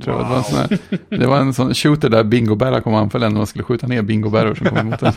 Tror 0.01 0.15
jag. 0.15 0.25
Det, 0.25 0.29
var 0.29 0.37
en 0.37 0.43
sån 0.43 0.57
här, 0.57 0.79
det 1.09 1.27
var 1.27 1.39
en 1.39 1.53
sån 1.53 1.73
shooter 1.73 2.09
där 2.09 2.23
bingobärrar 2.23 2.81
kom 2.81 2.95
anfall 2.95 3.23
och 3.23 3.31
man 3.31 3.47
skulle 3.47 3.63
skjuta 3.63 3.87
ner 3.87 4.01
bingobärror 4.01 4.55
som 4.55 4.67
kom 4.67 4.77
emot 4.77 5.01
en. 5.01 5.13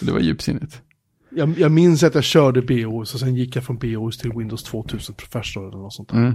Det 0.00 0.12
var 0.12 0.20
djupsinnigt. 0.20 0.82
Jag, 1.30 1.58
jag 1.58 1.72
minns 1.72 2.02
att 2.02 2.14
jag 2.14 2.24
körde 2.24 2.62
BOS 2.62 3.14
och 3.14 3.20
sen 3.20 3.34
gick 3.34 3.56
jag 3.56 3.64
från 3.64 3.78
BOS 3.78 4.18
till 4.18 4.32
Windows 4.32 4.62
2000 4.62 5.14
Professional 5.14 5.68
eller 5.68 5.78
något 5.78 5.94
sånt 5.94 6.08
där. 6.08 6.16
Mm. 6.16 6.34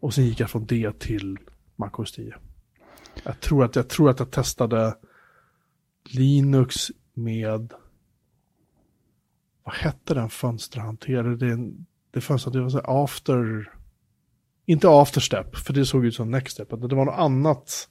Och 0.00 0.14
sen 0.14 0.24
gick 0.24 0.40
jag 0.40 0.50
från 0.50 0.66
det 0.66 0.98
till 0.98 1.38
MacOS 1.76 2.12
10. 2.12 2.34
Jag 3.24 3.40
tror 3.40 3.64
att 3.64 3.76
jag, 3.76 3.88
tror 3.88 4.10
att 4.10 4.18
jag 4.18 4.30
testade 4.30 4.96
Linux 6.04 6.76
med... 7.14 7.72
Vad 9.64 9.74
hette 9.74 10.14
den 10.14 10.30
fönsterhanterare? 10.30 11.36
Det, 11.36 11.70
det 12.10 12.20
fönstret, 12.20 12.52
det 12.52 12.60
var 12.60 12.68
så 12.68 12.76
här 12.76 13.04
after... 13.04 13.72
Inte 14.70 14.88
afterstep, 14.88 15.56
för 15.56 15.72
det 15.72 15.86
såg 15.86 16.06
ut 16.06 16.14
som 16.14 16.30
next 16.30 16.52
step. 16.54 16.68
Det 16.70 16.96
var 16.96 17.04
något 17.04 17.18
annat. 17.18 17.88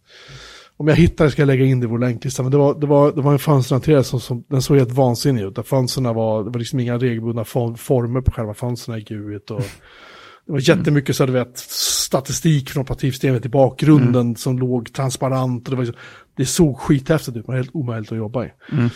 Om 0.78 0.88
jag 0.88 0.96
hittar 0.96 1.26
det 1.26 1.32
ska 1.32 1.42
jag 1.42 1.48
lägga 1.48 1.66
in 1.66 1.80
det 1.80 1.84
i 1.84 1.88
vår 1.88 2.00
länklista. 2.00 2.44
Men 2.44 2.52
det 2.52 2.58
var, 2.58 2.80
det 2.80 2.88
var, 2.88 3.12
det 3.12 3.22
var 3.22 3.32
en 3.32 3.40
fönsterhanterare 3.40 4.04
som, 4.04 4.20
som 4.20 4.44
den 4.50 4.62
såg 4.62 4.78
helt 4.78 4.92
vansinnig 4.92 5.44
ut. 5.44 5.56
Där 5.56 5.64
fönstren 5.64 6.16
var, 6.16 6.44
det 6.44 6.50
var 6.50 6.60
liksom 6.60 6.80
inga 6.80 6.98
regelbundna 6.98 7.46
form, 7.46 7.78
former 7.78 8.22
på 8.22 8.32
själva 8.32 8.54
fönstren 8.54 8.98
i 8.98 9.02
GUIt. 9.02 9.52
Och 9.52 9.60
det 10.46 10.52
var 10.52 10.70
jättemycket 10.70 11.16
så 11.16 11.26
du 11.26 11.34
vet, 11.34 11.58
statistik 11.58 12.70
från 12.70 12.82
operativsystemet 12.82 13.46
i 13.46 13.50
bakgrunden 13.50 14.36
som 14.36 14.60
låg 14.60 14.94
transparent. 14.94 15.68
Och 15.68 15.72
det, 15.72 15.76
var 15.78 15.84
liksom, 15.84 16.02
det 16.38 16.46
såg 16.46 16.80
skithäftigt 16.80 17.38
ut, 17.38 17.48
men 17.48 17.56
helt 17.56 17.76
omöjligt 17.76 18.12
att 18.12 18.18
jobba 18.18 18.46
i. 18.46 18.52
Ehm, 18.72 18.90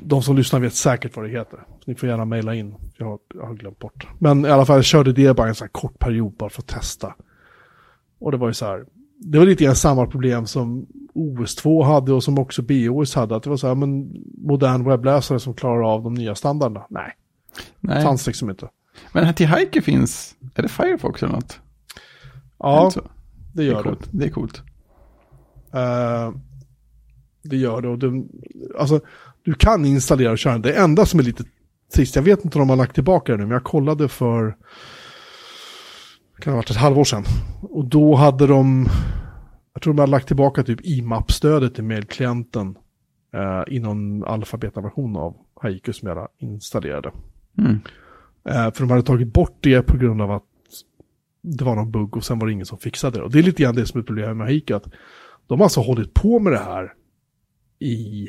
de 0.00 0.22
som 0.22 0.36
lyssnar 0.36 0.60
vet 0.60 0.74
säkert 0.74 1.16
vad 1.16 1.24
det 1.24 1.30
heter. 1.30 1.56
Så 1.84 1.90
ni 1.90 1.94
får 1.94 2.08
gärna 2.08 2.24
mejla 2.24 2.54
in, 2.54 2.74
jag 2.96 3.06
har, 3.06 3.18
jag 3.34 3.46
har 3.46 3.54
glömt 3.54 3.78
bort. 3.78 4.06
Men 4.18 4.44
i 4.46 4.48
alla 4.48 4.66
fall, 4.66 4.76
jag 4.76 4.84
körde 4.84 5.12
det 5.12 5.36
bara 5.36 5.48
en 5.48 5.54
sån 5.54 5.64
här 5.64 5.70
kort 5.72 5.98
period 5.98 6.32
bara 6.36 6.50
för 6.50 6.62
att 6.62 6.66
testa. 6.68 7.14
Och 8.18 8.30
det 8.32 8.36
var 8.38 8.48
ju 8.48 8.54
så 8.54 8.66
här, 8.66 8.84
det 9.18 9.38
var 9.38 9.46
lite 9.46 9.64
grann 9.64 9.76
samma 9.76 10.06
problem 10.06 10.46
som 10.46 10.86
OS2 11.14 11.84
hade 11.84 12.12
och 12.12 12.24
som 12.24 12.38
också 12.38 12.62
BOS 12.62 13.14
hade. 13.14 13.36
Att 13.36 13.42
det 13.42 13.50
var 13.50 13.56
så 13.56 13.66
här, 13.68 13.74
men 13.74 14.14
modern 14.38 14.84
webbläsare 14.84 15.40
som 15.40 15.54
klarar 15.54 15.94
av 15.94 16.02
de 16.02 16.14
nya 16.14 16.34
standarderna. 16.34 16.86
Nej, 16.90 17.12
Nej. 17.80 18.02
fanns 18.02 18.26
liksom 18.26 18.50
inte. 18.50 18.68
Men 19.12 19.24
här 19.24 19.32
till 19.32 19.46
Haiku 19.46 19.80
finns, 19.82 20.36
är 20.54 20.62
det 20.62 20.68
Firefox 20.68 21.22
eller 21.22 21.32
något? 21.32 21.48
Det 21.48 21.60
Ja, 22.58 22.84
inte 22.84 22.94
så? 22.94 23.00
det 23.00 23.08
det 23.52 23.62
är 23.62 23.66
gör 23.66 23.76
det. 23.76 23.82
coolt. 23.88 24.08
Det 24.10 24.24
är 24.24 24.30
coolt. 24.30 24.62
Eh, 25.72 26.32
det 27.42 27.56
gör 27.56 27.80
det. 27.82 27.88
Och 27.88 27.98
du, 27.98 28.28
alltså, 28.78 29.00
du 29.44 29.54
kan 29.54 29.84
installera 29.84 30.32
och 30.32 30.38
köra. 30.38 30.58
Det 30.58 30.72
enda 30.72 31.06
som 31.06 31.20
är 31.20 31.24
lite 31.24 31.44
trist, 31.94 32.16
jag 32.16 32.22
vet 32.22 32.44
inte 32.44 32.58
om 32.58 32.60
de 32.60 32.68
har 32.68 32.76
lagt 32.76 32.94
tillbaka 32.94 33.32
det 33.32 33.38
nu, 33.38 33.44
men 33.44 33.52
jag 33.52 33.64
kollade 33.64 34.08
för 34.08 34.56
kan 36.44 36.52
ha 36.52 36.58
varit 36.58 36.70
ett 36.70 36.76
halvår 36.76 37.04
sedan. 37.04 37.24
Och 37.62 37.84
då 37.84 38.14
hade 38.14 38.46
de, 38.46 38.88
jag 39.72 39.82
tror 39.82 39.94
de 39.94 40.00
hade 40.00 40.10
lagt 40.10 40.26
tillbaka 40.26 40.62
typ 40.62 40.80
IMAP-stödet 40.80 41.74
till 41.74 41.84
mailklienten 41.84 42.78
uh, 43.34 43.74
i 43.74 43.80
någon 43.80 44.24
alfabetaversion 44.24 45.16
av 45.16 45.36
Haiku 45.62 45.92
som 45.92 46.08
jag 46.08 46.28
installerade. 46.38 47.10
Mm. 47.58 47.80
Eh, 48.48 48.72
för 48.72 48.80
de 48.80 48.90
hade 48.90 49.02
tagit 49.02 49.32
bort 49.32 49.58
det 49.60 49.82
på 49.82 49.96
grund 49.96 50.22
av 50.22 50.30
att 50.30 50.44
det 51.42 51.64
var 51.64 51.74
någon 51.74 51.90
bugg 51.90 52.16
och 52.16 52.24
sen 52.24 52.38
var 52.38 52.46
det 52.46 52.52
ingen 52.52 52.66
som 52.66 52.78
fixade 52.78 53.18
det. 53.18 53.24
Och 53.24 53.30
det 53.30 53.38
är 53.38 53.42
lite 53.42 53.62
grann 53.62 53.74
det 53.74 53.86
som 53.86 54.00
är 54.00 54.04
problemet 54.04 54.36
med 54.36 54.46
Haiku. 54.46 54.74
Att 54.74 54.86
de 55.46 55.58
har 55.58 55.64
alltså 55.64 55.80
hållit 55.80 56.14
på 56.14 56.38
med 56.38 56.52
det 56.52 56.58
här 56.58 56.92
i... 57.78 58.28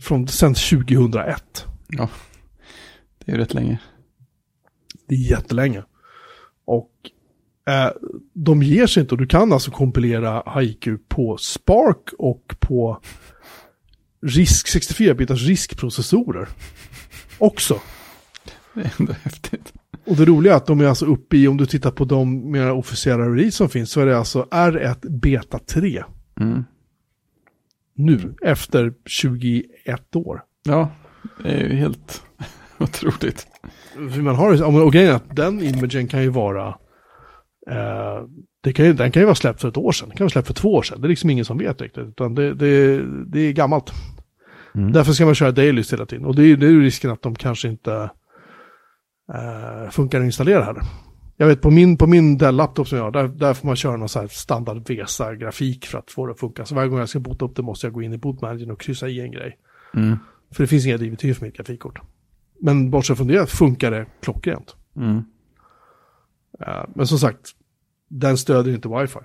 Från 0.00 0.28
sen 0.28 0.54
2001. 0.54 1.66
Ja, 1.88 2.08
det 3.24 3.32
är 3.32 3.36
rätt 3.36 3.54
länge. 3.54 3.78
Det 5.08 5.14
är 5.14 5.30
jättelänge. 5.30 5.84
Och 6.64 6.90
eh, 7.68 7.90
de 8.32 8.62
ger 8.62 8.86
sig 8.86 9.00
inte. 9.00 9.14
Och 9.14 9.18
du 9.18 9.26
kan 9.26 9.52
alltså 9.52 9.70
kompilera 9.70 10.42
Haiku 10.46 10.98
på 11.08 11.36
Spark 11.36 12.12
och 12.18 12.56
på 12.58 13.00
risk 14.22 14.66
64-bitars 14.66 15.46
riskprocessorer. 15.46 16.48
Också. 17.38 17.80
Det 18.74 18.80
är 18.80 18.94
ändå 18.98 19.12
häftigt. 19.12 19.72
Och 20.06 20.16
det 20.16 20.24
roliga 20.24 20.52
är 20.52 20.56
att 20.56 20.66
de 20.66 20.80
är 20.80 20.84
alltså 20.84 21.06
uppe 21.06 21.36
i, 21.36 21.48
om 21.48 21.56
du 21.56 21.66
tittar 21.66 21.90
på 21.90 22.04
de 22.04 22.50
mer 22.50 22.70
officiella 22.70 23.24
release 23.24 23.56
som 23.56 23.68
finns, 23.68 23.90
så 23.90 24.00
är 24.00 24.06
det 24.06 24.18
alltså 24.18 24.48
R1 24.50 25.18
Beta 25.20 25.58
3 25.58 26.04
Mm. 26.40 26.64
Nu, 28.04 28.34
efter 28.42 28.92
21 29.06 30.16
år. 30.16 30.42
Ja, 30.62 30.90
det 31.42 31.48
är 31.48 31.68
ju 31.68 31.74
helt 31.74 32.22
otroligt. 32.78 33.46
Man 33.96 34.34
har, 34.34 34.84
och 34.84 34.92
grejen 34.92 35.10
är 35.10 35.14
att 35.14 35.36
den 35.36 35.62
imagen 35.62 36.08
kan 36.08 36.22
ju 36.22 36.28
vara, 36.28 36.68
eh, 37.70 38.24
det 38.62 38.72
kan 38.72 38.86
ju, 38.86 38.92
den 38.92 39.12
kan 39.12 39.22
ju 39.22 39.26
vara 39.26 39.34
släppt 39.34 39.60
för 39.60 39.68
ett 39.68 39.76
år 39.76 39.92
sedan, 39.92 40.08
den 40.08 40.16
kan 40.16 40.24
vara 40.24 40.30
släppt 40.30 40.46
för 40.46 40.54
två 40.54 40.74
år 40.74 40.82
sedan, 40.82 41.00
det 41.00 41.06
är 41.06 41.08
liksom 41.08 41.30
ingen 41.30 41.44
som 41.44 41.58
vet 41.58 41.80
riktigt, 41.80 42.08
utan 42.08 42.34
det, 42.34 42.54
det, 42.54 43.02
det 43.26 43.40
är 43.40 43.52
gammalt. 43.52 43.92
Mm. 44.74 44.92
Därför 44.92 45.12
ska 45.12 45.24
man 45.24 45.34
köra 45.34 45.52
dailys 45.52 45.92
hela 45.92 46.06
tiden, 46.06 46.24
och 46.24 46.34
det 46.34 46.42
är 46.42 46.46
ju 46.46 46.56
det 46.56 46.66
är 46.66 46.70
ju 46.70 46.82
risken 46.82 47.10
att 47.10 47.22
de 47.22 47.34
kanske 47.34 47.68
inte 47.68 48.10
eh, 49.34 49.90
funkar 49.90 50.20
att 50.20 50.24
installera 50.24 50.64
heller. 50.64 50.82
Jag 51.40 51.46
vet 51.46 51.60
på 51.60 51.70
min, 51.70 51.96
på 51.96 52.06
min 52.06 52.38
Dell-laptop 52.38 52.88
som 52.88 52.98
jag 52.98 53.04
har, 53.04 53.10
där, 53.10 53.28
där 53.28 53.54
får 53.54 53.66
man 53.66 53.76
köra 53.76 53.96
någon 53.96 54.08
så 54.08 54.20
här 54.20 54.28
standard 54.28 54.88
VESA-grafik 54.88 55.86
för 55.86 55.98
att 55.98 56.10
få 56.10 56.26
det 56.26 56.32
att 56.32 56.40
funka. 56.40 56.64
Så 56.64 56.74
varje 56.74 56.88
gång 56.88 56.98
jag 56.98 57.08
ska 57.08 57.20
bota 57.20 57.44
upp 57.44 57.56
det 57.56 57.62
måste 57.62 57.86
jag 57.86 57.94
gå 57.94 58.02
in 58.02 58.12
i 58.12 58.18
bootmanagern 58.18 58.70
och 58.70 58.80
kryssa 58.80 59.08
i 59.08 59.20
en 59.20 59.32
grej. 59.32 59.58
Mm. 59.94 60.18
För 60.50 60.62
det 60.62 60.66
finns 60.66 60.86
inga 60.86 60.96
DVT 60.96 61.20
för 61.20 61.40
mitt 61.40 61.56
grafikkort. 61.56 61.98
Men 62.60 62.90
bortsett 62.90 63.16
från 63.16 63.26
det 63.26 63.46
funkar 63.46 63.90
det 63.90 64.06
klockrent. 64.20 64.76
Mm. 64.96 65.22
Eh, 66.60 66.84
men 66.94 67.06
som 67.06 67.18
sagt, 67.18 67.50
den 68.08 68.38
stödjer 68.38 68.74
inte 68.74 68.88
wifi. 68.88 69.20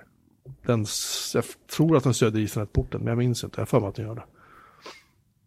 Den, 0.66 0.86
jag 1.34 1.44
tror 1.76 1.96
att 1.96 2.04
den 2.04 2.14
stödjer 2.14 2.44
Ethernet-porten, 2.44 3.00
men 3.00 3.08
jag 3.08 3.18
minns 3.18 3.44
inte. 3.44 3.54
Jag 3.56 3.60
har 3.60 3.66
för 3.66 3.80
mig 3.80 3.88
att 3.88 3.94
den 3.94 4.06
gör 4.06 4.14
det. 4.14 4.24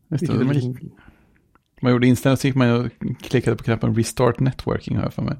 Just 0.10 0.28
det, 0.28 0.34
är 0.34 0.44
man, 0.44 0.56
gick, 0.56 0.78
man 1.82 1.92
gjorde 1.92 2.08
inställningar 2.08 2.36
så 2.36 2.48
gick 2.48 2.56
man 2.56 2.72
och 2.72 2.92
klickade 3.22 3.58
på 3.58 3.64
knappen 3.64 3.96
Restart 3.96 4.40
Networking 4.40 4.98
har 4.98 5.04
jag 5.04 5.14
för 5.14 5.22
mig. 5.22 5.36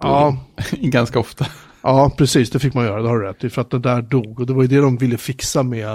Ja, 0.00 0.36
Ganska 0.72 1.18
ofta. 1.18 1.46
ja, 1.82 2.12
precis. 2.18 2.50
Det 2.50 2.58
fick 2.58 2.74
man 2.74 2.84
göra, 2.84 3.02
det 3.02 3.08
har 3.08 3.18
du 3.18 3.26
rätt 3.26 3.44
i. 3.44 3.50
För 3.50 3.60
att 3.60 3.70
det 3.70 3.78
där 3.78 4.02
dog. 4.02 4.40
Och 4.40 4.46
det 4.46 4.52
var 4.54 4.62
ju 4.62 4.68
det 4.68 4.80
de 4.80 4.96
ville 4.96 5.16
fixa 5.18 5.62
med 5.62 5.92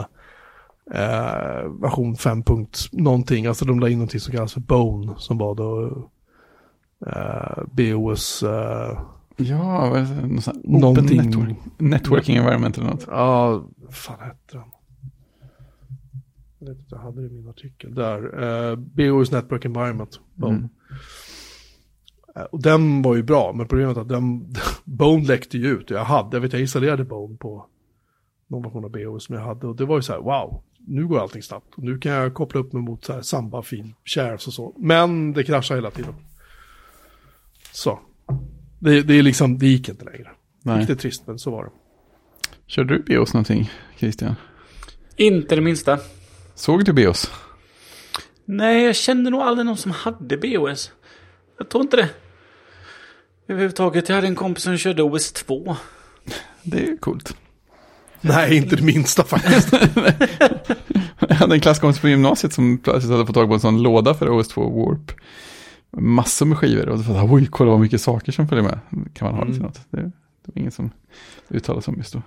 eh, 0.93 1.69
version 1.81 2.15
5. 2.15 2.43
punkt 2.43 2.80
någonting. 2.91 3.45
Alltså 3.45 3.65
de 3.65 3.80
la 3.80 3.89
in 3.89 3.97
någonting 3.97 4.19
som 4.19 4.34
kallas 4.34 4.53
för 4.53 4.59
Bone. 4.61 5.13
Som 5.17 5.38
var 5.38 5.55
då 5.55 5.88
eh, 7.07 7.63
BOS... 7.71 8.43
Eh, 8.43 8.99
Ja, 9.41 9.91
det? 9.93 10.27
Någon 10.27 10.41
sån 10.41 10.53
här 10.55 10.61
open 10.61 10.80
Någonting. 10.81 11.17
network, 11.17 11.57
networking 11.77 12.35
environment 12.38 12.77
eller 12.77 12.88
något. 12.89 13.05
Ja, 13.07 13.63
vad 13.77 13.93
fan 13.95 14.19
hette 14.19 14.38
den? 14.57 14.63
Jag 16.59 16.67
vet 16.67 16.77
inte, 16.77 16.95
jag 16.95 17.01
hade 17.01 17.21
det 17.21 17.27
i 17.27 17.30
min 17.30 17.49
artikel. 17.49 17.95
Där. 17.95 18.43
Uh, 18.43 18.76
BOS 18.76 19.31
Network 19.31 19.65
Environment. 19.65 20.19
Bone. 20.35 20.55
Mm. 20.57 20.69
Eh, 22.40 22.44
Och 22.45 22.61
den 22.61 23.02
var 23.02 23.16
ju 23.16 23.24
bra, 23.24 23.53
men 23.53 23.68
problemet 23.68 23.98
är 23.98 24.02
att 24.02 24.10
den, 24.10 24.53
Bone 24.84 25.26
läckte 25.28 25.57
ju 25.57 25.68
ut. 25.68 25.90
Jag 25.90 26.03
hade, 26.03 26.36
jag 26.38 26.41
vet 26.41 26.53
jag 26.53 26.61
installerade 26.61 27.03
Bone 27.03 27.38
på 27.38 27.66
någon 28.48 28.64
version 28.64 28.86
av 28.86 28.91
BOS 28.91 29.26
som 29.26 29.36
jag 29.36 29.41
hade. 29.41 29.68
Och 29.68 29.76
det 29.76 29.86
var 29.86 29.95
ju 29.95 30.02
så 30.02 30.14
här, 30.14 30.20
wow, 30.20 30.64
nu 30.88 31.07
går 31.07 31.20
allting 31.20 31.44
snabbt. 31.44 31.76
Och 31.76 31.84
nu 31.84 31.98
kan 31.98 32.11
jag 32.11 32.34
koppla 32.34 32.60
upp 32.60 32.74
mig 32.74 32.82
mot 32.82 33.06
så 33.06 33.14
här 33.14 33.22
Samba-fil, 33.22 33.94
shares 34.06 34.48
och 34.48 34.53
så. 34.53 34.74
Men 34.78 35.34
det 35.34 35.44
kraschar 35.44 35.76
hela 35.76 35.91
tiden. 35.91 36.14
Så. 37.72 37.99
Det, 38.80 39.02
det 39.02 39.14
är 39.14 39.24
liksom, 39.24 39.57
det 39.57 39.68
gick 39.68 39.90
inte 39.90 40.06
längre. 40.06 40.30
Nej. 40.64 40.80
Lite 40.80 40.95
trist, 40.95 41.28
men 41.28 41.40
så 41.40 41.52
var 41.52 41.64
det. 41.64 41.72
Körde 42.68 42.98
du 42.98 43.03
Bios 43.03 43.34
någonting, 43.34 43.72
Christian? 43.98 44.36
Inte 45.16 45.56
det 45.56 45.61
minsta. 45.61 45.99
Såg 46.56 46.86
du 46.86 46.94
Bios? 46.94 47.32
Nej, 48.45 48.84
jag 48.84 48.95
kände 48.95 49.30
nog 49.30 49.41
aldrig 49.41 49.66
någon 49.66 49.78
som 49.78 49.91
hade 49.91 50.38
BOS. 50.38 50.91
Jag 51.57 51.70
tror 51.70 51.82
inte 51.84 51.98
det. 51.98 52.10
Överhuvudtaget, 53.49 54.09
jag 54.09 54.15
hade 54.15 54.27
en 54.27 54.35
kompis 54.35 54.63
som 54.63 54.77
körde 54.77 55.03
OS 55.03 55.31
2. 55.31 55.76
Det 56.63 56.88
är 56.88 56.97
coolt. 56.97 57.35
Nej, 58.21 58.57
inte 58.57 58.76
det 58.76 58.84
minsta 58.84 59.23
faktiskt. 59.23 59.73
Jag 61.27 61.35
hade 61.35 61.55
en 61.55 61.61
klasskompis 61.61 62.01
på 62.01 62.09
gymnasiet 62.09 62.53
som 62.53 62.77
plötsligt 62.77 63.11
hade 63.11 63.26
fått 63.26 63.35
tag 63.35 63.47
på 63.47 63.53
en 63.53 63.59
sån 63.59 63.81
låda 63.81 64.13
för 64.13 64.27
OS2 64.27 64.85
Warp. 64.85 65.11
Massor 65.91 66.45
med 66.45 66.57
skivor 66.57 66.89
och 66.89 66.97
då 66.99 67.13
det, 67.13 67.21
oj, 67.21 67.47
kolla 67.51 67.71
vad 67.71 67.80
mycket 67.80 68.01
saker 68.01 68.31
som 68.31 68.47
följer 68.47 68.63
med. 68.63 68.80
Kan 69.13 69.26
man 69.27 69.35
ha 69.35 69.45
det 69.45 69.51
till 69.51 69.61
Mm. 69.61 69.65
något? 69.67 69.81
Det, 69.91 69.97
det 70.01 70.11
var 70.53 70.59
ingen 70.59 70.71
som 70.71 70.91
uttalade 71.49 71.84
sig 71.84 71.91
om 71.91 71.97
just 71.97 72.13
då. 72.13 72.21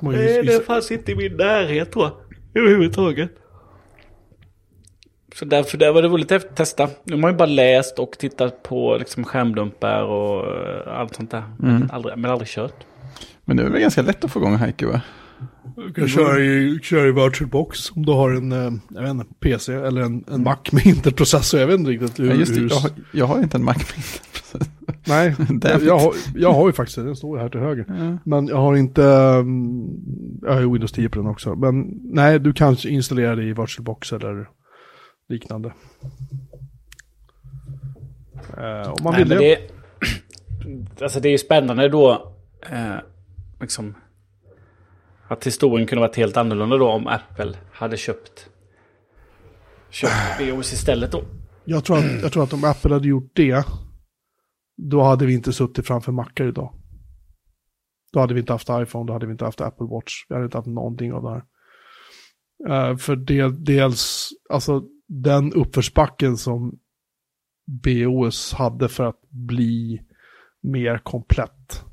Nej, 0.00 0.42
det 0.42 0.66
fanns 0.66 0.90
inte 0.90 1.12
i 1.12 1.16
min 1.16 1.36
närhet 1.36 1.88
jag. 1.94 2.10
Överhuvudtaget. 2.54 3.30
Så 5.34 5.44
därför 5.44 5.78
det 5.78 5.92
var 5.92 6.02
det 6.02 6.08
roligt 6.08 6.32
att 6.32 6.56
testa. 6.56 6.88
Nu 7.04 7.12
har 7.12 7.20
man 7.20 7.30
ju 7.30 7.36
bara 7.36 7.46
läst 7.46 7.98
och 7.98 8.12
tittat 8.18 8.62
på 8.62 8.96
liksom 8.98 9.24
skärmdumpar 9.24 10.02
och 10.02 10.46
eh, 10.46 11.00
allt 11.00 11.14
sånt 11.14 11.30
där. 11.30 11.44
Men, 11.58 11.90
aldrig, 11.92 12.18
men 12.18 12.30
aldrig 12.30 12.48
kört. 12.48 12.84
Men 13.44 13.56
det 13.56 13.62
är 13.62 13.68
väl 13.68 13.80
ganska 13.80 14.02
lätt 14.02 14.24
att 14.24 14.30
få 14.30 14.38
igång 14.38 14.54
Haiku 14.54 14.86
va? 14.86 15.00
Du 15.76 15.92
kan 15.92 16.08
köra 16.08 16.40
i, 16.40 16.78
köra 16.82 17.08
i 17.08 17.12
VirtualBox 17.12 17.90
om 17.90 18.06
du 18.06 18.12
har 18.12 18.30
en, 18.30 18.52
eh, 18.52 18.72
jag 18.88 19.02
vet 19.02 19.10
inte, 19.10 19.26
PC 19.40 19.74
eller 19.74 20.00
en, 20.00 20.24
en 20.32 20.42
Mac 20.42 20.56
med 20.72 20.86
Intel-processor. 20.86 21.60
Jag 21.60 21.66
vet 21.66 21.78
inte 21.78 21.90
riktigt 21.90 22.20
hur... 22.20 22.30
Ja, 22.30 22.34
just 22.34 22.54
det, 22.54 22.60
hur 22.60 22.70
jag, 22.70 22.76
har, 22.76 22.90
jag 23.12 23.26
har 23.26 23.42
inte 23.42 23.56
en 23.56 23.64
Mac 23.64 23.74
med. 23.74 24.04
nej, 25.06 25.34
Damn 25.48 25.86
jag, 25.86 25.96
it. 25.96 26.02
har, 26.02 26.14
jag 26.34 26.52
har 26.52 26.66
ju 26.66 26.72
faktiskt 26.72 26.96
den 26.96 27.16
står 27.16 27.38
här 27.38 27.48
till 27.48 27.60
höger. 27.60 27.84
Ja. 27.88 28.18
Men 28.24 28.46
jag 28.46 28.56
har 28.56 28.76
inte, 28.76 29.02
um, 29.02 29.88
jag 30.42 30.52
har 30.52 30.60
ju 30.60 30.72
Windows 30.72 30.92
10 30.92 31.08
på 31.08 31.18
den 31.18 31.28
också. 31.28 31.54
Men 31.54 32.00
nej, 32.04 32.38
du 32.38 32.52
kan 32.52 32.76
installera 32.84 33.36
det 33.36 33.42
i 33.42 33.52
VirtualBox 33.52 34.12
eller 34.12 34.48
liknande. 35.30 35.72
Eh, 38.56 38.90
om 38.90 39.04
man 39.04 39.12
Nej, 39.12 39.24
vill 39.24 39.28
det. 39.28 39.36
det, 39.38 39.70
alltså 41.02 41.20
det 41.20 41.28
är 41.28 41.32
ju 41.32 41.38
spännande 41.38 41.88
då. 41.88 42.34
Eh, 42.70 42.96
liksom, 43.60 43.94
att 45.28 45.46
historien 45.46 45.86
kunde 45.86 46.00
varit 46.00 46.16
helt 46.16 46.36
annorlunda 46.36 46.76
då 46.76 46.88
om 46.88 47.06
Apple 47.06 47.54
hade 47.72 47.96
köpt, 47.96 48.50
köpt 49.90 50.12
BOS 50.38 50.72
istället 50.72 51.12
då. 51.12 51.24
Jag 51.64 51.84
tror, 51.84 51.98
att, 51.98 52.22
jag 52.22 52.32
tror 52.32 52.44
att 52.44 52.52
om 52.52 52.64
Apple 52.64 52.94
hade 52.94 53.08
gjort 53.08 53.30
det, 53.34 53.66
då 54.76 55.02
hade 55.02 55.26
vi 55.26 55.34
inte 55.34 55.52
suttit 55.52 55.86
framför 55.86 56.12
mackar 56.12 56.48
idag. 56.48 56.74
Då 58.12 58.20
hade 58.20 58.34
vi 58.34 58.40
inte 58.40 58.52
haft 58.52 58.68
iPhone, 58.70 59.06
då 59.06 59.12
hade 59.12 59.26
vi 59.26 59.32
inte 59.32 59.44
haft 59.44 59.60
Apple 59.60 59.86
Watch, 59.86 60.12
vi 60.28 60.34
hade 60.34 60.44
inte 60.44 60.58
haft 60.58 60.68
någonting 60.68 61.12
av 61.12 61.22
det 61.22 61.30
här. 61.30 61.42
Eh, 62.68 62.96
för 62.96 63.16
det, 63.16 63.64
dels, 63.64 64.28
alltså 64.50 64.82
den 65.10 65.52
uppförsbacken 65.52 66.36
som 66.36 66.78
BOS 67.66 68.52
hade 68.52 68.88
för 68.88 69.04
att 69.04 69.20
bli 69.30 70.00
mer 70.62 70.98
komplett. 70.98 71.84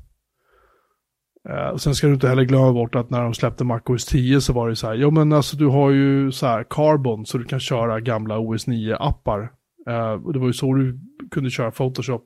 Eh, 1.48 1.76
sen 1.76 1.94
ska 1.94 2.06
du 2.06 2.14
inte 2.14 2.28
heller 2.28 2.42
glömma 2.42 2.72
bort 2.72 2.94
att 2.94 3.10
när 3.10 3.22
de 3.22 3.34
släppte 3.34 3.64
MacOS 3.64 4.04
10 4.04 4.40
så 4.40 4.52
var 4.52 4.68
det 4.68 4.76
så 4.76 4.86
här, 4.86 4.94
ja 4.94 5.10
men 5.10 5.32
alltså 5.32 5.56
du 5.56 5.66
har 5.66 5.90
ju 5.90 6.32
så 6.32 6.46
här 6.46 6.64
Carbon 6.70 7.26
så 7.26 7.38
du 7.38 7.44
kan 7.44 7.60
köra 7.60 8.00
gamla 8.00 8.38
OS 8.38 8.66
9-appar. 8.66 9.42
Eh, 9.88 10.32
det 10.32 10.38
var 10.38 10.46
ju 10.46 10.52
så 10.52 10.74
du 10.74 11.00
kunde 11.30 11.50
köra 11.50 11.70
Photoshop, 11.70 12.24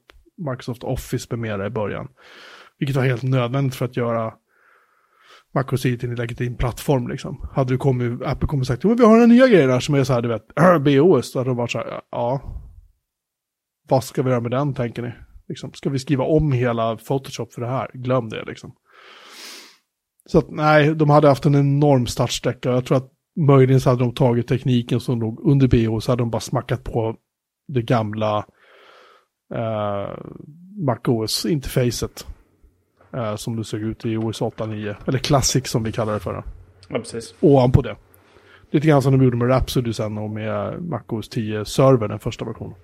Microsoft 0.50 0.84
Office 0.84 1.26
med 1.30 1.38
mera 1.38 1.66
i 1.66 1.70
början. 1.70 2.08
Vilket 2.78 2.96
var 2.96 3.04
helt 3.04 3.22
nödvändigt 3.22 3.74
för 3.74 3.84
att 3.84 3.96
göra 3.96 4.34
MacOS 5.54 5.82
10 5.82 5.98
till 5.98 6.08
en 6.10 6.14
legitim 6.14 6.56
plattform 6.56 7.08
liksom. 7.08 7.48
Hade 7.52 7.74
du 7.74 7.78
kommit, 7.78 8.22
Apple 8.22 8.48
kommit 8.48 8.62
och 8.62 8.66
sagt, 8.66 8.84
"Jo, 8.84 8.88
men 8.88 8.98
vi 8.98 9.04
har 9.04 9.22
en 9.22 9.28
nya 9.28 9.48
grej 9.48 9.66
där 9.66 9.80
som 9.80 9.94
är 9.94 10.04
så 10.04 10.12
här, 10.12 10.22
du 10.22 10.28
vet, 10.28 10.46
BOS, 10.84 11.32
då 11.32 11.38
hade 11.38 11.50
de 11.50 11.56
varit 11.56 11.70
så 11.70 11.78
här, 11.78 12.00
ja. 12.10 12.40
Vad 13.88 14.04
ska 14.04 14.22
vi 14.22 14.30
göra 14.30 14.40
med 14.40 14.50
den, 14.50 14.74
tänker 14.74 15.02
ni? 15.02 15.12
Liksom, 15.48 15.72
ska 15.72 15.90
vi 15.90 15.98
skriva 15.98 16.24
om 16.24 16.52
hela 16.52 16.96
Photoshop 16.96 17.52
för 17.52 17.60
det 17.60 17.68
här? 17.68 17.90
Glöm 17.94 18.28
det 18.28 18.44
liksom. 18.44 18.74
Så 20.26 20.38
att 20.38 20.50
nej, 20.50 20.94
de 20.94 21.10
hade 21.10 21.28
haft 21.28 21.46
en 21.46 21.54
enorm 21.54 22.06
startsträcka. 22.06 22.70
Jag 22.70 22.84
tror 22.84 22.96
att 22.96 23.10
möjligen 23.46 23.80
så 23.80 23.90
hade 23.90 24.04
de 24.04 24.14
tagit 24.14 24.48
tekniken 24.48 25.00
som 25.00 25.20
låg 25.20 25.40
under 25.40 25.68
BO 25.68 26.00
så 26.00 26.12
hade 26.12 26.22
de 26.22 26.30
bara 26.30 26.40
smackat 26.40 26.84
på 26.84 27.16
det 27.68 27.82
gamla 27.82 28.38
eh, 29.54 30.18
MacOS-interfacet. 30.86 32.26
Eh, 33.16 33.36
som 33.36 33.56
det 33.56 33.64
såg 33.64 33.80
ut 33.80 34.04
i 34.04 34.16
OS 34.16 34.40
8.9. 34.40 34.96
Eller 35.06 35.18
Classic 35.18 35.66
som 35.68 35.82
vi 35.82 35.92
kallar 35.92 36.14
det 36.14 36.20
för. 36.20 36.44
Ja, 36.88 36.98
precis. 36.98 37.34
Ovanpå 37.40 37.82
det. 37.82 37.96
Lite 38.70 38.86
grann 38.86 39.02
som 39.02 39.18
de 39.18 39.24
gjorde 39.24 39.36
med 39.36 39.48
Rhapsody 39.48 39.92
sen 39.92 40.18
och 40.18 40.30
med 40.30 40.82
MacOS 40.82 41.30
10-servern, 41.30 42.08
den 42.08 42.18
första 42.18 42.44
versionen. 42.44 42.74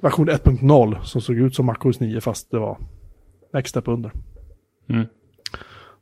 Version 0.00 0.30
1.0 0.30 1.02
som 1.02 1.20
såg 1.20 1.36
ut 1.36 1.54
som 1.54 1.66
MacOS 1.66 2.00
9 2.00 2.20
fast 2.20 2.50
det 2.50 2.58
var 2.58 2.78
next 3.52 3.70
step 3.70 3.88
under. 3.88 4.12
Mm. 4.88 5.06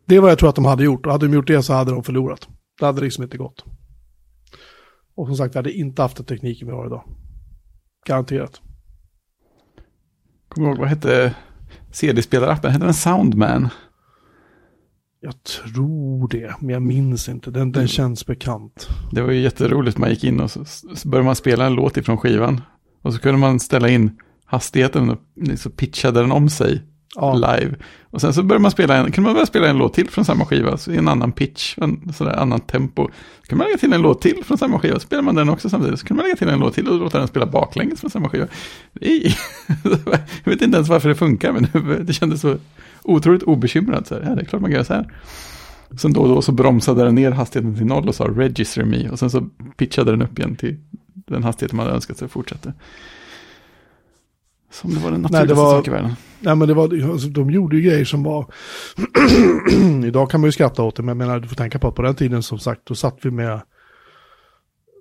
Det 0.05 0.21
var 0.21 0.29
jag 0.29 0.39
tror 0.39 0.49
att 0.49 0.55
de 0.55 0.65
hade 0.65 0.85
gjort 0.85 1.07
och 1.07 1.13
hade 1.13 1.27
de 1.27 1.35
gjort 1.35 1.47
det 1.47 1.63
så 1.63 1.73
hade 1.73 1.91
de 1.91 2.05
förlorat. 2.05 2.49
Det 2.79 2.87
hade 2.87 3.01
liksom 3.01 3.25
inte 3.25 3.39
gått. 3.39 3.65
Och 5.15 5.27
som 5.27 5.37
sagt, 5.37 5.55
vi 5.55 5.59
hade 5.59 5.73
inte 5.73 6.03
haft 6.03 6.17
den 6.17 6.27
tekniken 6.27 6.69
vi 6.69 6.75
har 6.75 6.87
idag. 6.87 7.05
Garanterat. 8.07 8.61
Kommer 10.49 10.67
du 10.67 10.73
ihåg, 10.73 10.81
vad 10.81 10.89
hette 10.89 11.35
CD-spelarappen? 11.97 12.73
Hette 12.73 12.85
den 12.85 12.95
Soundman? 12.95 13.69
Jag 15.21 15.43
tror 15.43 16.29
det, 16.29 16.55
men 16.61 16.69
jag 16.69 16.83
minns 16.83 17.29
inte. 17.29 17.51
Den, 17.51 17.73
den 17.73 17.89
känns 17.89 18.27
bekant. 18.27 18.89
Det 19.13 19.23
var 19.23 19.31
ju 19.33 19.41
jätteroligt. 19.41 19.99
Man 19.99 20.11
gick 20.11 20.25
in 20.25 20.41
och 20.41 20.51
så, 20.51 20.65
så 20.95 21.09
började 21.09 21.27
man 21.27 21.37
spela 21.37 21.67
en 21.67 21.75
låt 21.75 21.97
ifrån 21.97 22.19
skivan. 22.19 22.61
Och 23.03 23.15
så 23.15 23.21
kunde 23.21 23.39
man 23.39 23.61
ställa 23.61 23.89
in 23.89 24.19
hastigheten 24.45 25.11
och 25.11 25.19
så 25.57 25.71
pitchade 25.71 26.21
den 26.21 26.33
om 26.33 26.49
sig 26.49 26.83
Ja, 27.17 27.35
live. 27.35 27.75
Och 28.11 28.21
sen 28.21 28.33
så 28.35 28.43
började 28.43 28.63
man 28.63 28.71
spela 28.71 28.97
en, 28.97 29.05
kunde 29.13 29.21
man 29.29 29.35
börja 29.35 29.47
spela 29.47 29.69
en 29.69 29.79
låt 29.79 29.95
till 29.95 30.11
från 30.11 30.25
samma 30.25 30.45
skiva, 30.45 30.77
så 30.77 30.93
i 30.93 30.97
en 30.97 31.09
annan 31.09 31.33
pitch, 31.33 31.75
en 31.79 32.13
sådär 32.13 32.33
annan 32.33 32.61
tempo. 32.61 33.09
Så 33.43 33.49
kunde 33.49 33.59
man 33.59 33.67
lägga 33.67 33.79
till 33.79 33.93
en 33.93 34.03
låt 34.03 34.21
till 34.23 34.45
från 34.45 34.59
samma 34.59 34.79
skiva, 34.79 34.95
så 34.95 35.01
spelar 35.01 35.23
man 35.23 35.35
den 35.35 35.49
också 35.49 35.71
samtidigt. 35.71 36.01
Så 36.01 36.07
kunde 36.07 36.23
man 36.23 36.27
lägga 36.29 36.37
till 36.37 36.49
en 36.49 36.59
låt 36.59 36.75
till 36.75 36.89
och 36.89 36.95
låta 36.99 37.19
den 37.19 37.29
spela 37.29 37.47
baklänges 37.47 38.01
från 38.01 38.11
samma 38.11 38.29
skiva. 38.29 38.47
I, 39.01 39.27
Jag 40.45 40.53
vet 40.53 40.63
inte 40.63 40.77
ens 40.77 40.89
varför 40.89 41.09
det 41.09 41.15
funkar, 41.15 41.53
men 41.53 41.67
det- 42.07 42.13
kändes 42.13 42.41
så 42.41 42.57
otroligt 43.03 43.43
obekymrat. 43.43 44.07
Så 44.07 44.15
här, 44.15 44.23
ja, 44.29 44.35
det 44.35 44.41
är 44.41 44.45
klart 44.45 44.63
man 44.63 44.71
gör 44.73 44.83
så 44.85 44.95
här. 44.95 45.13
Sen 45.99 46.13
då 46.13 46.21
och 46.21 46.29
då 46.29 46.43
så 46.43 46.53
bromsade 46.53 47.05
den 47.05 47.15
ner 47.15 47.31
hastigheten 47.31 47.77
till 47.77 47.87
noll 47.87 48.09
och 48.09 48.15
sa 48.15 48.25
register 48.25 48.85
me. 48.85 49.09
Och 49.09 49.19
sen 49.19 49.31
så 49.31 49.49
pitchade 49.77 50.11
den 50.11 50.23
upp 50.23 50.39
igen 50.39 50.57
till 50.57 50.77
den 51.15 51.45
hastigheten 51.45 51.77
man 51.77 51.87
hade 51.87 51.97
önskat 51.97 52.19
sig 52.19 52.29
fortsätta. 52.29 52.73
Som 54.81 54.91
det 54.95 55.01
var 55.01 55.11
den 55.11 55.21
Nej, 55.21 55.31
naturligaste 55.31 55.55
det 55.55 55.55
var- 55.67 55.79
sak 55.79 55.89
i 55.89 55.91
världen. 55.91 56.13
Nej 56.41 56.57
men 56.57 56.69
det 56.69 56.75
var, 56.75 57.11
alltså, 57.13 57.29
de 57.29 57.51
gjorde 57.51 57.77
ju 57.77 57.83
grejer 57.83 58.05
som 58.05 58.23
var, 58.23 58.47
idag 60.07 60.31
kan 60.31 60.41
man 60.41 60.49
ju 60.49 60.53
skratta 60.53 60.83
åt 60.83 60.97
det, 60.97 61.03
men 61.03 61.09
jag 61.09 61.17
menar 61.17 61.41
du 61.41 61.49
får 61.49 61.57
tänka 61.57 61.79
på 61.79 61.89
att 61.89 61.95
på 61.95 62.03
den 62.03 62.15
tiden 62.15 62.43
som 62.43 62.59
sagt, 62.59 62.81
då 62.85 62.95
satt 62.95 63.19
vi 63.23 63.31
med 63.31 63.61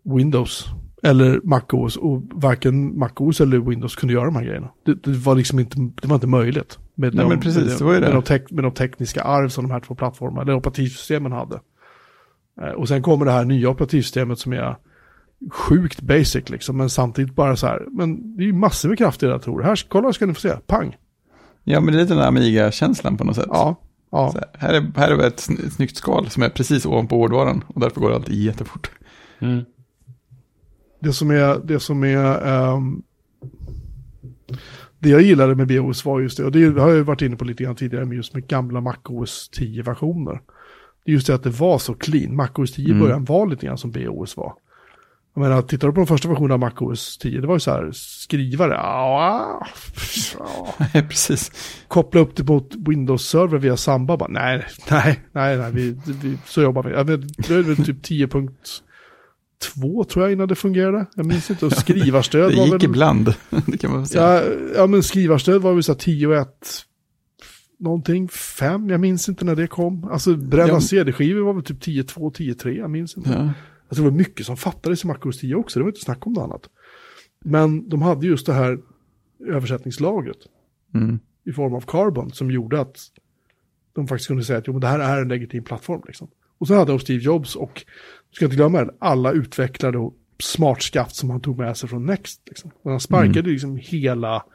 Windows 0.03 0.65
eller 1.03 1.41
MacOS 1.43 1.97
och 1.97 2.22
varken 2.34 2.99
MacOS 2.99 3.41
eller 3.41 3.57
Windows 3.60 3.95
kunde 3.95 4.14
göra 4.14 4.26
de 4.26 4.35
här 4.35 4.43
grejerna. 4.43 4.69
Det, 4.85 4.93
det 5.03 5.11
var 5.18 5.35
liksom 5.35 5.60
inte, 5.60 5.77
det 6.02 6.07
var 6.07 6.15
inte 6.15 6.27
möjligt. 6.27 6.80
Med 6.95 7.15
Nej, 7.15 7.27
men 7.27 7.39
precis, 7.39 7.64
med, 7.64 7.77
det 7.77 7.84
var 7.84 7.93
ju 7.93 7.99
det. 7.99 8.06
Med 8.06 8.15
de, 8.15 8.22
tek, 8.23 8.52
med 8.52 8.64
de 8.64 8.72
tekniska 8.72 9.22
arv 9.22 9.49
som 9.49 9.64
de 9.68 9.72
här 9.72 9.80
två 9.80 9.95
plattformarna, 9.95 10.41
eller 10.41 10.53
operativsystemen 10.56 11.31
hade. 11.31 11.60
Eh, 12.61 12.69
Och 12.69 12.88
sen 12.88 13.02
kommer 13.02 13.26
det 13.26 13.31
här 13.31 13.45
nya 13.45 13.69
operativsystemet 13.69 14.39
som 14.39 14.53
är 14.53 14.76
sjukt 15.51 16.01
basic 16.01 16.49
liksom, 16.49 16.77
men 16.77 16.89
samtidigt 16.89 17.35
bara 17.35 17.55
så 17.55 17.67
här, 17.67 17.85
men 17.91 18.38
det 18.38 18.43
är 18.43 18.45
ju 18.47 18.53
massor 18.53 18.89
med 18.89 18.97
kraft 18.97 19.23
i 19.23 19.26
datorer. 19.26 19.65
Här, 19.65 19.85
kolla 19.89 20.13
ska 20.13 20.26
ni 20.26 20.34
få 20.34 20.39
se, 20.39 20.53
pang. 20.67 20.97
Ja, 21.63 21.81
men 21.81 21.93
det 21.93 21.99
är 21.99 22.01
lite 22.01 22.13
den 22.13 22.22
där 22.22 22.27
Amiga-känslan 22.27 23.17
på 23.17 23.23
något 23.23 23.35
sätt. 23.35 23.45
Ja, 23.49 23.76
ja. 24.11 24.31
Så 24.31 24.38
här, 24.38 24.47
här, 24.67 24.73
är, 24.73 24.91
här 24.95 25.11
är 25.11 25.27
ett 25.27 25.38
sn- 25.49 25.69
snyggt 25.69 25.97
skal 25.97 26.30
som 26.30 26.43
är 26.43 26.49
precis 26.49 26.85
ovanpå 26.85 27.15
hårdvaran 27.17 27.63
och 27.67 27.81
därför 27.81 28.01
går 28.01 28.09
det 28.09 28.15
alltid 28.15 28.35
jättefort. 28.35 28.91
Mm. 29.39 29.63
Det 30.99 31.13
som 31.13 31.31
är, 31.31 31.61
det 31.65 31.80
som 31.80 32.03
är, 32.03 32.47
ehm, 32.47 33.01
det 34.99 35.09
jag 35.09 35.22
gillade 35.22 35.55
med 35.55 35.67
BOS 35.67 36.05
var 36.05 36.19
just 36.19 36.38
det, 36.38 36.43
och 36.45 36.51
det 36.51 36.65
har 36.80 36.88
jag 36.89 36.97
ju 36.97 37.03
varit 37.03 37.22
inne 37.22 37.35
på 37.35 37.45
lite 37.45 37.63
grann 37.63 37.76
tidigare 37.76 38.05
med 38.05 38.15
just 38.15 38.34
med 38.34 38.47
gamla 38.47 38.81
MacOS 38.81 39.49
10-versioner. 39.53 40.41
Det 41.05 41.11
är 41.11 41.13
just 41.13 41.27
det 41.27 41.35
att 41.35 41.43
det 41.43 41.49
var 41.49 41.77
så 41.77 41.93
clean. 41.93 42.35
MacOS 42.35 42.72
10 42.73 42.88
i 42.88 42.91
Mm. 42.91 42.99
början 43.03 43.26
var 43.26 43.47
lite 43.47 43.65
grann 43.65 43.77
som 43.77 43.91
BOS 43.91 44.38
var. 44.38 44.53
Jag 45.35 45.41
menar, 45.41 45.61
tittar 45.61 45.87
du 45.87 45.93
på 45.93 45.99
den 45.99 46.07
första 46.07 46.27
versionen 46.29 46.51
av 46.51 46.59
MacOS 46.59 47.17
10, 47.17 47.41
det 47.41 47.47
var 47.47 47.55
ju 47.55 47.59
så 47.59 47.71
här, 47.71 47.89
skrivare, 47.93 48.73
ja, 48.73 49.65
Nej, 50.93 51.03
precis. 51.09 51.51
koppla 51.87 52.21
upp 52.21 52.35
det 52.35 52.43
mot 52.43 52.75
Windows-server 52.75 53.57
via 53.57 53.77
Samba, 53.77 54.17
bara, 54.17 54.29
nej, 54.29 54.65
nej, 54.91 55.19
nej, 55.31 55.57
nej, 55.57 55.71
vi, 55.71 55.97
vi, 56.05 56.37
så 56.45 56.61
jobbar 56.61 56.83
vi. 56.83 56.91
Jag 56.93 57.03
vet, 57.03 57.47
det 57.47 57.53
är 57.55 57.61
väl 57.61 57.75
typ 57.85 58.05
10.2 58.05 60.03
tror 60.03 60.25
jag 60.25 60.31
innan 60.31 60.47
det 60.47 60.55
fungerade. 60.55 61.05
Jag 61.15 61.25
minns 61.25 61.49
inte, 61.49 61.65
och 61.65 61.71
skrivarstöd 61.77 62.51
Det 62.51 62.55
var 62.57 62.63
gick 62.65 62.73
väl... 62.73 62.83
ibland, 62.83 63.33
det 63.67 63.77
kan 63.77 63.91
man 63.91 64.07
säga. 64.07 64.23
Ja, 64.23 64.41
ja, 64.75 64.87
men 64.87 65.03
skrivarstöd 65.03 65.61
var 65.61 65.73
väl 65.73 65.83
så 65.83 65.91
här 65.91 65.99
10 65.99 66.27
och 66.27 66.35
1, 66.35 66.47
någonting, 67.79 68.27
5, 68.29 68.89
jag 68.89 68.99
minns 68.99 69.29
inte 69.29 69.45
när 69.45 69.55
det 69.55 69.67
kom. 69.67 70.03
Alltså 70.11 70.35
bränna 70.35 70.67
Ja. 70.67 70.81
CD-skivor 70.81 71.41
var 71.41 71.53
väl 71.53 71.63
typ 71.63 71.83
10.2, 71.83 72.35
10.3, 72.35 72.69
jag 72.77 72.89
minns 72.89 73.17
inte. 73.17 73.29
Ja. 73.29 73.49
Alltså 73.87 74.03
det 74.03 74.09
var 74.09 74.17
mycket 74.17 74.45
som 74.45 74.57
fattades 74.57 75.03
i 75.03 75.07
MacOS 75.07 75.39
10 75.39 75.55
också, 75.55 75.79
det 75.79 75.83
var 75.83 75.89
inte 75.89 76.01
snack 76.01 76.27
om 76.27 76.33
något 76.33 76.43
annat. 76.43 76.69
Men 77.39 77.89
de 77.89 78.01
hade 78.01 78.27
just 78.27 78.45
det 78.45 78.53
här 78.53 78.79
översättningslagret 79.47 80.37
Mm. 80.93 81.19
i 81.43 81.51
form 81.51 81.73
av 81.73 81.81
Carbon 81.81 82.31
som 82.31 82.51
gjorde 82.51 82.81
att 82.81 82.97
de 83.93 84.07
faktiskt 84.07 84.27
kunde 84.27 84.43
säga 84.43 84.59
att 84.59 84.67
jo, 84.67 84.73
men 84.73 84.81
det 84.81 84.87
här 84.87 84.99
är 84.99 85.21
en 85.21 85.27
legitim 85.27 85.63
plattform. 85.63 86.01
Liksom. 86.07 86.27
Och 86.57 86.67
sen 86.67 86.77
hade 86.77 86.91
de 86.91 86.99
Steve 86.99 87.23
Jobs 87.23 87.55
och, 87.55 87.85
ska 88.31 88.45
inte 88.45 88.57
glömma 88.57 88.85
det, 88.85 88.93
alla 88.99 89.31
utvecklade 89.31 89.97
och 89.97 90.15
smart 90.39 90.81
skaft 90.81 91.15
som 91.15 91.29
han 91.29 91.41
tog 91.41 91.57
med 91.57 91.77
sig 91.77 91.89
från 91.89 92.05
Next. 92.05 92.41
Liksom. 92.45 92.71
Och 92.81 92.91
han 92.91 92.99
sparkade 92.99 93.49
liksom 93.49 93.77
hela, 93.77 94.45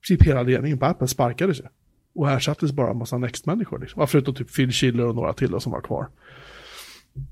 princip 0.00 0.28
hela 0.28 0.42
ledningen 0.42 0.78
på 0.78 0.86
Apple 0.86 1.08
sparkade 1.08 1.54
sig. 1.54 1.66
Och 2.14 2.30
ersattes 2.30 2.72
bara 2.72 2.90
en 2.90 2.98
massa 2.98 3.18
Next-människor. 3.18 3.78
Liksom. 3.78 4.06
Förutom 4.06 4.34
typ 4.34 4.56
Phil 4.56 4.72
Schiller 4.72 5.06
och 5.06 5.14
några 5.14 5.32
till 5.32 5.60
som 5.60 5.72
var 5.72 5.80
kvar. 5.80 6.08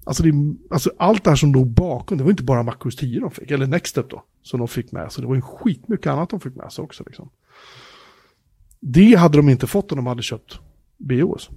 Alltså, 0.05 0.23
det, 0.23 0.32
alltså 0.70 0.90
allt 0.98 1.24
det 1.24 1.31
här 1.31 1.36
som 1.36 1.52
låg 1.52 1.66
bakom, 1.66 2.19
det 2.19 2.24
var 2.24 2.31
inte 2.31 2.43
bara 2.43 2.62
MacOS 2.62 2.97
10 2.97 3.20
de 3.20 3.31
fick, 3.31 3.51
eller 3.51 3.66
Nextstep 3.66 4.11
då, 4.11 4.24
som 4.43 4.59
de 4.59 4.69
fick 4.69 4.93
med 4.93 5.12
sig. 5.12 5.23
Det 5.23 5.28
var 5.28 5.35
ju 5.35 5.43
skitmycket 5.43 6.07
annat 6.07 6.31
de 6.31 6.40
fick 6.40 6.57
med 6.57 6.73
sig 6.73 6.82
också. 6.82 7.05
Liksom. 7.07 7.31
Det 8.81 9.15
hade 9.15 9.39
de 9.39 9.48
inte 9.48 9.66
fått 9.66 9.93
om 9.93 9.97
de 9.97 10.07
hade 10.07 10.23
köpt 10.23 10.59
BOS. 10.98 11.51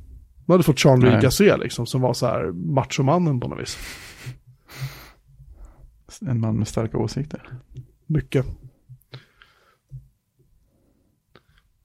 De 0.45 0.51
hade 0.51 0.63
fått 0.63 0.85
Nej. 0.85 1.21
Gasset 1.21 1.59
liksom, 1.59 1.85
som 1.85 2.01
var 2.01 2.13
så 2.13 2.25
här 2.25 2.51
machomannen 2.51 3.39
på 3.39 3.47
något 3.47 3.61
vis. 3.61 3.77
En 6.21 6.39
man 6.39 6.57
med 6.57 6.67
starka 6.67 6.97
åsikter. 6.97 7.59
Mycket. 8.05 8.45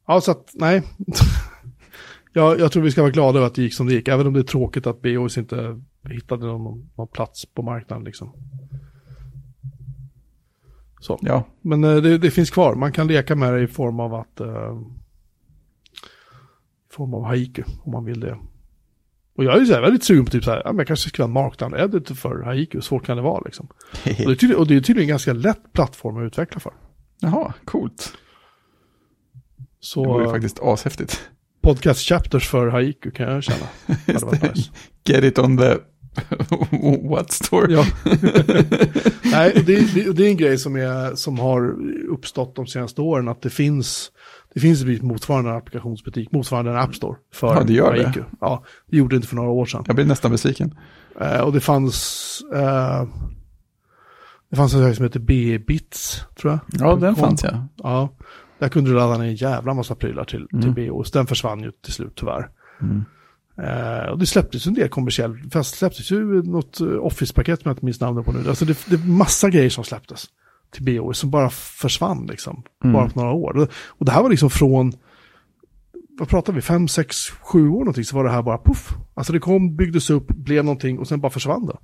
Ja, 0.07 0.21
så 0.21 0.31
att, 0.31 0.51
nej. 0.55 0.83
jag, 2.33 2.61
jag 2.61 2.73
tror 2.73 2.83
vi 2.83 2.91
ska 2.91 3.01
vara 3.03 3.11
glada 3.11 3.39
över 3.39 3.47
att 3.47 3.55
det 3.55 3.63
gick 3.63 3.75
som 3.75 3.87
det 3.87 3.95
gick, 3.95 4.09
även 4.09 4.27
om 4.27 4.33
det 4.33 4.41
är 4.41 4.45
tråkigt 4.45 4.87
att 4.87 5.03
BOS 5.03 5.39
inte 5.39 5.83
hittade 6.15 6.47
någon, 6.47 6.91
någon 6.95 7.09
plats 7.09 7.47
på 7.47 7.63
marknaden 7.63 8.05
liksom. 8.05 8.33
Så. 11.01 11.19
Ja, 11.23 11.45
Men 11.61 11.85
eh, 11.85 11.97
det, 11.97 12.19
det 12.19 12.31
finns 12.31 12.51
kvar, 12.51 12.75
man 12.75 12.93
kan 12.93 13.07
leka 13.07 13.35
med 13.37 13.53
det 13.55 13.61
i 13.63 13.67
form 13.67 14.01
av 14.01 14.15
att... 14.15 14.41
Eh, 14.41 14.79
I 16.91 16.93
form 16.93 17.15
av 17.15 17.25
haiku, 17.25 17.63
om 17.85 17.93
man 17.93 18.05
vill 18.05 18.21
det. 18.21 18.39
Och 19.37 19.45
jag 19.45 19.57
är 19.57 19.61
ju 19.61 19.67
så 19.67 19.75
här 19.75 19.81
väldigt 19.81 20.05
sugen 20.05 20.25
på 20.25 20.31
typ 20.31 20.45
så 20.45 20.51
här, 20.51 20.63
ja, 20.65 20.73
men 20.73 20.79
jag 20.79 20.87
kanske 20.87 21.09
ska 21.09 21.25
en 21.25 21.31
markdown 21.31 21.75
editor 21.75 22.15
för 22.15 22.43
haiku, 22.43 22.77
hur 22.77 22.83
svårt 22.83 23.07
kan 23.07 23.17
det 23.17 23.23
vara 23.23 23.43
liksom? 23.45 23.67
Och 24.05 24.05
det, 24.05 24.23
är 24.23 24.27
tydligen, 24.35 24.57
och 24.57 24.67
det 24.67 24.75
är 24.77 24.81
tydligen 24.81 25.03
en 25.03 25.09
ganska 25.09 25.33
lätt 25.33 25.73
plattform 25.73 26.17
att 26.17 26.27
utveckla 26.27 26.61
för. 26.61 26.73
jaha, 27.21 27.55
coolt. 27.65 28.13
Så 29.81 30.03
Det 30.03 30.09
vore 30.09 30.23
ju 30.23 30.27
eh, 30.27 30.33
faktiskt 30.33 30.59
ashäftigt. 30.63 31.31
podcast 31.61 32.01
chapters 32.01 32.49
för 32.49 32.67
haiku 32.69 33.11
kan 33.11 33.33
jag 33.33 33.43
känna. 33.43 33.67
Get 35.05 35.25
it 35.25 35.39
on 35.39 35.59
the 35.59 35.77
what 37.11 37.33
store. 37.33 37.73
Ja. 37.73 37.85
Nej, 39.25 39.63
det, 39.67 39.95
det, 39.95 40.13
det 40.13 40.27
är 40.27 40.29
en 40.31 40.37
grej 40.37 40.59
som, 40.59 40.77
är, 40.77 41.15
som 41.15 41.39
har 41.39 41.75
uppstått 42.11 42.57
de 42.57 42.67
senaste 42.67 43.01
åren, 43.01 43.29
att 43.29 43.43
det 43.43 43.51
finns, 43.51 44.11
det 44.55 44.61
finns 44.61 44.83
ett 44.85 45.03
motsvarande 45.03 45.55
applikationsbutik, 45.55 46.33
motsvarande 46.33 46.71
en 46.71 46.77
App 46.77 46.95
Store 46.95 47.17
för 47.35 47.55
Ja, 47.55 47.63
det 47.65 47.73
gör 47.73 47.95
det. 47.95 48.05
Haiku. 48.05 48.23
Ja, 48.41 48.65
det 48.91 48.97
gjorde 48.97 49.15
det 49.15 49.17
inte 49.17 49.29
för 49.29 49.37
några 49.37 49.51
år 49.51 49.67
sedan. 49.67 49.85
Jag 49.87 49.97
blir 49.97 50.07
nästan 50.07 50.31
besviken. 50.31 50.75
Eh, 51.21 51.41
och 51.41 51.53
det 51.53 51.61
fanns, 51.61 52.41
eh, 52.55 53.05
det 54.51 54.57
fanns 54.57 54.75
en 54.75 54.87
sak 54.87 54.97
som 54.97 55.05
heter 55.05 55.21
B-bits, 55.21 56.25
tror 56.41 56.53
jag. 56.53 56.61
Ja, 56.89 56.97
den 56.97 57.17
fanns 57.17 57.45
jag. 57.45 57.67
Ja, 57.77 58.09
där 58.59 58.69
kunde 58.69 58.91
du 58.91 58.97
ladda 58.97 59.19
ner 59.19 59.25
en 59.29 59.35
jävla 59.35 59.75
massa 59.75 59.95
prylar 59.95 60.25
till, 60.25 60.47
Mm. 60.53 60.75
till 60.75 60.89
BOS. 60.91 61.11
Den 61.11 61.27
försvann 61.27 61.61
ju 61.61 61.71
till 61.85 61.93
slut 61.93 62.13
tyvärr. 62.17 62.49
Mm. 62.83 63.05
Eh, 63.63 64.11
och 64.11 64.19
det 64.19 64.27
släpptes 64.27 64.67
ju 64.67 64.69
en 64.69 64.75
del 64.75 64.89
kommersiellt, 64.89 65.53
fast 65.53 65.75
släpptes 65.79 66.11
ju 66.11 66.43
något 66.43 66.81
eh, 66.81 66.87
Office-paket 66.87 67.61
som 67.63 67.69
jag 67.69 67.73
inte 67.75 67.85
minns 67.85 68.01
namnet 68.01 68.25
på 68.25 68.33
nu. 68.33 68.49
Alltså 68.49 68.65
det, 68.65 68.79
det 68.87 68.95
är 68.95 69.09
massa 69.09 69.51
grejer 69.51 69.71
som 69.71 69.85
släpptes 69.85 70.25
till 70.71 70.85
BOS 71.01 71.19
som 71.19 71.31
bara 71.31 71.51
försvann 71.51 72.27
liksom, 72.27 72.63
Mm. 72.85 72.93
bara 72.95 73.09
på 73.09 73.21
några 73.21 73.33
år. 73.33 73.69
Och, 73.87 74.07
det 74.07 74.13
här 74.13 74.23
var 74.23 74.31
liksom 74.31 74.51
från, 74.51 74.93
vad 76.19 76.29
pratar 76.29 76.53
vi, 76.53 76.61
fem, 76.61 76.89
sex, 76.89 77.17
sju 77.31 77.69
år 77.69 77.79
någonting 77.79 78.05
så 78.05 78.17
var 78.17 78.25
det 78.25 78.31
här 78.31 78.43
bara 78.43 78.59
puff. 78.59 78.91
Alltså 79.15 79.33
det 79.33 79.39
kom, 79.39 79.77
byggdes 79.77 80.11
upp, 80.11 80.29
blev 80.29 80.65
någonting 80.65 80.99
och 80.99 81.09
sen 81.09 81.21
bara 81.21 81.31
försvann 81.33 81.67
det. 81.67 81.77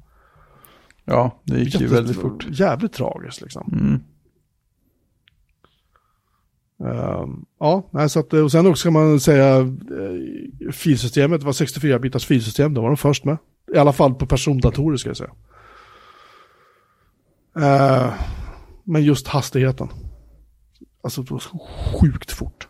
Ja, 1.04 1.42
det 1.44 1.58
gick 1.58 1.74
ju 1.74 1.80
Jätte- 1.80 1.94
väldigt 1.94 2.16
fort. 2.20 2.46
Jävligt 2.50 2.92
tragiskt 2.92 3.40
liksom. 3.42 3.72
Mm. 3.80 4.00
Ehm, 6.80 7.44
ja, 7.60 8.08
så 8.08 8.20
att, 8.20 8.32
eh, 8.32 8.40
och 8.40 8.52
sen 8.52 8.66
också 8.66 8.84
kan 8.84 8.92
man 8.92 9.20
säga 9.20 9.60
uh, 9.60 10.70
filsystemet 10.72 11.42
var 11.42 11.52
64-bitars 11.52 12.26
filsystem, 12.26 12.74
det 12.74 12.80
var 12.80 12.88
de 12.88 12.96
först 12.96 13.24
med. 13.24 13.38
I 13.74 13.78
alla 13.78 13.92
fall 13.92 14.14
på 14.14 14.26
persondatorer 14.26 14.96
ska 14.96 15.08
jag 15.08 15.16
säga. 15.16 15.32
Uh, 17.58 18.14
men 18.84 19.02
just 19.04 19.28
hastigheten. 19.28 19.88
Alltså 21.02 21.22
det 21.22 21.30
var 21.30 21.38
så 21.38 21.58
sjukt 22.00 22.32
fort. 22.32 22.68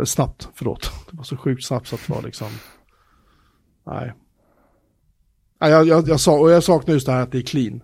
Eh, 0.00 0.04
Snabbt, 0.04 0.48
förlåt. 0.54 0.92
Det 1.10 1.16
var 1.16 1.24
så 1.24 1.36
sjukt 1.36 1.64
snabbt 1.64 1.88
så 1.88 1.94
att 1.94 2.06
det 2.06 2.12
var 2.12 2.22
liksom... 2.22 2.48
Nej. 3.86 4.12
nej 5.60 5.70
jag, 5.70 5.86
jag, 5.86 6.08
jag, 6.08 6.20
sa, 6.20 6.38
och 6.38 6.50
jag 6.50 6.64
saknar 6.64 6.94
just 6.94 7.06
det 7.06 7.12
här 7.12 7.22
att 7.22 7.32
det 7.32 7.38
är 7.38 7.42
clean. 7.42 7.82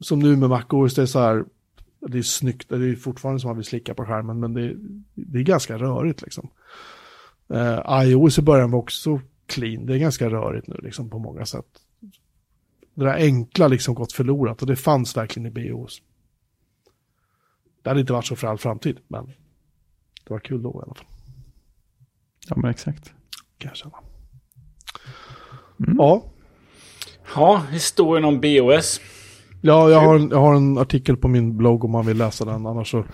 Som 0.00 0.18
nu 0.18 0.36
med 0.36 0.48
MacOS, 0.48 0.94
det 0.94 1.02
är 1.02 1.06
så 1.06 1.20
här... 1.20 1.44
Det 2.00 2.18
är 2.18 2.22
snyggt, 2.22 2.68
det 2.68 2.76
är 2.76 2.96
fortfarande 2.96 3.40
som 3.40 3.48
man 3.48 3.56
vill 3.56 3.66
slicka 3.66 3.94
på 3.94 4.04
skärmen, 4.04 4.40
men 4.40 4.52
det, 4.54 4.62
är- 4.62 4.76
det 5.14 5.38
är 5.38 5.42
ganska 5.42 5.78
rörigt 5.78 6.22
liksom. 6.22 6.48
Eh, 7.48 8.02
iOS 8.04 8.38
i 8.38 8.42
början 8.42 8.70
var 8.70 8.78
också 8.78 9.20
clean, 9.46 9.86
det 9.86 9.94
är 9.94 9.98
ganska 9.98 10.30
rörigt 10.30 10.66
nu 10.66 10.76
liksom 10.82 11.10
på 11.10 11.18
många 11.18 11.46
sätt. 11.46 11.66
Det 12.94 13.04
där 13.04 13.14
enkla 13.14 13.68
liksom 13.68 13.94
gått 13.94 14.12
förlorat 14.12 14.60
och 14.60 14.66
det 14.66 14.76
fanns 14.76 15.16
verkligen 15.16 15.46
i 15.46 15.70
BOS. 15.70 16.02
Det 17.82 17.90
hade 17.90 18.00
inte 18.00 18.12
varit 18.12 18.26
så 18.26 18.36
för 18.36 18.46
all 18.48 18.58
framtid, 18.58 18.98
men 19.08 19.26
det 20.24 20.30
var 20.30 20.38
kul 20.40 20.62
då 20.62 20.70
i 20.70 20.82
alla 20.86 20.94
fall. 20.94 21.06
Ja, 22.48 22.56
men 22.56 22.70
exakt. 22.70 23.12
Kan 23.58 23.68
jag 23.68 23.76
känna. 23.76 23.98
Mm. 25.80 25.96
Ja, 25.98 26.24
Ja, 27.34 27.62
historien 27.70 28.24
om 28.24 28.40
BOS. 28.40 29.00
Ja, 29.66 29.90
jag 29.90 30.00
har, 30.00 30.16
en, 30.16 30.28
jag 30.30 30.38
har 30.40 30.54
en 30.54 30.78
artikel 30.78 31.16
på 31.16 31.28
min 31.28 31.56
blogg 31.56 31.84
om 31.84 31.90
man 31.90 32.06
vill 32.06 32.16
läsa 32.16 32.44
den. 32.44 32.66
Annars 32.66 32.90
så 32.90 33.04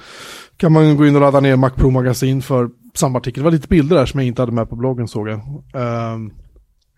kan 0.56 0.72
man 0.72 0.96
gå 0.96 1.06
in 1.06 1.14
och 1.14 1.20
ladda 1.20 1.40
ner 1.40 1.56
Mac 1.56 1.70
Pro 1.70 1.90
Magasin 1.90 2.42
för 2.42 2.70
samma 2.94 3.18
artikel. 3.18 3.40
Det 3.40 3.44
var 3.44 3.50
lite 3.52 3.68
bilder 3.68 3.96
där 3.96 4.06
som 4.06 4.20
jag 4.20 4.26
inte 4.26 4.42
hade 4.42 4.52
med 4.52 4.68
på 4.68 4.76
bloggen 4.76 5.08
såg 5.08 5.28
jag. 5.28 5.40
Ehm, 5.74 6.32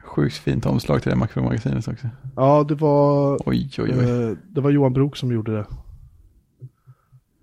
Sjukt 0.04 0.36
fint 0.36 0.66
omslag 0.66 1.02
till 1.02 1.10
det 1.10 1.16
Macro-magasinet 1.16 1.88
också. 1.88 2.06
ja, 2.36 2.64
det 2.68 2.74
var, 2.74 3.38
Oj, 3.48 3.70
oj, 3.78 3.92
oj. 3.98 4.10
eh, 4.30 4.36
det 4.48 4.60
var 4.60 4.70
Johan 4.70 4.92
Brok 4.92 5.16
som 5.16 5.32
gjorde 5.32 5.52
det. 5.56 5.66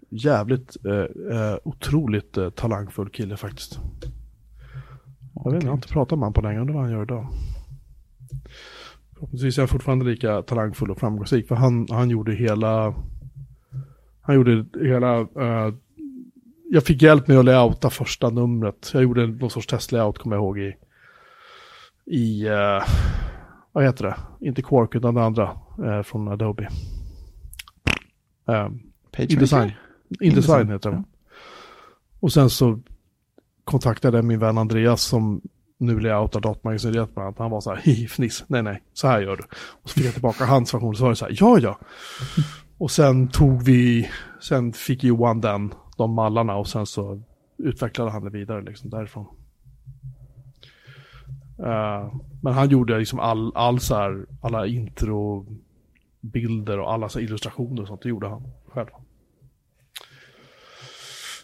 jävligt, 0.10 0.78
eh, 0.86 1.38
eh, 1.38 1.58
otroligt 1.64 2.38
eh, 2.38 2.50
talangfull 2.50 3.10
kille 3.10 3.38
faktiskt. 3.38 3.80
Jag 5.36 5.44
vet 5.52 5.54
inte, 5.54 5.66
jag 5.66 5.72
har 5.72 5.78
inte 5.78 5.88
pratat 5.88 6.20
med 6.20 6.24
honom 6.26 6.34
på 6.34 6.42
länge, 6.42 6.60
undrar 6.60 6.74
vad 6.76 6.84
han 6.84 6.92
gör 6.92 7.04
idag. 7.04 7.28
Förhoppningsvis 9.22 9.58
är 9.58 9.62
han 9.62 9.68
fortfarande 9.68 10.06
lika 10.06 10.42
talangfull 10.42 10.92
och 10.92 11.00
framgångsrik, 11.00 11.48
för 11.48 11.56
han, 11.56 11.88
han 11.90 12.10
gjorde 12.10 12.34
hela, 12.34 12.96
han 14.22 14.36
gjorde 14.36 14.66
hela, 14.82 15.20
eh, 15.20 15.74
jag 16.70 16.84
fick 16.84 17.02
hjälp 17.02 17.28
med 17.28 17.38
att 17.38 17.46
layouta 17.46 17.90
första 17.90 18.30
numret. 18.30 18.92
Jag 18.94 19.04
gjorde 19.04 19.28
någon 19.28 19.50
sorts 19.50 19.68
testlayout, 19.68 20.18
kommer 20.18 20.36
jag 20.36 20.44
ihåg, 20.44 20.60
i, 20.60 20.76
i 22.06 22.48
eh, 22.48 22.84
vad 23.72 23.84
heter 23.84 24.06
det? 24.06 24.48
Inte 24.48 24.62
Quark, 24.62 24.96
utan 24.96 25.16
det 25.16 25.24
andra 25.24 25.58
eh, 25.86 26.02
från 26.02 26.28
Adobe. 26.28 26.70
Page 29.12 29.32
InDesign. 29.32 29.72
InDesign 30.22 30.70
heter 30.70 30.92
det. 30.92 30.96
ja. 30.96 31.04
Och 32.20 32.34
sen 32.34 32.50
så 32.50 32.80
kontaktade 33.64 34.18
jag 34.18 34.26
min 34.26 34.40
vän 34.40 34.58
Andreas 34.58 35.02
som 35.02 35.42
nu 35.82 35.96
blir 35.96 36.10
jag 36.10 36.22
outad 36.22 36.42
datamagasinet 36.42 37.14
bland 37.14 37.28
annat. 37.28 37.40
Han 37.40 37.52
var 37.52 37.62
så 37.62 37.70
här, 37.70 37.78
hi 37.82 38.08
fniss, 38.08 38.44
nej 38.48 38.64
nej, 38.64 38.84
så 38.94 39.08
här 39.08 39.22
gör 39.22 39.36
du. 39.36 39.44
Och 39.54 39.90
så 39.90 39.94
fick 39.94 40.06
jag 40.06 40.14
tillbaka 40.14 40.46
hans 40.46 40.74
version 40.74 40.96
så 40.96 41.04
var 41.04 41.10
det 41.10 41.16
så 41.16 41.26
här, 41.26 41.36
ja 41.40 41.60
ja. 41.60 41.80
Och 42.78 42.92
sen 42.92 43.28
tog 43.28 43.64
vi, 43.64 44.10
sen 44.42 44.74
fick 44.74 45.04
Johan 45.04 45.42
den, 45.42 45.74
de 45.98 46.14
mallarna 46.14 46.56
och 46.56 46.68
sen 46.68 46.86
så 46.86 47.22
utvecklade 47.58 48.12
han 48.12 48.24
det 48.24 48.30
vidare 48.30 48.62
liksom 48.62 48.90
därifrån. 48.90 49.26
Uh, 51.60 52.14
men 52.42 52.54
han 52.54 52.70
gjorde 52.70 53.00
liksom 53.00 53.20
all, 53.20 53.52
all 53.56 53.80
så 53.80 53.96
här, 53.96 54.26
alla 54.42 54.68
introbilder 54.68 56.80
och 56.80 56.94
alla 56.94 57.10
så 57.10 57.20
här 57.20 57.26
illustrationer 57.26 57.82
och 57.82 57.88
sånt, 57.88 58.02
det 58.02 58.10
gjorde 58.10 58.28
han 58.28 58.44
själv. 58.68 58.90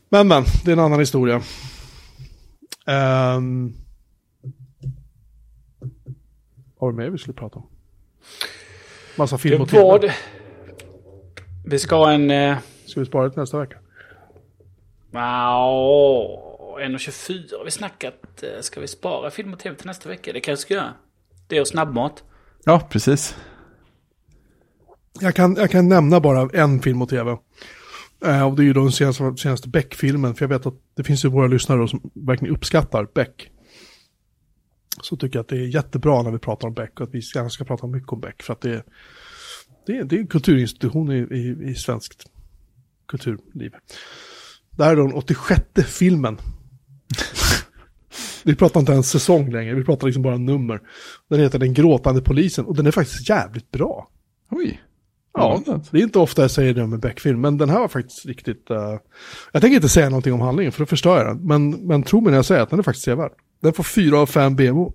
Men 0.10 0.28
men, 0.28 0.44
det 0.66 0.72
är 0.72 0.74
en 0.74 0.80
annan 0.80 1.00
historia. 1.00 1.42
Um, 3.38 3.74
var 6.80 6.92
det 6.92 6.98
mer 6.98 7.10
vi 7.10 7.18
skulle 7.18 7.34
prata 7.34 7.60
om? 7.60 7.68
Massa 9.18 9.38
film 9.38 9.62
och 9.62 9.70
tv. 9.70 10.14
Vi 11.66 11.80
ska 11.80 11.96
ha 11.96 12.12
en... 12.12 12.32
Eh, 12.32 12.58
Ska 12.86 13.00
vi 13.00 13.06
spara 13.06 13.24
det 13.24 13.30
till 13.32 13.40
nästa 13.40 13.60
vecka? 13.60 13.78
wow, 15.12 16.80
1.24 16.80 17.58
har 17.58 17.66
vi 17.66 17.72
snackat. 17.72 18.44
Eh, 18.44 18.62
Ska 18.62 18.80
vi 18.82 18.88
spara 18.88 19.30
film 19.32 19.54
och 19.54 19.60
tv 19.60 19.76
till 19.76 19.88
nästa 19.88 20.10
vecka? 20.10 20.34
Det 20.34 20.40
kanske 20.40 20.62
vi 20.62 20.66
ska 20.66 20.74
göra. 20.74 20.94
Det 21.48 21.62
och 21.62 21.68
snabbmat. 21.68 22.24
Ja, 22.66 22.88
precis. 22.90 23.36
Jag 25.20 25.36
kan, 25.36 25.56
jag 25.56 25.72
kan 25.72 25.90
nämna 25.90 26.20
bara 26.20 26.50
en 26.62 26.80
film 26.82 27.02
och 27.02 27.10
tv. 27.10 27.38
Eh, 28.26 28.48
och 28.48 28.56
det 28.56 28.62
är 28.62 28.66
ju 28.66 28.74
då 28.74 28.82
den 28.82 28.92
senaste, 28.92 29.38
senaste 29.38 29.70
Beck-filmen. 29.70 30.36
För 30.36 30.46
jag 30.46 30.50
vet 30.50 30.66
att 30.66 30.74
det 30.96 31.04
finns 31.04 31.26
ju 31.26 31.30
våra 31.30 31.48
lyssnare 31.48 31.88
som 31.88 32.12
verkligen 32.14 32.56
uppskattar 32.56 33.08
Beck. 33.16 33.52
Så 35.02 35.18
tycker 35.18 35.38
jag 35.38 35.44
att 35.44 35.48
det 35.48 35.58
är 35.58 35.68
jättebra 35.68 36.24
när 36.24 36.32
vi 36.32 36.40
pratar 36.40 36.68
om 36.68 36.74
Beck. 36.74 37.00
Och 37.00 37.08
att 37.08 37.14
vi 37.14 37.22
gärna 37.36 37.50
ska 37.50 37.64
prata 37.64 37.88
mycket 37.88 38.10
om 38.10 38.20
Beck. 38.20 38.44
För 38.44 38.54
att 38.54 38.62
det 38.62 38.70
är, 38.70 38.84
det 39.86 39.98
är, 39.98 40.04
det 40.04 40.16
är 40.16 40.20
en 40.20 40.28
kulturinstitution 40.28 41.12
i, 41.12 41.18
i, 41.18 41.70
i 41.70 41.76
svenskt 41.76 42.26
kulturliv. 43.08 43.72
Det 44.70 44.84
här 44.84 44.92
är 44.92 44.96
då 44.96 45.04
den 45.04 45.14
86 45.14 45.62
filmen. 45.86 46.38
vi 48.44 48.56
pratar 48.56 48.80
inte 48.80 48.92
ens 48.92 49.10
säsong 49.10 49.52
längre, 49.52 49.76
vi 49.76 49.84
pratar 49.84 50.08
liksom 50.08 50.24
bara 50.24 50.38
nummer. 50.38 50.82
Den 51.30 51.40
heter 51.40 51.60
Den 51.60 51.74
gråtande 51.74 52.22
polisen 52.22 52.66
och 52.66 52.76
den 52.76 52.86
är 52.86 52.92
faktiskt 52.92 53.30
jävligt 53.30 53.72
bra. 53.72 54.10
Oj. 54.50 54.82
Ja, 55.34 55.62
det 55.92 55.98
är 55.98 56.04
inte 56.04 56.20
ofta 56.20 56.42
jag 56.42 56.52
säger 56.52 56.74
det 56.74 56.84
om 56.84 56.94
en 56.94 57.00
Beck-film, 57.00 57.42
men 57.42 57.58
den 57.58 57.70
här 57.70 57.80
var 57.80 57.88
faktiskt 57.88 58.26
riktigt... 58.26 58.70
eh, 58.70 58.98
jag 59.52 59.62
tänker 59.62 59.76
inte 59.76 59.90
säga 59.90 60.10
någonting 60.10 60.34
om 60.34 60.42
handlingen, 60.42 60.72
för 60.72 60.80
då 60.80 60.86
förstör 60.86 61.18
jag 61.18 61.28
den. 61.28 61.48
Men, 61.48 61.70
men 61.70 62.04
tro 62.04 62.22
mig 62.22 62.32
när 62.32 62.38
jag 62.38 62.46
säger 62.46 62.62
att 62.62 62.70
den 62.70 62.80
är 62.80 62.84
faktiskt 62.84 63.06
sevärd. 63.06 63.32
Den 63.60 63.74
får 63.74 63.84
fyra 63.84 64.20
av 64.20 64.26
fem 64.26 64.56
BMO. 64.56 64.94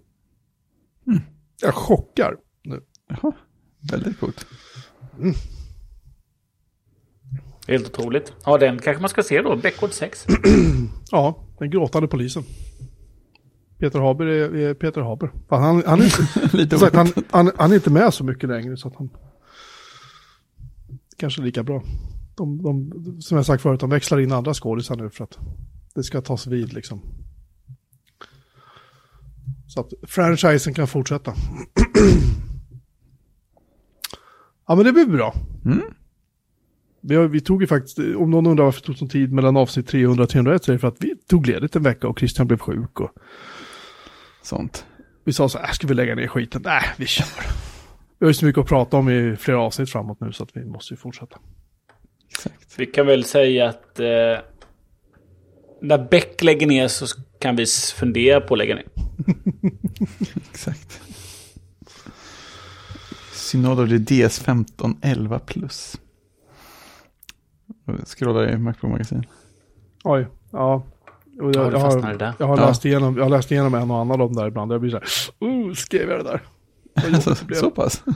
Jag 1.60 1.74
chockar 1.74 2.36
nu. 2.62 2.80
Jaha. 3.09 3.32
Väldigt 3.90 4.20
coolt. 4.20 4.47
Helt 7.68 7.86
otroligt. 7.86 8.32
Ja, 8.44 8.59
den 8.59 8.78
kanske 8.78 9.01
man 9.01 9.09
ska 9.09 9.22
se 9.22 9.43
då. 9.43 9.56
Beckwood 9.56 9.93
6. 9.93 10.26
Ja, 11.10 11.44
den 11.59 11.70
gråtande 11.70 12.09
polisen. 12.09 12.44
Peter 13.78 14.01
Haber 14.01 14.26
är, 14.26 14.56
är 14.56 14.74
Peter 14.74 15.01
Haber. 15.01 15.32
Fan, 15.48 15.62
han, 15.62 15.82
han, 15.86 16.01
är 16.01 16.05
inte, 16.05 16.56
Lite 16.56 16.78
sagt, 16.78 16.97
han, 16.97 17.09
han, 17.30 17.51
han 17.56 17.70
är 17.70 17.74
inte 17.74 17.90
med 17.90 18.14
så 18.14 18.24
mycket 18.24 18.48
längre, 18.48 18.76
så 18.76 18.89
att 18.89 18.97
han... 18.97 19.10
Kanske 21.16 21.43
lika 21.43 21.62
bra. 21.62 21.82
De, 22.36 22.62
de, 22.62 23.20
som 23.22 23.36
jag 23.36 23.47
sagt 23.47 23.62
förut, 23.62 23.80
de 23.80 23.90
växlar 23.90 24.20
in 24.20 24.32
andra 24.32 24.55
skådisar 24.55 24.97
nu 24.97 25.10
för 25.10 25.24
att 25.24 25.39
det 25.94 26.02
ska 26.02 26.20
tas 26.20 26.47
vid 26.47 26.72
liksom. 26.72 27.01
Så 29.74 29.81
att 29.81 29.93
franchisen 30.03 30.74
kan 30.74 30.86
fortsätta. 30.86 31.35
ja, 34.69 34.74
men 34.74 34.85
det 34.85 34.93
blir 34.93 35.07
bra. 35.07 35.35
Mm. 35.65 35.82
Vi, 37.01 37.15
har, 37.15 37.24
vi 37.28 37.40
tog 37.40 37.62
ju 37.62 37.66
faktiskt, 37.66 37.99
om 37.99 38.31
någon 38.31 38.47
undrar 38.47 38.65
varför 38.65 38.81
det 38.81 38.86
tog 38.86 38.99
sån 38.99 39.09
tid 39.09 39.32
mellan 39.32 39.57
avsnitt 39.57 39.89
300 39.89 40.24
och 40.24 40.31
301 40.31 40.65
så 40.65 40.70
är 40.70 40.73
det 40.73 40.78
för 40.78 40.89
att 40.89 40.97
vi 41.01 41.16
tog 41.16 41.47
ledigt 41.47 41.77
en 41.77 41.82
vecka 41.82 42.09
och 42.09 42.19
Christian 42.19 42.47
blev 42.47 42.59
sjuk. 42.59 43.01
Och 43.01 43.11
Sånt. 44.43 44.86
vi 45.24 45.32
sa 45.32 45.49
så 45.49 45.59
här, 45.59 45.65
"Äh, 45.65 45.70
ska 45.70 45.86
vi 45.86 45.94
lägga 45.94 46.15
ner 46.15 46.28
skiten? 46.28 46.62
Nej, 46.65 46.82
vi 46.97 47.07
kör. 47.07 47.27
Vi 48.19 48.24
har 48.24 48.31
ju 48.31 48.35
så 48.35 48.47
mycket 48.47 48.61
att 48.61 48.69
prata 48.69 48.97
om 48.97 49.11
i 49.11 49.36
flera 49.36 49.61
avsnitt 49.61 49.90
framåt 49.90 50.20
nu 50.20 50.32
så 50.32 50.43
att 50.43 50.57
vi 50.57 50.65
måste 50.65 50.94
ju 50.94 50.99
fortsätta. 50.99 51.39
Exakt. 52.31 52.74
Vi 52.78 52.86
kan 52.86 53.07
väl 53.07 53.24
säga 53.24 53.69
att 53.69 54.01
eh, 54.01 54.07
när 55.82 56.09
Beck 56.10 56.42
lägger 56.42 56.66
ner 56.66 56.88
så 56.88 57.06
kan 57.38 57.56
vi 57.56 57.66
fundera 57.96 58.40
på 58.40 58.54
att 58.54 58.59
lägga 58.59 58.74
ner. 58.74 58.84
Exakt. 60.50 61.00
Synodo 63.32 63.84
det 63.84 63.94
är 64.22 64.28
DS 64.28 64.38
15 64.38 64.96
11 65.02 65.38
plus. 65.38 66.00
Jag 67.84 67.98
Scrollar 68.06 68.50
i 68.52 68.59
Macro-magasin. 68.59 69.26
Oj, 70.04 70.26
ja. 70.52 70.74
Och 71.40 71.50
Ja, 71.54 71.62
jag, 71.62 71.72
jag, 71.72 71.78
har, 71.78 72.14
där. 72.18 72.32
jag, 72.38 72.46
har 72.46 72.56
Ja. 72.59 72.66
läst 72.68 72.84
igenom, 72.84 73.16
jag 73.16 73.24
har 73.24 73.30
läst 73.30 73.50
igenom 73.52 73.74
en 73.74 73.90
och 73.90 73.96
annan 73.96 74.10
av 74.10 74.18
dem 74.18 74.32
där 74.34 74.46
ibland. 74.48 74.72
Jag 74.72 74.80
blir 74.80 74.90
så 74.90 74.98
här, 75.40 75.48
uh, 75.48 75.74
skrev 75.74 76.10
jag 76.10 76.24
det 76.24 76.30
där? 76.30 76.40
Alltså, 77.14 77.36
så 77.54 77.70
pass? 77.70 78.04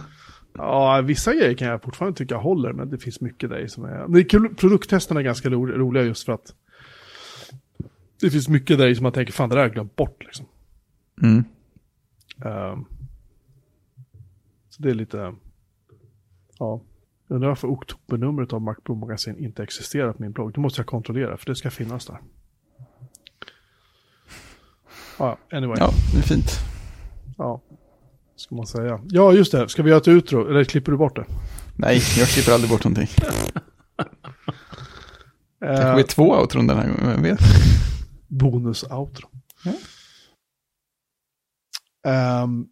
Ja, 0.59 1.01
vissa 1.05 1.34
grejer 1.34 1.55
kan 1.55 1.68
jag 1.68 1.82
fortfarande 1.82 2.18
tycka 2.18 2.36
håller, 2.36 2.72
men 2.72 2.90
det 2.90 2.98
finns 2.98 3.20
mycket 3.20 3.51
där 3.51 3.66
som 3.66 3.84
är... 3.84 4.09
Det 4.09 4.20
är 4.20 4.28
kul, 4.28 4.55
produkttesterna 4.55 5.20
är 5.20 5.24
ganska 5.24 5.48
ro, 5.51 5.66
roliga 5.66 6.02
just 6.05 6.24
för 6.24 6.32
att 6.32 6.55
det 8.20 8.30
finns 8.30 8.48
mycket 8.48 8.78
där 8.78 8.94
som 8.94 9.02
man 9.02 9.12
tänker, 9.12 9.32
fan 9.32 9.48
det 9.48 9.55
där 9.55 9.60
har 9.60 9.66
jag 9.66 9.74
glömt 9.74 9.97
bort 9.97 10.24
liksom. 10.24 10.47
Mm. 11.22 11.44
Ehm, 12.44 12.84
så 14.68 14.82
det 14.82 14.90
är 14.90 14.94
lite, 14.94 15.34
ja. 16.59 16.80
Jag 17.28 17.34
undrar 17.34 17.48
varför 17.48 17.68
oktobernumret 17.68 18.52
av 18.52 18.62
Macpro 18.62 18.94
Magasin 18.94 19.38
inte 19.38 19.62
existerar 19.62 20.12
på 20.12 20.22
min 20.22 20.32
blogg. 20.32 20.55
Det 20.55 20.60
måste 20.60 20.80
jag 20.80 20.86
kontrollera, 20.86 21.36
för 21.36 21.47
det 21.47 21.56
ska 21.56 21.70
finnas 21.70 22.06
där. 22.06 22.18
Ja, 25.18 25.38
anyway. 25.51 25.76
Ja, 25.80 25.90
det 26.12 26.18
är 26.18 26.22
fint. 26.22 26.51
Ja, 27.38 27.60
ska 28.36 28.55
man 28.55 28.66
säga. 28.66 29.01
Ja, 29.09 29.32
just 29.32 29.52
det. 29.52 29.68
Ska 29.68 29.82
vi 29.82 29.90
göra 29.90 30.01
ett 30.01 30.09
outro? 30.09 30.48
Eller 30.48 30.64
klipper 30.64 30.93
du 30.93 30.98
bort 30.98 31.16
det? 31.16 31.24
Nej, 31.76 32.01
jag 32.18 32.28
klipper 32.28 32.52
aldrig 32.52 32.70
bort 32.70 32.84
någonting. 32.84 33.09
Kanske 35.60 35.88
Eh, 35.88 35.94
blir 35.94 36.05
två 36.05 36.40
outron 36.40 36.66
den 36.66 36.76
här 36.76 36.88
gången, 36.88 37.06
vem 37.06 37.22
vet? 37.22 37.40
Bonus-outro. 38.28 39.28
Ja. 39.65 39.73
Ehm, 42.07 42.66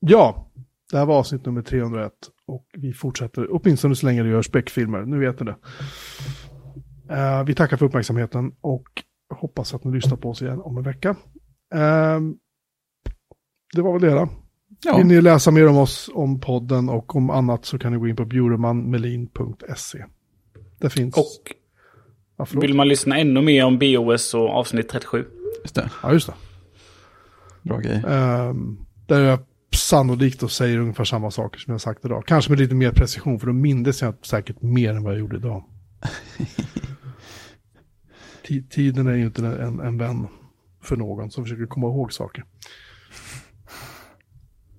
ja, 0.00 0.50
det 0.90 0.98
här 0.98 1.06
var 1.06 1.18
avsnitt 1.18 1.46
nummer 1.46 1.62
301 1.62 2.12
och 2.46 2.66
vi 2.72 2.92
fortsätter 2.92 3.46
åtminstone 3.50 3.96
så 3.96 4.06
länge 4.06 4.22
det 4.22 4.28
görs 4.28 4.50
Beck-filmer. 4.50 5.02
Nu 5.02 5.18
vet 5.18 5.40
ni 5.40 5.46
det. 5.46 5.56
Eh, 7.14 7.44
vi 7.44 7.54
tackar 7.54 7.76
för 7.76 7.86
uppmärksamheten 7.86 8.52
och 8.60 8.88
hoppas 9.34 9.74
att 9.74 9.84
ni 9.84 9.92
lyssnar 9.92 10.16
på 10.16 10.30
oss 10.30 10.42
igen 10.42 10.60
om 10.60 10.76
en 10.76 10.82
vecka. 10.82 11.16
Ehm, 11.74 12.36
det 13.74 13.82
var 13.82 13.92
väl 13.92 14.02
det 14.02 14.10
då. 14.10 14.28
Ja, 14.84 14.96
Vill 14.96 15.06
ni 15.06 15.20
läsa 15.20 15.50
mer 15.50 15.68
om 15.68 15.76
oss, 15.76 16.10
om 16.14 16.40
podden 16.40 16.88
och 16.88 17.16
om 17.16 17.30
annat 17.30 17.64
så 17.64 17.78
kan 17.78 17.92
ni 17.92 17.98
gå 17.98 18.08
in 18.08 18.16
på 18.16 18.24
bjuremanmelin.se. 18.24 20.04
Där 20.78 20.88
finns... 20.88 21.16
Och 21.16 21.54
förlåt. 22.46 22.64
vill 22.64 22.74
man 22.74 22.88
lyssna 22.88 23.18
ännu 23.18 23.40
mer 23.42 23.64
om 23.64 23.78
BOS 23.78 24.34
och 24.34 24.48
avsnitt 24.50 24.88
37. 24.88 25.24
just 25.62 25.74
det. 25.74 25.90
ja, 26.02 26.12
just 26.12 26.26
det. 26.26 26.34
Bra 27.62 27.78
grej. 27.78 28.02
Um, 28.04 28.86
där 29.06 29.20
jag 29.20 29.38
sannolikt 29.74 30.42
och 30.42 30.50
säger 30.50 30.78
ungefär 30.78 31.04
samma 31.04 31.30
saker 31.30 31.58
som 31.60 31.72
jag 31.72 31.80
sagt 31.80 32.04
idag. 32.04 32.24
Kanske 32.26 32.50
med 32.50 32.60
lite 32.60 32.74
mer 32.74 32.90
precision, 32.92 33.40
för 33.40 33.46
då 33.46 33.52
mindes 33.52 34.02
jag 34.02 34.14
säkert 34.26 34.62
mer 34.62 34.90
än 34.94 35.02
vad 35.02 35.12
jag 35.12 35.20
gjorde 35.20 35.36
idag. 35.36 35.64
Ti- 38.48 38.68
Tiden 38.70 39.06
är 39.06 39.14
ju 39.14 39.24
inte 39.26 39.46
en, 39.46 39.80
en 39.80 39.98
vän 39.98 40.28
för 40.82 40.96
någon 40.96 41.30
som 41.30 41.44
försöker 41.44 41.66
komma 41.66 41.86
ihåg 41.86 42.12
saker. 42.12 42.44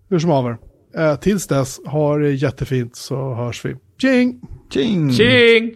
Hur 0.10 0.20
som 0.20 0.30
haver. 0.30 0.58
Eh, 0.96 1.16
tills 1.16 1.48
dess, 1.48 1.80
ha 1.86 2.18
det 2.18 2.32
jättefint 2.32 2.96
så 2.96 3.34
hörs 3.34 3.66
vi. 3.66 3.76
Tjing! 4.02 4.42
Tjing! 4.74 5.14
Tjing! 5.14 5.76